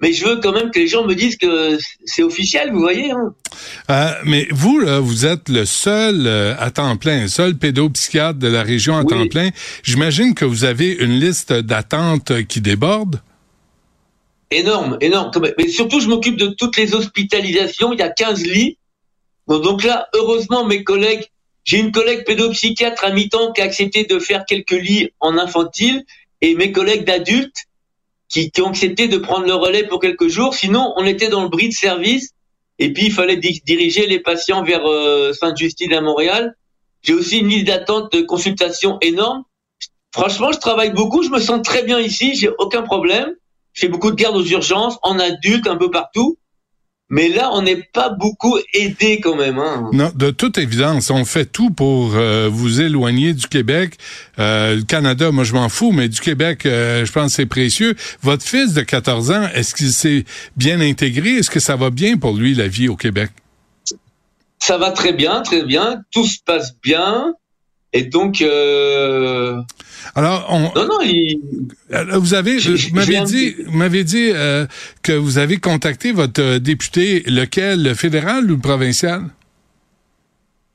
mais 0.02 0.14
je 0.14 0.26
veux 0.26 0.38
quand 0.38 0.52
même 0.52 0.72
que 0.72 0.80
les 0.80 0.88
gens 0.88 1.06
me 1.06 1.14
disent 1.14 1.38
que 1.38 1.78
c'est 2.06 2.24
officiel, 2.24 2.72
vous 2.72 2.80
voyez. 2.80 3.12
Hein. 3.12 3.34
Euh, 3.90 4.12
mais 4.26 4.48
vous, 4.52 4.80
là, 4.80 5.00
vous 5.00 5.26
êtes 5.26 5.50
le 5.50 5.66
seul 5.66 6.28
à 6.28 6.72
temps 6.72 6.98
plein, 6.98 7.22
le 7.22 7.28
seul 7.28 7.56
pédopsychiatre 7.56 8.40
de 8.40 8.48
la 8.48 8.64
région 8.64 8.98
à 8.98 9.04
temps 9.04 9.28
plein. 9.28 9.50
J'imagine 9.84 10.34
que 10.34 10.46
vous 10.46 10.64
avez 10.64 10.92
une 10.92 11.20
liste 11.20 11.54
d'attente 11.54 12.46
qui 12.48 12.62
déborde. 12.62 13.22
Énorme, 14.50 14.98
énorme. 15.00 15.32
Mais 15.58 15.68
surtout, 15.70 16.00
je 16.00 16.08
m'occupe 16.08 16.36
de 16.36 16.48
toutes 16.48 16.78
les 16.78 16.94
hospitalisations. 16.94 17.94
Il 17.94 18.00
y 18.00 18.04
a 18.04 18.10
15 18.10 18.44
lits 18.44 18.78
donc 19.60 19.84
là, 19.84 20.08
heureusement, 20.14 20.66
mes 20.66 20.84
collègues, 20.84 21.26
j'ai 21.64 21.80
une 21.80 21.92
collègue 21.92 22.24
pédopsychiatre 22.26 23.04
à 23.04 23.12
mi-temps 23.12 23.52
qui 23.52 23.62
a 23.62 23.66
accepté 23.66 24.06
de 24.06 24.20
faire 24.20 24.46
quelques 24.46 24.72
lits 24.72 25.12
en 25.20 25.38
infantile 25.38 26.04
et 26.42 26.56
mes 26.56 26.72
collègues 26.72 27.06
d'adultes 27.06 27.66
qui, 28.32 28.52
ont 28.62 28.70
accepté 28.70 29.08
de 29.08 29.18
prendre 29.18 29.46
le 29.46 29.54
relais 29.54 29.86
pour 29.86 30.00
quelques 30.00 30.30
jours. 30.30 30.56
Sinon, 30.56 30.94
on 30.96 31.06
était 31.06 31.28
dans 31.28 31.44
le 31.44 31.50
bris 31.50 31.68
de 31.68 31.74
service 31.74 32.32
et 32.80 32.94
puis 32.94 33.08
il 33.08 33.12
fallait 33.12 33.38
diriger 33.38 34.08
les 34.08 34.20
patients 34.20 34.64
vers 34.64 34.86
euh, 34.86 35.34
Sainte-Justine 35.34 35.94
à 35.94 36.02
Montréal. 36.02 36.56
J'ai 37.04 37.14
aussi 37.14 37.40
une 37.40 37.50
liste 37.50 37.68
d'attente 37.68 38.14
de 38.14 38.22
consultation 38.22 38.98
énorme. 39.02 39.44
Franchement, 40.14 40.52
je 40.52 40.60
travaille 40.60 40.92
beaucoup, 40.92 41.24
je 41.24 41.30
me 41.30 41.40
sens 41.40 41.62
très 41.62 41.84
bien 41.84 42.00
ici, 42.00 42.36
j'ai 42.36 42.50
aucun 42.58 42.82
problème. 42.82 43.34
Je 43.74 43.82
fais 43.82 43.88
beaucoup 43.88 44.12
de 44.12 44.16
gardes 44.16 44.36
aux 44.36 44.46
urgences, 44.46 44.98
en 45.04 45.20
adulte, 45.20 45.68
un 45.68 45.78
peu 45.78 45.90
partout. 45.90 46.38
Mais 47.12 47.28
là, 47.28 47.50
on 47.52 47.62
n'est 47.62 47.84
pas 47.92 48.08
beaucoup 48.08 48.58
aidé 48.74 49.20
quand 49.22 49.36
même. 49.36 49.60
Hein. 49.60 49.90
Non, 49.92 50.14
de 50.16 50.32
toute 50.32 50.58
évidence, 50.58 51.10
on 51.10 51.26
fait 51.26 51.46
tout 51.46 51.70
pour 51.70 52.16
euh, 52.16 52.48
vous 52.50 52.80
éloigner 52.80 53.34
du 53.34 53.48
Québec. 53.48 53.98
Euh, 54.40 54.78
le 54.78 54.84
Canada, 54.84 55.30
moi, 55.30 55.44
je 55.44 55.54
m'en 55.54 55.68
fous, 55.68 55.92
mais 55.92 56.08
du 56.08 56.22
Québec, 56.22 56.66
euh, 56.66 57.04
je 57.06 57.12
pense 57.12 57.32
que 57.32 57.36
c'est 57.36 57.46
précieux. 57.46 57.96
Votre 58.22 58.46
fils 58.46 58.74
de 58.74 58.82
14 58.82 59.32
ans, 59.32 59.46
est-ce 59.54 59.76
qu'il 59.76 59.92
s'est 59.92 60.24
bien 60.56 60.80
intégré? 60.80 61.32
Est-ce 61.32 61.50
que 61.50 61.60
ça 61.60 61.76
va 61.76 61.90
bien 61.90 62.16
pour 62.16 62.34
lui, 62.34 62.56
la 62.56 62.70
vie 62.70 62.88
au 62.88 62.96
Québec? 62.96 63.32
Ça 64.60 64.78
va 64.78 64.92
très 64.92 65.12
bien, 65.12 65.42
très 65.42 65.64
bien. 65.64 66.02
Tout 66.12 66.24
se 66.24 66.40
passe 66.46 66.78
bien. 66.82 67.34
Et 67.94 68.04
donc, 68.04 68.42
euh... 68.42 69.62
alors, 70.16 70.46
on, 70.50 70.60
non, 70.80 70.88
non, 70.88 71.02
il... 71.02 71.40
Euh, 71.92 72.18
vous 72.18 72.34
avez, 72.34 72.58
vous 72.58 72.96
m'avez 72.96 73.22
dit, 73.22 73.56
m'avez 73.68 74.04
dit 74.06 74.32
euh, 74.34 74.66
que 75.04 75.12
vous 75.12 75.38
avez 75.38 75.58
contacté 75.58 76.14
votre 76.14 76.42
euh, 76.42 76.60
député, 76.60 77.22
lequel, 77.28 77.84
le 77.84 77.94
fédéral 77.94 78.46
ou 78.46 78.56
le 78.56 78.62
provincial? 78.62 79.26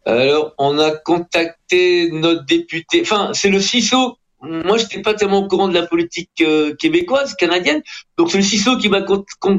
Alors, 0.04 0.52
on 0.58 0.78
a 0.78 0.90
contacté 0.90 2.10
notre 2.12 2.44
député. 2.44 3.00
Enfin, 3.00 3.30
c'est 3.32 3.50
le 3.50 3.60
CISO. 3.60 4.18
Moi, 4.42 4.76
je 4.76 4.82
n'étais 4.82 5.00
pas 5.00 5.14
tellement 5.14 5.38
au 5.38 5.48
courant 5.48 5.68
de 5.68 5.74
la 5.74 5.86
politique 5.86 6.44
québécoise, 6.78 7.34
canadienne. 7.34 7.82
Donc, 8.16 8.30
c'est 8.30 8.38
le 8.38 8.44
CISO 8.44 8.76
qui 8.76 8.88
m'a 8.88 9.02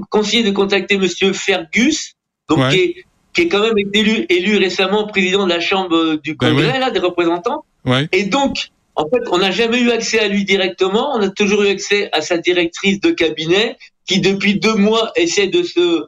conseillé 0.10 0.44
de 0.44 0.52
contacter 0.52 0.98
Monsieur 0.98 1.34
Fergus, 1.34 2.14
donc 2.48 2.70
qui 2.70 2.78
est 2.78 3.06
qui 3.38 3.44
est 3.44 3.50
quand 3.50 3.62
même 3.62 3.78
élu, 3.94 4.26
élu 4.30 4.58
récemment 4.58 5.06
président 5.06 5.46
de 5.46 5.50
la 5.54 5.60
Chambre 5.60 6.16
du 6.16 6.34
ben 6.34 6.50
Congrès, 6.50 6.80
là, 6.80 6.90
des 6.90 6.98
représentants. 6.98 7.66
Et 8.12 8.24
donc, 8.24 8.70
en 8.96 9.08
fait, 9.08 9.22
on 9.32 9.38
n'a 9.38 9.52
jamais 9.52 9.80
eu 9.80 9.92
accès 9.92 10.18
à 10.18 10.28
lui 10.28 10.44
directement, 10.44 11.16
on 11.16 11.22
a 11.22 11.30
toujours 11.30 11.62
eu 11.62 11.68
accès 11.68 12.10
à 12.14 12.22
sa 12.22 12.40
directrice 12.40 13.00
de 13.00 13.12
cabinet, 13.12 13.78
qui 14.08 14.22
depuis 14.22 14.60
deux 14.60 14.74
mois 14.74 15.12
essaie 15.16 15.46
de 15.46 15.62
se, 15.62 16.06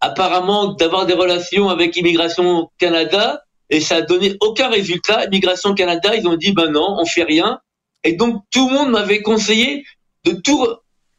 apparemment, 0.00 0.74
d'avoir 0.74 1.06
des 1.06 1.14
relations 1.14 1.70
avec 1.70 1.96
Immigration 1.96 2.68
Canada, 2.76 3.44
et 3.70 3.80
ça 3.80 3.96
a 3.96 4.02
donné 4.02 4.36
aucun 4.40 4.68
résultat. 4.68 5.24
Immigration 5.24 5.72
Canada, 5.72 6.14
ils 6.14 6.28
ont 6.28 6.36
dit, 6.36 6.52
ben 6.52 6.70
non, 6.70 6.98
on 7.00 7.06
fait 7.06 7.24
rien. 7.24 7.60
Et 8.04 8.12
donc, 8.12 8.42
tout 8.50 8.68
le 8.68 8.74
monde 8.74 8.90
m'avait 8.90 9.22
conseillé 9.22 9.86
de 10.26 10.32
tout 10.32 10.66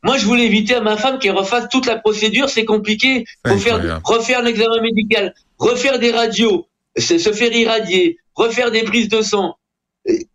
moi, 0.03 0.17
je 0.17 0.25
voulais 0.25 0.45
éviter 0.45 0.75
à 0.75 0.81
ma 0.81 0.97
femme 0.97 1.17
qu'elle 1.17 1.35
refasse 1.35 1.69
toute 1.69 1.85
la 1.85 1.95
procédure. 1.95 2.49
C'est 2.49 2.65
compliqué. 2.65 3.23
Faut 3.47 3.57
faire, 3.57 4.01
refaire 4.03 4.39
un 4.39 4.45
examen 4.45 4.81
médical, 4.81 5.33
refaire 5.57 5.97
des 5.97 6.11
radios, 6.11 6.67
se, 6.97 7.17
faire 7.17 7.53
irradier, 7.53 8.17
refaire 8.35 8.69
des 8.69 8.83
prises 8.83 9.07
de 9.07 9.21
sang. 9.21 9.55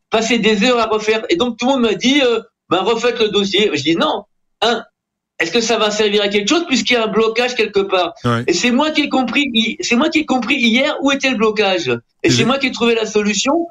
passer 0.09 0.39
des 0.39 0.65
heures 0.65 0.79
à 0.79 0.87
refaire. 0.87 1.25
Et 1.29 1.37
donc 1.37 1.59
tout 1.59 1.67
le 1.67 1.73
monde 1.73 1.83
m'a 1.83 1.95
dit, 1.95 2.23
euh, 2.23 2.41
ben 2.71 2.79
refaites 2.79 3.21
le 3.21 3.29
dossier. 3.29 3.71
Je 3.75 3.83
dis 3.83 3.97
non. 3.97 4.25
Un, 4.63 4.83
est-ce 5.39 5.53
que 5.53 5.61
ça 5.61 5.77
va 5.79 5.91
servir 5.91 6.23
à 6.23 6.29
quelque 6.29 6.49
chose 6.49 6.65
puisqu'il 6.67 6.95
y 6.95 6.97
a 6.97 7.05
un 7.05 7.09
blocage 7.09 7.55
quelque 7.55 7.81
part? 7.81 8.15
Et 8.47 8.55
c'est 8.55 8.71
moi 8.71 8.91
qui 8.91 9.03
ai 9.03 9.09
compris, 9.11 9.77
c'est 9.81 9.97
moi 9.97 10.09
qui 10.09 10.21
ai 10.21 10.27
compris 10.27 10.57
hier 10.57 10.97
où 11.03 11.13
était 11.13 11.31
le 11.31 11.37
blocage. 11.37 11.93
Et 12.23 12.31
c'est 12.31 12.45
moi 12.45 12.59
qui 12.59 12.69
ai 12.69 12.73
trouvé 12.73 12.95
la 12.95 13.07
solution. 13.07 13.69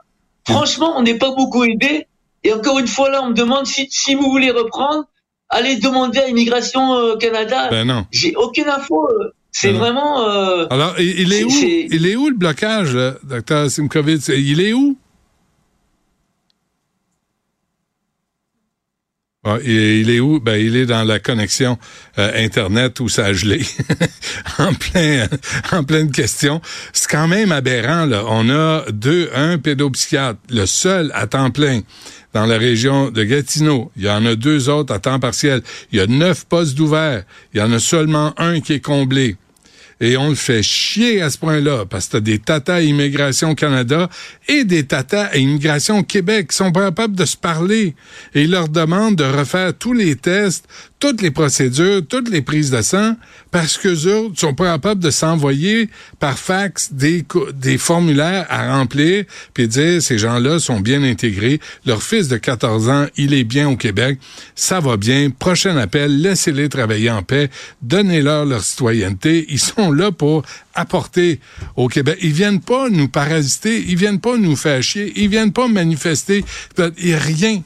Franchement, 0.47 0.93
on 0.95 1.01
n'est 1.01 1.17
pas 1.17 1.31
beaucoup 1.31 1.63
aidé. 1.63 2.05
Et 2.43 2.53
encore 2.53 2.77
une 2.77 2.87
fois 2.87 3.09
là, 3.09 3.21
on 3.23 3.29
me 3.29 3.33
demande 3.33 3.65
si, 3.65 3.87
si 3.89 4.13
vous 4.13 4.29
voulez 4.29 4.51
reprendre, 4.51 5.05
allez 5.49 5.77
demander 5.77 6.19
à 6.19 6.27
Immigration 6.27 6.93
euh, 6.93 7.15
Canada. 7.17 7.69
Ben 7.69 7.85
non. 7.85 8.05
J'ai 8.11 8.35
aucune 8.35 8.67
info. 8.67 9.07
Euh, 9.09 9.33
c'est 9.51 9.71
ben 9.71 9.79
vraiment. 9.79 10.27
Euh, 10.27 10.67
Alors, 10.69 10.99
il 10.99 11.33
est, 11.33 11.43
où? 11.43 11.49
Il 11.49 12.05
est 12.05 12.15
où 12.15 12.29
le 12.29 12.35
blocage, 12.35 12.97
docteur 13.23 13.69
Simkovitz 13.69 14.27
Il 14.29 14.61
est 14.61 14.73
où? 14.73 14.97
Ah, 19.49 19.59
il 19.63 20.09
est 20.09 20.19
où? 20.19 20.41
Ben, 20.41 20.57
il 20.57 20.75
est 20.75 20.85
dans 20.85 21.05
la 21.05 21.19
connexion 21.19 21.77
euh, 22.19 22.31
Internet 22.35 22.99
où 22.99 23.07
ça 23.07 23.27
a 23.27 23.33
gelé. 23.33 23.65
en 24.59 24.73
plein, 24.73 25.25
en 25.71 25.85
pleine 25.85 26.11
question. 26.11 26.59
C'est 26.91 27.09
quand 27.09 27.29
même 27.29 27.53
aberrant, 27.53 28.05
là. 28.05 28.25
On 28.27 28.49
a 28.49 28.83
deux, 28.91 29.29
un 29.33 29.57
pédopsychiatre, 29.57 30.39
le 30.49 30.65
seul 30.65 31.11
à 31.13 31.27
temps 31.27 31.49
plein 31.49 31.79
dans 32.33 32.45
la 32.45 32.57
région 32.57 33.09
de 33.09 33.23
Gatineau. 33.23 33.89
Il 33.95 34.03
y 34.03 34.09
en 34.09 34.25
a 34.25 34.35
deux 34.35 34.67
autres 34.67 34.93
à 34.93 34.99
temps 34.99 35.21
partiel. 35.21 35.61
Il 35.93 35.97
y 35.97 36.01
a 36.01 36.07
neuf 36.07 36.43
postes 36.43 36.75
d'ouvert. 36.75 37.23
Il 37.53 37.59
y 37.61 37.63
en 37.63 37.71
a 37.71 37.79
seulement 37.79 38.33
un 38.37 38.59
qui 38.59 38.73
est 38.73 38.83
comblé. 38.83 39.37
Et 39.99 40.15
on 40.17 40.29
le 40.29 40.35
fait 40.35 40.61
chier 40.61 41.21
à 41.21 41.29
ce 41.29 41.37
point-là, 41.37 41.85
parce 41.85 42.07
que 42.07 42.13
t'as 42.13 42.19
des 42.19 42.39
tatas 42.39 42.81
Immigration 42.81 43.55
Canada 43.55 44.09
et 44.47 44.63
des 44.63 44.85
tatas 44.85 45.25
à 45.25 45.37
Immigration 45.37 46.03
Québec 46.03 46.49
qui 46.49 46.57
sont 46.57 46.71
pas 46.71 46.85
capables 46.85 47.15
de 47.15 47.25
se 47.25 47.35
parler. 47.35 47.95
Et 48.35 48.43
ils 48.43 48.51
leur 48.51 48.69
demandent 48.69 49.15
de 49.15 49.23
refaire 49.23 49.73
tous 49.77 49.93
les 49.93 50.15
tests, 50.15 50.67
toutes 50.99 51.21
les 51.21 51.31
procédures, 51.31 52.01
toutes 52.07 52.29
les 52.29 52.41
prises 52.41 52.71
de 52.71 52.81
sang, 52.81 53.15
parce 53.51 53.77
que 53.77 53.89
eux 53.89 54.31
sont 54.35 54.53
pas 54.53 54.73
capables 54.73 55.01
de 55.01 55.11
s'envoyer 55.11 55.89
par 56.19 56.37
fax 56.37 56.91
des, 56.91 57.23
des 57.53 57.77
formulaires 57.77 58.45
à 58.49 58.75
remplir, 58.75 59.25
puis 59.53 59.67
dire 59.67 60.01
ces 60.01 60.17
gens-là 60.17 60.59
sont 60.59 60.79
bien 60.79 61.03
intégrés. 61.03 61.59
Leur 61.85 62.01
fils 62.01 62.27
de 62.27 62.37
14 62.37 62.89
ans, 62.89 63.05
il 63.15 63.33
est 63.33 63.43
bien 63.43 63.69
au 63.69 63.77
Québec, 63.77 64.19
ça 64.55 64.79
va 64.79 64.97
bien. 64.97 65.29
Prochain 65.29 65.77
appel, 65.77 66.19
laissez-les 66.21 66.69
travailler 66.69 67.11
en 67.11 67.21
paix, 67.21 67.49
donnez-leur 67.81 68.45
leur 68.45 68.63
citoyenneté. 68.63 69.45
Ils 69.49 69.59
sont 69.59 69.91
là 69.91 70.11
pour 70.11 70.43
apporter 70.73 71.39
au 71.75 71.87
Québec. 71.87 72.17
Ils 72.21 72.33
viennent 72.33 72.61
pas 72.61 72.89
nous 72.89 73.07
parasiter, 73.07 73.83
ils 73.87 73.97
viennent 73.97 74.19
pas 74.19 74.37
nous 74.37 74.55
faire 74.55 74.81
chier, 74.81 75.13
ils 75.15 75.29
viennent 75.29 75.53
pas 75.53 75.67
manifester, 75.67 76.43
et 76.97 77.15
rien. 77.15 77.61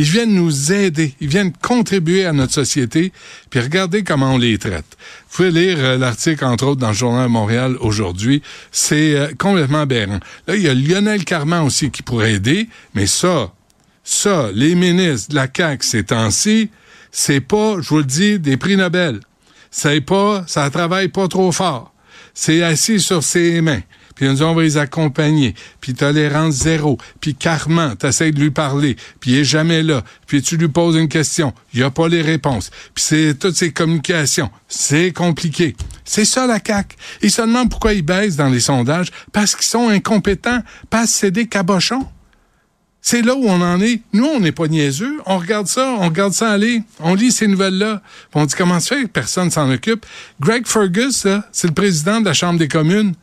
Ils 0.00 0.06
viennent 0.06 0.32
nous 0.32 0.72
aider, 0.72 1.14
ils 1.20 1.28
viennent 1.28 1.52
contribuer 1.52 2.24
à 2.24 2.32
notre 2.32 2.54
société, 2.54 3.12
puis 3.50 3.60
regardez 3.60 4.02
comment 4.02 4.32
on 4.32 4.38
les 4.38 4.56
traite. 4.56 4.96
Vous 5.28 5.36
pouvez 5.36 5.50
lire 5.50 5.76
euh, 5.78 5.98
l'article, 5.98 6.42
entre 6.46 6.68
autres, 6.68 6.80
dans 6.80 6.88
le 6.88 6.94
Journal 6.94 7.28
Montréal 7.28 7.76
aujourd'hui. 7.80 8.40
C'est 8.72 9.14
euh, 9.14 9.28
complètement 9.38 9.82
aberrant. 9.82 10.18
Là, 10.46 10.56
il 10.56 10.62
y 10.62 10.68
a 10.70 10.74
Lionel 10.74 11.26
Carman 11.26 11.64
aussi 11.64 11.90
qui 11.90 12.02
pourrait 12.02 12.32
aider, 12.32 12.70
mais 12.94 13.06
ça, 13.06 13.52
ça, 14.02 14.48
les 14.54 14.74
ministres 14.74 15.32
de 15.32 15.34
la 15.34 15.46
CAQ 15.54 15.86
ces 15.86 16.04
temps-ci, 16.04 16.70
c'est 17.12 17.42
pas, 17.42 17.76
je 17.82 17.88
vous 17.90 17.98
le 17.98 18.04
dis, 18.04 18.38
des 18.38 18.56
prix 18.56 18.78
Nobel. 18.78 19.20
C'est 19.70 20.00
pas, 20.00 20.44
ça 20.46 20.70
travaille 20.70 21.08
pas 21.08 21.28
trop 21.28 21.52
fort. 21.52 21.92
C'est 22.32 22.62
assis 22.62 23.00
sur 23.00 23.22
ses 23.22 23.60
mains 23.60 23.82
puis 24.20 24.28
nous 24.28 24.42
on 24.42 24.54
va 24.54 24.60
les 24.60 24.76
accompagner, 24.76 25.54
puis 25.80 25.94
tolérance 25.94 26.52
zéro, 26.52 26.98
puis 27.22 27.34
Carman, 27.34 27.96
t'essayes 27.96 28.32
de 28.32 28.38
lui 28.38 28.50
parler, 28.50 28.94
puis 29.18 29.30
il 29.30 29.38
est 29.38 29.44
jamais 29.44 29.82
là, 29.82 30.02
puis 30.26 30.42
tu 30.42 30.58
lui 30.58 30.68
poses 30.68 30.96
une 30.96 31.08
question, 31.08 31.54
il 31.72 31.82
a 31.82 31.90
pas 31.90 32.06
les 32.06 32.20
réponses, 32.20 32.70
puis 32.94 33.02
c'est 33.02 33.38
toutes 33.38 33.56
ces 33.56 33.72
communications, 33.72 34.50
c'est 34.68 35.12
compliqué. 35.12 35.74
C'est 36.04 36.26
ça 36.26 36.46
la 36.46 36.58
CAQ. 36.62 36.96
Ils 37.22 37.30
se 37.30 37.40
demandent 37.40 37.70
pourquoi 37.70 37.94
ils 37.94 38.02
baissent 38.02 38.36
dans 38.36 38.50
les 38.50 38.60
sondages, 38.60 39.10
parce 39.32 39.56
qu'ils 39.56 39.64
sont 39.64 39.88
incompétents, 39.88 40.60
parce 40.90 41.12
que 41.12 41.18
c'est 41.18 41.30
des 41.30 41.46
cabochons. 41.46 42.06
C'est 43.00 43.22
là 43.22 43.34
où 43.34 43.46
on 43.46 43.62
en 43.62 43.80
est. 43.80 44.02
Nous, 44.12 44.26
on 44.26 44.40
n'est 44.40 44.52
pas 44.52 44.68
niaiseux. 44.68 45.22
On 45.24 45.38
regarde 45.38 45.66
ça, 45.66 45.96
on 45.98 46.10
regarde 46.10 46.34
ça 46.34 46.50
aller. 46.50 46.82
On 46.98 47.14
lit 47.14 47.32
ces 47.32 47.46
nouvelles-là. 47.46 48.02
On 48.34 48.44
dit 48.44 48.54
comment 48.54 48.80
ça 48.80 48.96
fait? 48.96 49.04
Que 49.04 49.08
personne 49.08 49.50
s'en 49.50 49.70
occupe. 49.70 50.04
Greg 50.40 50.66
Fergus, 50.66 51.26
c'est 51.52 51.68
le 51.68 51.72
président 51.72 52.20
de 52.20 52.26
la 52.26 52.34
Chambre 52.34 52.58
des 52.58 52.68
communes. 52.68 53.14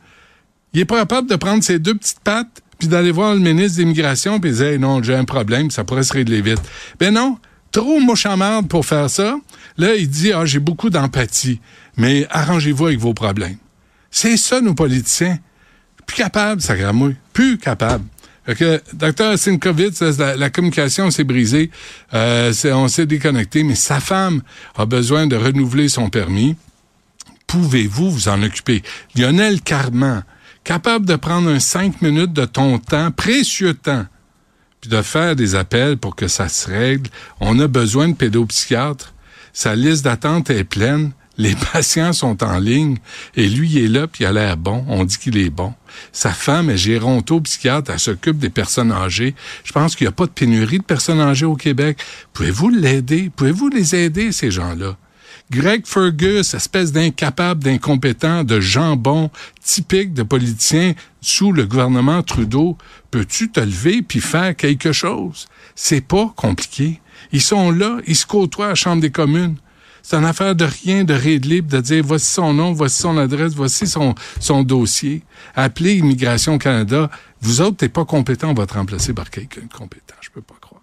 Il 0.72 0.80
est 0.80 0.84
pas 0.84 0.98
capable 0.98 1.28
de 1.28 1.36
prendre 1.36 1.62
ses 1.62 1.78
deux 1.78 1.94
petites 1.94 2.20
pattes 2.20 2.62
puis 2.78 2.88
d'aller 2.88 3.10
voir 3.10 3.34
le 3.34 3.40
ministre 3.40 3.78
d'immigration 3.78 4.38
puis 4.38 4.52
dire 4.52 4.78
non, 4.78 5.02
j'ai 5.02 5.14
un 5.14 5.24
problème, 5.24 5.70
ça 5.70 5.84
pourrait 5.84 6.04
se 6.04 6.12
régler 6.12 6.40
vite. 6.40 6.60
Ben 7.00 7.12
non, 7.12 7.38
trop 7.72 8.00
mouchamarde 8.00 8.68
pour 8.68 8.86
faire 8.86 9.10
ça. 9.10 9.36
Là, 9.76 9.94
il 9.94 10.08
dit 10.08 10.32
ah, 10.32 10.44
j'ai 10.44 10.60
beaucoup 10.60 10.90
d'empathie, 10.90 11.60
mais 11.96 12.26
arrangez-vous 12.30 12.86
avec 12.86 12.98
vos 12.98 13.14
problèmes. 13.14 13.56
C'est 14.10 14.36
ça 14.36 14.60
nos 14.60 14.74
politiciens. 14.74 15.38
Plus 16.06 16.16
capable, 16.16 16.62
ça 16.62 16.76
gramouille. 16.76 17.16
Plus 17.32 17.58
capable. 17.58 18.04
Fait 18.46 18.54
que, 18.54 18.82
docteur 18.94 19.38
Sinkovitz, 19.38 20.00
la, 20.00 20.34
la, 20.34 20.48
communication 20.48 21.10
s'est 21.10 21.24
brisée, 21.24 21.70
euh, 22.14 22.50
on 22.72 22.88
s'est 22.88 23.04
déconnecté, 23.04 23.62
mais 23.62 23.74
sa 23.74 24.00
femme 24.00 24.40
a 24.74 24.86
besoin 24.86 25.26
de 25.26 25.36
renouveler 25.36 25.90
son 25.90 26.08
permis. 26.08 26.56
Pouvez-vous 27.46 28.10
vous 28.10 28.28
en 28.28 28.42
occuper? 28.42 28.82
Lionel 29.14 29.60
Carman, 29.60 30.24
capable 30.68 31.06
de 31.06 31.16
prendre 31.16 31.48
un 31.48 31.60
cinq 31.60 32.02
minutes 32.02 32.34
de 32.34 32.44
ton 32.44 32.78
temps, 32.78 33.10
précieux 33.10 33.72
temps, 33.72 34.04
puis 34.82 34.90
de 34.90 35.00
faire 35.00 35.34
des 35.34 35.54
appels 35.54 35.96
pour 35.96 36.14
que 36.14 36.28
ça 36.28 36.50
se 36.50 36.68
règle. 36.68 37.08
On 37.40 37.58
a 37.58 37.66
besoin 37.66 38.06
de 38.08 38.14
pédopsychiatres. 38.14 39.14
Sa 39.54 39.74
liste 39.74 40.04
d'attente 40.04 40.50
est 40.50 40.64
pleine. 40.64 41.12
Les 41.38 41.54
patients 41.72 42.12
sont 42.12 42.44
en 42.44 42.58
ligne 42.58 42.98
et 43.34 43.48
lui 43.48 43.70
il 43.70 43.84
est 43.86 43.88
là 43.88 44.06
puis 44.08 44.24
il 44.24 44.26
a 44.26 44.32
l'air 44.32 44.58
bon. 44.58 44.84
On 44.88 45.06
dit 45.06 45.16
qu'il 45.16 45.38
est 45.38 45.48
bon. 45.48 45.72
Sa 46.12 46.32
femme 46.32 46.68
est 46.68 46.76
géronto-psychiatre, 46.76 47.90
elle 47.90 47.98
s'occupe 47.98 48.38
des 48.38 48.50
personnes 48.50 48.92
âgées. 48.92 49.34
Je 49.64 49.72
pense 49.72 49.96
qu'il 49.96 50.04
n'y 50.04 50.10
a 50.10 50.12
pas 50.12 50.26
de 50.26 50.32
pénurie 50.32 50.80
de 50.80 50.84
personnes 50.84 51.20
âgées 51.20 51.46
au 51.46 51.56
Québec. 51.56 51.96
Pouvez-vous 52.34 52.68
l'aider? 52.68 53.30
Pouvez-vous 53.34 53.70
les 53.70 53.94
aider, 53.94 54.32
ces 54.32 54.50
gens-là? 54.50 54.98
Greg 55.50 55.86
Fergus, 55.86 56.52
espèce 56.52 56.92
d'incapable, 56.92 57.64
d'incompétent, 57.64 58.44
de 58.44 58.60
jambon, 58.60 59.30
typique 59.62 60.12
de 60.12 60.22
politicien 60.22 60.94
sous 61.22 61.52
le 61.52 61.66
gouvernement 61.66 62.22
Trudeau, 62.22 62.76
peux-tu 63.10 63.50
te 63.50 63.60
lever 63.60 64.02
puis 64.02 64.20
faire 64.20 64.54
quelque 64.54 64.92
chose? 64.92 65.46
C'est 65.74 66.02
pas 66.02 66.32
compliqué. 66.36 67.00
Ils 67.32 67.40
sont 67.40 67.70
là, 67.70 67.98
ils 68.06 68.16
se 68.16 68.26
côtoient 68.26 68.66
à 68.66 68.68
la 68.70 68.74
Chambre 68.74 69.00
des 69.00 69.10
communes. 69.10 69.56
C'est 70.02 70.16
une 70.16 70.24
affaire 70.24 70.54
de 70.54 70.64
rien, 70.64 71.04
de 71.04 71.14
libre, 71.14 71.70
de 71.70 71.80
dire 71.80 72.04
voici 72.04 72.30
son 72.30 72.54
nom, 72.54 72.72
voici 72.72 73.02
son 73.02 73.16
adresse, 73.18 73.54
voici 73.54 73.86
son, 73.86 74.14
son 74.40 74.62
dossier. 74.62 75.22
Appelez 75.54 75.96
Immigration 75.96 76.58
Canada. 76.58 77.10
Vous 77.40 77.60
autres, 77.60 77.78
t'es 77.78 77.88
pas 77.88 78.04
compétent, 78.04 78.50
on 78.50 78.54
va 78.54 78.66
te 78.66 78.74
remplacer 78.74 79.12
par 79.12 79.30
quelqu'un 79.30 79.62
de 79.62 79.72
compétent. 79.72 80.14
Je 80.20 80.30
peux 80.30 80.42
pas 80.42 80.56
croire. 80.60 80.82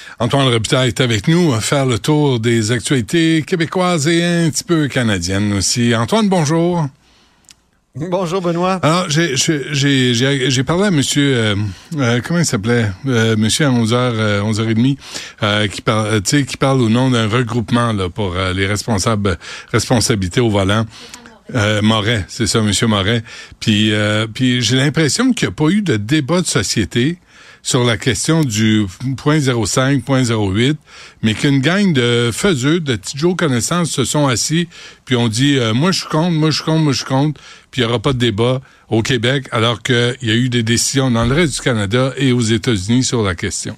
Antoine 0.21 0.49
Robitaille 0.49 0.89
est 0.89 1.01
avec 1.01 1.27
nous 1.27 1.51
à 1.51 1.61
faire 1.61 1.87
le 1.87 1.97
tour 1.97 2.39
des 2.39 2.71
actualités 2.71 3.41
québécoises 3.41 4.07
et 4.07 4.23
un 4.23 4.51
petit 4.51 4.63
peu 4.63 4.87
canadiennes 4.87 5.51
aussi. 5.53 5.95
Antoine, 5.95 6.29
bonjour. 6.29 6.85
Bonjour 7.95 8.39
Benoît. 8.39 8.79
Alors 8.83 9.09
j'ai 9.09 9.35
j'ai 9.35 10.13
j'ai 10.13 10.63
parlé 10.63 10.83
à 10.83 10.91
monsieur 10.91 11.35
euh, 11.35 11.55
euh, 11.97 12.21
comment 12.23 12.37
il 12.37 12.45
s'appelait? 12.45 12.91
Euh, 13.07 13.35
monsieur 13.35 13.65
à 13.65 13.71
11h 13.71 14.41
11h30 14.43 15.69
qui 15.69 15.81
parle 15.81 16.21
tu 16.21 16.29
sais 16.29 16.45
qui 16.45 16.55
parle 16.55 16.81
au 16.81 16.89
nom 16.89 17.09
d'un 17.09 17.27
regroupement 17.27 17.91
là 17.91 18.07
pour 18.07 18.35
les 18.53 18.67
responsables 18.67 19.39
responsabilités 19.71 20.39
au 20.39 20.51
volant. 20.51 20.85
Moret, 21.81 22.25
c'est 22.27 22.45
ça 22.45 22.61
monsieur 22.61 22.85
Moret. 22.85 23.23
Puis 23.59 23.91
puis 24.35 24.61
j'ai 24.61 24.77
l'impression 24.77 25.33
qu'il 25.33 25.47
n'y 25.47 25.53
a 25.53 25.55
pas 25.55 25.69
eu 25.69 25.81
de 25.81 25.97
débat 25.97 26.41
de 26.41 26.47
société 26.47 27.17
sur 27.63 27.83
la 27.83 27.97
question 27.97 28.43
du 28.43 28.85
point 29.17 29.39
05, 29.39 30.03
point 30.03 30.23
08, 30.23 30.77
mais 31.21 31.33
qu'une 31.33 31.59
gang 31.59 31.93
de 31.93 32.31
faiseux, 32.33 32.79
de 32.79 32.97
Joe 33.15 33.35
connaissances 33.35 33.91
se 33.91 34.03
sont 34.03 34.27
assis, 34.27 34.67
puis 35.05 35.15
on 35.15 35.27
dit 35.27 35.57
euh, 35.57 35.73
moi 35.73 35.91
je 35.91 36.05
compte, 36.05 36.33
moi 36.33 36.49
je 36.49 36.63
compte, 36.63 36.83
moi 36.83 36.93
je 36.93 37.05
compte, 37.05 37.37
puis 37.69 37.81
il 37.81 37.85
n'y 37.85 37.89
aura 37.89 37.99
pas 37.99 38.13
de 38.13 38.19
débat 38.19 38.61
au 38.89 39.01
Québec, 39.01 39.47
alors 39.51 39.81
qu'il 39.81 40.17
y 40.21 40.31
a 40.31 40.35
eu 40.35 40.49
des 40.49 40.63
décisions 40.63 41.11
dans 41.11 41.25
le 41.25 41.33
reste 41.33 41.55
du 41.55 41.61
Canada 41.61 42.13
et 42.17 42.31
aux 42.31 42.41
États-Unis 42.41 43.03
sur 43.03 43.23
la 43.23 43.35
question. 43.35 43.77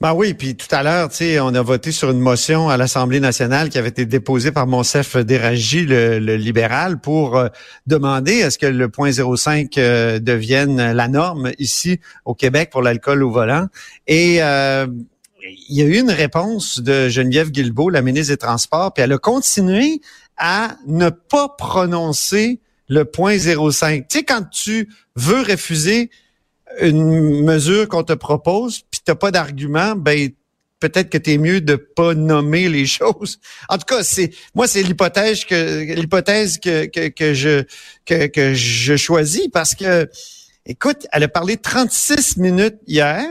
Ben 0.00 0.14
oui, 0.14 0.32
puis 0.32 0.56
tout 0.56 0.74
à 0.74 0.82
l'heure, 0.82 1.10
tu 1.10 1.16
sais, 1.16 1.40
on 1.40 1.54
a 1.54 1.60
voté 1.60 1.92
sur 1.92 2.10
une 2.10 2.20
motion 2.20 2.70
à 2.70 2.78
l'Assemblée 2.78 3.20
nationale 3.20 3.68
qui 3.68 3.76
avait 3.76 3.90
été 3.90 4.06
déposée 4.06 4.50
par 4.50 4.66
Monsef 4.66 5.18
Déragi, 5.18 5.84
le, 5.84 6.36
libéral, 6.36 6.98
pour 6.98 7.36
euh, 7.36 7.48
demander 7.86 8.42
à 8.42 8.50
ce 8.50 8.56
que 8.56 8.64
le 8.64 8.88
point 8.88 9.12
05 9.12 9.76
euh, 9.76 10.18
devienne 10.18 10.92
la 10.92 11.06
norme 11.06 11.52
ici 11.58 12.00
au 12.24 12.34
Québec 12.34 12.70
pour 12.72 12.80
l'alcool 12.80 13.22
au 13.22 13.30
volant. 13.30 13.66
Et 14.06 14.42
euh, 14.42 14.86
il 15.68 15.76
y 15.76 15.82
a 15.82 15.84
eu 15.84 15.98
une 15.98 16.10
réponse 16.10 16.80
de 16.80 17.10
Geneviève 17.10 17.50
Guilbeault, 17.50 17.90
la 17.90 18.00
ministre 18.00 18.32
des 18.32 18.38
Transports, 18.38 18.94
puis 18.94 19.02
elle 19.02 19.12
a 19.12 19.18
continué 19.18 20.00
à 20.38 20.76
ne 20.86 21.10
pas 21.10 21.50
prononcer 21.58 22.58
le 22.88 23.04
point 23.04 23.36
05. 23.36 24.08
Tu 24.08 24.18
sais, 24.18 24.24
quand 24.24 24.48
tu 24.48 24.88
veux 25.14 25.42
refuser 25.42 26.10
une 26.80 27.42
mesure 27.44 27.88
qu'on 27.88 28.02
te 28.02 28.12
propose, 28.12 28.80
puis 28.90 29.00
t'as 29.04 29.14
pas 29.14 29.30
d'argument, 29.30 29.94
ben 29.96 30.30
peut-être 30.80 31.10
que 31.10 31.18
tu 31.18 31.32
es 31.32 31.38
mieux 31.38 31.60
de 31.60 31.76
pas 31.76 32.14
nommer 32.14 32.68
les 32.68 32.86
choses. 32.98 33.38
En 33.68 33.78
tout 33.78 33.84
cas, 33.86 34.02
c'est 34.02 34.30
moi 34.54 34.66
c'est 34.66 34.82
l'hypothèse 34.82 35.44
que 35.44 35.94
l'hypothèse 35.94 36.58
que, 36.58 36.86
que, 36.86 37.08
que 37.08 37.34
je 37.34 37.64
que, 38.06 38.26
que 38.26 38.54
je 38.54 38.96
choisis 38.96 39.48
parce 39.52 39.74
que 39.74 40.08
écoute, 40.66 41.06
elle 41.12 41.24
a 41.24 41.28
parlé 41.28 41.56
36 41.56 42.38
minutes 42.38 42.78
hier, 42.86 43.26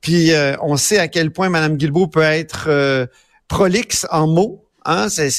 puis 0.00 0.32
euh, 0.32 0.56
on 0.60 0.76
sait 0.76 0.98
à 0.98 1.08
quel 1.08 1.30
point 1.30 1.48
Madame 1.48 1.76
Guilbeault 1.76 2.08
peut 2.08 2.22
être 2.22 2.66
euh, 2.68 3.06
prolixe 3.48 4.06
en 4.10 4.26
mots. 4.26 4.64
Hein, 4.84 5.08
c'est, 5.08 5.30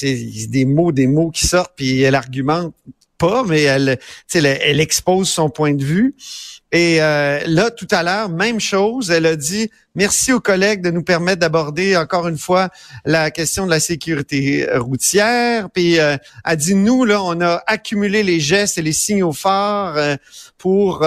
des 0.47 0.63
mots, 0.63 0.93
des 0.93 1.07
mots 1.07 1.29
qui 1.29 1.45
sortent, 1.45 1.73
puis 1.75 2.01
elle 2.01 2.15
argumente 2.15 2.73
pas, 3.17 3.43
mais 3.43 3.63
elle, 3.63 3.99
elle, 4.33 4.45
elle 4.45 4.79
expose 4.79 5.27
son 5.29 5.49
point 5.49 5.73
de 5.73 5.83
vue. 5.83 6.15
Et 6.73 7.03
euh, 7.03 7.39
là, 7.45 7.69
tout 7.69 7.87
à 7.91 8.01
l'heure, 8.01 8.29
même 8.29 8.59
chose, 8.59 9.11
elle 9.11 9.27
a 9.27 9.35
dit 9.35 9.69
merci 9.93 10.33
aux 10.33 10.39
collègues 10.39 10.81
de 10.81 10.89
nous 10.89 11.03
permettre 11.03 11.39
d'aborder 11.39 11.95
encore 11.95 12.27
une 12.27 12.39
fois 12.39 12.69
la 13.05 13.29
question 13.29 13.65
de 13.65 13.69
la 13.69 13.79
sécurité 13.79 14.67
routière. 14.73 15.69
Puis 15.69 15.99
euh, 15.99 16.17
elle 16.43 16.57
dit 16.57 16.73
nous 16.73 17.05
là, 17.05 17.21
on 17.21 17.39
a 17.41 17.61
accumulé 17.67 18.23
les 18.23 18.39
gestes 18.39 18.79
et 18.79 18.81
les 18.81 18.91
signaux 18.91 19.33
forts 19.33 19.97
euh, 19.97 20.15
pour 20.57 21.05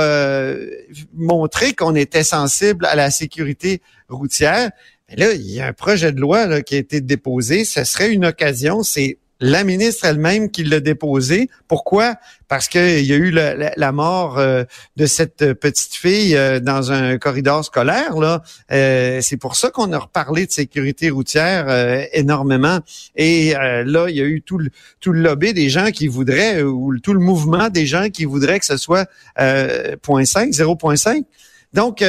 montrer 1.14 1.74
qu'on 1.74 1.96
était 1.96 2.22
sensible 2.22 2.86
à 2.86 2.94
la 2.94 3.10
sécurité 3.10 3.82
routière. 4.08 4.70
Mais 5.08 5.16
là, 5.16 5.32
il 5.32 5.50
y 5.50 5.60
a 5.60 5.66
un 5.66 5.72
projet 5.72 6.12
de 6.12 6.20
loi 6.20 6.46
là, 6.46 6.62
qui 6.62 6.76
a 6.76 6.78
été 6.78 7.00
déposé. 7.00 7.64
Ce 7.64 7.82
serait 7.82 8.12
une 8.12 8.26
occasion. 8.26 8.84
C'est 8.84 9.18
la 9.40 9.64
ministre 9.64 10.04
elle-même 10.06 10.50
qui 10.50 10.64
l'a 10.64 10.80
déposé. 10.80 11.50
Pourquoi? 11.68 12.16
Parce 12.48 12.68
qu'il 12.68 13.04
y 13.04 13.12
a 13.12 13.16
eu 13.16 13.30
la, 13.30 13.92
mort 13.92 14.38
euh, 14.38 14.64
de 14.96 15.06
cette 15.06 15.52
petite 15.54 15.94
fille 15.94 16.36
euh, 16.36 16.60
dans 16.60 16.92
un 16.92 17.18
corridor 17.18 17.64
scolaire. 17.64 18.16
Là, 18.16 18.42
euh, 18.72 19.20
c'est 19.20 19.36
pour 19.36 19.56
ça 19.56 19.70
qu'on 19.70 19.92
a 19.92 19.98
reparlé 19.98 20.46
de 20.46 20.52
sécurité 20.52 21.10
routière 21.10 21.66
énormément. 22.12 22.78
Et 23.14 23.52
là, 23.52 24.06
il 24.08 24.16
y 24.16 24.20
a 24.20 24.24
eu 24.24 24.42
tout 24.42 24.58
le, 24.58 24.70
tout 25.00 25.12
le 25.12 25.20
lobby 25.20 25.52
des 25.52 25.68
gens 25.68 25.90
qui 25.90 26.08
voudraient, 26.08 26.62
ou 26.62 26.98
tout 26.98 27.12
le 27.12 27.20
mouvement 27.20 27.68
des 27.68 27.86
gens 27.86 28.08
qui 28.08 28.24
voudraient 28.24 28.58
que 28.58 28.66
ce 28.66 28.76
soit 28.76 29.08
0.5, 29.38 30.52
0.5. 30.52 31.24
Donc, 31.72 32.02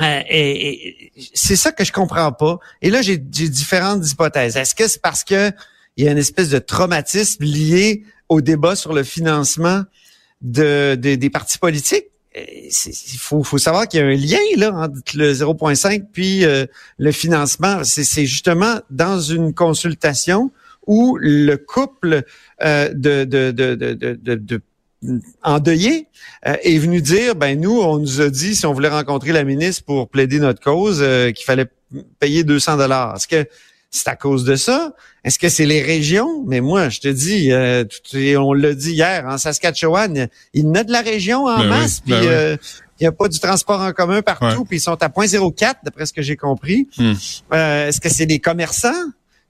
et, 0.00 1.12
c'est 1.34 1.56
ça 1.56 1.72
que 1.72 1.84
je 1.84 1.92
comprends 1.92 2.32
pas. 2.32 2.58
Et 2.82 2.90
là, 2.90 3.02
j'ai 3.02 3.18
différentes 3.18 4.08
hypothèses. 4.10 4.56
Est-ce 4.56 4.74
que 4.74 4.88
c'est 4.88 5.02
parce 5.02 5.24
que 5.24 5.52
il 5.96 6.04
y 6.04 6.08
a 6.08 6.12
une 6.12 6.18
espèce 6.18 6.50
de 6.50 6.58
traumatisme 6.58 7.44
lié 7.44 8.04
au 8.28 8.40
débat 8.40 8.76
sur 8.76 8.92
le 8.92 9.02
financement 9.02 9.82
de, 10.40 10.94
des 10.94 11.30
partis 11.30 11.58
politiques. 11.58 12.06
Il 12.36 13.18
faut, 13.18 13.44
faut, 13.44 13.58
savoir 13.58 13.86
qu'il 13.86 14.00
y 14.00 14.02
a 14.02 14.06
un 14.06 14.16
lien 14.16 14.38
là 14.56 14.72
entre 14.74 15.16
le 15.16 15.32
0,5 15.32 16.06
puis 16.12 16.44
euh, 16.44 16.66
le 16.98 17.12
financement. 17.12 17.84
C'est 17.84 18.26
justement 18.26 18.80
dans 18.90 19.20
une 19.20 19.54
consultation 19.54 20.50
où 20.86 21.16
le 21.20 21.56
couple 21.56 22.24
euh, 22.62 22.88
de, 22.92 23.24
de, 23.24 23.52
de, 23.52 23.74
de, 23.74 24.34
de 24.34 24.60
endeuillé 25.42 26.08
euh, 26.46 26.56
est 26.62 26.78
venu 26.78 27.02
dire 27.02 27.36
ben 27.36 27.60
nous 27.60 27.78
on 27.78 27.98
nous 27.98 28.20
a 28.20 28.30
dit 28.30 28.56
si 28.56 28.66
on 28.66 28.72
voulait 28.72 28.88
rencontrer 28.88 29.32
la 29.32 29.44
ministre 29.44 29.84
pour 29.84 30.08
plaider 30.08 30.40
notre 30.40 30.60
cause 30.60 31.04
qu'il 31.34 31.44
fallait 31.44 31.66
payer 32.18 32.42
200 32.42 32.78
dollars. 32.78 33.14
Est-ce 33.14 33.28
que 33.28 33.46
c'est 33.94 34.08
à 34.08 34.16
cause 34.16 34.44
de 34.44 34.56
ça? 34.56 34.92
Est-ce 35.22 35.38
que 35.38 35.48
c'est 35.48 35.66
les 35.66 35.80
régions? 35.80 36.44
Mais 36.46 36.60
moi, 36.60 36.88
je 36.88 37.00
te 37.00 37.08
dis, 37.08 37.52
euh, 37.52 37.84
on 38.38 38.52
l'a 38.52 38.74
dit 38.74 38.92
hier, 38.92 39.24
en 39.26 39.38
Saskatchewan, 39.38 40.28
il 40.52 40.66
y 40.66 40.78
a 40.78 40.84
de 40.84 40.90
la 40.90 41.00
région 41.00 41.46
en 41.46 41.58
ben 41.58 41.68
masse, 41.68 42.00
puis 42.00 42.12
ben 42.12 42.24
euh, 42.24 42.56
il 42.98 43.04
n'y 43.04 43.06
a 43.06 43.12
pas 43.12 43.28
du 43.28 43.38
transport 43.38 43.80
en 43.80 43.92
commun 43.92 44.20
partout, 44.20 44.64
puis 44.64 44.78
ils 44.78 44.80
sont 44.80 45.00
à 45.00 45.08
0.04, 45.08 45.74
d'après 45.84 46.06
ce 46.06 46.12
que 46.12 46.22
j'ai 46.22 46.36
compris. 46.36 46.88
Hmm. 46.98 47.12
Euh, 47.52 47.88
est-ce 47.88 48.00
que 48.00 48.08
c'est 48.08 48.26
des 48.26 48.40
commerçants? 48.40 48.90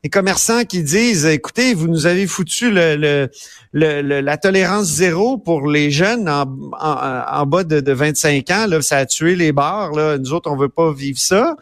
Les 0.02 0.10
commerçants 0.10 0.64
qui 0.64 0.82
disent, 0.82 1.24
écoutez, 1.24 1.72
vous 1.72 1.88
nous 1.88 2.04
avez 2.04 2.26
foutu 2.26 2.70
le, 2.70 3.30
la 3.72 4.36
tolérance 4.36 4.86
zéro 4.88 5.38
pour 5.38 5.70
les 5.70 5.90
jeunes 5.90 6.28
en, 6.28 6.44
en, 6.78 7.46
bas 7.46 7.64
de, 7.64 7.80
de, 7.80 7.92
25 7.92 8.50
ans, 8.50 8.66
là, 8.66 8.82
ça 8.82 8.98
a 8.98 9.06
tué 9.06 9.36
les 9.36 9.52
bars. 9.52 9.92
Là. 9.92 10.18
Nous 10.18 10.34
autres, 10.34 10.50
on 10.50 10.56
veut 10.56 10.68
pas 10.68 10.92
vivre 10.92 11.18
ça. 11.18 11.56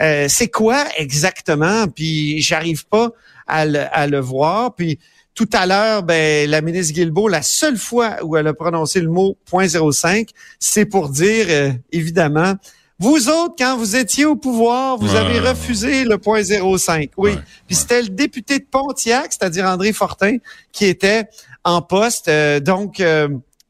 Euh, 0.00 0.26
c'est 0.28 0.48
quoi 0.48 0.84
exactement? 0.96 1.86
Puis 1.88 2.40
j'arrive 2.40 2.86
pas 2.86 3.10
à 3.46 3.66
le, 3.66 4.20
voir. 4.20 4.74
Puis 4.74 4.98
tout 5.34 5.48
à 5.52 5.66
l'heure, 5.66 6.02
ben, 6.02 6.48
la 6.48 6.60
ministre 6.60 6.94
Guilbeault, 6.94 7.28
la 7.28 7.42
seule 7.42 7.76
fois 7.76 8.16
où 8.22 8.36
elle 8.36 8.46
a 8.46 8.54
prononcé 8.54 9.00
le 9.00 9.08
mot 9.08 9.36
.05, 9.50 10.28
c'est 10.58 10.86
pour 10.86 11.08
dire, 11.08 11.46
euh, 11.48 11.72
évidemment, 11.92 12.54
vous 13.00 13.28
autres, 13.28 13.54
quand 13.58 13.76
vous 13.76 13.96
étiez 13.96 14.24
au 14.24 14.36
pouvoir, 14.36 14.98
vous 14.98 15.16
avez 15.16 15.40
refusé 15.40 16.04
le 16.04 16.16
point 16.16 16.42
05. 16.44 17.10
Oui. 17.16 17.36
Puis 17.66 17.74
c'était 17.76 18.02
le 18.02 18.08
député 18.08 18.60
de 18.60 18.64
Pontiac, 18.64 19.32
c'est-à-dire 19.32 19.66
André 19.66 19.92
Fortin, 19.92 20.36
qui 20.70 20.86
était 20.86 21.24
en 21.64 21.82
poste. 21.82 22.28
Euh, 22.28 22.60
donc, 22.60 23.02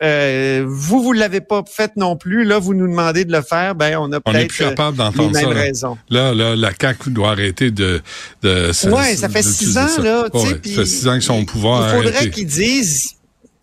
euh, 0.04 0.64
vous, 0.66 1.02
vous 1.02 1.12
l'avez 1.12 1.40
pas 1.40 1.64
fait 1.66 1.92
non 1.96 2.16
plus. 2.16 2.44
Là, 2.44 2.58
vous 2.58 2.74
nous 2.74 2.86
demandez 2.86 3.24
de 3.24 3.32
le 3.32 3.42
faire. 3.42 3.74
Ben, 3.74 3.96
on 3.98 4.12
a 4.12 4.20
peut-être 4.20 4.56
capable 4.56 4.96
d'entendre 4.96 5.34
ça. 5.34 5.48
Raisons. 5.48 5.96
Là, 6.10 6.34
là, 6.34 6.54
la 6.54 6.70
CAQ 6.78 7.10
doit 7.10 7.30
arrêter 7.30 7.70
de. 7.70 8.00
de 8.42 8.70
ouais, 8.90 9.16
ça 9.16 9.28
fait 9.28 9.42
six 9.42 9.78
ans 9.78 10.02
là. 10.02 10.26
ça 10.32 10.46
fait 10.62 10.86
six 10.86 11.08
ans 11.08 11.14
qu'ils 11.14 11.22
sont 11.22 11.40
au 11.40 11.44
pouvoir. 11.44 11.88
Il 11.88 12.02
faudrait 12.02 12.30
qu'ils 12.30 12.46
disent. 12.46 13.14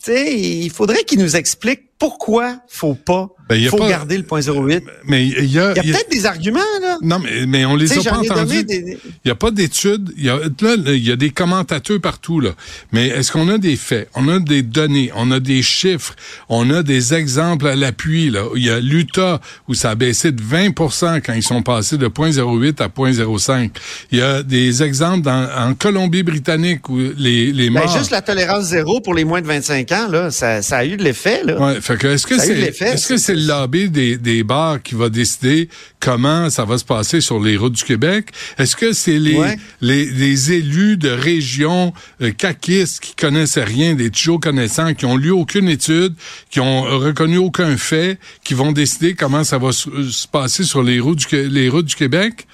Il 0.08 0.72
faudrait 0.72 1.04
qu'ils 1.04 1.20
nous 1.20 1.36
expliquent 1.36 1.92
pourquoi 2.00 2.56
faut 2.68 2.96
pas 2.96 3.30
il 3.56 3.70
ben, 3.70 3.70
faut 3.70 3.88
garder 3.88 4.18
le 4.18 4.24
point 4.24 4.42
08. 4.42 4.84
Mais 5.06 5.26
il 5.28 5.52
y 5.52 5.60
a, 5.60 5.72
il 5.72 5.76
y 5.76 5.92
a, 5.92 5.98
peut-être 5.98 6.10
des 6.10 6.26
arguments 6.26 6.60
là. 6.82 6.91
Non, 7.02 7.20
mais, 7.20 7.46
mais 7.46 7.66
on 7.66 7.76
les 7.76 7.92
a 7.98 8.02
pas 8.10 8.20
entendus. 8.20 8.66
Il 8.70 8.98
n'y 9.26 9.32
a 9.32 9.36
pas 9.36 9.52
d'études. 9.52 10.12
Il 10.18 10.26
y 10.26 10.30
a 10.30 10.38
là, 10.38 10.94
il 10.94 11.08
y 11.08 11.12
a 11.12 11.16
des 11.16 11.30
commentateurs 11.30 12.00
partout 12.00 12.40
là. 12.40 12.52
Mais 12.92 13.08
est-ce 13.08 13.32
qu'on 13.32 13.50
a 13.50 13.58
des 13.58 13.76
faits? 13.76 14.10
On 14.16 14.28
a 14.28 14.40
des 14.40 14.62
données. 14.62 15.12
On 15.16 15.32
a 15.32 15.40
des 15.40 15.62
chiffres. 15.62 16.16
On 16.50 16.70
a 16.70 16.84
des 16.84 17.14
exemples 17.14 17.68
à 17.68 17.76
l'appui 17.76 18.30
là. 18.30 18.46
Il 18.56 18.66
y 18.66 18.70
a 18.70 18.80
l'Utah 18.80 19.42
où 19.68 19.74
ça 19.74 19.92
a 19.92 19.96
baissé 19.96 20.32
de 20.32 20.42
20% 20.42 21.22
quand 21.22 21.34
ils 21.34 21.44
sont 21.44 21.62
passés 21.62 21.98
de 21.98 22.08
0.08 22.08 22.82
à 22.82 22.88
0.05. 22.88 23.72
Il 24.12 24.20
y 24.20 24.22
a 24.22 24.44
des 24.44 24.84
exemples 24.84 25.22
dans, 25.22 25.50
en 25.58 25.74
Colombie-Britannique 25.74 26.90
où 26.90 26.98
les 27.18 27.52
les 27.52 27.70
ben, 27.70 27.82
morts. 27.82 27.94
Ben, 27.94 28.00
juste 28.00 28.12
la 28.12 28.22
tolérance 28.22 28.66
zéro 28.66 29.02
pour 29.02 29.14
les 29.14 29.24
moins 29.24 29.42
de 29.42 29.48
25 29.48 29.92
ans 29.92 30.08
là, 30.10 30.32
ça, 30.32 30.62
ça 30.62 30.78
a 30.78 30.86
eu 30.86 30.98
de 30.98 31.04
l'effet 31.04 31.44
là. 31.44 31.60
Ouais, 31.60 31.82
fait 31.82 31.98
que 31.98 32.08
est-ce 32.08 32.28
que 32.28 32.38
c'est 32.38 32.58
est-ce 32.82 33.08
que 33.08 33.18
c'est 33.18 33.36
le 33.36 33.46
lobby 33.48 33.90
des, 33.90 34.18
des 34.18 34.44
bars 34.44 34.82
qui 34.82 34.96
va 34.96 35.10
décider 35.10 35.70
comment 36.00 36.50
ça 36.50 36.66
va 36.66 36.78
se 36.78 36.86
passer 36.92 37.22
sur 37.22 37.40
les 37.40 37.56
routes 37.56 37.74
du 37.74 37.84
Québec? 37.86 38.32
Est-ce 38.58 38.76
que 38.76 38.92
c'est 38.92 39.18
les, 39.18 39.40
les, 39.80 40.06
les, 40.06 40.52
élus 40.52 40.98
de 40.98 41.10
régions 41.10 41.94
euh, 42.22 42.32
caquistes 42.32 43.00
qui 43.00 43.16
connaissaient 43.16 43.64
rien, 43.64 43.96
des 43.96 44.10
toujours 44.10 44.42
connaissants, 44.42 44.94
qui 44.94 45.06
ont 45.06 45.16
lu 45.16 45.32
aucune 45.32 45.70
étude, 45.70 46.16
qui 46.50 46.60
ont 46.60 46.82
reconnu 46.82 47.38
aucun 47.38 47.78
fait, 47.78 48.20
qui 48.44 48.56
vont 48.56 48.74
décider 48.74 49.14
comment 49.14 49.46
ça 49.46 49.58
va 49.58 49.72
se, 49.72 50.28
passer 50.28 50.66
sur 50.66 50.84
les 50.84 51.00
routes 51.00 51.20
du, 51.20 51.48
les 51.48 51.70
routes 51.70 51.86
du 51.86 51.96
Québec? 51.96 52.46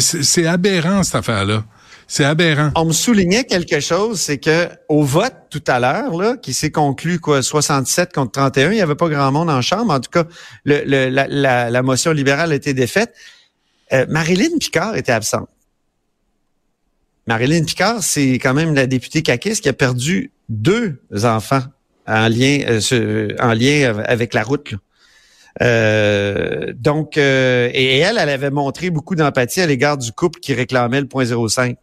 C'est 0.00 0.46
aberrant, 0.46 1.04
cette 1.04 1.14
affaire-là. 1.14 1.64
C'est 2.08 2.24
aberrant. 2.24 2.70
On 2.74 2.86
me 2.86 2.92
soulignait 2.92 3.44
quelque 3.44 3.78
chose, 3.78 4.20
c'est 4.20 4.38
que 4.38 4.68
au 4.88 5.02
vote 5.04 5.34
tout 5.50 5.62
à 5.68 5.78
l'heure, 5.78 6.16
là, 6.16 6.36
qui 6.36 6.54
s'est 6.54 6.70
conclu 6.70 7.20
quoi, 7.20 7.42
67 7.42 8.12
contre 8.12 8.32
31, 8.32 8.70
il 8.70 8.74
n'y 8.74 8.80
avait 8.80 8.96
pas 8.96 9.08
grand 9.08 9.30
monde 9.30 9.50
en 9.50 9.60
chambre. 9.60 9.92
En 9.92 10.00
tout 10.00 10.10
cas, 10.10 10.24
le, 10.64 11.08
la, 11.08 11.82
motion 11.82 12.12
libérale 12.12 12.50
a 12.50 12.54
été 12.56 12.74
défaite. 12.74 13.12
Euh, 13.92 14.06
Marilyn 14.08 14.58
Picard 14.58 14.96
était 14.96 15.12
absente. 15.12 15.48
Marilyn 17.26 17.64
Picard, 17.64 18.02
c'est 18.02 18.34
quand 18.34 18.54
même 18.54 18.74
la 18.74 18.86
députée 18.86 19.22
caquiste 19.22 19.62
qui 19.62 19.68
a 19.68 19.72
perdu 19.72 20.30
deux 20.48 21.00
enfants 21.24 21.62
en 22.06 22.28
lien, 22.28 22.60
euh, 22.68 23.28
en 23.40 23.52
lien 23.52 23.98
avec 24.06 24.32
la 24.32 24.44
route. 24.44 24.74
donc, 25.60 27.16
et 27.16 27.98
elle, 27.98 28.18
elle 28.18 28.28
avait 28.28 28.50
montré 28.50 28.90
beaucoup 28.90 29.16
d'empathie 29.16 29.60
à 29.60 29.66
l'égard 29.66 29.98
du 29.98 30.12
couple 30.12 30.38
qui 30.38 30.54
réclamait 30.54 31.00
le 31.00 31.08
point 31.08 31.24
05. 31.24 31.76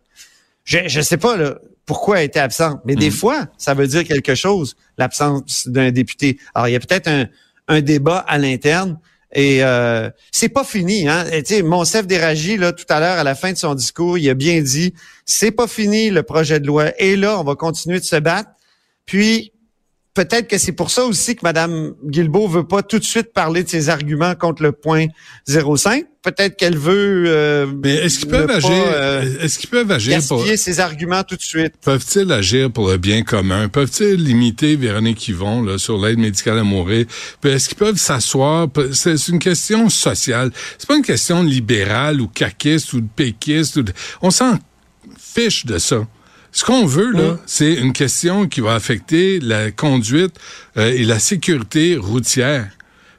Je 0.63 0.97
ne 0.97 1.03
sais 1.03 1.17
pas 1.17 1.35
là, 1.35 1.57
pourquoi 1.85 2.19
elle 2.19 2.25
était 2.25 2.39
absente, 2.39 2.81
mais 2.85 2.95
des 2.95 3.09
mm. 3.09 3.13
fois, 3.13 3.47
ça 3.57 3.73
veut 3.73 3.88
dire 3.88 4.05
quelque 4.05 4.35
chose, 4.35 4.75
l'absence 4.97 5.67
d'un 5.67 5.91
député. 5.91 6.38
Alors, 6.55 6.69
il 6.69 6.71
y 6.71 6.75
a 6.75 6.80
peut-être 6.80 7.07
un, 7.07 7.27
un 7.67 7.81
débat 7.81 8.19
à 8.19 8.38
l'interne. 8.38 8.99
Et 9.34 9.64
euh, 9.64 10.10
c'est 10.31 10.49
pas 10.49 10.64
fini, 10.64 11.07
hein. 11.07 11.26
Sais, 11.45 11.64
Monsef 11.64 12.05
Déragi, 12.05 12.57
là, 12.57 12.72
tout 12.72 12.85
à 12.89 12.99
l'heure, 12.99 13.18
à 13.18 13.23
la 13.23 13.35
fin 13.35 13.51
de 13.51 13.57
son 13.57 13.73
discours, 13.73 14.18
il 14.18 14.30
a 14.30 14.34
bien 14.34 14.61
dit 14.61 14.93
c'est 15.26 15.51
pas 15.51 15.68
fini 15.68 16.10
le 16.10 16.23
projet 16.23 16.60
de 16.60 16.68
loi. 16.68 16.91
Et 16.99 17.15
là, 17.15 17.39
on 17.39 17.43
va 17.43 17.55
continuer 17.55 17.99
de 17.99 18.05
se 18.05 18.18
battre. 18.18 18.49
Puis 19.05 19.52
peut-être 20.14 20.48
que 20.48 20.57
c'est 20.57 20.72
pour 20.72 20.91
ça 20.91 21.06
aussi 21.06 21.35
que 21.35 21.41
Mme 21.44 21.94
Guilbeault 22.06 22.48
veut 22.48 22.68
pas 22.68 22.84
tout 22.84 22.99
de 22.99 23.03
suite 23.03 23.34
parler 23.34 23.64
de 23.64 23.69
ses 23.69 23.90
arguments 23.90 24.35
contre 24.35 24.61
le 24.64 24.72
point 24.72 25.07
05. 25.48 26.06
Peut-être 26.22 26.56
qu'elle 26.56 26.77
veut. 26.77 27.26
Euh, 27.27 27.68
Mais 27.84 27.95
est-ce 27.95 28.19
qu'ils 28.19 28.30
peuvent 28.30 28.49
agir? 28.49 28.72
euh, 28.72 29.23
Est-ce 29.41 29.60
qu'ils 29.60 29.69
peuvent 29.69 29.91
agir 29.91 30.22
pour 30.26 30.45
ses 30.45 30.80
arguments 30.80 31.23
tout 31.23 31.35
de 31.35 31.41
suite? 31.41 31.73
Peuvent-ils 31.84 32.31
agir 32.31 32.72
pour 32.72 32.88
le 32.90 32.95
bien 32.98 33.23
commun? 33.23 33.68
Peuvent-ils 33.68 34.15
limiter 34.23 34.77
Véronique 34.77 35.27
Yvon 35.27 35.64
là, 35.64 35.77
sur 35.77 35.98
l'aide 35.98 36.19
médicale 36.19 36.60
à 36.60 36.64
mourir? 36.64 37.07
Est-ce 37.44 37.68
qu'ils 37.68 37.77
peuvent 37.77 37.98
s'asseoir? 37.98 38.69
C'est 38.94 39.27
une 39.27 39.40
question 39.40 39.90
sociale. 39.90 40.52
C'est 40.77 40.88
pas 40.88 40.95
une 40.95 41.03
question 41.03 41.44
libérale 41.44 42.22
ou 42.22 42.27
caquiste 42.27 42.94
ou 42.94 43.02
de 43.02 43.07
péquiste. 43.14 43.76
Ou 43.77 43.84
On 44.22 44.31
s'en 44.31 44.57
fiche 45.19 45.65
de 45.65 45.77
ça. 45.77 46.07
Ce 46.53 46.63
qu'on 46.63 46.85
veut, 46.85 47.11
là, 47.11 47.38
c'est 47.47 47.73
une 47.73 47.93
question 47.93 48.47
qui 48.47 48.61
va 48.61 48.75
affecter 48.75 49.39
la 49.39 49.71
conduite 49.71 50.39
euh, 50.77 50.93
et 50.93 51.03
la 51.03 51.17
sécurité 51.17 51.97
routière. 51.97 52.69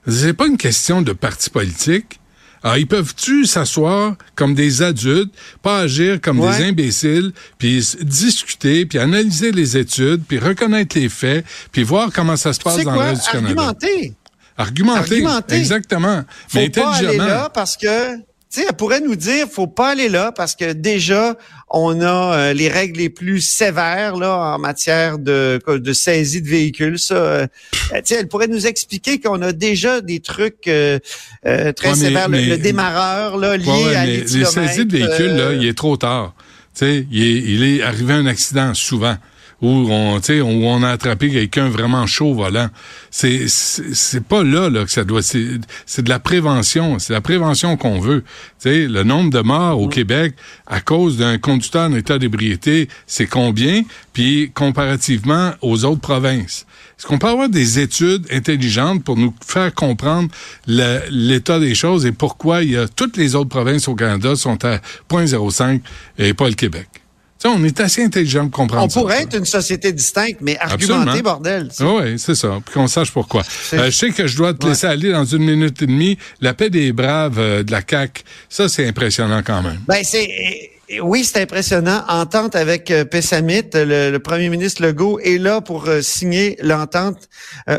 C'est 0.06 0.34
pas 0.34 0.46
une 0.46 0.56
question 0.56 1.02
de 1.02 1.12
parti 1.12 1.50
politique. 1.50 2.20
Alors, 2.62 2.78
ils 2.78 2.86
peuvent-tu 2.86 3.44
s'asseoir 3.44 4.14
comme 4.36 4.54
des 4.54 4.82
adultes, 4.82 5.34
pas 5.62 5.80
agir 5.80 6.20
comme 6.20 6.40
des 6.40 6.64
imbéciles, 6.64 7.32
puis 7.58 7.84
discuter, 8.00 8.86
puis 8.86 8.98
analyser 8.98 9.50
les 9.50 9.76
études, 9.76 10.22
puis 10.26 10.38
reconnaître 10.38 10.96
les 10.96 11.08
faits, 11.08 11.44
puis 11.72 11.82
voir 11.82 12.10
comment 12.14 12.36
ça 12.36 12.52
se 12.52 12.60
passe 12.60 12.84
dans 12.84 12.94
le 12.94 13.00
reste 13.00 13.24
du 13.24 13.30
Canada? 13.32 13.62
Argumenter. 13.62 14.14
Argumenter. 14.56 14.98
Argumenter. 14.98 15.56
Exactement. 15.56 16.22
Faut 16.48 16.58
Mais 16.58 16.70
pas 16.70 16.94
aller 16.94 17.16
là 17.18 17.50
parce 17.52 17.76
que 17.76 18.16
sais, 18.60 18.66
elle 18.68 18.76
pourrait 18.76 19.00
nous 19.00 19.16
dire, 19.16 19.46
faut 19.50 19.66
pas 19.66 19.90
aller 19.90 20.08
là 20.08 20.32
parce 20.32 20.54
que 20.54 20.72
déjà, 20.72 21.36
on 21.70 22.00
a 22.00 22.34
euh, 22.34 22.52
les 22.52 22.68
règles 22.68 22.98
les 22.98 23.10
plus 23.10 23.40
sévères 23.40 24.16
là 24.16 24.54
en 24.54 24.58
matière 24.58 25.18
de, 25.18 25.60
de 25.66 25.92
saisie 25.92 26.42
de 26.42 26.48
véhicules. 26.48 26.98
Ça, 26.98 27.14
euh, 27.14 27.46
elle 27.92 28.28
pourrait 28.28 28.48
nous 28.48 28.66
expliquer 28.66 29.20
qu'on 29.20 29.42
a 29.42 29.52
déjà 29.52 30.00
des 30.00 30.20
trucs 30.20 30.68
euh, 30.68 30.98
très 31.42 31.94
sévères. 31.94 32.28
le, 32.28 32.56
démarreur 32.56 33.36
là, 33.36 33.56
lié 33.56 33.94
à 33.94 34.06
les, 34.06 34.20
les 34.20 34.44
saisies 34.44 34.86
de 34.86 34.96
véhicules, 34.98 35.34
là, 35.34 35.52
il 35.52 35.66
est 35.66 35.76
trop 35.76 35.96
tard. 35.96 36.34
Tu 36.74 36.80
sais, 36.80 37.06
il 37.10 37.22
est, 37.22 37.38
il 37.38 37.62
est 37.62 37.82
arrivé 37.82 38.14
un 38.14 38.26
accident 38.26 38.74
souvent 38.74 39.16
où 39.62 39.68
on, 39.68 40.18
où 40.18 40.66
on 40.66 40.82
a 40.82 40.90
attrapé 40.90 41.30
quelqu'un 41.30 41.68
vraiment 41.68 42.06
chaud 42.06 42.34
volant. 42.34 42.68
C'est, 43.10 43.48
c'est 43.48 44.24
pas 44.24 44.42
là, 44.42 44.68
là 44.68 44.84
que 44.84 44.90
ça 44.90 45.04
doit. 45.04 45.22
C'est, 45.22 45.46
c'est 45.86 46.02
de 46.02 46.08
la 46.08 46.18
prévention. 46.18 46.98
C'est 46.98 47.12
la 47.12 47.20
prévention 47.20 47.76
qu'on 47.76 48.00
veut. 48.00 48.24
sais, 48.58 48.86
le 48.86 49.04
nombre 49.04 49.30
de 49.30 49.40
morts 49.40 49.80
au 49.80 49.88
Québec 49.88 50.34
à 50.66 50.80
cause 50.80 51.16
d'un 51.16 51.38
conducteur 51.38 51.90
en 51.90 51.94
état 51.94 52.18
d'ébriété, 52.18 52.88
c'est 53.06 53.26
combien? 53.26 53.82
Puis 54.12 54.50
comparativement 54.54 55.52
aux 55.60 55.84
autres 55.84 56.00
provinces. 56.00 56.66
Est-ce 56.98 57.06
qu'on 57.06 57.18
peut 57.18 57.28
avoir 57.28 57.48
des 57.48 57.80
études 57.80 58.26
intelligentes 58.30 59.02
pour 59.02 59.16
nous 59.16 59.34
faire 59.44 59.74
comprendre 59.74 60.28
l'état 60.66 61.58
des 61.58 61.74
choses 61.74 62.06
et 62.06 62.12
pourquoi 62.12 62.62
il 62.62 62.70
y 62.70 62.76
a 62.76 62.86
toutes 62.86 63.16
les 63.16 63.34
autres 63.34 63.50
provinces 63.50 63.88
au 63.88 63.94
Canada 63.94 64.36
sont 64.36 64.64
à 64.64 64.78
0.05 65.10 65.80
et 66.18 66.34
pas 66.34 66.48
le 66.48 66.54
Québec? 66.54 67.03
On 67.50 67.62
est 67.64 67.80
assez 67.80 68.02
intelligent 68.02 68.48
pour 68.48 68.60
comprendre 68.60 68.84
on 68.84 68.88
pourrait 68.88 69.22
être 69.22 69.36
une 69.36 69.44
société 69.44 69.92
distincte, 69.92 70.38
mais 70.40 70.58
argumenter, 70.58 71.22
bordel. 71.22 71.68
Oui, 71.80 72.18
c'est 72.18 72.34
ça. 72.34 72.60
Puis 72.64 72.74
qu'on 72.74 72.86
sache 72.86 73.10
pourquoi. 73.10 73.42
Euh, 73.74 73.86
je 73.86 73.90
sais 73.90 74.10
que 74.10 74.26
je 74.26 74.36
dois 74.36 74.54
te 74.54 74.66
laisser 74.66 74.86
aller 74.86 75.12
dans 75.12 75.24
une 75.24 75.44
minute 75.44 75.80
et 75.82 75.86
demie. 75.86 76.18
La 76.40 76.54
paix 76.54 76.70
des 76.70 76.92
braves 76.92 77.38
euh, 77.38 77.62
de 77.62 77.70
la 77.70 77.82
CAQ, 77.88 78.22
ça, 78.48 78.68
c'est 78.68 78.86
impressionnant 78.86 79.42
quand 79.44 79.62
même. 79.62 79.80
Ben, 79.86 80.02
c'est 80.02 80.70
oui, 81.02 81.24
c'est 81.24 81.40
impressionnant. 81.40 82.04
Entente 82.08 82.54
avec 82.54 82.90
euh, 82.90 83.04
Pessamit, 83.04 83.62
le, 83.72 84.18
premier 84.18 84.50
ministre 84.50 84.82
Legault 84.82 85.18
est 85.18 85.38
là 85.38 85.60
pour 85.60 85.88
signer 86.02 86.58
l'entente 86.62 87.28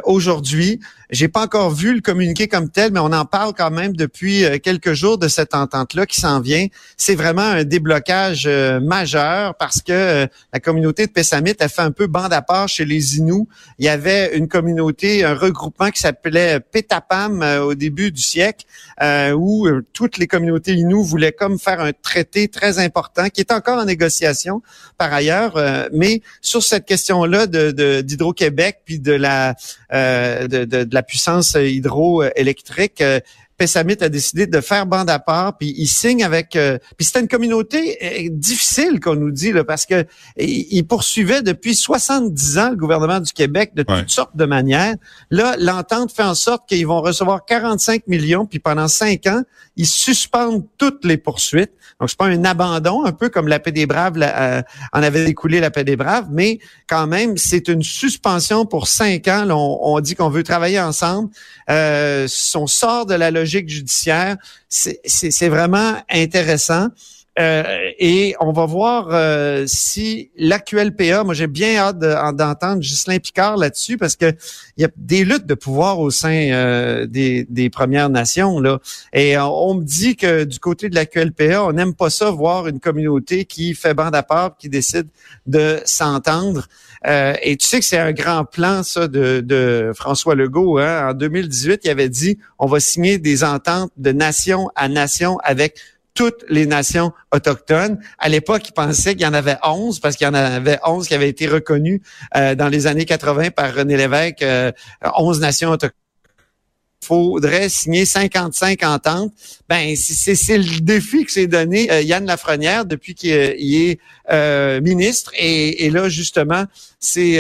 aujourd'hui. 0.04 0.80
J'ai 1.10 1.28
pas 1.28 1.42
encore 1.42 1.72
vu 1.72 1.94
le 1.94 2.02
communiqué 2.02 2.48
comme 2.48 2.70
tel, 2.70 2.92
mais 2.92 3.00
on 3.00 3.12
en 3.12 3.26
parle 3.26 3.54
quand 3.54 3.72
même 3.72 3.96
depuis 3.96 4.44
quelques 4.62 4.94
jours 4.94 5.18
de 5.18 5.28
cette 5.28 5.54
entente-là 5.54 6.06
qui 6.06 6.20
s'en 6.20 6.40
vient. 6.40 6.68
C'est 6.98 7.16
vraiment 7.16 7.42
un 7.42 7.64
déblocage 7.64 8.48
majeur 8.48 9.56
parce 9.56 9.82
que 9.82 10.28
la 10.54 10.60
communauté 10.60 11.06
de 11.08 11.12
Pessamit 11.12 11.56
a 11.60 11.68
fait 11.68 11.82
un 11.82 11.92
peu 11.92 12.08
bande 12.08 12.34
à 12.34 12.42
part 12.42 12.68
chez 12.68 12.86
les 12.86 13.18
Inuits. 13.18 13.48
Il 13.80 13.86
y 13.86 13.90
avait 13.90 14.36
une 14.36 14.48
communauté, 14.48 15.24
un 15.24 15.36
regroupement 15.36 15.92
qui 15.92 16.00
s'appelait 16.00 16.60
Petapam 16.60 17.42
au 17.62 17.76
début 17.76 18.12
du 18.12 18.22
siècle, 18.22 18.66
où 19.36 19.68
toutes 19.94 20.18
les 20.18 20.28
communautés 20.28 20.74
Inuits 20.74 21.04
voulaient 21.04 21.32
comme 21.32 21.60
faire 21.60 21.82
un 21.82 21.92
traité 21.94 22.48
très 22.48 22.80
important 22.80 23.30
qui 23.30 23.42
est 23.42 23.52
encore 23.52 23.80
en 23.80 23.86
négociation 23.86 24.62
par 24.98 25.14
ailleurs. 25.14 25.58
Euh, 25.58 25.88
mais 25.94 26.22
sur 26.42 26.64
cette 26.64 26.86
question-là 26.86 27.48
de, 27.48 28.02
d'Hydro-Québec 28.02 28.82
puis 28.86 29.00
de 29.00 29.12
la 29.12 29.56
euh, 29.94 30.48
de, 30.48 30.66
de, 30.66 30.95
la 30.96 31.04
puissance 31.04 31.56
hydroélectrique, 31.56 33.02
euh, 33.02 33.20
Pessamit 33.58 33.98
a 34.02 34.10
décidé 34.10 34.48
de 34.48 34.60
faire 34.60 34.86
bande 34.86 35.10
à 35.10 35.20
part, 35.20 35.58
puis 35.58 35.74
il 35.78 35.88
signe 35.88 36.24
avec. 36.24 36.56
Euh, 36.56 36.78
puis 36.98 37.06
c'était 37.06 37.22
une 37.22 37.28
communauté 37.28 37.98
euh, 38.04 38.30
difficile 38.32 39.00
qu'on 39.00 39.16
nous 39.16 39.32
dit 39.32 39.54
là, 39.54 39.64
parce 39.64 39.86
que 39.86 40.06
il, 40.38 40.84
poursuivait 40.84 41.42
depuis 41.42 41.74
70 41.74 42.58
ans 42.58 42.70
le 42.72 42.76
gouvernement 42.76 43.20
du 43.20 43.32
Québec 43.32 43.72
de 43.74 43.84
toutes 43.84 44.10
sortes 44.10 44.36
de 44.36 44.46
manières. 44.46 44.96
Là, 45.32 45.56
l'entente 45.58 46.12
fait 46.12 46.24
en 46.24 46.36
sorte 46.36 46.68
qu'ils 46.68 46.86
vont 46.86 47.02
recevoir 47.02 47.46
45 47.46 48.08
millions, 48.08 48.46
puis 48.46 48.60
pendant 48.60 48.88
cinq 48.88 49.26
ans, 49.28 49.42
ils 49.78 49.88
suspendent 49.88 50.66
toutes 50.78 51.06
les 51.06 51.18
poursuites. 51.18 51.72
Donc 52.00 52.10
c'est 52.10 52.18
pas 52.18 52.26
un 52.26 52.44
abandon, 52.44 53.06
un 53.06 53.14
peu 53.14 53.30
comme 53.30 53.48
la 53.48 53.60
paix 53.60 53.72
des 53.72 53.86
braves 53.86 54.18
euh, 54.18 54.62
en 54.92 55.02
avait 55.02 55.26
découlé 55.26 55.62
la 55.62 55.72
paix 55.72 55.86
des 55.86 55.96
braves, 55.96 56.28
mais 56.30 56.60
quand 56.88 57.08
même 57.08 57.38
c'est 57.38 57.70
une 57.70 57.84
suspension 57.84 58.66
pour 58.66 58.90
cinq 58.90 59.30
ans. 59.30 59.48
on, 59.50 59.80
on, 59.82 60.00
dit 60.02 60.16
qu'on 60.16 60.30
veut 60.30 60.44
travailler 60.44 60.80
ensemble. 60.80 61.30
Euh, 61.70 62.28
on 62.56 62.68
sort 62.68 63.06
de 63.06 63.14
la 63.14 63.32
logique 63.32 63.45
judiciaire. 63.46 64.38
C'est 64.70 65.50
vraiment 65.50 65.96
intéressant. 66.10 66.90
Euh, 67.38 67.92
et 68.00 68.34
on 68.40 68.54
va 68.54 68.66
voir 68.66 69.10
euh, 69.12 69.66
si 69.68 70.32
l'actuel 70.38 70.96
PA, 70.96 71.26
moi 71.26 71.34
j'ai 71.34 71.48
bien 71.48 71.76
hâte 71.76 72.00
d'entendre 72.00 72.80
Ghislain 72.80 73.20
Picard 73.20 73.58
là-dessus 73.58 73.98
parce 73.98 74.16
que 74.16 74.34
il 74.78 74.84
y 74.84 74.86
a 74.86 74.90
des 74.96 75.26
luttes 75.26 75.46
de 75.46 75.54
pouvoir 75.54 76.00
au 76.00 76.12
sein 76.12 76.52
euh, 76.54 77.06
des, 77.06 77.70
Premières 77.70 78.10
Nations. 78.10 78.62
Et 79.12 79.38
on, 79.38 79.74
me 79.74 79.84
dit 79.84 80.16
que 80.16 80.46
du 80.46 80.60
côté 80.60 80.88
de 80.88 80.96
l'actuel 80.96 81.34
PA, 81.34 81.66
on 81.66 81.74
n'aime 81.74 81.94
pas 81.94 82.10
ça 82.10 82.32
voir 82.32 82.68
une 82.68 82.80
communauté 82.80 83.44
qui 83.44 83.74
fait 83.74 83.94
bande 83.94 84.16
à 84.16 84.24
part, 84.24 84.56
qui 84.56 84.70
décide 84.70 85.08
de 85.46 85.82
s'entendre. 85.84 86.68
Et 87.06 87.58
tu 87.58 87.66
sais 87.66 87.80
que 87.80 87.86
c'est 87.86 88.00
un 88.00 88.12
grand 88.12 88.46
plan 88.46 88.84
ça 88.84 89.08
de, 89.08 89.92
François 89.96 90.36
Legault. 90.36 90.80
Hein? 90.80 91.10
En 91.10 91.14
2018, 91.14 91.82
il 91.84 91.90
avait 91.90 92.10
dit 92.10 92.40
on 92.60 92.66
va 92.66 92.80
signer 92.80 93.18
des 93.18 93.44
ententes 93.44 93.92
de 93.98 94.12
nation 94.12 94.70
à 94.76 94.88
nation 94.88 95.38
avec 95.44 95.80
toutes 96.16 96.46
les 96.50 96.66
nations 96.66 97.12
autochtones. 97.32 98.00
À 98.18 98.30
l'époque, 98.30 98.68
ils 98.70 98.74
pensaient 98.74 99.14
qu'il 99.14 99.24
y 99.24 99.28
en 99.28 99.34
avait 99.34 99.58
11 99.64 100.00
parce 100.00 100.16
qu'il 100.16 100.26
y 100.26 100.30
en 100.30 100.34
avait 100.34 100.80
11 100.84 101.08
qui 101.08 101.14
avaient 101.14 101.30
été 101.30 101.46
reconnus 101.46 102.02
euh, 102.36 102.56
dans 102.56 102.70
les 102.70 102.88
années 102.88 103.06
80 103.06 103.52
par 103.52 103.76
René 103.76 103.98
Lévesque, 103.98 104.42
euh, 104.42 104.72
11 105.18 105.42
nations 105.42 105.70
autochtones 105.72 106.05
faudrait 107.04 107.70
signer 107.70 108.06
55 108.06 108.84
ententes. 108.84 109.32
Ben 109.70 109.96
c'est 109.96 110.58
le 110.58 110.80
défi 110.80 111.26
que 111.26 111.32
s'est 111.32 111.48
donné 111.48 111.92
euh, 111.92 112.02
Yann 112.02 112.26
Lafrenière 112.26 112.86
depuis 112.86 113.14
qu'il 113.14 113.32
est 113.32 114.00
euh, 114.32 114.82
ministre 114.82 115.32
et, 115.38 115.86
et, 115.86 115.90
là 115.90 116.10
justement 116.10 116.66
c'est 117.00 117.40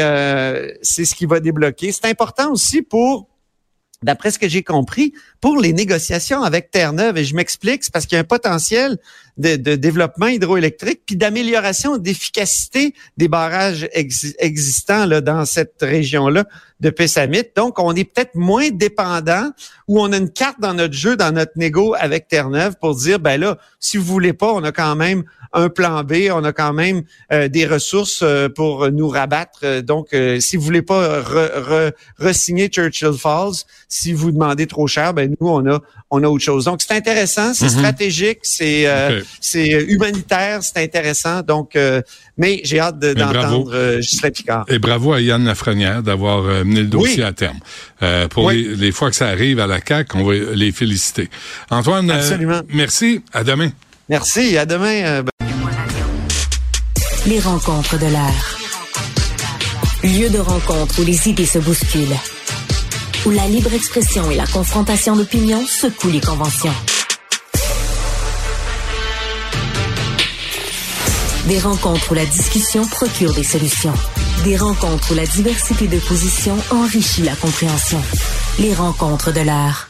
c'est 0.82 1.06
ce 1.06 1.16
qui 1.16 1.26
va 1.26 1.40
débloquer. 1.40 1.92
C'est 1.92 2.06
important 2.06 2.52
aussi 2.52 2.82
pour 2.82 3.28
d'après 4.06 4.32
ce 4.32 4.40
que 4.40 4.48
j'ai 4.48 4.64
compris, 4.64 5.14
pour 5.42 5.58
les 5.58 5.74
négociations 5.74 6.44
avec 6.44 6.72
Terre-Neuve. 6.72 7.18
Et 7.18 7.26
je 7.26 7.36
m'explique, 7.36 7.84
c'est 7.84 7.92
parce 7.92 8.06
qu'il 8.06 8.16
y 8.16 8.20
a 8.20 8.22
un 8.22 8.24
potentiel 8.24 8.98
de, 9.38 9.76
développement 9.76 10.28
hydroélectrique 10.28 11.02
puis 11.06 11.16
d'amélioration 11.16 11.98
d'efficacité 11.98 12.94
des 13.18 13.28
barrages 13.28 13.88
existants 13.94 15.06
là, 15.06 15.22
dans 15.22 15.46
cette 15.46 15.76
région-là. 15.82 16.46
de 16.80 16.90
Pessamit. 16.90 17.44
Donc, 17.56 17.80
on 17.80 17.94
est 17.96 18.04
peut-être 18.04 18.36
moins 18.36 18.70
dépendant 18.70 19.52
ou 19.88 20.02
on 20.02 20.12
a 20.12 20.18
une 20.18 20.32
carte 20.32 20.60
dans 20.60 20.74
notre 20.74 20.94
jeu, 20.94 21.16
dans 21.16 21.34
notre 21.34 21.54
négo 21.56 21.96
avec 21.98 22.28
Terre-Neuve 22.28 22.76
pour 22.80 22.96
dire, 22.96 23.20
ben 23.20 23.40
là, 23.40 23.58
si 23.80 23.98
vous 23.98 24.06
voulez 24.06 24.34
pas, 24.34 24.52
on 24.54 24.64
a 24.64 24.72
quand 24.72 24.96
même 24.96 25.24
un 25.56 25.70
plan 25.70 26.04
B, 26.04 26.30
on 26.32 26.44
a 26.44 26.52
quand 26.52 26.74
même 26.74 27.04
euh, 27.32 27.48
des 27.48 27.66
ressources 27.66 28.22
euh, 28.22 28.50
pour 28.50 28.92
nous 28.92 29.08
rabattre. 29.08 29.60
Euh, 29.64 29.82
donc, 29.82 30.16
si 30.40 30.58
vous 30.58 30.64
voulez 30.64 30.82
pas 30.82 31.22
re-signer 32.20 32.68
Churchill 32.68 33.14
Falls, 33.14 33.64
si 33.88 34.14
vous 34.14 34.32
demandez 34.32 34.68
trop 34.68 34.88
cher, 34.88 35.14
ben 35.14 35.34
nous 35.40 35.48
on 35.48 35.66
a 35.68 35.80
on 36.12 36.24
a 36.24 36.28
autre 36.28 36.44
chose. 36.44 36.66
Donc, 36.66 36.82
c'est 36.82 36.96
intéressant, 36.96 37.54
c'est 37.54 37.66
mm-hmm. 37.66 37.70
stratégique, 37.70 38.40
c'est 38.44 38.88
c'est 39.42 39.70
humanitaire, 39.88 40.62
c'est 40.64 40.84
intéressant. 40.84 41.42
Donc, 41.42 41.78
mais 42.38 42.62
j'ai 42.64 42.80
hâte 42.80 43.00
d'entendre 43.00 43.72
de, 43.72 44.02
Justin 44.02 44.32
Picard. 44.32 44.66
Et 44.68 44.80
bravo 44.80 45.14
à 45.14 45.22
Yann 45.22 45.44
Lafrenière 45.44 46.04
d'avoir 46.04 46.44
mené 46.44 46.82
le 46.82 46.88
dossier 46.88 47.24
à 47.24 47.34
terme. 47.34 47.60
pour 48.30 48.52
les, 48.52 48.76
les, 48.76 48.92
fois 48.92 49.10
que 49.10 49.16
ça 49.16 49.28
arrive 49.28 49.60
à 49.60 49.68
la 49.68 49.82
CAC, 49.82 50.16
on 50.16 50.24
va 50.24 50.34
les 50.34 50.72
féliciter. 50.72 51.30
Antoine, 51.70 52.12
merci. 52.70 53.22
À 53.34 53.44
demain. 53.44 53.72
Merci. 54.10 54.58
À 54.58 54.66
demain. 54.66 55.24
Les 57.28 57.40
rencontres 57.40 57.98
de 57.98 58.06
l'air. 58.06 58.58
Lieu 60.04 60.30
de 60.30 60.38
rencontre 60.38 61.02
où 61.02 61.04
les 61.04 61.28
idées 61.28 61.48
se 61.48 61.58
bousculent. 61.58 62.35
Où 63.26 63.32
la 63.32 63.48
libre 63.48 63.74
expression 63.74 64.30
et 64.30 64.36
la 64.36 64.46
confrontation 64.46 65.16
d'opinions 65.16 65.66
secouent 65.66 66.12
les 66.12 66.22
conventions. 66.22 66.74
Des 71.48 71.60
rencontres 71.60 72.12
où 72.12 72.14
la 72.14 72.26
discussion 72.26 72.86
procure 72.86 73.34
des 73.34 73.44
solutions. 73.44 73.94
Des 74.44 74.58
rencontres 74.58 75.12
où 75.12 75.16
la 75.16 75.26
diversité 75.26 75.88
de 75.88 75.98
positions 75.98 76.58
enrichit 76.70 77.24
la 77.24 77.36
compréhension. 77.36 78.00
Les 78.60 78.76
rencontres 78.76 79.34
de 79.34 79.42
l'art. 79.42 79.90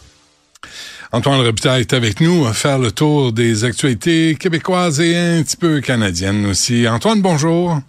Antoine 1.12 1.42
Robitaille 1.42 1.82
est 1.82 1.94
avec 1.94 2.22
nous 2.22 2.46
à 2.46 2.54
faire 2.54 2.80
le 2.80 2.94
tour 2.94 3.34
des 3.34 3.66
actualités 3.66 4.38
québécoises 4.40 5.02
et 5.02 5.18
un 5.18 5.44
petit 5.44 5.58
peu 5.58 5.82
canadiennes 5.82 6.46
aussi. 6.46 6.88
Antoine, 6.88 7.22
bonjour. 7.22 7.82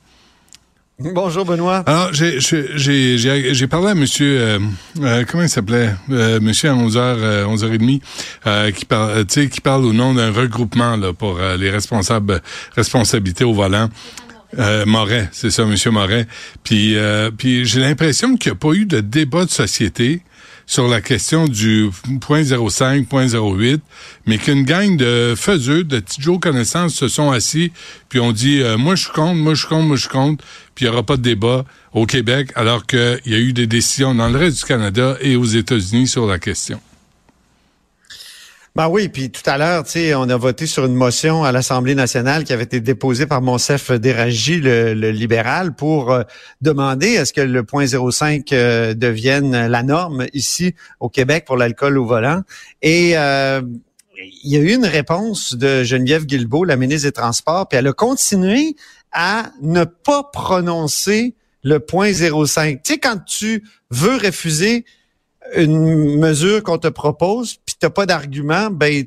Bonjour 0.99 1.45
Benoît. 1.45 1.83
Alors 1.85 2.09
j'ai 2.15 2.41
j'ai 2.41 3.67
parlé 3.67 3.89
à 3.89 3.95
monsieur 3.95 4.41
euh, 4.41 4.59
euh, 5.03 5.25
comment 5.29 5.43
il 5.43 5.49
s'appelait? 5.51 5.91
Euh, 6.09 6.41
monsieur 6.41 6.71
à 6.71 6.73
11h 6.73 7.45
11h30 7.45 8.73
qui 8.73 8.85
parle 8.87 9.25
sais 9.29 9.49
qui 9.51 9.61
parle 9.61 9.85
au 9.85 9.93
nom 9.93 10.15
d'un 10.15 10.33
regroupement 10.33 10.97
là 10.97 11.13
pour 11.13 11.39
les 11.59 11.69
responsables 11.69 12.41
responsabilités 12.75 13.45
au 13.45 13.53
volant. 13.53 13.91
Moret, 14.87 15.29
c'est 15.33 15.51
ça 15.51 15.67
monsieur 15.67 15.91
Moret. 15.91 16.27
Puis 16.65 16.97
puis 17.37 17.67
j'ai 17.67 17.81
l'impression 17.81 18.39
qu'il 18.39 18.53
n'y 18.53 18.57
a 18.57 18.59
pas 18.59 18.73
eu 18.73 18.87
de 18.87 19.01
débat 19.01 19.45
de 19.45 19.51
société 19.51 20.23
sur 20.67 20.89
la 20.89 21.01
question 21.01 21.47
du 21.47 21.91
point 22.21 22.43
05, 22.43 23.09
point 23.09 23.29
08, 23.29 23.81
mais 24.27 24.39
qu'une 24.39 24.65
gang 24.65 24.97
de 24.97 25.35
faiseux, 25.37 25.85
de 25.85 26.03
Joe 26.19 26.41
connaissances 26.41 26.95
se 26.95 27.09
sont 27.09 27.31
assis, 27.31 27.73
puis 28.09 28.19
on 28.19 28.33
dit 28.33 28.61
euh, 28.61 28.77
moi 28.77 28.97
je 28.97 29.09
compte, 29.09 29.37
moi 29.37 29.55
je 29.55 29.67
compte, 29.67 29.87
moi 29.87 29.97
je 29.97 30.09
compte, 30.09 30.41
puis 30.75 30.85
il 30.85 30.89
n'y 30.89 30.95
aura 30.95 31.05
pas 31.05 31.17
de 31.17 31.23
débat 31.23 31.65
au 31.93 32.05
Québec, 32.05 32.51
alors 32.57 32.85
qu'il 32.85 33.21
y 33.27 33.35
a 33.35 33.39
eu 33.39 33.53
des 33.53 33.67
décisions 33.67 34.15
dans 34.15 34.29
le 34.29 34.39
reste 34.39 34.59
du 34.59 34.65
Canada 34.65 35.17
et 35.21 35.37
aux 35.37 35.45
États-Unis 35.45 36.09
sur 36.09 36.27
la 36.27 36.39
question. 36.39 36.81
Ben 38.77 38.89
oui, 38.89 39.09
puis 39.09 39.31
tout 39.31 39.41
à 39.47 39.57
l'heure, 39.57 39.85
tu 39.85 39.93
sais, 39.93 40.15
on 40.15 40.29
a 40.29 40.37
voté 40.37 40.67
sur 40.67 40.85
une 40.85 40.95
motion 40.95 41.45
à 41.45 41.51
l'Assemblée 41.51 41.95
nationale 41.95 42.45
qui 42.45 42.53
avait 42.53 42.65
été 42.65 42.79
déposée 42.79 43.25
par 43.25 43.41
Monsef 43.41 43.91
Déragi, 43.91 44.61
le, 44.61 44.93
libéral, 45.13 45.75
pour 45.75 46.13
euh, 46.13 46.25
demander 46.61 47.17
à 47.17 47.25
ce 47.25 47.33
que 47.33 47.41
le 47.41 47.65
point 47.65 47.87
05 47.87 48.53
euh, 48.53 48.93
devienne 48.93 49.67
la 49.67 49.83
norme 49.83 50.27
ici 50.35 50.75
au 51.01 51.09
Québec 51.09 51.47
pour 51.47 51.57
l'alcool 51.57 51.97
au 51.97 52.05
volant. 52.05 52.43
Et 52.83 53.17
euh, 53.17 53.63
il 54.45 54.51
y 54.51 54.59
a 54.59 54.61
eu 54.61 54.75
une 54.75 54.85
réponse 54.85 55.55
de 55.55 55.83
Geneviève 55.83 56.27
Guilbeault, 56.27 56.65
la 56.65 56.77
ministre 56.77 57.09
des 57.09 57.13
Transports, 57.13 57.69
puis 57.69 57.79
elle 57.79 57.87
a 57.87 57.95
continué 57.95 58.77
à 59.11 59.53
ne 59.63 59.85
pas 59.85 60.23
prononcer 60.23 61.35
le 61.63 61.81
point 61.81 62.13
05. 62.13 62.83
Tu 62.83 62.93
sais, 62.93 62.99
quand 62.99 63.25
tu 63.25 63.65
veux 63.91 64.19
refuser 64.19 64.85
une 65.55 66.19
mesure 66.19 66.63
qu'on 66.63 66.79
te 66.79 66.89
propose, 66.89 67.57
t'as 67.79 67.91
pas 67.91 68.07
d'argument, 68.07 68.71
ben 68.71 69.05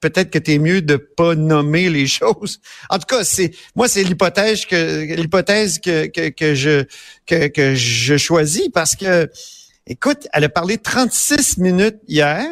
peut-être 0.00 0.30
que 0.30 0.38
tu 0.38 0.52
es 0.52 0.58
mieux 0.58 0.82
de 0.82 0.96
pas 0.96 1.34
nommer 1.34 1.88
les 1.88 2.06
choses. 2.18 2.60
En 2.90 2.98
tout 2.98 3.06
cas, 3.06 3.24
c'est 3.24 3.52
moi 3.74 3.88
c'est 3.88 4.02
l'hypothèse 4.04 4.66
que 4.66 5.14
l'hypothèse 5.14 5.78
que, 5.78 6.06
que, 6.06 6.28
que, 6.28 6.54
je 6.54 6.84
que, 7.26 7.48
que 7.48 7.74
je 7.74 8.16
choisis 8.16 8.68
parce 8.72 8.96
que 8.96 9.30
écoute, 9.86 10.28
elle 10.32 10.44
a 10.44 10.48
parlé 10.48 10.78
36 10.78 11.58
minutes 11.58 11.98
hier, 12.06 12.46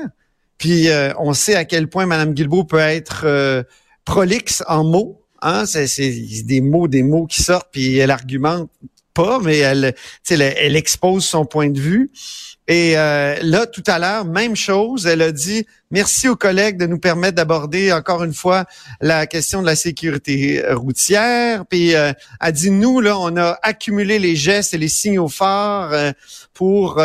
puis 0.58 0.88
euh, 0.88 1.12
on 1.18 1.32
sait 1.32 1.54
à 1.54 1.64
quel 1.64 1.88
point 1.88 2.06
Mme 2.06 2.34
Guilbeault 2.34 2.64
peut 2.64 2.78
être 2.78 3.22
euh, 3.24 3.62
prolixe 4.04 4.62
en 4.68 4.84
mots. 4.84 5.16
Hein, 5.42 5.64
c'est, 5.64 5.86
des 6.44 6.60
mots, 6.60 6.86
des 6.86 7.02
mots 7.02 7.26
qui 7.26 7.42
sortent, 7.42 7.68
puis 7.72 7.96
elle 7.96 8.10
argumente 8.10 8.70
pas, 9.14 9.38
mais 9.40 9.58
elle, 9.58 9.94
elle, 10.28 10.42
elle 10.42 10.76
expose 10.76 11.24
son 11.24 11.46
point 11.46 11.70
de 11.70 11.80
vue. 11.80 12.10
Et 12.70 12.96
euh, 12.96 13.34
là, 13.42 13.66
tout 13.66 13.82
à 13.88 13.98
l'heure, 13.98 14.24
même 14.24 14.54
chose, 14.54 15.04
elle 15.04 15.22
a 15.22 15.32
dit 15.32 15.66
merci 15.90 16.28
aux 16.28 16.36
collègues 16.36 16.78
de 16.78 16.86
nous 16.86 17.00
permettre 17.00 17.34
d'aborder 17.34 17.92
encore 17.92 18.22
une 18.22 18.32
fois 18.32 18.64
la 19.00 19.26
question 19.26 19.60
de 19.60 19.66
la 19.66 19.74
sécurité 19.74 20.62
routière. 20.70 21.66
Puis 21.66 21.96
euh, 21.96 22.12
elle 22.40 22.52
dit 22.52 22.70
nous 22.70 23.00
là, 23.00 23.18
on 23.18 23.36
a 23.36 23.58
accumulé 23.64 24.20
les 24.20 24.36
gestes 24.36 24.72
et 24.72 24.78
les 24.78 24.88
signaux 24.88 25.26
forts 25.26 25.92
euh, 25.92 26.12
pour 26.54 27.02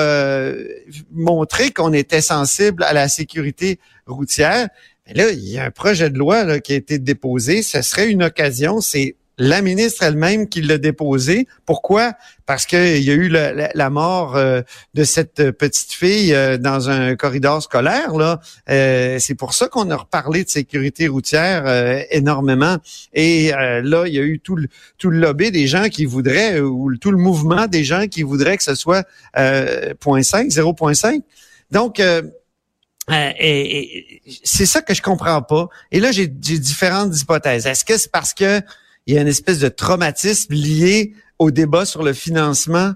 montrer 1.11 1.71
qu'on 1.71 1.93
était 1.93 2.21
sensible 2.21 2.83
à 2.83 2.93
la 2.93 3.09
sécurité 3.09 3.79
routière. 4.05 4.67
Mais 5.07 5.15
là, 5.15 5.31
il 5.31 5.49
y 5.49 5.57
a 5.57 5.63
un 5.63 5.71
projet 5.71 6.11
de 6.11 6.19
loi 6.19 6.43
là, 6.43 6.59
qui 6.59 6.73
a 6.73 6.75
été 6.75 6.99
déposé. 6.99 7.63
Ce 7.63 7.81
serait 7.81 8.11
une 8.11 8.21
occasion. 8.21 8.81
C'est 8.81 9.15
la 9.37 9.61
ministre 9.61 10.03
elle-même 10.03 10.47
qui 10.47 10.61
l'a 10.61 10.77
déposé. 10.77 11.47
Pourquoi? 11.65 12.13
Parce 12.45 12.65
qu'il 12.65 13.03
y 13.03 13.11
a 13.11 13.13
eu 13.13 13.27
la, 13.27 13.89
mort 13.89 14.35
euh, 14.35 14.61
de 14.93 15.03
cette 15.03 15.51
petite 15.51 15.91
fille 15.91 16.33
euh, 16.33 16.57
dans 16.57 16.89
un 16.89 17.15
corridor 17.15 17.61
scolaire. 17.61 18.13
Là, 18.15 18.39
euh, 18.69 19.17
c'est 19.19 19.35
pour 19.35 19.53
ça 19.53 19.67
qu'on 19.67 19.89
a 19.89 19.95
reparlé 19.95 20.43
de 20.43 20.49
sécurité 20.49 21.07
routière 21.07 21.65
énormément. 22.11 22.77
Et 23.13 23.51
là, 23.51 24.05
il 24.05 24.13
y 24.13 24.19
a 24.19 24.23
eu 24.23 24.39
tout 24.39 24.55
le, 24.55 24.67
tout 24.97 25.09
le 25.09 25.19
lobby 25.19 25.51
des 25.51 25.67
gens 25.67 25.89
qui 25.89 26.05
voudraient, 26.05 26.59
ou 26.59 26.95
tout 26.97 27.11
le 27.11 27.17
mouvement 27.17 27.67
des 27.67 27.83
gens 27.83 28.07
qui 28.07 28.23
voudraient 28.23 28.57
que 28.57 28.63
ce 28.63 28.75
soit 28.75 29.05
0.5, 29.35 30.49
0.5. 30.49 31.21
Donc, 31.71 32.01
et 33.09 34.21
c'est 34.43 34.65
ça 34.65 34.81
que 34.81 34.93
je 34.93 35.01
comprends 35.01 35.41
pas. 35.41 35.67
Et 35.91 35.99
là, 35.99 36.11
j'ai 36.11 36.27
différentes 36.27 37.19
hypothèses. 37.19 37.65
Est-ce 37.65 37.85
que 37.85 37.97
c'est 37.97 38.11
parce 38.11 38.33
que 38.33 38.61
il 39.05 39.15
y 39.15 39.17
a 39.17 39.21
une 39.21 39.27
espèce 39.27 39.59
de 39.59 39.69
traumatisme 39.69 40.53
lié 40.53 41.13
au 41.39 41.51
débat 41.51 41.85
sur 41.85 42.03
le 42.03 42.13
financement 42.13 42.93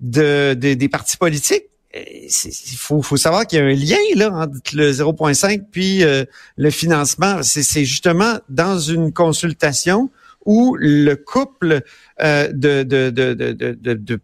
de, 0.00 0.54
des 0.54 0.88
partis 0.88 1.16
politiques. 1.16 1.64
Il 1.94 2.76
faut, 2.76 3.02
faut, 3.02 3.16
savoir 3.16 3.46
qu'il 3.46 3.60
y 3.60 3.62
a 3.62 3.64
un 3.64 3.72
lien 3.72 3.96
là 4.16 4.32
entre 4.32 4.74
le 4.74 4.90
0.5 4.90 5.62
puis 5.70 6.02
euh, 6.02 6.24
le 6.56 6.70
financement. 6.70 7.40
C'est 7.44 7.84
justement 7.84 8.38
dans 8.48 8.80
une 8.80 9.12
consultation 9.12 10.10
où 10.44 10.76
le 10.76 11.14
couple 11.14 11.82
euh, 12.20 12.48
de, 12.52 12.82
de, 12.82 13.10
de, 13.10 13.34
de, 13.34 13.94
de 13.94 14.20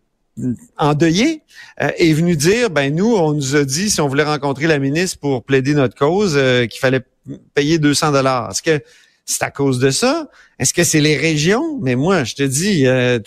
endeuillé 0.79 1.43
euh, 1.81 1.91
est 1.97 2.13
venu 2.13 2.35
dire 2.35 2.71
ben 2.71 2.95
nous 2.95 3.15
on 3.15 3.35
nous 3.35 3.57
a 3.57 3.65
dit 3.65 3.91
si 3.91 4.01
on 4.01 4.09
voulait 4.09 4.25
rencontrer 4.25 4.67
la 4.67 4.79
ministre 4.79 5.19
pour 5.19 5.45
plaider 5.45 5.75
notre 5.75 5.95
cause 5.95 6.33
qu'il 6.69 6.81
fallait 6.81 7.03
payer 7.55 7.79
200 7.79 8.13
dollars. 8.13 8.51
Est-ce 8.51 8.63
que 8.63 8.83
c'est 9.25 9.43
à 9.43 9.51
cause 9.51 9.79
de 9.79 9.91
ça? 9.91 10.29
Est-ce 10.59 10.75
que 10.75 10.85
c'est 10.85 11.01
les 11.01 11.17
régions? 11.17 11.79
Mais 11.81 11.95
moi, 11.95 12.25
je 12.25 12.35
te 12.35 12.43
dis, 12.43 12.87
euh, 12.87 13.19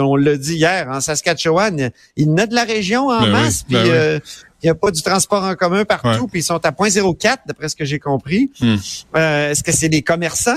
on 0.00 0.16
l'a 0.16 0.36
dit 0.36 0.54
hier, 0.54 0.88
en 0.88 1.00
Saskatchewan, 1.00 1.90
il 2.16 2.28
y 2.28 2.40
a 2.40 2.46
de 2.46 2.54
la 2.54 2.64
région 2.64 3.08
en 3.08 3.22
ben 3.22 3.30
masse, 3.30 3.62
puis 3.62 3.74
ben 3.74 3.90
euh, 3.90 4.20
il 4.62 4.66
n'y 4.66 4.70
a 4.70 4.74
pas 4.74 4.90
du 4.90 5.02
transport 5.02 5.44
en 5.44 5.54
commun 5.54 5.84
partout, 5.84 6.26
puis 6.26 6.40
ils 6.40 6.44
sont 6.44 6.64
à 6.64 6.70
0.04, 6.70 7.38
d'après 7.46 7.68
ce 7.68 7.76
que 7.76 7.84
j'ai 7.84 7.98
compris. 7.98 8.50
Hmm. 8.60 8.76
Euh, 9.16 9.50
est-ce 9.50 9.62
que 9.62 9.72
c'est 9.72 9.88
des 9.88 10.02
commerçants? 10.02 10.54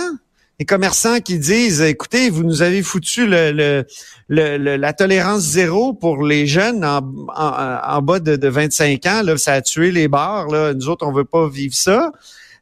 Les 0.59 0.65
commerçants 0.65 1.19
qui 1.19 1.39
disent, 1.39 1.81
écoutez, 1.81 2.29
vous 2.29 2.43
nous 2.43 2.61
avez 2.61 2.83
foutu 2.83 3.25
le, 3.27 3.83
la 4.29 4.93
tolérance 4.93 5.41
zéro 5.41 5.93
pour 5.93 6.23
les 6.23 6.45
jeunes 6.45 6.85
en, 6.85 7.01
en, 7.35 8.01
bas 8.01 8.19
de, 8.19 8.35
de, 8.35 8.47
25 8.47 9.05
ans, 9.07 9.21
là, 9.23 9.37
ça 9.37 9.53
a 9.53 9.61
tué 9.61 9.91
les 9.91 10.07
bars, 10.07 10.47
là. 10.47 10.73
nous 10.73 10.87
autres, 10.87 11.05
on 11.05 11.11
veut 11.11 11.25
pas 11.25 11.49
vivre 11.49 11.73
ça. 11.73 12.11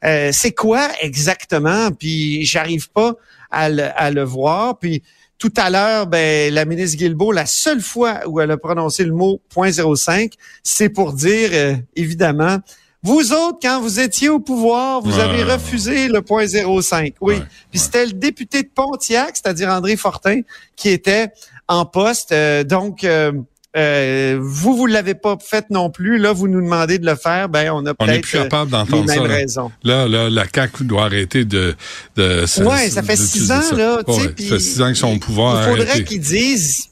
Euh, 0.05 0.29
c'est 0.33 0.51
quoi 0.51 0.89
exactement? 1.01 1.91
Puis 1.91 2.45
j'arrive 2.45 2.89
pas 2.89 3.13
à 3.51 3.69
le, 3.69 4.23
voir. 4.23 4.77
Puis 4.77 5.03
tout 5.37 5.53
à 5.57 5.69
l'heure, 5.69 6.07
ben, 6.07 6.53
la 6.53 6.65
ministre 6.65 6.97
Guilbeault, 6.97 7.31
la 7.31 7.45
seule 7.45 7.81
fois 7.81 8.21
où 8.27 8.39
elle 8.39 8.51
a 8.51 8.57
prononcé 8.57 9.03
le 9.03 9.13
mot 9.13 9.41
.05, 9.55 10.33
c'est 10.63 10.89
pour 10.89 11.13
dire, 11.13 11.49
euh, 11.53 11.75
évidemment, 11.95 12.57
vous 13.01 13.31
autres, 13.31 13.59
quand 13.61 13.79
vous 13.79 14.01
étiez 14.01 14.27
au 14.27 14.39
pouvoir, 14.39 15.01
vous 15.01 15.19
avez 15.19 15.43
refusé 15.43 16.09
le 16.09 16.21
point 16.21 16.45
05. 16.47 17.15
Oui. 17.21 17.41
Puis 17.71 17.79
c'était 17.79 18.05
le 18.05 18.11
député 18.11 18.63
de 18.63 18.67
Pontiac, 18.67 19.37
c'est-à-dire 19.37 19.69
André 19.69 19.95
Fortin, 19.95 20.41
qui 20.75 20.89
était 20.89 21.29
en 21.69 21.85
poste. 21.85 22.33
Euh, 22.33 22.65
donc, 22.65 23.05
Euh, 23.05 23.31
vous, 23.75 24.75
vous 24.75 24.85
l'avez 24.85 25.15
pas 25.15 25.37
fait 25.39 25.65
non 25.69 25.89
plus. 25.89 26.17
Là, 26.17 26.33
vous 26.33 26.47
nous 26.47 26.61
demandez 26.61 26.97
de 26.99 27.05
le 27.05 27.15
faire. 27.15 27.49
Ben, 27.49 27.71
on 27.71 27.85
a 27.85 27.93
peut-être. 27.93 28.17
On 28.17 28.21
plus 28.21 28.31
capable 28.31 28.71
d'entendre 28.71 29.11
ça. 29.11 29.21
Raisons. 29.21 29.71
Là, 29.83 30.07
là, 30.07 30.29
la 30.29 30.45
CAQ 30.53 30.85
doit 30.85 31.05
arrêter 31.05 31.45
de. 31.45 31.75
de 32.15 32.45
ouais, 32.63 32.89
ça 32.89 33.03
fait 33.03 33.15
six 33.15 33.51
ans, 33.51 33.75
là. 33.75 34.01
ça 34.07 34.21
fait 34.37 34.59
six 34.59 34.81
ans 34.81 34.87
qu'ils 34.87 34.95
sont 34.95 35.15
au 35.15 35.19
pouvoir. 35.19 35.63
Il 35.63 35.77
faudrait 35.77 36.03
qu'ils 36.03 36.21
disent. 36.21 36.85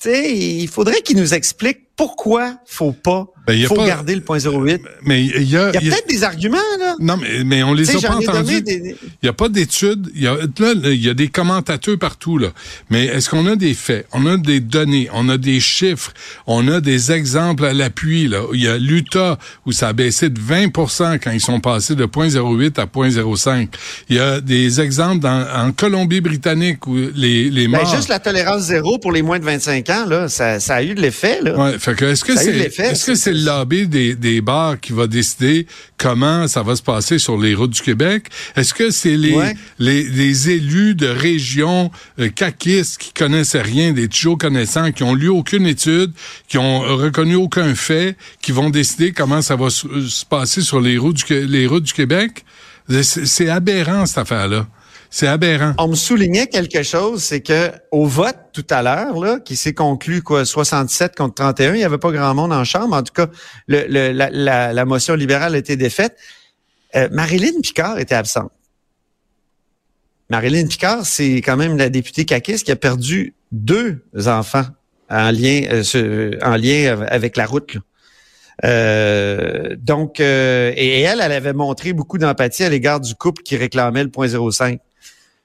Tu 0.00 0.08
sais, 0.08 0.34
il 0.34 0.68
faudrait 0.68 1.02
qu'ils 1.02 1.18
nous 1.18 1.34
expliquent 1.34 1.90
pourquoi 1.94 2.54
faut 2.64 2.92
pas 2.92 3.26
ben, 3.50 3.58
il 3.58 3.66
faut 3.66 3.84
garder 3.84 4.14
le 4.14 4.20
point 4.20 4.38
08. 4.38 4.80
Mais 5.02 5.24
il 5.24 5.50
y 5.50 5.56
a, 5.56 5.72
y 5.72 5.76
a 5.76 5.80
peut-être 5.80 6.08
des 6.08 6.22
arguments 6.22 6.58
là. 6.78 6.94
Non, 7.00 7.16
mais, 7.16 7.44
mais 7.44 7.62
on 7.62 7.74
les 7.74 7.90
a 7.96 8.00
pas 8.00 8.16
entendus. 8.16 8.62
Il 8.66 8.96
y 9.22 9.28
a 9.28 9.32
pas 9.32 9.48
d'études. 9.48 10.10
Il 10.14 10.22
y 10.22 10.26
a 10.26 10.34
là, 10.34 10.74
il 10.84 11.04
y 11.04 11.08
a 11.08 11.14
des 11.14 11.28
commentateurs 11.28 11.98
partout 11.98 12.38
là. 12.38 12.48
Mais 12.90 13.06
est-ce 13.06 13.28
qu'on 13.28 13.46
a 13.46 13.56
des 13.56 13.74
faits? 13.74 14.06
On 14.12 14.26
a 14.26 14.36
des 14.36 14.60
données. 14.60 15.08
On 15.12 15.28
a 15.28 15.36
des 15.36 15.60
chiffres. 15.60 16.12
On 16.46 16.68
a 16.68 16.80
des 16.80 17.12
exemples 17.12 17.64
à 17.64 17.72
l'appui 17.72 18.28
là. 18.28 18.42
Il 18.52 18.62
y 18.62 18.68
a 18.68 18.78
l'Utah 18.78 19.38
où 19.66 19.72
ça 19.72 19.88
a 19.88 19.92
baissé 19.92 20.30
de 20.30 20.40
20% 20.40 21.18
quand 21.18 21.30
ils 21.30 21.40
sont 21.40 21.60
passés 21.60 21.94
de 21.94 22.04
0.08 22.04 22.80
à 22.80 22.86
0.05. 22.86 23.68
Il 24.08 24.16
y 24.16 24.20
a 24.20 24.40
des 24.40 24.80
exemples 24.80 25.20
dans, 25.20 25.46
en 25.54 25.72
Colombie-Britannique 25.72 26.86
où 26.86 26.96
les 27.14 27.50
les 27.50 27.68
ben, 27.68 27.78
morts. 27.78 27.94
juste 27.94 28.08
la 28.08 28.18
tolérance 28.18 28.62
zéro 28.62 28.98
pour 28.98 29.12
les 29.12 29.22
moins 29.22 29.38
de 29.38 29.44
25 29.44 29.90
ans 29.90 30.06
là, 30.06 30.28
ça, 30.28 30.60
ça 30.60 30.76
a 30.76 30.82
eu 30.82 30.94
de 30.94 31.00
l'effet 31.00 31.40
là. 31.42 31.56
Ouais, 31.56 31.78
fait 31.78 31.94
que 31.94 32.04
est-ce 32.04 32.24
que 32.24 32.36
c'est 32.36 32.56
est-ce 32.78 33.06
que 33.06 33.14
c'est 33.14 33.32
le 33.40 33.46
lobby 33.46 33.88
des, 33.88 34.14
des 34.14 34.40
bars 34.40 34.78
qui 34.78 34.92
va 34.92 35.06
décider 35.06 35.66
comment 35.98 36.46
ça 36.46 36.62
va 36.62 36.76
se 36.76 36.82
passer 36.82 37.18
sur 37.18 37.38
les 37.38 37.54
routes 37.54 37.70
du 37.70 37.80
Québec? 37.80 38.26
Est-ce 38.56 38.74
que 38.74 38.90
c'est 38.90 39.16
les, 39.16 39.36
les, 39.78 40.04
les, 40.04 40.50
élus 40.50 40.94
de 40.94 41.06
régions 41.06 41.90
euh, 42.18 42.28
caquistes 42.28 42.98
qui 42.98 43.12
connaissaient 43.12 43.62
rien, 43.62 43.92
des 43.92 44.08
toujours 44.08 44.38
connaissants, 44.38 44.92
qui 44.92 45.02
ont 45.02 45.14
lu 45.14 45.28
aucune 45.28 45.66
étude, 45.66 46.12
qui 46.48 46.58
ont 46.58 46.80
reconnu 46.80 47.34
aucun 47.34 47.74
fait, 47.74 48.16
qui 48.40 48.52
vont 48.52 48.70
décider 48.70 49.12
comment 49.12 49.42
ça 49.42 49.56
va 49.56 49.70
se, 49.70 49.86
passer 50.28 50.60
sur 50.60 50.80
les 50.80 50.98
routes 50.98 51.16
du, 51.26 51.46
les 51.46 51.66
routes 51.66 51.84
du 51.84 51.92
Québec? 51.92 52.44
C'est 53.02 53.48
aberrant, 53.48 54.06
cette 54.06 54.18
affaire-là. 54.18 54.66
C'est 55.12 55.26
aberrant. 55.26 55.74
On 55.78 55.88
me 55.88 55.96
soulignait 55.96 56.46
quelque 56.46 56.84
chose, 56.84 57.24
c'est 57.24 57.40
que 57.40 57.72
au 57.90 58.06
vote 58.06 58.36
tout 58.52 58.66
à 58.70 58.80
l'heure, 58.80 59.18
là, 59.18 59.40
qui 59.40 59.56
s'est 59.56 59.74
conclu 59.74 60.22
quoi, 60.22 60.44
67 60.44 61.16
contre 61.16 61.34
31, 61.34 61.74
il 61.74 61.78
n'y 61.78 61.84
avait 61.84 61.98
pas 61.98 62.12
grand 62.12 62.32
monde 62.32 62.52
en 62.52 62.62
chambre. 62.62 62.94
En 62.94 63.02
tout 63.02 63.12
cas, 63.12 63.26
la, 63.66 64.84
motion 64.84 65.14
libérale 65.16 65.56
a 65.56 65.58
été 65.58 65.76
défaite. 65.76 66.16
Euh, 66.94 67.08
Marilyn 67.10 67.60
Picard 67.60 67.98
était 67.98 68.14
absente. 68.14 68.52
Marilyn 70.28 70.68
Picard, 70.68 71.04
c'est 71.04 71.36
quand 71.36 71.56
même 71.56 71.76
la 71.76 71.88
députée 71.88 72.24
caquiste 72.24 72.64
qui 72.64 72.70
a 72.70 72.76
perdu 72.76 73.34
deux 73.50 74.04
enfants 74.26 74.66
en 75.10 75.32
lien, 75.32 75.62
euh, 75.72 76.38
en 76.40 76.54
lien 76.54 77.04
avec 77.08 77.36
la 77.36 77.46
route. 77.46 77.76
Euh, 78.64 79.74
donc, 79.76 80.20
et 80.20 81.00
elle, 81.00 81.20
elle 81.20 81.32
avait 81.32 81.52
montré 81.52 81.92
beaucoup 81.94 82.18
d'empathie 82.18 82.62
à 82.62 82.68
l'égard 82.68 83.00
du 83.00 83.16
couple 83.16 83.42
qui 83.42 83.56
réclamait 83.56 84.04
le 84.04 84.10
point 84.10 84.28
05. 84.28 84.78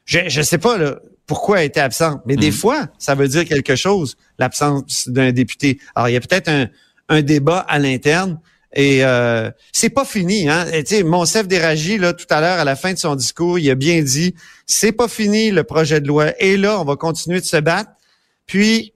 Je 0.05 0.37
ne 0.37 0.43
sais 0.43 0.57
pas 0.57 0.77
là, 0.77 0.99
pourquoi 1.27 1.59
elle 1.59 1.67
était 1.67 1.79
absente, 1.79 2.21
mais 2.25 2.35
des 2.35 2.49
mm. 2.49 2.53
fois, 2.53 2.87
ça 2.97 3.15
veut 3.15 3.27
dire 3.27 3.45
quelque 3.45 3.75
chose, 3.75 4.17
l'absence 4.37 5.07
d'un 5.07 5.31
député. 5.31 5.79
Alors, 5.95 6.09
il 6.09 6.13
y 6.13 6.17
a 6.17 6.21
peut-être 6.21 6.47
un, 6.47 6.67
un 7.09 7.21
débat 7.21 7.59
à 7.59 7.79
l'interne. 7.79 8.39
Et 8.73 9.05
euh, 9.05 9.49
c'est 9.71 9.89
pas 9.89 10.03
fini, 10.03 10.49
hein. 10.49 10.65
Tu 10.85 11.03
Monsef 11.03 11.47
Déragi, 11.47 11.97
là, 11.97 12.13
tout 12.13 12.25
à 12.29 12.41
l'heure, 12.41 12.59
à 12.59 12.65
la 12.65 12.75
fin 12.75 12.91
de 12.91 12.97
son 12.97 13.15
discours, 13.15 13.57
il 13.57 13.69
a 13.69 13.75
bien 13.75 14.01
dit 14.01 14.35
c'est 14.65 14.91
pas 14.91 15.07
fini 15.07 15.49
le 15.49 15.63
projet 15.63 16.01
de 16.01 16.07
loi. 16.07 16.33
Et 16.39 16.57
là, 16.57 16.79
on 16.81 16.83
va 16.83 16.97
continuer 16.97 17.39
de 17.39 17.45
se 17.45 17.57
battre. 17.57 17.91
Puis 18.47 18.93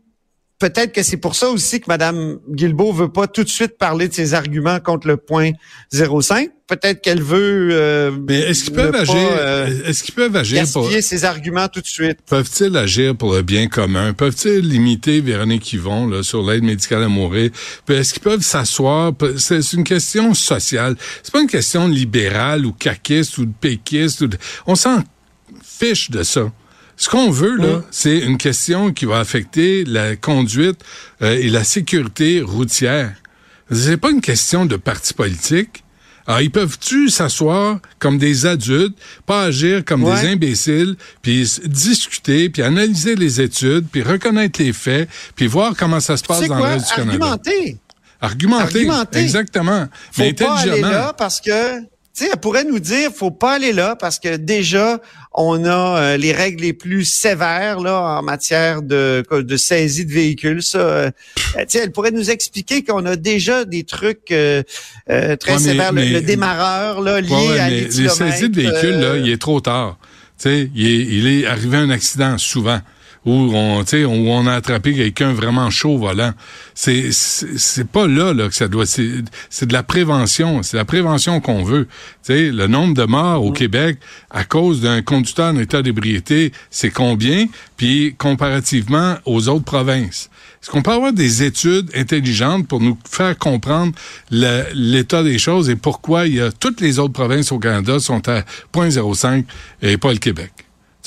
peut-être 0.60 0.92
que 0.94 1.02
c'est 1.04 1.18
pour 1.18 1.36
ça 1.36 1.50
aussi 1.50 1.80
que 1.80 1.86
Mme 1.88 2.38
Guilbeault 2.50 2.92
veut 2.94 3.12
pas 3.12 3.28
tout 3.28 3.44
de 3.44 3.50
suite 3.50 3.78
parler 3.78 4.08
de 4.10 4.14
ses 4.14 4.34
arguments 4.34 4.80
contre 4.80 5.08
le 5.08 5.18
point 5.18 5.52
05. 5.92 6.50
Peut-être 6.68 7.02
qu'elle 7.02 7.24
veut. 7.24 7.70
Euh, 7.72 8.12
Mais 8.28 8.42
est-ce 8.42 8.66
qu'ils 8.66 8.74
peuvent 8.74 8.94
agir? 8.94 9.16
euh, 9.18 9.68
Est-ce 9.86 10.04
qu'ils 10.04 10.14
peuvent 10.14 10.36
agir 10.36 10.66
pour 10.72 10.88
ses 10.92 11.26
arguments 11.26 11.68
tout 11.68 11.82
de 11.82 11.88
suite? 11.88 12.20
Peuvent-ils 12.28 12.78
agir 12.78 13.16
pour 13.16 13.34
le 13.34 13.42
bien 13.42 13.68
commun? 13.68 14.14
Peuvent-ils 14.14 14.60
limiter 14.60 15.20
Véronique 15.22 15.74
Yvon 15.74 16.06
là, 16.08 16.22
sur 16.22 16.44
l'aide 16.48 16.64
médicale 16.64 17.02
à 17.02 17.08
mourir? 17.08 17.50
Est-ce 17.90 18.14
qu'ils 18.14 18.22
peuvent 18.22 18.44
s'asseoir? 18.44 19.14
C'est 19.38 19.74
une 19.74 19.84
question 19.84 20.36
sociale. 20.36 20.96
C'est 21.24 21.32
pas 21.34 21.42
une 21.42 21.48
question 21.48 21.88
libérale 21.88 22.68
ou 22.68 22.72
caquiste 22.72 23.40
ou 23.40 23.46
de 23.46 23.54
péquiste. 23.60 24.26
On 24.68 24.76
s'en 24.76 25.04
fiche 25.64 26.12
de 26.12 26.22
ça. 26.22 26.52
Ce 27.00 27.08
qu'on 27.08 27.32
veut, 27.32 27.56
là, 27.56 27.82
c'est 27.92 28.20
une 28.20 28.38
question 28.38 28.92
qui 28.92 29.06
va 29.06 29.20
affecter 29.20 29.86
la 29.86 30.18
conduite 30.18 30.82
euh, 31.22 31.38
et 31.38 31.48
la 31.48 31.64
sécurité 31.64 32.42
routière. 32.42 33.16
C'est 33.72 33.96
pas 33.96 34.10
une 34.10 34.20
question 34.20 34.66
de 34.66 34.76
parti 34.76 35.14
politique. 35.14 35.86
Alors, 36.28 36.42
ils 36.42 36.52
peuvent-tu 36.52 37.08
s'asseoir 37.08 37.80
comme 38.00 38.18
des 38.18 38.46
adultes, 38.46 38.98
pas 39.26 39.44
agir 39.44 39.86
comme 39.86 40.04
des 40.04 40.28
imbéciles, 40.28 40.98
puis 41.22 41.50
discuter, 41.64 42.50
puis 42.50 42.64
analyser 42.64 43.16
les 43.16 43.40
études, 43.40 43.88
puis 43.90 44.04
reconnaître 44.04 44.62
les 44.62 44.74
faits, 44.74 45.08
puis 45.38 45.48
voir 45.48 45.76
comment 45.78 46.02
ça 46.02 46.18
se 46.18 46.24
passe 46.24 46.48
dans 46.48 46.58
le 46.58 46.64
reste 46.64 46.90
du 46.90 46.96
Canada? 46.96 47.26
Argumenter. 47.26 47.78
Argumenter. 48.20 48.64
Argumenter. 48.64 49.20
Exactement. 49.20 49.88
Faut 50.12 50.24
Mais 50.24 50.34
pas 50.34 50.58
aller 50.58 50.82
là 50.82 51.14
parce 51.18 51.40
que 51.40 51.80
tu 52.20 52.26
sais, 52.26 52.32
elle 52.34 52.40
pourrait 52.40 52.66
nous 52.66 52.80
dire, 52.80 53.12
faut 53.16 53.32
pas 53.32 53.54
aller 53.54 53.72
là 53.72 53.96
parce 53.96 54.20
que 54.20 54.36
déjà, 54.36 55.00
on 55.34 55.64
a 55.66 55.70
euh, 56.00 56.18
les 56.18 56.32
règles 56.32 56.64
les 56.64 56.74
plus 56.74 57.06
sévères 57.06 57.80
là 57.80 58.20
en 58.20 58.24
matière 58.24 58.82
de, 58.82 59.24
de 59.32 59.58
saisie 59.58 60.06
de 60.06 60.12
véhicules. 60.12 60.64
Ça, 60.64 60.80
euh, 60.80 61.12
tu 61.58 61.66
sais, 61.68 61.80
elle 61.80 61.92
pourrait 61.92 62.12
nous 62.12 62.32
expliquer 62.32 62.84
qu'on 62.84 63.06
a 63.06 63.16
déjà 63.16 63.66
des 63.66 63.84
trucs 63.84 64.32
euh, 64.32 64.64
très 65.08 65.60
sévères. 65.60 65.94
le, 65.94 66.20
démarreur 66.22 67.02
là 67.02 67.22
lié 67.22 67.60
à 67.60 67.70
les, 67.70 67.82
les 67.86 68.10
saisies 68.10 68.50
de 68.50 68.62
véhicules 68.62 69.00
là, 69.00 69.18
il 69.18 69.30
est 69.30 69.42
trop 69.42 69.62
tard. 69.62 69.98
Tu 70.38 70.44
sais, 70.50 70.72
il 70.74 70.88
est, 70.88 71.06
il 71.06 71.28
est 71.28 71.46
arrivé 71.46 71.78
un 71.78 71.90
accident 71.90 72.38
souvent 72.38 72.80
où 73.26 73.32
on, 73.32 73.82
où 73.82 74.30
on 74.30 74.48
a 74.48 74.54
attrapé 74.54 74.94
quelqu'un 74.94 75.34
vraiment 75.34 75.70
chaud 75.70 75.98
volant. 75.98 76.34
C'est, 76.74 77.12
c'est 77.12 77.88
pas 77.88 78.08
là, 78.08 78.34
là 78.34 78.48
que 78.48 78.56
ça 78.56 78.68
doit. 78.68 78.86
C'est, 78.86 79.10
c'est 79.50 79.66
de 79.66 79.74
la 79.74 79.84
prévention. 79.84 80.64
C'est 80.64 80.78
la 80.78 80.86
prévention 80.86 81.42
qu'on 81.42 81.64
veut. 81.64 81.88
sais, 82.22 82.52
le 82.52 82.68
nombre 82.68 82.94
de 82.94 83.04
morts 83.04 83.44
au 83.44 83.52
mm. 83.52 83.56
Québec 83.56 83.98
à 84.30 84.44
cause 84.44 84.82
d'un 84.82 85.02
conducteur 85.02 85.54
en 85.54 85.58
état 85.58 85.82
d'ébriété, 85.82 86.52
c'est 86.70 86.92
combien? 86.92 87.48
Puis 87.78 88.16
comparativement 88.18 89.16
aux 89.26 89.50
autres 89.50 89.66
provinces. 89.66 90.30
Est-ce 90.62 90.70
qu'on 90.72 90.82
peut 90.82 90.92
avoir 90.92 91.14
des 91.14 91.44
études 91.44 91.90
intelligentes 91.96 92.68
pour 92.68 92.82
nous 92.82 92.98
faire 93.10 93.38
comprendre 93.38 93.94
l'état 94.30 95.24
des 95.24 95.40
choses 95.40 95.70
et 95.70 95.76
pourquoi 95.76 96.28
il 96.28 96.36
y 96.36 96.42
a 96.42 96.52
toutes 96.52 96.82
les 96.82 97.00
autres 97.00 97.14
provinces 97.14 97.52
au 97.52 97.60
Canada 97.60 98.00
sont 98.00 98.28
à 98.28 98.42
0.05 98.74 99.46
et 99.82 99.98
pas 99.98 100.12
le 100.12 100.20
Québec? 100.20 100.52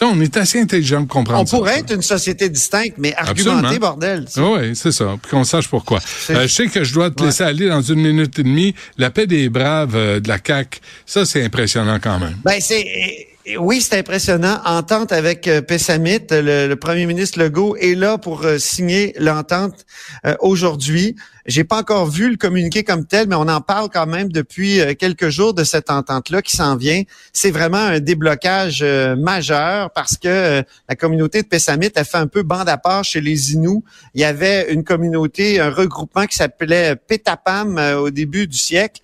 On 0.00 0.20
est 0.20 0.36
assez 0.36 0.60
intelligent 0.60 1.00
pour 1.04 1.18
comprendre 1.18 1.42
on 1.42 1.46
ça. 1.46 1.56
On 1.56 1.60
pourrait 1.60 1.80
être 1.80 1.94
une 1.94 2.02
société 2.02 2.48
distincte, 2.48 2.94
mais 2.98 3.14
argumenter, 3.14 3.78
bordel. 3.78 4.26
Oui, 4.36 4.74
c'est 4.74 4.92
ça. 4.92 5.16
Puis 5.20 5.30
qu'on 5.30 5.44
sache 5.44 5.68
pourquoi. 5.68 6.00
Euh, 6.30 6.42
je 6.42 6.46
sais 6.46 6.66
que 6.66 6.82
je 6.82 6.94
dois 6.94 7.10
te 7.10 7.22
laisser 7.22 7.44
aller 7.44 7.68
dans 7.68 7.82
une 7.82 8.00
minute 8.00 8.38
et 8.38 8.42
demie. 8.42 8.74
La 8.98 9.10
paix 9.10 9.26
des 9.26 9.48
braves 9.48 9.94
euh, 9.94 10.20
de 10.20 10.28
la 10.28 10.38
CAQ, 10.44 10.80
ça, 11.06 11.24
c'est 11.24 11.44
impressionnant 11.44 11.98
quand 12.02 12.18
même. 12.18 12.36
Ben, 12.44 12.60
c'est 12.60 13.28
oui, 13.58 13.80
c'est 13.80 13.98
impressionnant. 13.98 14.60
Entente 14.64 15.12
avec 15.12 15.48
euh, 15.48 15.62
Pessamit, 15.62 16.20
le, 16.30 16.74
premier 16.74 17.06
ministre 17.06 17.40
Legault 17.40 17.76
est 17.76 17.94
là 17.94 18.16
pour 18.16 18.44
euh, 18.44 18.58
signer 18.58 19.14
l'entente 19.18 19.84
euh, 20.24 20.34
aujourd'hui. 20.40 21.16
J'ai 21.46 21.64
pas 21.64 21.78
encore 21.78 22.06
vu 22.06 22.30
le 22.30 22.36
communiqué 22.36 22.84
comme 22.84 23.06
tel, 23.06 23.28
mais 23.28 23.34
on 23.34 23.48
en 23.48 23.60
parle 23.60 23.88
quand 23.92 24.06
même 24.06 24.30
depuis 24.30 24.80
quelques 24.98 25.28
jours 25.28 25.54
de 25.54 25.64
cette 25.64 25.90
entente-là 25.90 26.42
qui 26.42 26.56
s'en 26.56 26.76
vient. 26.76 27.02
C'est 27.32 27.50
vraiment 27.50 27.78
un 27.78 28.00
déblocage 28.00 28.82
majeur 28.82 29.90
parce 29.90 30.16
que 30.16 30.62
la 30.88 30.96
communauté 30.96 31.42
de 31.42 31.48
Pessamit 31.48 31.90
a 31.96 32.04
fait 32.04 32.18
un 32.18 32.26
peu 32.26 32.42
bande 32.42 32.68
à 32.68 32.78
part 32.78 33.04
chez 33.04 33.20
les 33.20 33.52
Inuits. 33.52 33.82
Il 34.14 34.20
y 34.20 34.24
avait 34.24 34.72
une 34.72 34.84
communauté, 34.84 35.60
un 35.60 35.70
regroupement 35.70 36.26
qui 36.26 36.36
s'appelait 36.36 36.96
Petapam 36.96 37.78
au 37.98 38.10
début 38.10 38.46
du 38.46 38.56
siècle, 38.56 39.00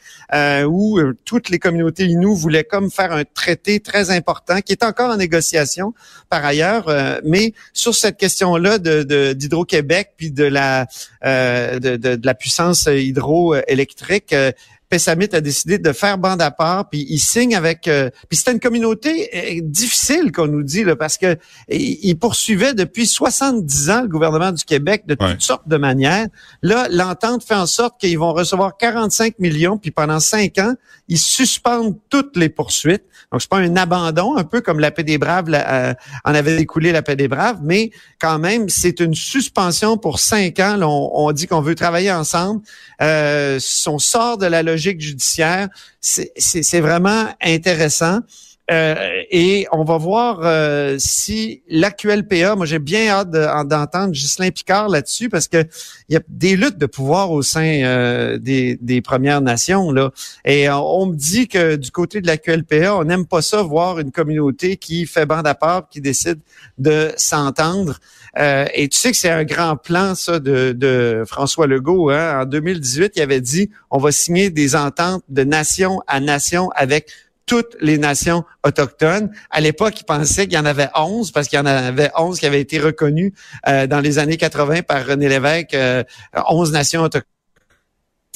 où 0.66 1.00
toutes 1.24 1.48
les 1.48 1.58
communautés 1.58 2.04
Inuits 2.04 2.36
voulaient 2.36 2.64
comme 2.64 2.90
faire 2.90 3.12
un 3.12 3.24
traité 3.24 3.80
très 3.80 4.10
important 4.10 4.60
qui 4.60 4.72
est 4.72 4.82
encore 4.82 5.10
en 5.10 5.16
négociation 5.16 5.94
par 6.28 6.44
ailleurs. 6.44 6.88
Euh, 6.88 7.20
mais 7.24 7.52
sur 7.72 7.94
cette 7.94 8.16
question-là 8.16 8.78
de, 8.78 9.32
d'Hydro-Québec 9.32 10.10
puis 10.16 10.30
de 10.30 10.44
la 10.44 10.86
euh, 11.24 11.78
de, 11.78 11.96
de, 11.96 12.26
la 12.28 12.34
puissance 12.34 12.86
hydroélectrique, 12.86 14.34
euh, 14.34 14.52
Pessamit 14.88 15.28
a 15.32 15.40
décidé 15.40 15.78
de 15.78 15.92
faire 15.92 16.18
bande 16.18 16.40
à 16.40 16.50
part, 16.50 16.88
puis 16.88 17.06
il 17.08 17.18
signe 17.18 17.54
avec... 17.54 17.88
Euh, 17.88 18.10
puis 18.28 18.38
c'était 18.38 18.52
une 18.52 18.60
communauté 18.60 19.28
euh, 19.34 19.60
difficile, 19.62 20.32
qu'on 20.32 20.46
nous 20.46 20.62
dit, 20.62 20.84
là, 20.84 20.96
parce 20.96 21.18
que 21.18 21.36
il 21.68 22.14
poursuivait 22.16 22.74
depuis 22.74 23.06
70 23.06 23.90
ans 23.90 24.02
le 24.02 24.08
gouvernement 24.08 24.52
du 24.52 24.64
Québec 24.64 25.04
de 25.06 25.14
toutes 25.14 25.42
sortes 25.42 25.68
de 25.68 25.76
manières. 25.76 26.26
Là, 26.62 26.88
l'entente 26.90 27.44
fait 27.44 27.54
en 27.54 27.66
sorte 27.66 28.00
qu'ils 28.00 28.18
vont 28.18 28.32
recevoir 28.32 28.76
45 28.76 29.38
millions, 29.38 29.76
puis 29.78 29.90
pendant 29.90 30.20
cinq 30.20 30.58
ans, 30.58 30.74
ils 31.08 31.18
suspendent 31.18 31.96
toutes 32.08 32.36
les 32.36 32.48
poursuites. 32.48 33.04
Donc, 33.32 33.42
c'est 33.42 33.50
pas 33.50 33.58
un 33.58 33.76
abandon, 33.76 34.36
un 34.36 34.44
peu 34.44 34.60
comme 34.60 34.80
la 34.80 34.90
paix 34.90 35.04
des 35.04 35.18
Braves 35.18 35.46
euh, 35.52 35.94
en 36.24 36.34
avait 36.34 36.56
découlé 36.56 36.92
la 36.92 37.02
paix 37.02 37.16
des 37.16 37.28
Braves, 37.28 37.60
mais 37.62 37.90
quand 38.20 38.38
même, 38.38 38.68
c'est 38.68 39.00
une 39.00 39.14
suspension 39.14 39.98
pour 39.98 40.18
cinq 40.18 40.60
ans. 40.60 40.78
on, 40.80 41.10
on, 41.14 41.32
dit 41.32 41.46
qu'on 41.46 41.60
veut 41.60 41.74
travailler 41.74 42.10
ensemble. 42.10 42.62
Euh, 43.02 43.58
on 43.86 43.98
sort 43.98 44.38
de 44.38 44.46
la 44.46 44.62
logique 44.62 44.77
judiciaire. 44.78 45.68
C'est 46.00 46.80
vraiment 46.80 47.28
intéressant. 47.42 48.20
Euh, 48.70 49.22
et 49.30 49.66
on 49.72 49.82
va 49.82 49.96
voir 49.96 50.40
euh, 50.42 50.96
si 50.98 51.62
l'AQLPA, 51.70 52.54
moi 52.54 52.66
j'ai 52.66 52.78
bien 52.78 53.08
hâte 53.08 53.30
d'entendre 53.30 54.12
Ghislain 54.12 54.50
Picard 54.50 54.90
là-dessus 54.90 55.30
parce 55.30 55.48
que 55.48 55.64
il 56.08 56.14
y 56.14 56.16
a 56.16 56.20
des 56.28 56.54
luttes 56.54 56.76
de 56.76 56.84
pouvoir 56.84 57.30
au 57.30 57.40
sein 57.40 57.82
euh, 57.82 58.36
des, 58.36 58.78
des, 58.82 59.00
Premières 59.00 59.40
Nations 59.40 59.90
là. 59.90 60.10
Et 60.44 60.68
on, 60.68 61.06
me 61.06 61.16
dit 61.16 61.48
que 61.48 61.76
du 61.76 61.90
côté 61.90 62.20
de 62.20 62.26
l'AQLPA, 62.26 62.94
on 62.94 63.04
n'aime 63.04 63.24
pas 63.24 63.40
ça 63.40 63.62
voir 63.62 64.00
une 64.00 64.12
communauté 64.12 64.76
qui 64.76 65.06
fait 65.06 65.24
bande 65.24 65.46
à 65.46 65.54
part, 65.54 65.88
qui 65.88 66.02
décide 66.02 66.40
de 66.76 67.12
s'entendre. 67.16 67.98
et 68.36 68.88
tu 68.88 68.98
sais 68.98 69.12
que 69.12 69.16
c'est 69.16 69.30
un 69.30 69.44
grand 69.44 69.76
plan 69.76 70.14
ça 70.14 70.40
de, 70.40 70.72
de 70.72 71.24
François 71.26 71.66
Legault. 71.66 72.10
Hein? 72.10 72.42
En 72.42 72.44
2018, 72.44 73.12
il 73.16 73.22
avait 73.22 73.40
dit 73.40 73.70
on 73.90 73.98
va 73.98 74.12
signer 74.12 74.50
des 74.50 74.76
ententes 74.76 75.22
de 75.30 75.44
nation 75.44 76.02
à 76.06 76.20
nation 76.20 76.70
avec 76.76 77.10
toutes 77.48 77.76
les 77.80 77.98
nations 77.98 78.44
autochtones. 78.64 79.32
À 79.50 79.60
l'époque, 79.60 80.00
ils 80.00 80.04
pensaient 80.04 80.46
qu'il 80.46 80.54
y 80.54 80.58
en 80.58 80.66
avait 80.66 80.90
11 80.94 81.32
parce 81.32 81.48
qu'il 81.48 81.56
y 81.58 81.60
en 81.60 81.66
avait 81.66 82.10
11 82.16 82.38
qui 82.38 82.46
avaient 82.46 82.60
été 82.60 82.78
reconnus 82.78 83.32
euh, 83.66 83.88
dans 83.88 84.00
les 84.00 84.18
années 84.20 84.36
80 84.36 84.82
par 84.82 85.04
René 85.04 85.28
Lévesque, 85.28 85.74
euh, 85.74 86.04
11 86.48 86.70
nations 86.70 87.02
autochtones 87.02 87.32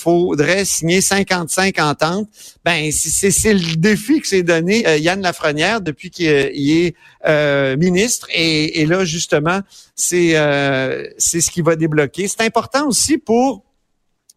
faudrait 0.00 0.64
signer 0.64 1.00
55 1.00 1.78
ententes. 1.78 2.28
Ben 2.64 2.90
c'est 2.90 3.54
le 3.54 3.76
défi 3.76 4.20
que 4.20 4.26
s'est 4.26 4.42
donné 4.42 4.84
euh, 4.88 4.96
Yann 4.96 5.20
Lafrenière 5.20 5.80
depuis 5.80 6.10
qu'il 6.10 6.26
est 6.26 6.96
euh, 7.24 7.76
ministre 7.76 8.26
et, 8.34 8.80
et, 8.80 8.86
là 8.86 9.04
justement 9.04 9.60
c'est 9.94 10.32
c'est 11.18 11.40
ce 11.40 11.50
qui 11.52 11.60
va 11.60 11.76
débloquer. 11.76 12.26
C'est 12.26 12.40
important 12.40 12.88
aussi 12.88 13.16
pour 13.16 13.62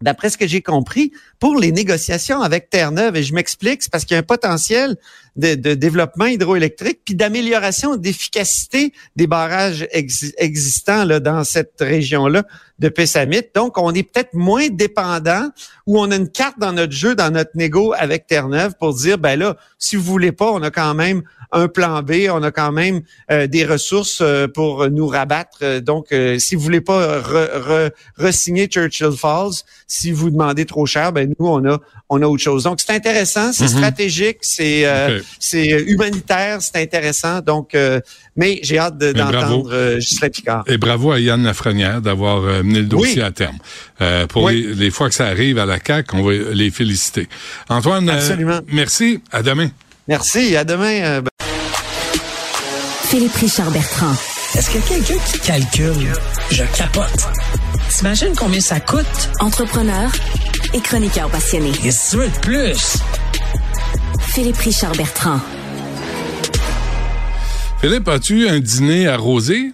d'après 0.02 0.30
ce 0.30 0.38
que 0.38 0.48
j'ai 0.48 0.62
compris, 0.62 1.12
pour 1.40 1.58
les 1.58 1.72
négociations 1.72 2.42
avec 2.42 2.70
Terre-Neuve. 2.70 3.16
Et 3.16 3.24
je 3.24 3.34
m'explique, 3.34 3.84
c'est 3.84 3.92
parce 3.92 4.06
qu'il 4.06 4.16
y 4.16 4.18
a 4.18 4.20
un 4.20 4.24
potentiel 4.24 4.98
de, 5.36 5.56
développement 5.74 6.26
hydroélectrique 6.26 7.02
puis 7.06 7.16
d'amélioration 7.16 7.98
d'efficacité 7.98 8.94
des 9.16 9.28
barrages 9.28 9.88
existants 9.92 11.06
dans 11.20 11.44
cette 11.44 11.76
région-là 11.80 12.46
de 12.80 12.90
Pessamit. 12.90 13.44
Donc, 13.54 13.78
on 13.78 13.94
est 13.94 14.04
peut-être 14.04 14.34
moins 14.34 14.68
dépendant 14.70 15.50
ou 15.86 16.00
on 16.00 16.12
a 16.12 16.16
une 16.16 16.30
carte 16.30 16.60
dans 16.60 16.74
notre 16.74 16.94
jeu, 16.94 17.16
dans 17.16 17.32
notre 17.32 17.52
négo 17.56 17.94
avec 17.98 18.28
Terre-Neuve 18.28 18.74
pour 18.80 18.94
dire, 18.94 19.18
ben 19.18 19.40
là, 19.40 19.56
si 19.78 19.96
vous 19.96 20.04
voulez 20.04 20.32
pas, 20.32 20.52
on 20.52 20.62
a 20.62 20.72
quand 20.72 20.94
même 20.94 21.24
un 21.52 21.68
plan 21.68 22.02
B, 22.02 22.28
on 22.30 22.44
a 22.44 22.52
quand 22.52 22.72
même 22.72 23.02
euh, 23.32 23.48
des 23.48 23.66
ressources 23.66 24.20
euh, 24.22 24.48
pour 24.48 24.90
nous 24.90 25.08
rabattre. 25.08 25.60
Euh, 25.62 25.82
donc, 25.82 26.14
si 26.38 26.56
vous 26.56 26.62
voulez 26.62 26.82
pas 26.82 27.22
re-signer 28.18 28.68
Churchill 28.68 29.12
Falls, 29.18 29.64
si 29.88 30.12
vous 30.12 30.30
demandez 30.30 30.66
trop 30.66 30.86
cher, 30.86 31.14
ben 31.14 31.34
nous, 31.40 31.48
on 31.48 31.66
a, 31.66 31.80
on 32.10 32.22
a 32.22 32.26
autre 32.26 32.44
chose. 32.44 32.64
Donc, 32.64 32.82
c'est 32.82 32.94
intéressant, 32.94 33.54
c'est 33.54 33.66
mhm. 33.66 33.70
stratégique, 33.70 34.38
c'est 34.42 34.86
c'est 35.40 35.68
humanitaire, 35.68 36.62
c'est 36.62 36.82
intéressant. 36.82 37.42
Donc, 37.42 37.76
mais 38.36 38.60
j'ai 38.64 38.78
hâte 38.78 38.98
d'entendre 38.98 39.70
de, 39.72 40.30
Picard. 40.30 40.64
Et 40.68 40.78
bravo 40.78 41.12
à 41.12 41.20
Yann 41.20 41.44
Lafrenière 41.44 42.02
d'avoir 42.02 42.64
mené 42.66 42.80
le 42.80 42.86
dossier 42.86 43.22
à 43.22 43.32
terme. 43.32 43.58
pour 44.30 44.50
les, 44.50 44.92
fois 44.92 45.10
que 45.10 45.16
ça 45.16 45.28
arrive 45.28 45.58
à 45.60 45.66
la 45.66 45.80
CAQ, 45.86 46.16
on 46.16 46.24
va 46.24 46.34
les 46.34 46.72
féliciter. 46.72 47.28
Antoine, 47.70 48.06
merci. 48.72 49.22
À 49.32 49.42
demain. 49.44 49.70
Merci. 50.08 50.56
À 50.56 50.64
demain. 50.64 51.22
Ben, 51.22 51.30
Philippe 53.10 53.36
Richard 53.36 53.72
Bertrand. 53.72 54.14
Est-ce 54.56 54.70
que 54.70 54.88
quelqu'un 54.88 55.22
qui 55.26 55.40
calcule, 55.40 56.14
je 56.50 56.64
capote. 56.78 57.28
T'imagines 57.90 58.36
combien 58.36 58.60
ça 58.60 58.80
coûte? 58.80 59.06
Entrepreneur 59.40 60.12
et 60.74 60.80
chroniqueur 60.80 61.30
passionné. 61.30 61.72
Et 61.84 61.92
ce 61.92 62.18
de 62.18 62.40
plus? 62.42 62.98
Philippe 64.20 64.58
Richard 64.58 64.94
Bertrand. 64.94 65.40
Philippe, 67.80 68.08
as-tu 68.08 68.50
un 68.50 68.60
dîner 68.60 69.08
arrosé? 69.08 69.72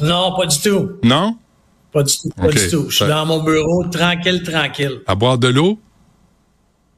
Non, 0.00 0.34
pas 0.36 0.46
du 0.46 0.58
tout. 0.60 0.90
Non? 1.02 1.36
Pas 1.94 2.02
du 2.02 2.12
tout, 2.18 2.28
pas 2.30 2.48
du 2.48 2.68
tout. 2.68 2.90
Je 2.90 2.96
suis 2.96 3.06
dans 3.06 3.24
mon 3.24 3.40
bureau, 3.44 3.84
tranquille, 3.84 4.42
tranquille. 4.42 5.00
À 5.06 5.14
boire 5.14 5.38
de 5.38 5.46
l'eau? 5.46 5.78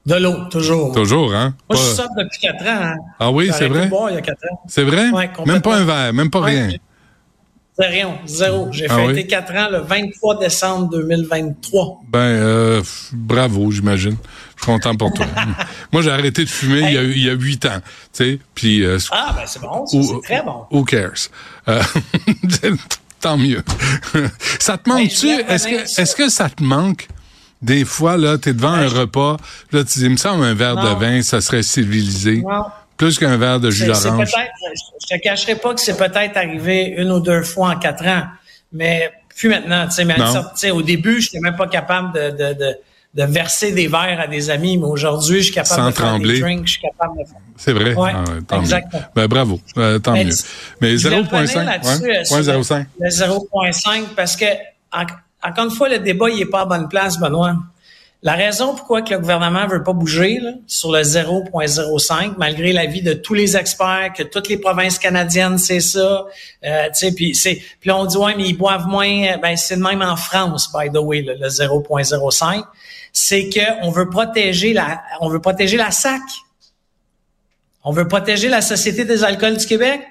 De 0.07 0.15
l'eau, 0.15 0.47
toujours. 0.51 0.93
Toujours, 0.93 1.35
hein? 1.35 1.55
Moi, 1.69 1.79
je 1.79 1.85
suis 1.85 1.97
ça 1.97 2.07
depuis 2.17 2.41
quatre 2.41 2.63
ans. 2.63 2.83
Hein. 2.83 2.97
Ah 3.21 3.31
oui, 3.31 3.51
c'est 3.53 3.69
vrai? 3.69 3.91
il 4.09 4.15
y 4.15 4.17
a 4.17 4.23
quatre 4.23 4.43
ans. 4.51 4.63
C'est 4.67 4.85
vrai? 4.85 5.11
même 5.45 5.61
pas 5.61 5.77
un 5.77 5.85
verre, 5.85 6.15
même 6.15 6.31
pas 6.31 6.41
rien. 6.41 6.71
C'est 7.79 7.89
rien, 7.89 8.19
zéro. 8.25 8.69
J'ai 8.71 8.87
ah 8.89 8.97
fêté 8.97 9.27
quatre 9.27 9.53
ans 9.55 9.69
le 9.71 9.81
23 9.81 10.39
décembre 10.39 10.89
2023. 10.93 12.01
Ben, 12.09 12.19
euh, 12.19 12.83
bravo, 13.13 13.71
j'imagine. 13.71 14.17
Je 14.57 14.63
suis 14.63 14.73
content 14.73 14.97
pour 14.97 15.13
toi. 15.13 15.27
Moi, 15.93 16.01
j'ai 16.01 16.11
arrêté 16.11 16.45
de 16.45 16.49
fumer 16.49 16.91
il 16.91 17.23
y 17.23 17.29
a 17.29 17.35
huit 17.35 17.67
ans, 17.67 17.81
tu 18.15 18.25
sais, 18.25 18.39
puis... 18.55 18.83
Euh, 18.83 18.97
ah, 19.11 19.35
ben 19.37 19.43
c'est 19.45 19.61
bon, 19.61 19.85
c'est 19.85 19.99
très 20.23 20.43
bon. 20.43 20.65
Who 20.71 20.85
cares? 20.85 21.29
Euh, 21.69 21.83
tant 23.27 23.37
mieux. 23.37 23.63
ça 24.61 24.79
te 24.79 24.89
manque-tu? 24.89 25.29
Est-ce 25.29 25.67
que, 25.67 26.01
est-ce 26.01 26.15
que 26.15 26.29
ça 26.29 26.49
te 26.49 26.63
manque? 26.63 27.09
Des 27.61 27.85
fois, 27.85 28.17
là, 28.17 28.39
tu 28.39 28.51
es 28.51 28.53
devant 28.53 28.73
un 28.73 28.87
repas, 28.87 29.37
là, 29.73 29.83
tu 29.83 29.99
dis, 29.99 30.05
il 30.05 30.11
me 30.11 30.17
semble 30.17 30.45
un 30.45 30.55
verre 30.55 30.77
de 30.77 31.01
vin, 31.01 31.23
ça 31.23 31.41
serait 31.41 31.63
civilisé. 31.63 32.45
Plus 32.97 33.19
qu'un 33.19 33.37
verre 33.37 33.61
de 33.61 33.71
jus 33.71 33.87
d'orange. 33.87 34.31
Je 34.31 35.17
te 35.17 35.21
cacherai 35.21 35.57
pas 35.57 35.75
que 35.75 35.81
c'est 35.81 35.97
peut-être 35.97 36.37
arrivé 36.37 36.95
une 36.97 37.11
ou 37.11 37.21
deux 37.21 37.43
fois 37.43 37.71
en 37.71 37.79
quatre 37.79 38.07
ans, 38.07 38.25
mais 38.73 39.11
plus 39.37 39.49
maintenant. 39.49 39.87
Tu 39.89 40.05
sais, 40.55 40.71
au 40.71 40.83
début, 40.83 41.21
je 41.21 41.29
n'étais 41.29 41.41
même 41.41 41.57
pas 41.57 41.69
capable 41.69 42.13
de, 42.15 42.31
de, 42.31 42.55
de, 42.55 42.79
de, 43.15 43.25
verser 43.25 43.73
des 43.73 43.89
verres 43.89 44.21
à 44.21 44.27
des 44.27 44.51
amis, 44.51 44.79
mais 44.79 44.87
aujourd'hui, 44.87 45.39
je 45.39 45.45
suis 45.45 45.55
capable 45.55 45.91
de 45.91 45.97
faire 45.97 46.19
des 46.19 46.41
drinks, 46.41 46.67
je 46.67 46.73
suis 46.73 46.83
capable 46.83 47.19
de 47.19 47.25
faire. 47.25 47.41
C'est 47.57 47.73
vrai? 47.73 47.95
Ouais, 47.95 48.13
ah, 48.15 48.57
exactement. 48.59 49.03
Ben, 49.15 49.27
bravo, 49.27 49.61
euh, 49.79 49.99
tant 49.99 50.13
mieux. 50.13 50.31
Mais 50.81 50.95
0.5, 50.95 51.31
ouais, 51.31 52.43
0.5. 52.43 52.87
Le 53.01 53.09
0.5 53.09 54.05
parce 54.15 54.37
que 54.37 54.47
encore 55.43 55.65
une 55.65 55.71
fois, 55.71 55.89
le 55.89 55.99
débat, 55.99 56.31
il 56.31 56.41
est 56.41 56.47
pas 56.47 56.63
à 56.63 56.65
bonne 56.65 56.89
place, 56.89 57.19
Benoît. 57.19 57.57
La 58.23 58.35
raison 58.35 58.75
pourquoi 58.75 59.03
que 59.03 59.13
le 59.13 59.21
gouvernement 59.21 59.67
veut 59.67 59.85
pas 59.85 59.93
bouger 59.93 60.41
sur 60.67 60.91
le 60.91 61.03
0.05, 61.03 62.33
malgré 62.39 62.73
l'avis 62.73 63.03
de 63.03 63.13
tous 63.13 63.35
les 63.35 63.57
experts, 63.57 64.15
que 64.17 64.23
toutes 64.23 64.49
les 64.49 64.57
provinces 64.57 64.99
canadiennes, 64.99 65.59
c'est 65.59 65.81
ça, 65.81 66.27
euh, 66.65 66.89
puis 67.15 67.35
c'est, 67.35 67.63
puis 67.79 67.91
on 67.91 68.07
dit 68.07 68.17
ouais, 68.17 68.35
mais 68.37 68.49
ils 68.49 68.57
boivent 68.57 68.89
moins. 68.89 69.37
Ben 69.39 69.57
c'est 69.57 69.77
même 69.77 70.03
en 70.03 70.17
France, 70.17 70.73
by 70.73 70.91
the 70.91 70.99
way, 70.99 71.21
le, 71.21 71.47
0.05. 71.47 72.65
C'est 73.13 73.49
que 73.49 73.85
on 73.85 73.91
veut 73.91 74.09
protéger 74.09 74.73
la, 74.73 75.03
on 75.21 75.29
veut 75.29 75.41
protéger 75.41 75.77
la 75.77 75.91
SAC. 75.91 76.23
On 77.89 77.93
veut 77.93 78.09
protéger 78.09 78.49
la 78.49 78.63
Société 78.63 79.05
des 79.05 79.23
alcools 79.23 79.59
du 79.59 79.65
Québec. 79.65 80.03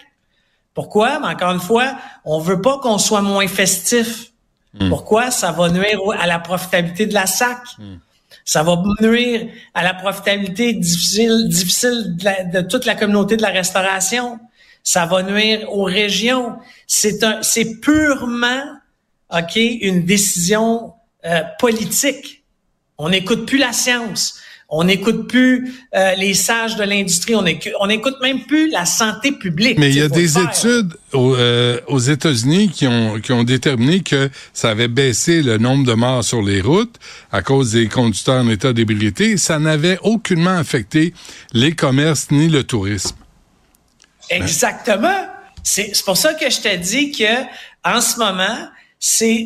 Pourquoi? 0.73 1.19
Mais 1.19 1.27
encore 1.27 1.51
une 1.51 1.59
fois, 1.59 1.97
on 2.23 2.39
veut 2.39 2.61
pas 2.61 2.79
qu'on 2.79 2.97
soit 2.97 3.21
moins 3.21 3.49
festif. 3.49 4.31
Hmm. 4.73 4.87
Pourquoi? 4.87 5.29
Ça 5.29 5.51
va 5.51 5.69
nuire 5.69 5.99
à 6.17 6.25
la 6.25 6.39
profitabilité 6.39 7.05
de 7.05 7.13
la 7.13 7.27
SAC. 7.27 7.59
Hmm. 7.77 7.97
Ça 8.45 8.63
va 8.63 8.81
nuire 9.01 9.49
à 9.73 9.83
la 9.83 9.93
profitabilité 9.93 10.71
difficile, 10.71 11.49
difficile 11.49 12.15
de, 12.15 12.61
toute 12.61 12.85
la 12.85 12.95
communauté 12.95 13.35
de 13.35 13.41
la 13.41 13.49
restauration. 13.49 14.39
Ça 14.81 15.05
va 15.05 15.23
nuire 15.23 15.69
aux 15.69 15.83
régions. 15.83 16.57
C'est 16.87 17.25
un, 17.25 17.41
c'est 17.41 17.81
purement, 17.81 18.63
ok, 19.31 19.57
une 19.57 20.05
décision 20.05 20.93
euh, 21.25 21.41
politique. 21.59 22.45
On 22.97 23.09
n'écoute 23.09 23.45
plus 23.45 23.57
la 23.57 23.73
science. 23.73 24.39
On 24.77 24.83
n'écoute 24.83 25.29
plus 25.29 25.73
euh, 25.95 26.15
les 26.15 26.33
sages 26.33 26.75
de 26.75 26.83
l'industrie. 26.83 27.33
On 27.33 27.87
n'écoute 27.87 28.15
même 28.21 28.41
plus 28.41 28.69
la 28.69 28.85
santé 28.85 29.31
publique. 29.31 29.79
Mais 29.79 29.89
il 29.89 29.95
y 29.95 30.01
a 30.01 30.09
des 30.09 30.37
études 30.37 30.97
euh, 31.13 31.79
aux, 31.87 31.99
États-Unis 31.99 32.69
qui 32.69 32.85
ont, 32.85 33.21
qui 33.21 33.31
ont 33.31 33.45
déterminé 33.45 34.01
que 34.01 34.29
ça 34.51 34.71
avait 34.71 34.89
baissé 34.89 35.41
le 35.41 35.57
nombre 35.57 35.85
de 35.85 35.93
morts 35.93 36.25
sur 36.25 36.41
les 36.41 36.59
routes 36.59 36.97
à 37.31 37.41
cause 37.41 37.71
des 37.71 37.87
conducteurs 37.87 38.43
en 38.43 38.49
état 38.49 38.73
d'ébriété. 38.73 39.37
Ça 39.37 39.59
n'avait 39.59 39.97
aucunement 40.01 40.57
affecté 40.57 41.13
les 41.53 41.73
commerces 41.73 42.29
ni 42.31 42.49
le 42.49 42.65
tourisme. 42.65 43.15
Exactement. 44.29 45.25
C'est 45.63 45.93
pour 46.03 46.17
ça 46.17 46.33
que 46.33 46.49
je 46.49 46.59
te 46.59 46.75
dis 46.75 47.13
que 47.13 47.43
en 47.85 48.01
ce 48.01 48.19
moment, 48.19 48.67
c'est 48.99 49.45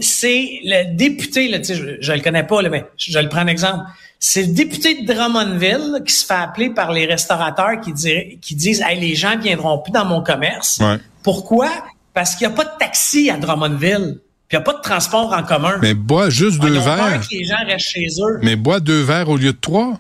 le 0.64 0.96
député, 0.96 1.50
là, 1.50 1.60
je, 1.62 1.98
je 2.00 2.14
le 2.14 2.22
connais 2.22 2.44
pas, 2.44 2.64
là, 2.64 2.70
mais 2.70 2.86
je, 2.98 3.20
le 3.20 3.30
prends 3.30 3.44
en 3.44 3.48
exemple. 3.48 3.84
C'est 4.22 4.42
le 4.44 4.54
député 4.54 5.02
de 5.02 5.14
Drummondville 5.14 6.04
qui 6.06 6.14
se 6.14 6.26
fait 6.26 6.34
appeler 6.34 6.70
par 6.72 6.92
les 6.92 7.06
restaurateurs 7.06 7.80
qui, 7.80 7.94
qui 8.42 8.56
disent 8.56 8.84
hey, 8.86 9.00
les 9.00 9.16
gens 9.16 9.38
viendront 9.38 9.80
plus 9.80 9.92
dans 9.92 10.06
mon 10.06 10.22
commerce. 10.22 10.82
Pourquoi? 11.24 11.70
Parce 12.14 12.36
qu'il 12.36 12.48
n'y 12.48 12.54
a 12.54 12.56
pas 12.56 12.66
de 12.66 12.78
taxi 12.78 13.30
à 13.30 13.38
Drummondville. 13.38 14.20
Puis 14.50 14.58
il 14.58 14.60
n'y 14.60 14.64
a 14.64 14.66
pas 14.66 14.74
de 14.74 14.82
transport 14.82 15.32
en 15.32 15.44
commun. 15.44 15.78
Mais 15.82 15.94
bois 15.94 16.30
juste 16.30 16.60
deux 16.60 16.80
verres. 16.80 17.22
Que 17.22 17.36
les 17.36 17.46
gens 17.46 17.64
restent 17.66 17.90
chez 17.90 18.08
eux. 18.20 18.40
Mais 18.42 18.56
bois 18.56 18.80
deux 18.80 19.02
verres 19.02 19.30
au 19.30 19.38
lieu 19.38 19.54
de 19.54 19.58
trois. 19.60 20.00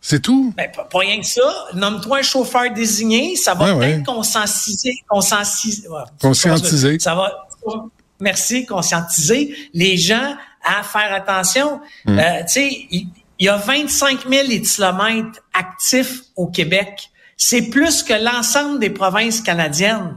C'est 0.00 0.20
tout? 0.20 0.54
Ben, 0.56 0.70
pas, 0.70 0.86
rien 0.94 1.20
que 1.20 1.26
ça. 1.26 1.66
Nomme-toi 1.74 2.18
un 2.18 2.22
chauffeur 2.22 2.72
désigné. 2.72 3.36
Ça 3.36 3.54
va 3.54 3.74
peut-être 3.74 4.04
conscientiser. 4.04 4.94
Conscientiser. 5.08 6.98
Ça 7.00 7.14
va, 7.14 7.48
merci, 8.20 8.64
conscientiser 8.64 9.54
les 9.74 9.96
gens 9.96 10.36
à 10.64 10.82
faire 10.82 11.12
attention. 11.12 11.80
Hmm. 12.04 12.18
Euh, 12.18 12.40
tu 12.46 12.52
sais, 12.52 12.88
il 13.38 13.46
y, 13.46 13.48
a 13.48 13.56
25 13.56 14.28
000 14.28 14.50
éthylomètres 14.50 15.40
actifs 15.52 16.22
au 16.36 16.48
Québec. 16.48 17.10
C'est 17.36 17.70
plus 17.70 18.02
que 18.02 18.14
l'ensemble 18.14 18.80
des 18.80 18.90
provinces 18.90 19.40
canadiennes. 19.40 20.16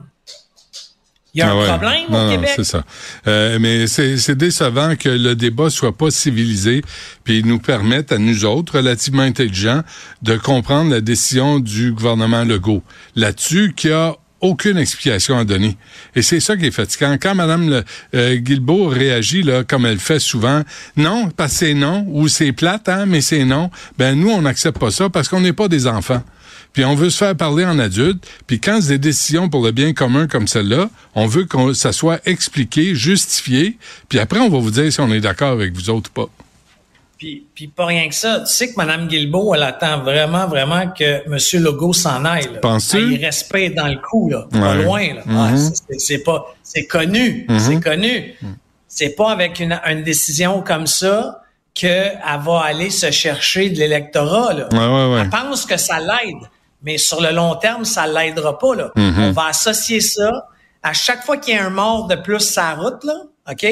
Il 1.33 1.39
y 1.39 1.41
a 1.41 1.53
un 1.53 1.63
ah 1.63 1.77
problème 1.77 2.13
au 2.13 2.29
Québec. 2.29 2.51
C'est 2.57 2.63
ça. 2.65 2.83
Euh, 3.27 3.57
mais 3.59 3.87
c'est 3.87 4.35
décevant 4.35 4.95
que 4.97 5.07
le 5.07 5.33
débat 5.35 5.69
soit 5.69 5.95
pas 5.95 6.11
civilisé, 6.11 6.81
puis 7.23 7.43
nous 7.43 7.59
permette 7.59 8.11
à 8.11 8.17
nous 8.17 8.43
autres, 8.43 8.77
relativement 8.77 9.23
intelligents, 9.23 9.81
de 10.23 10.35
comprendre 10.35 10.91
la 10.91 10.99
décision 10.99 11.59
du 11.59 11.93
gouvernement 11.93 12.43
Legault 12.43 12.83
là-dessus, 13.15 13.73
qui 13.75 13.91
a 13.91 14.15
aucune 14.41 14.77
explication 14.77 15.37
à 15.37 15.45
donner. 15.45 15.77
Et 16.15 16.21
c'est 16.21 16.39
ça 16.39 16.57
qui 16.57 16.65
est 16.65 16.71
fatigant. 16.71 17.17
Quand 17.21 17.35
Mme 17.35 17.83
euh, 18.15 18.39
réagit 18.89 19.43
là, 19.43 19.63
comme 19.63 19.85
elle 19.85 19.99
fait 19.99 20.19
souvent, 20.19 20.63
non, 20.97 21.29
parce 21.35 21.53
que 21.53 21.57
c'est 21.59 21.73
non, 21.73 22.05
ou 22.09 22.27
c'est 22.27 22.51
plate, 22.51 22.89
hein, 22.89 23.05
mais 23.05 23.21
c'est 23.21 23.45
non, 23.45 23.69
ben 23.97 24.19
nous, 24.19 24.29
on 24.29 24.41
n'accepte 24.41 24.79
pas 24.79 24.91
ça 24.91 25.09
parce 25.09 25.29
qu'on 25.29 25.41
n'est 25.41 25.53
pas 25.53 25.67
des 25.67 25.87
enfants. 25.87 26.23
Puis 26.73 26.85
on 26.85 26.95
veut 26.95 27.09
se 27.09 27.17
faire 27.17 27.35
parler 27.35 27.65
en 27.65 27.79
adulte. 27.79 28.25
Puis 28.47 28.59
quand 28.59 28.79
c'est 28.81 28.89
des 28.89 28.97
décisions 28.97 29.49
pour 29.49 29.63
le 29.63 29.71
bien 29.71 29.93
commun 29.93 30.27
comme 30.27 30.47
celle-là, 30.47 30.89
on 31.15 31.27
veut 31.27 31.45
que 31.45 31.73
ça 31.73 31.91
soit 31.91 32.21
expliqué, 32.25 32.95
justifié. 32.95 33.77
Puis 34.07 34.19
après, 34.19 34.39
on 34.39 34.49
va 34.49 34.59
vous 34.59 34.71
dire 34.71 34.91
si 34.91 35.01
on 35.01 35.11
est 35.11 35.19
d'accord 35.19 35.51
avec 35.51 35.73
vous 35.73 35.89
autres 35.89 36.09
ou 36.15 36.25
pas. 36.25 36.40
Puis, 37.21 37.45
puis 37.53 37.67
pas 37.67 37.85
rien 37.85 38.09
que 38.09 38.15
ça. 38.15 38.39
Tu 38.39 38.51
sais 38.51 38.71
que 38.71 38.77
Mme 38.77 39.07
Guilbeault, 39.07 39.53
elle 39.53 39.61
attend 39.61 40.01
vraiment, 40.01 40.47
vraiment 40.47 40.89
que 40.89 41.21
M. 41.27 41.63
Legault 41.63 41.93
s'en 41.93 42.25
aille. 42.25 42.49
Penses-tu? 42.63 43.13
Il 43.13 43.23
respecte 43.23 43.77
dans 43.77 43.85
le 43.85 43.97
coup, 43.97 44.27
là. 44.27 44.47
Pas 44.51 44.73
loin, 44.73 45.13
là. 45.13 45.21
Mm-hmm. 45.27 45.99
c'est 45.99 46.23
pas, 46.23 46.47
c'est 46.63 46.87
connu. 46.87 47.45
Mm-hmm. 47.47 47.59
C'est 47.59 47.79
connu. 47.79 48.35
C'est 48.87 49.09
pas 49.09 49.29
avec 49.29 49.59
une, 49.59 49.79
une 49.85 50.01
décision 50.01 50.63
comme 50.63 50.87
ça 50.87 51.43
qu'elle 51.75 52.19
va 52.43 52.61
aller 52.61 52.89
se 52.89 53.11
chercher 53.11 53.69
de 53.69 53.77
l'électorat, 53.77 54.55
là. 54.55 54.69
Ouais, 54.71 54.79
ouais, 54.79 55.13
ouais. 55.13 55.21
Elle 55.21 55.29
pense 55.29 55.67
que 55.67 55.77
ça 55.77 55.99
l'aide. 55.99 56.49
Mais 56.81 56.97
sur 56.97 57.21
le 57.21 57.29
long 57.29 57.53
terme, 57.53 57.85
ça 57.85 58.07
l'aidera 58.07 58.57
pas, 58.57 58.73
là. 58.73 58.91
Mm-hmm. 58.95 59.29
On 59.29 59.31
va 59.31 59.45
associer 59.45 60.01
ça 60.01 60.47
à 60.81 60.93
chaque 60.93 61.23
fois 61.23 61.37
qu'il 61.37 61.53
y 61.53 61.57
a 61.59 61.67
un 61.67 61.69
mort 61.69 62.07
de 62.07 62.15
plus 62.15 62.51
sur 62.51 62.63
la 62.63 62.73
route, 62.73 63.03
là. 63.03 63.13
OK? 63.47 63.67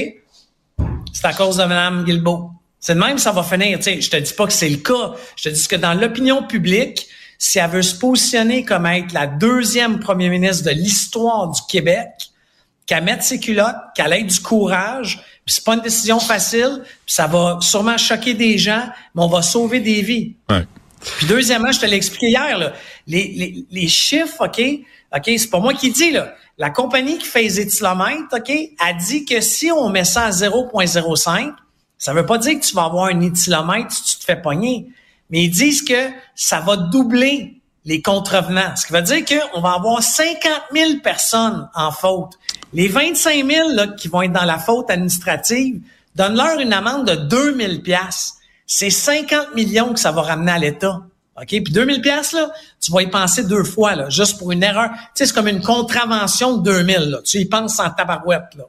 C'est 1.13 1.25
à 1.25 1.33
cause 1.33 1.57
de 1.57 1.63
Mme 1.63 2.03
Guilbeault. 2.03 2.51
C'est 2.79 2.95
de 2.95 2.99
même 2.99 3.17
ça 3.17 3.31
va 3.31 3.43
finir. 3.43 3.77
Tu 3.77 3.83
sais, 3.83 4.01
je 4.01 4.09
te 4.09 4.17
dis 4.17 4.33
pas 4.33 4.45
que 4.45 4.53
c'est 4.53 4.69
le 4.69 4.77
cas. 4.77 5.13
Je 5.35 5.43
te 5.43 5.49
dis 5.49 5.67
que 5.67 5.75
dans 5.75 5.93
l'opinion 5.93 6.43
publique, 6.43 7.07
si 7.37 7.59
elle 7.59 7.69
veut 7.69 7.81
se 7.81 7.95
positionner 7.95 8.63
comme 8.63 8.85
être 8.85 9.13
la 9.13 9.27
deuxième 9.27 9.99
première 9.99 10.31
ministre 10.31 10.65
de 10.65 10.71
l'histoire 10.71 11.49
du 11.49 11.61
Québec, 11.69 12.09
qu'elle 12.85 13.03
mette 13.03 13.23
ses 13.23 13.39
culottes, 13.39 13.75
qu'elle 13.95 14.13
ait 14.13 14.23
du 14.23 14.39
courage, 14.39 15.17
puis 15.45 15.55
c'est 15.55 15.63
pas 15.63 15.75
une 15.75 15.81
décision 15.81 16.19
facile, 16.19 16.81
puis 16.83 17.13
ça 17.13 17.27
va 17.27 17.59
sûrement 17.61 17.97
choquer 17.97 18.33
des 18.33 18.57
gens, 18.57 18.83
mais 19.13 19.21
on 19.21 19.27
va 19.27 19.41
sauver 19.41 19.79
des 19.79 20.01
vies. 20.01 20.35
Ouais. 20.49 20.65
Puis 21.17 21.27
deuxièmement, 21.27 21.71
je 21.71 21.79
te 21.79 21.85
l'ai 21.85 21.95
expliqué 21.95 22.29
hier, 22.29 22.57
là, 22.57 22.73
les, 23.07 23.27
les, 23.35 23.65
les 23.69 23.87
chiffres, 23.87 24.45
OK, 24.45 24.61
OK, 25.15 25.23
c'est 25.25 25.49
pas 25.49 25.59
moi 25.59 25.73
qui 25.73 25.91
dis, 25.91 26.11
là. 26.11 26.33
La 26.57 26.71
compagnie 26.71 27.17
qui 27.17 27.25
fait 27.25 27.43
les 27.43 27.61
éthylomètres, 27.61 28.27
OK, 28.33 28.51
a 28.79 28.93
dit 28.93 29.23
que 29.23 29.39
si 29.39 29.71
on 29.71 29.89
met 29.89 30.03
ça 30.03 30.25
à 30.25 30.29
0.05, 30.31 31.53
ça 31.99 32.13
veut 32.13 32.25
pas 32.25 32.37
dire 32.37 32.59
que 32.59 32.65
tu 32.65 32.73
vas 32.73 32.85
avoir 32.85 33.05
un 33.05 33.19
éthylomètre 33.19 33.91
si 33.91 34.03
tu 34.03 34.17
te 34.17 34.23
fais 34.23 34.41
pogner, 34.41 34.87
mais 35.29 35.43
ils 35.43 35.51
disent 35.51 35.83
que 35.83 36.09
ça 36.33 36.61
va 36.61 36.77
doubler 36.77 37.61
les 37.85 38.01
contrevenants. 38.01 38.75
Ce 38.75 38.87
qui 38.87 38.93
veut 38.93 39.01
dire 39.01 39.23
qu'on 39.25 39.61
va 39.61 39.73
avoir 39.73 40.01
50 40.01 40.51
000 40.73 40.99
personnes 41.03 41.69
en 41.75 41.91
faute. 41.91 42.33
Les 42.73 42.87
25 42.87 43.45
000 43.45 43.69
là, 43.73 43.87
qui 43.87 44.07
vont 44.07 44.21
être 44.21 44.31
dans 44.31 44.45
la 44.45 44.57
faute 44.57 44.89
administrative, 44.89 45.81
donne-leur 46.15 46.59
une 46.59 46.73
amende 46.73 47.07
de 47.07 47.15
2 47.15 47.57
000 47.57 47.73
C'est 48.65 48.89
50 48.89 49.55
millions 49.55 49.93
que 49.93 49.99
ça 49.99 50.11
va 50.11 50.21
ramener 50.21 50.51
à 50.51 50.57
l'État. 50.57 51.01
OK? 51.35 51.47
Puis 51.47 51.73
2000 51.73 52.01
pièces 52.01 52.33
là, 52.33 52.51
tu 52.79 52.91
vas 52.91 53.01
y 53.01 53.07
penser 53.07 53.43
deux 53.43 53.63
fois, 53.63 53.95
là, 53.95 54.09
juste 54.09 54.37
pour 54.37 54.51
une 54.51 54.63
erreur. 54.63 54.89
Tu 54.89 54.99
sais, 55.15 55.25
c'est 55.25 55.33
comme 55.33 55.47
une 55.47 55.61
contravention 55.61 56.57
de 56.57 56.71
2000, 56.71 56.97
là. 57.09 57.19
Tu 57.23 57.39
y 57.39 57.45
penses 57.45 57.79
en 57.79 57.89
tabarouette, 57.89 58.55
là. 58.57 58.65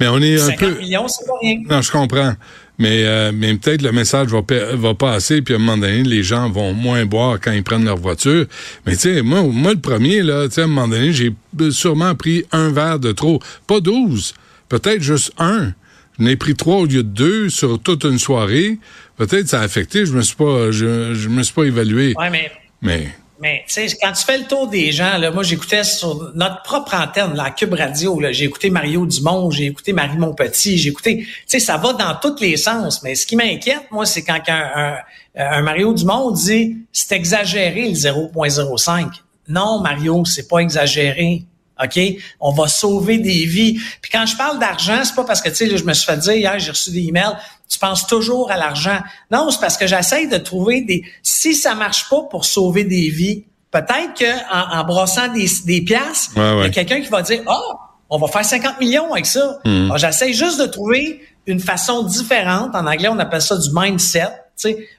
Mais 0.00 0.08
on 0.08 0.20
est 0.20 0.34
un 0.34 0.46
50 0.46 0.78
millions, 0.78 1.08
c'est 1.08 1.26
pas 1.26 1.34
rien. 1.40 1.60
Non, 1.68 1.80
je 1.80 1.90
comprends. 1.90 2.34
Mais, 2.78 3.04
euh, 3.04 3.30
mais 3.32 3.54
peut-être 3.54 3.82
le 3.82 3.92
message 3.92 4.28
va, 4.28 4.42
va 4.74 4.94
passer, 4.94 5.42
puis 5.42 5.54
à 5.54 5.58
un 5.58 5.60
moment 5.60 5.78
donné, 5.78 6.02
les 6.02 6.24
gens 6.24 6.50
vont 6.50 6.72
moins 6.72 7.06
boire 7.06 7.38
quand 7.40 7.52
ils 7.52 7.62
prennent 7.62 7.84
leur 7.84 7.98
voiture. 7.98 8.46
Mais 8.84 8.94
tu 8.94 9.02
sais, 9.02 9.22
moi, 9.22 9.42
moi, 9.42 9.72
le 9.74 9.80
premier, 9.80 10.22
là, 10.22 10.48
tu 10.48 10.54
sais, 10.54 10.62
à 10.62 10.64
un 10.64 10.68
moment 10.68 10.88
donné, 10.88 11.12
j'ai 11.12 11.32
sûrement 11.70 12.14
pris 12.16 12.44
un 12.50 12.70
verre 12.70 12.98
de 12.98 13.12
trop. 13.12 13.40
Pas 13.68 13.80
douze, 13.80 14.34
peut-être 14.68 15.02
juste 15.02 15.32
un. 15.38 15.72
J'en 16.18 16.26
ai 16.26 16.36
pris 16.36 16.54
trois 16.54 16.76
au 16.76 16.86
lieu 16.86 17.02
de 17.02 17.08
deux 17.08 17.48
sur 17.48 17.80
toute 17.80 18.04
une 18.04 18.18
soirée. 18.18 18.78
Peut-être 19.16 19.48
ça 19.48 19.60
a 19.60 19.62
affecté, 19.62 20.06
je 20.06 20.12
me 20.12 20.22
suis 20.22 20.36
pas, 20.36 20.70
je, 20.70 21.14
je 21.14 21.28
me 21.28 21.42
suis 21.42 21.54
pas 21.54 21.64
évalué. 21.64 22.14
Ouais, 22.18 22.30
mais... 22.30 22.50
Mais... 22.82 23.14
Mais 23.44 23.62
tu 23.66 23.74
sais, 23.74 23.98
quand 24.00 24.10
tu 24.12 24.24
fais 24.24 24.38
le 24.38 24.44
tour 24.44 24.68
des 24.68 24.90
gens, 24.90 25.18
là, 25.18 25.30
moi 25.30 25.42
j'écoutais 25.42 25.84
sur 25.84 26.32
notre 26.34 26.62
propre 26.62 26.94
antenne, 26.94 27.34
la 27.34 27.50
Cube 27.50 27.74
Radio, 27.74 28.18
j'ai 28.30 28.46
écouté 28.46 28.70
Mario 28.70 29.04
Dumont, 29.04 29.50
j'ai 29.50 29.66
écouté 29.66 29.92
Marie 29.92 30.16
Montpetit, 30.16 30.78
j'ai 30.78 30.88
écouté, 30.88 31.18
tu 31.18 31.28
sais, 31.46 31.58
ça 31.58 31.76
va 31.76 31.92
dans 31.92 32.14
tous 32.14 32.40
les 32.40 32.56
sens. 32.56 33.02
Mais 33.02 33.14
ce 33.14 33.26
qui 33.26 33.36
m'inquiète, 33.36 33.82
moi, 33.90 34.06
c'est 34.06 34.22
quand 34.24 34.40
un, 34.48 34.96
un, 35.36 35.60
Mario 35.60 35.92
Dumont 35.92 36.30
dit 36.30 36.78
c'est 36.90 37.12
exagéré 37.12 37.86
le 37.86 37.94
0.05. 37.94 39.08
Non, 39.48 39.78
Mario, 39.82 40.24
c'est 40.24 40.48
pas 40.48 40.60
exagéré. 40.60 41.42
OK? 41.82 42.00
On 42.40 42.52
va 42.52 42.68
sauver 42.68 43.18
des 43.18 43.44
vies. 43.44 43.80
Puis 44.00 44.10
quand 44.10 44.26
je 44.26 44.36
parle 44.36 44.58
d'argent, 44.58 45.00
c'est 45.04 45.14
pas 45.14 45.24
parce 45.24 45.40
que, 45.40 45.48
tu 45.48 45.56
sais, 45.56 45.76
je 45.76 45.84
me 45.84 45.92
suis 45.92 46.06
fait 46.06 46.16
dire 46.18 46.34
hier, 46.34 46.58
j'ai 46.58 46.70
reçu 46.70 46.90
des 46.90 47.00
emails, 47.00 47.36
tu 47.68 47.78
penses 47.78 48.06
toujours 48.06 48.50
à 48.50 48.56
l'argent. 48.56 48.98
Non, 49.30 49.50
c'est 49.50 49.60
parce 49.60 49.76
que 49.76 49.86
j'essaye 49.86 50.28
de 50.28 50.36
trouver 50.36 50.82
des... 50.82 51.02
Si 51.22 51.54
ça 51.54 51.74
marche 51.74 52.08
pas 52.08 52.22
pour 52.30 52.44
sauver 52.44 52.84
des 52.84 53.08
vies, 53.08 53.44
peut-être 53.70 54.14
qu'en 54.18 54.78
en, 54.78 54.84
brossant 54.84 55.28
des, 55.28 55.48
des 55.64 55.80
piastres, 55.82 56.32
il 56.36 56.62
y 56.62 56.66
a 56.66 56.70
quelqu'un 56.70 57.00
qui 57.00 57.08
va 57.08 57.22
dire, 57.22 57.42
ah, 57.46 57.58
oh, 57.58 57.74
on 58.10 58.18
va 58.18 58.28
faire 58.28 58.44
50 58.44 58.80
millions 58.80 59.12
avec 59.12 59.26
ça. 59.26 59.58
Hmm. 59.64 59.90
J'essaie 59.96 60.32
juste 60.32 60.60
de 60.60 60.66
trouver 60.66 61.20
une 61.46 61.60
façon 61.60 62.04
différente. 62.04 62.74
En 62.74 62.86
anglais, 62.86 63.08
on 63.08 63.18
appelle 63.18 63.42
ça 63.42 63.56
du 63.56 63.68
mindset 63.72 64.30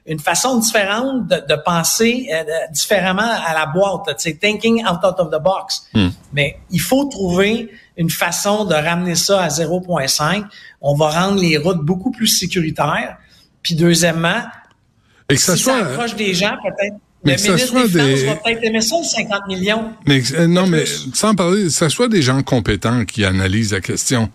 une 0.06 0.18
façon 0.18 0.58
différente 0.58 1.26
de, 1.28 1.56
penser 1.64 2.28
euh, 2.32 2.44
différemment 2.72 3.22
à 3.22 3.54
la 3.54 3.66
boîte, 3.66 4.16
thinking 4.40 4.84
out, 4.86 5.00
of 5.02 5.30
the 5.30 5.42
box. 5.42 5.88
Hmm. 5.94 6.08
Mais 6.32 6.58
il 6.70 6.80
faut 6.80 7.04
trouver 7.06 7.70
une 7.96 8.10
façon 8.10 8.64
de 8.64 8.74
ramener 8.74 9.14
ça 9.14 9.42
à 9.42 9.48
0.5. 9.48 10.44
On 10.80 10.94
va 10.94 11.10
rendre 11.10 11.40
les 11.40 11.56
routes 11.56 11.84
beaucoup 11.84 12.10
plus 12.10 12.26
sécuritaires. 12.26 13.16
Puis 13.62 13.74
deuxièmement, 13.74 14.42
et 15.28 15.36
ça 15.36 15.56
si 15.56 15.62
soit, 15.62 15.80
ça 15.80 15.86
approche 15.86 16.14
des 16.14 16.34
gens, 16.34 16.56
peut-être 16.62 16.96
le 17.24 17.32
ministre 17.32 17.88
des 17.88 18.24
va 18.24 18.36
peut-être 18.36 18.62
aimer 18.62 18.80
ça, 18.80 19.02
50 19.02 19.48
millions. 19.48 19.92
Mais, 20.06 20.22
euh, 20.34 20.46
non, 20.46 20.66
mais 20.66 20.84
sans 20.86 21.34
parler, 21.34 21.70
ça 21.70 21.88
soit 21.88 22.08
des 22.08 22.22
gens 22.22 22.42
compétents 22.42 23.04
qui 23.04 23.24
analysent 23.24 23.72
la 23.72 23.80
question 23.80 24.30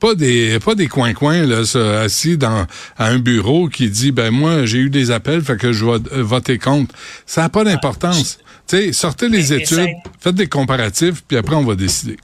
pas 0.00 0.14
des 0.14 0.58
pas 0.58 0.74
des 0.74 0.88
coins-coins 0.88 1.46
là 1.46 1.62
assis 2.02 2.36
dans 2.36 2.66
à 2.98 3.06
un 3.06 3.18
bureau 3.18 3.68
qui 3.68 3.90
dit 3.90 4.12
ben 4.12 4.30
moi 4.30 4.64
j'ai 4.64 4.78
eu 4.78 4.90
des 4.90 5.10
appels 5.10 5.42
fait 5.42 5.56
que 5.56 5.72
je 5.72 5.84
vais 5.84 5.98
euh, 6.12 6.22
voter 6.22 6.58
contre. 6.58 6.94
Ça 7.26 7.42
n'a 7.42 7.48
pas 7.48 7.64
d'importance. 7.64 8.38
tu 8.66 8.76
sais, 8.76 8.92
sortez 8.92 9.28
les 9.28 9.52
études, 9.52 9.90
faites 10.18 10.34
des 10.34 10.48
comparatifs 10.48 11.22
puis 11.28 11.36
après 11.36 11.54
on 11.54 11.64
va 11.64 11.74
décider. 11.74 12.16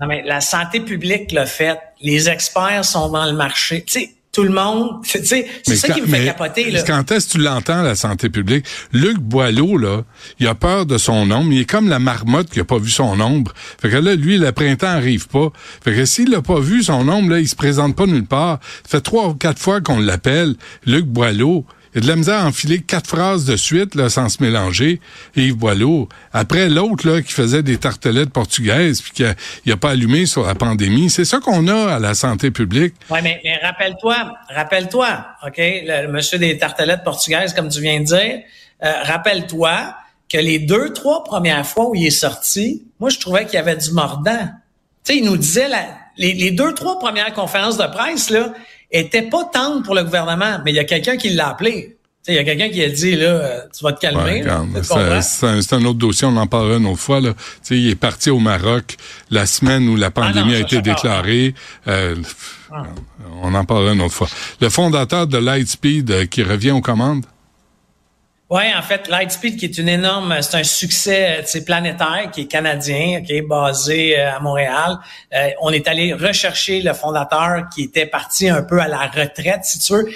Non 0.00 0.08
mais 0.08 0.22
la 0.24 0.40
santé 0.40 0.80
publique 0.80 1.30
l'a 1.32 1.46
fait, 1.46 1.78
les 2.00 2.28
experts 2.28 2.84
sont 2.84 3.10
dans 3.10 3.26
le 3.26 3.34
marché. 3.34 3.84
Tu 3.86 4.00
sais 4.00 4.10
tout 4.32 4.44
le 4.44 4.50
monde. 4.50 5.02
C'est 5.04 5.24
ça 5.24 5.88
qui 5.90 6.00
me 6.00 6.06
fait 6.06 6.24
capoter. 6.24 6.70
Là. 6.70 6.82
Quand 6.82 7.12
est-ce 7.12 7.26
que 7.26 7.32
tu 7.32 7.38
l'entends, 7.38 7.82
la 7.82 7.94
santé 7.94 8.30
publique? 8.30 8.64
Luc 8.92 9.18
Boileau, 9.18 9.76
là, 9.76 10.04
il 10.40 10.46
a 10.46 10.54
peur 10.54 10.86
de 10.86 10.96
son 10.96 11.30
ombre. 11.30 11.52
Il 11.52 11.60
est 11.60 11.70
comme 11.70 11.90
la 11.90 11.98
marmotte 11.98 12.48
qui 12.48 12.58
a 12.58 12.64
pas 12.64 12.78
vu 12.78 12.88
son 12.88 13.20
ombre. 13.20 13.52
Fait 13.80 13.90
que 13.90 13.96
là, 13.96 14.14
lui, 14.14 14.38
le 14.38 14.50
printemps 14.52 14.86
arrive 14.86 15.28
pas. 15.28 15.52
Fait 15.84 15.94
que 15.94 16.06
s'il 16.06 16.34
a 16.34 16.40
pas 16.40 16.60
vu 16.60 16.82
son 16.82 17.06
ombre, 17.08 17.32
là, 17.32 17.40
il 17.40 17.48
se 17.48 17.54
présente 17.56 17.94
pas 17.94 18.06
nulle 18.06 18.24
part. 18.24 18.58
Ça 18.84 18.98
fait 18.98 19.00
trois 19.02 19.28
ou 19.28 19.34
quatre 19.34 19.58
fois 19.58 19.82
qu'on 19.82 20.00
l'appelle. 20.00 20.54
Luc 20.86 21.04
Boileau, 21.04 21.66
Il 21.94 21.98
a 21.98 22.00
de 22.00 22.08
la 22.08 22.16
misère 22.16 22.40
à 22.40 22.46
enfiler 22.46 22.80
quatre 22.80 23.06
phrases 23.06 23.44
de 23.44 23.54
suite, 23.54 23.94
là, 23.94 24.08
sans 24.08 24.30
se 24.30 24.42
mélanger. 24.42 24.98
Yves 25.36 25.56
Boileau. 25.56 26.08
Après, 26.32 26.70
l'autre, 26.70 27.06
là, 27.06 27.20
qui 27.20 27.32
faisait 27.32 27.62
des 27.62 27.76
tartelettes 27.76 28.30
portugaises 28.30 29.02
puis 29.02 29.12
qui 29.12 29.70
a, 29.70 29.76
pas 29.76 29.90
allumé 29.90 30.24
sur 30.24 30.46
la 30.46 30.54
pandémie. 30.54 31.10
C'est 31.10 31.26
ça 31.26 31.38
qu'on 31.40 31.68
a 31.68 31.94
à 31.94 31.98
la 31.98 32.14
santé 32.14 32.50
publique. 32.50 32.94
Oui, 33.10 33.18
mais, 33.22 33.42
rappelle-toi, 33.62 34.16
rappelle-toi, 34.48 35.26
OK, 35.46 35.58
le, 35.58 36.06
monsieur 36.10 36.38
des 36.38 36.56
tartelettes 36.56 37.04
portugaises, 37.04 37.52
comme 37.52 37.68
tu 37.68 37.82
viens 37.82 38.00
de 38.00 38.04
dire, 38.04 38.40
euh, 38.82 38.92
rappelle-toi 39.02 39.94
que 40.30 40.38
les 40.38 40.60
deux, 40.60 40.94
trois 40.94 41.24
premières 41.24 41.66
fois 41.66 41.90
où 41.90 41.94
il 41.94 42.06
est 42.06 42.10
sorti, 42.10 42.84
moi, 43.00 43.10
je 43.10 43.18
trouvais 43.18 43.44
qu'il 43.44 43.54
y 43.54 43.58
avait 43.58 43.76
du 43.76 43.92
mordant. 43.92 44.48
Tu 45.04 45.12
sais, 45.12 45.18
il 45.18 45.24
nous 45.26 45.36
disait, 45.36 45.68
les 46.16 46.50
deux, 46.52 46.72
trois 46.72 46.98
premières 46.98 47.34
conférences 47.34 47.76
de 47.76 47.86
presse, 47.86 48.30
là, 48.30 48.54
étaient 48.92 49.22
pas 49.22 49.44
tendres 49.52 49.82
pour 49.82 49.94
le 49.94 50.04
gouvernement, 50.04 50.58
mais 50.64 50.72
il 50.72 50.76
y 50.76 50.80
a 50.80 50.84
quelqu'un 50.84 51.16
qui 51.16 51.30
l'a 51.30 51.48
appelé. 51.48 51.96
Il 52.28 52.34
y 52.34 52.38
a 52.38 52.44
quelqu'un 52.44 52.68
qui 52.68 52.80
a 52.84 52.88
dit, 52.88 53.16
là, 53.16 53.64
tu 53.76 53.82
vas 53.82 53.92
te 53.92 54.00
calmer. 54.00 54.44
c'est 55.22 55.72
un, 55.74 55.84
autre 55.84 55.98
dossier, 55.98 56.28
on 56.28 56.36
en 56.36 56.46
parlera 56.46 56.76
une 56.76 56.86
autre 56.86 57.00
fois. 57.00 57.20
Là. 57.20 57.34
il 57.70 57.90
est 57.90 57.96
parti 57.96 58.30
au 58.30 58.38
Maroc 58.38 58.96
la 59.30 59.44
semaine 59.44 59.88
où 59.88 59.96
la 59.96 60.06
ah 60.06 60.10
pandémie 60.12 60.54
a 60.54 60.60
été 60.60 60.80
déclarée. 60.82 61.54
Euh, 61.88 62.14
ah. 62.70 62.84
On 63.42 63.52
en 63.54 63.64
parlera 63.64 63.92
une 63.92 64.02
autre 64.02 64.14
fois. 64.14 64.28
Le 64.60 64.68
fondateur 64.68 65.26
de 65.26 65.36
Lightspeed 65.36 66.10
euh, 66.12 66.26
qui 66.26 66.44
revient 66.44 66.70
aux 66.70 66.80
commandes? 66.80 67.26
Oui, 68.52 68.64
en 68.76 68.82
fait, 68.82 69.08
Lightspeed, 69.08 69.56
qui 69.56 69.64
est 69.64 69.78
une 69.78 69.88
énorme, 69.88 70.36
c'est 70.42 70.58
un 70.58 70.62
succès 70.62 71.42
euh, 71.42 71.60
planétaire, 71.64 72.30
qui 72.30 72.42
est 72.42 72.46
canadien, 72.46 73.22
qui 73.22 73.32
est 73.32 73.40
basé 73.40 74.20
euh, 74.20 74.36
à 74.36 74.40
Montréal. 74.40 74.98
Euh, 75.34 75.48
on 75.62 75.70
est 75.70 75.88
allé 75.88 76.12
rechercher 76.12 76.82
le 76.82 76.92
fondateur 76.92 77.70
qui 77.74 77.84
était 77.84 78.04
parti 78.04 78.50
un 78.50 78.62
peu 78.62 78.78
à 78.78 78.88
la 78.88 79.06
retraite, 79.06 79.64
si 79.64 79.78
tu 79.78 79.94
veux. 79.94 80.06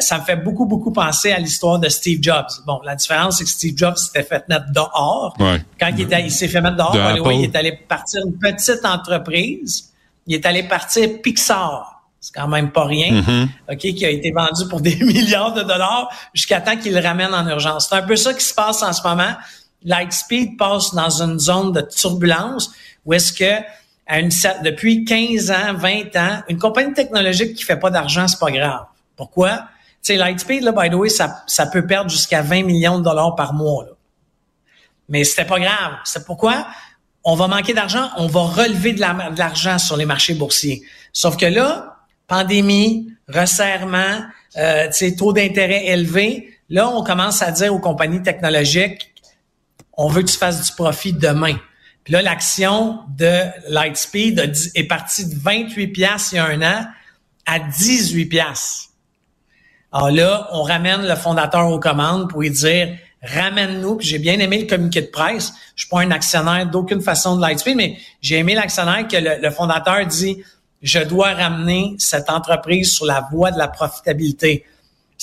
ça 0.00 0.18
me 0.18 0.24
fait 0.24 0.36
beaucoup, 0.36 0.66
beaucoup 0.66 0.92
penser 0.92 1.32
à 1.32 1.38
l'histoire 1.38 1.78
de 1.78 1.88
Steve 1.88 2.18
Jobs. 2.20 2.50
Bon, 2.66 2.82
la 2.84 2.96
différence, 2.96 3.38
c'est 3.38 3.44
que 3.44 3.50
Steve 3.50 3.78
Jobs 3.78 3.96
s'était 3.96 4.24
fait 4.24 4.46
mettre 4.46 4.70
dehors. 4.74 5.34
Quand 5.80 5.88
il, 5.88 6.02
était, 6.02 6.20
il 6.20 6.30
s'est 6.30 6.48
fait 6.48 6.60
mettre 6.60 6.76
dehors, 6.76 7.32
il 7.32 7.44
est 7.44 7.56
allé 7.56 7.72
partir 7.88 8.20
une 8.26 8.38
petite 8.38 8.84
entreprise. 8.84 9.90
Il 10.26 10.34
est 10.34 10.44
allé 10.44 10.64
partir 10.64 11.08
Pixar 11.22 11.95
c'est 12.26 12.34
quand 12.34 12.48
même 12.48 12.72
pas 12.72 12.84
rien, 12.84 13.20
mm-hmm. 13.20 13.48
OK, 13.72 13.78
qui 13.78 14.04
a 14.04 14.10
été 14.10 14.32
vendu 14.32 14.66
pour 14.68 14.80
des 14.88 14.96
milliards 14.96 15.54
de 15.54 15.62
dollars 15.62 16.10
jusqu'à 16.34 16.60
temps 16.60 16.76
qu'il 16.76 16.92
le 16.92 17.00
ramène 17.00 17.32
en 17.32 17.46
urgence. 17.46 17.86
C'est 17.88 17.94
un 17.94 18.02
peu 18.02 18.16
ça 18.16 18.34
qui 18.34 18.44
se 18.44 18.52
passe 18.52 18.82
en 18.82 18.92
ce 18.92 19.06
moment. 19.06 19.36
Lightspeed 19.84 20.58
passe 20.58 20.92
dans 20.92 21.22
une 21.22 21.38
zone 21.38 21.70
de 21.70 21.82
turbulence 21.82 22.72
où 23.04 23.12
est-ce 23.12 23.32
que 23.32 23.62
à 24.08 24.18
une, 24.18 24.30
depuis 24.64 25.04
15 25.04 25.50
ans, 25.52 25.74
20 25.74 26.16
ans, 26.16 26.42
une 26.48 26.58
compagnie 26.58 26.94
technologique 26.94 27.54
qui 27.54 27.62
fait 27.62 27.76
pas 27.76 27.90
d'argent, 27.90 28.26
c'est 28.26 28.40
pas 28.40 28.50
grave. 28.50 28.86
Pourquoi? 29.14 29.58
Tu 30.02 30.12
sais, 30.12 30.16
Lightspeed, 30.16 30.62
là, 30.62 30.72
by 30.72 30.90
the 30.90 30.94
way, 30.94 31.08
ça, 31.08 31.42
ça 31.46 31.66
peut 31.66 31.86
perdre 31.86 32.10
jusqu'à 32.10 32.42
20 32.42 32.64
millions 32.64 32.98
de 32.98 33.04
dollars 33.04 33.36
par 33.36 33.52
mois. 33.52 33.84
Là. 33.84 33.90
Mais 35.08 35.22
c'était 35.22 35.44
pas 35.44 35.60
grave. 35.60 35.92
C'est 36.04 36.24
pourquoi? 36.24 36.66
On 37.22 37.36
va 37.36 37.46
manquer 37.46 37.72
d'argent, 37.72 38.10
on 38.16 38.26
va 38.26 38.40
relever 38.40 38.92
de 38.92 39.00
l'argent 39.00 39.78
sur 39.78 39.96
les 39.96 40.06
marchés 40.06 40.34
boursiers. 40.34 40.82
Sauf 41.12 41.36
que 41.36 41.46
là, 41.46 41.95
pandémie, 42.26 43.12
resserrement, 43.28 44.22
euh, 44.56 44.88
taux 45.16 45.32
d'intérêt 45.32 45.86
élevé. 45.86 46.54
Là, 46.68 46.88
on 46.88 47.04
commence 47.04 47.42
à 47.42 47.50
dire 47.50 47.74
aux 47.74 47.78
compagnies 47.78 48.22
technologiques, 48.22 49.12
on 49.92 50.08
veut 50.08 50.22
que 50.22 50.30
tu 50.30 50.36
fasses 50.36 50.64
du 50.64 50.72
profit 50.72 51.12
demain. 51.12 51.56
Puis 52.04 52.12
là, 52.12 52.22
l'action 52.22 53.00
de 53.16 53.40
Lightspeed 53.68 54.52
est 54.74 54.84
partie 54.84 55.26
de 55.26 55.34
28 55.38 55.88
pièces 55.88 56.28
il 56.32 56.36
y 56.36 56.38
a 56.38 56.46
un 56.46 56.62
an 56.62 56.86
à 57.46 57.58
18 57.58 58.26
pièces. 58.26 58.90
Alors 59.92 60.10
là, 60.10 60.48
on 60.52 60.62
ramène 60.62 61.06
le 61.06 61.14
fondateur 61.16 61.68
aux 61.68 61.80
commandes 61.80 62.28
pour 62.28 62.42
lui 62.42 62.50
dire 62.50 62.96
ramène-nous. 63.22 63.98
J'ai 64.00 64.18
bien 64.18 64.38
aimé 64.38 64.60
le 64.60 64.66
communiqué 64.66 65.00
de 65.00 65.06
presse. 65.06 65.52
Je 65.74 65.82
suis 65.82 65.88
pas 65.88 66.00
un 66.00 66.10
actionnaire 66.10 66.66
d'aucune 66.66 67.00
façon 67.00 67.36
de 67.36 67.40
Lightspeed, 67.40 67.76
mais 67.76 67.98
j'ai 68.20 68.38
aimé 68.38 68.54
l'actionnaire 68.54 69.08
que 69.08 69.16
le 69.16 69.50
fondateur 69.50 70.04
dit 70.06 70.44
je 70.86 71.00
dois 71.00 71.34
ramener 71.34 71.96
cette 71.98 72.30
entreprise 72.30 72.92
sur 72.92 73.06
la 73.06 73.26
voie 73.32 73.50
de 73.50 73.58
la 73.58 73.66
profitabilité. 73.66 74.64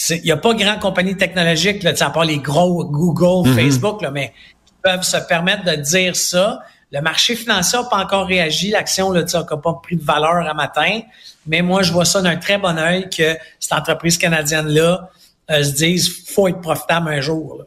Il 0.10 0.22
n'y 0.23 0.31
a 0.31 0.38
pas 0.38 0.53
grand 0.53 0.77
compagnie 0.77 1.15
technologique, 1.15 1.84
là, 1.84 1.94
à 1.98 2.10
part 2.10 2.26
les 2.26 2.40
gros 2.40 2.84
Google, 2.84 3.49
mhm. 3.49 3.56
Facebook, 3.56 4.02
là, 4.02 4.11
mais 4.11 4.34
qui 4.65 4.73
peuvent 4.84 5.03
se 5.03 5.18
permettre 5.18 5.64
de 5.64 5.76
dire 5.76 6.15
ça. 6.15 6.61
Le 6.91 7.02
marché 7.02 7.35
financier 7.35 7.80
n'a 7.80 7.85
pas 7.85 7.98
encore 7.98 8.27
réagi. 8.27 8.72
L'action 8.72 9.14
n'a 9.14 9.23
pas 9.23 9.73
pris 9.81 9.95
de 9.95 10.03
valeur 10.03 10.48
à 10.48 10.53
matin. 10.53 10.99
Mais 11.48 11.61
moi, 11.61 11.81
je 11.81 11.94
vois 11.94 12.06
ça 12.06 12.22
d'un 12.22 12.35
très 12.35 12.57
bon 12.57 12.77
œil 12.77 13.10
que 13.10 13.35
cette 13.60 13.72
entreprise 13.72 14.18
canadienne-là 14.18 15.10
euh, 15.49 15.64
se 15.64 15.72
dise 15.72 16.26
faut 16.27 16.49
être 16.49 16.61
profitable 16.61 17.10
un 17.10 17.22
jour. 17.22 17.64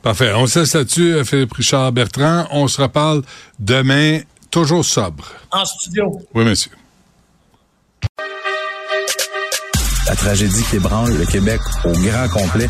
Parfait. 0.00 0.32
On 0.34 0.46
sait 0.46 0.60
là-dessus, 0.60 1.14
euh, 1.14 1.24
Philippe 1.24 1.52
Richard 1.54 1.92
Bertrand. 1.92 2.46
On 2.50 2.68
se 2.68 2.80
reparle 2.80 3.22
demain, 3.58 4.20
toujours 4.50 4.84
sobre. 4.84 5.24
En 5.50 5.64
studio. 5.64 6.20
Oui, 6.34 6.44
monsieur. 6.44 6.70
La 10.08 10.16
tragédie 10.16 10.62
qui 10.64 10.76
ébranle 10.76 11.16
le 11.16 11.24
Québec 11.24 11.60
au 11.84 11.92
grand 11.92 12.28
complet. 12.28 12.68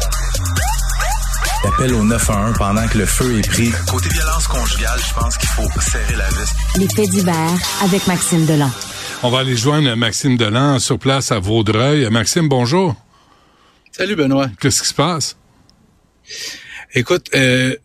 L'appel 1.64 1.94
au 1.94 2.04
911 2.04 2.56
pendant 2.58 2.86
que 2.88 2.98
le 2.98 3.06
feu 3.06 3.38
est 3.38 3.48
pris. 3.48 3.70
Côté 3.90 4.08
violence 4.10 4.46
conjugale, 4.48 4.98
je 5.06 5.14
pense 5.14 5.38
qu'il 5.38 5.48
faut 5.48 5.80
serrer 5.80 6.16
la 6.16 6.28
vis. 6.28 6.52
Les 6.78 6.88
faits 6.88 7.08
divers 7.10 7.58
avec 7.82 8.06
Maxime 8.06 8.44
Delan. 8.44 8.70
On 9.22 9.30
va 9.30 9.38
aller 9.40 9.56
joindre 9.56 9.94
Maxime 9.94 10.36
Delan 10.36 10.78
sur 10.78 10.98
place 10.98 11.32
à 11.32 11.38
Vaudreuil. 11.38 12.08
Maxime, 12.10 12.48
bonjour. 12.48 12.94
Salut 13.92 14.16
Benoît. 14.16 14.48
Qu'est-ce 14.60 14.82
qui 14.82 14.88
se 14.88 14.94
passe? 14.94 15.36
Écoute, 16.94 17.28
euh, 17.34 17.76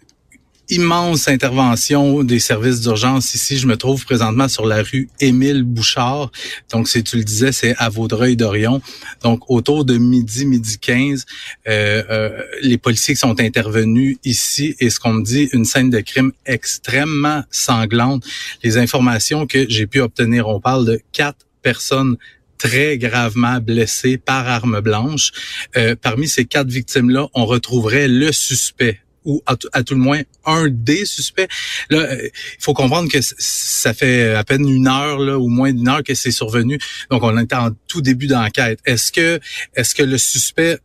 immense 0.69 1.27
intervention 1.27 2.23
des 2.23 2.39
services 2.39 2.81
d'urgence 2.81 3.33
ici. 3.33 3.57
Je 3.57 3.67
me 3.67 3.77
trouve 3.77 4.05
présentement 4.05 4.47
sur 4.47 4.65
la 4.65 4.83
rue 4.83 5.09
Émile 5.19 5.63
Bouchard. 5.63 6.31
Donc, 6.71 6.87
si 6.87 7.03
tu 7.03 7.17
le 7.17 7.23
disais, 7.23 7.51
c'est 7.51 7.75
à 7.77 7.89
Vaudreuil-Dorion. 7.89 8.81
Donc, 9.23 9.49
autour 9.49 9.85
de 9.85 9.97
midi, 9.97 10.45
midi 10.45 10.77
15, 10.79 11.25
euh, 11.67 12.03
euh, 12.09 12.43
les 12.61 12.77
policiers 12.77 13.15
sont 13.15 13.39
intervenus 13.39 14.17
ici 14.23 14.75
et 14.79 14.89
ce 14.89 14.99
qu'on 14.99 15.13
me 15.13 15.23
dit, 15.23 15.49
une 15.53 15.65
scène 15.65 15.89
de 15.89 15.99
crime 15.99 16.31
extrêmement 16.45 17.43
sanglante. 17.51 18.23
Les 18.63 18.77
informations 18.77 19.47
que 19.47 19.65
j'ai 19.69 19.87
pu 19.87 20.01
obtenir, 20.01 20.47
on 20.47 20.59
parle 20.59 20.85
de 20.85 21.01
quatre 21.11 21.45
personnes 21.61 22.17
très 22.57 22.97
gravement 22.97 23.59
blessées 23.59 24.17
par 24.17 24.47
arme 24.47 24.81
blanche. 24.81 25.31
Euh, 25.75 25.95
parmi 25.99 26.27
ces 26.27 26.45
quatre 26.45 26.69
victimes-là, 26.69 27.27
on 27.33 27.45
retrouverait 27.45 28.07
le 28.07 28.31
suspect 28.31 28.99
ou 29.27 29.43
à, 29.45 29.55
tout 29.83 29.93
le 29.93 29.99
moins 29.99 30.21
un 30.45 30.69
des 30.69 31.05
suspects. 31.05 31.47
Là, 31.89 31.99
euh, 31.99 32.17
il 32.23 32.63
faut 32.63 32.73
comprendre 32.73 33.11
que 33.11 33.19
ça 33.21 33.93
fait 33.93 34.33
à 34.33 34.43
peine 34.43 34.67
une 34.67 34.87
heure 34.87 35.19
là, 35.19 35.37
ou 35.37 35.49
moins 35.49 35.73
d'une 35.73 35.89
heure 35.89 36.01
que 36.01 36.15
c'est 36.15 36.31
survenu. 36.31 36.79
Donc, 37.11 37.23
on 37.23 37.37
est 37.37 37.53
en 37.53 37.71
tout 37.87 38.01
début 38.01 38.27
d'enquête. 38.27 38.79
Est-ce 38.85 39.11
que, 39.11 39.39
est-ce 39.75 39.93
que 39.93 40.03
le 40.03 40.17
suspect 40.17 40.79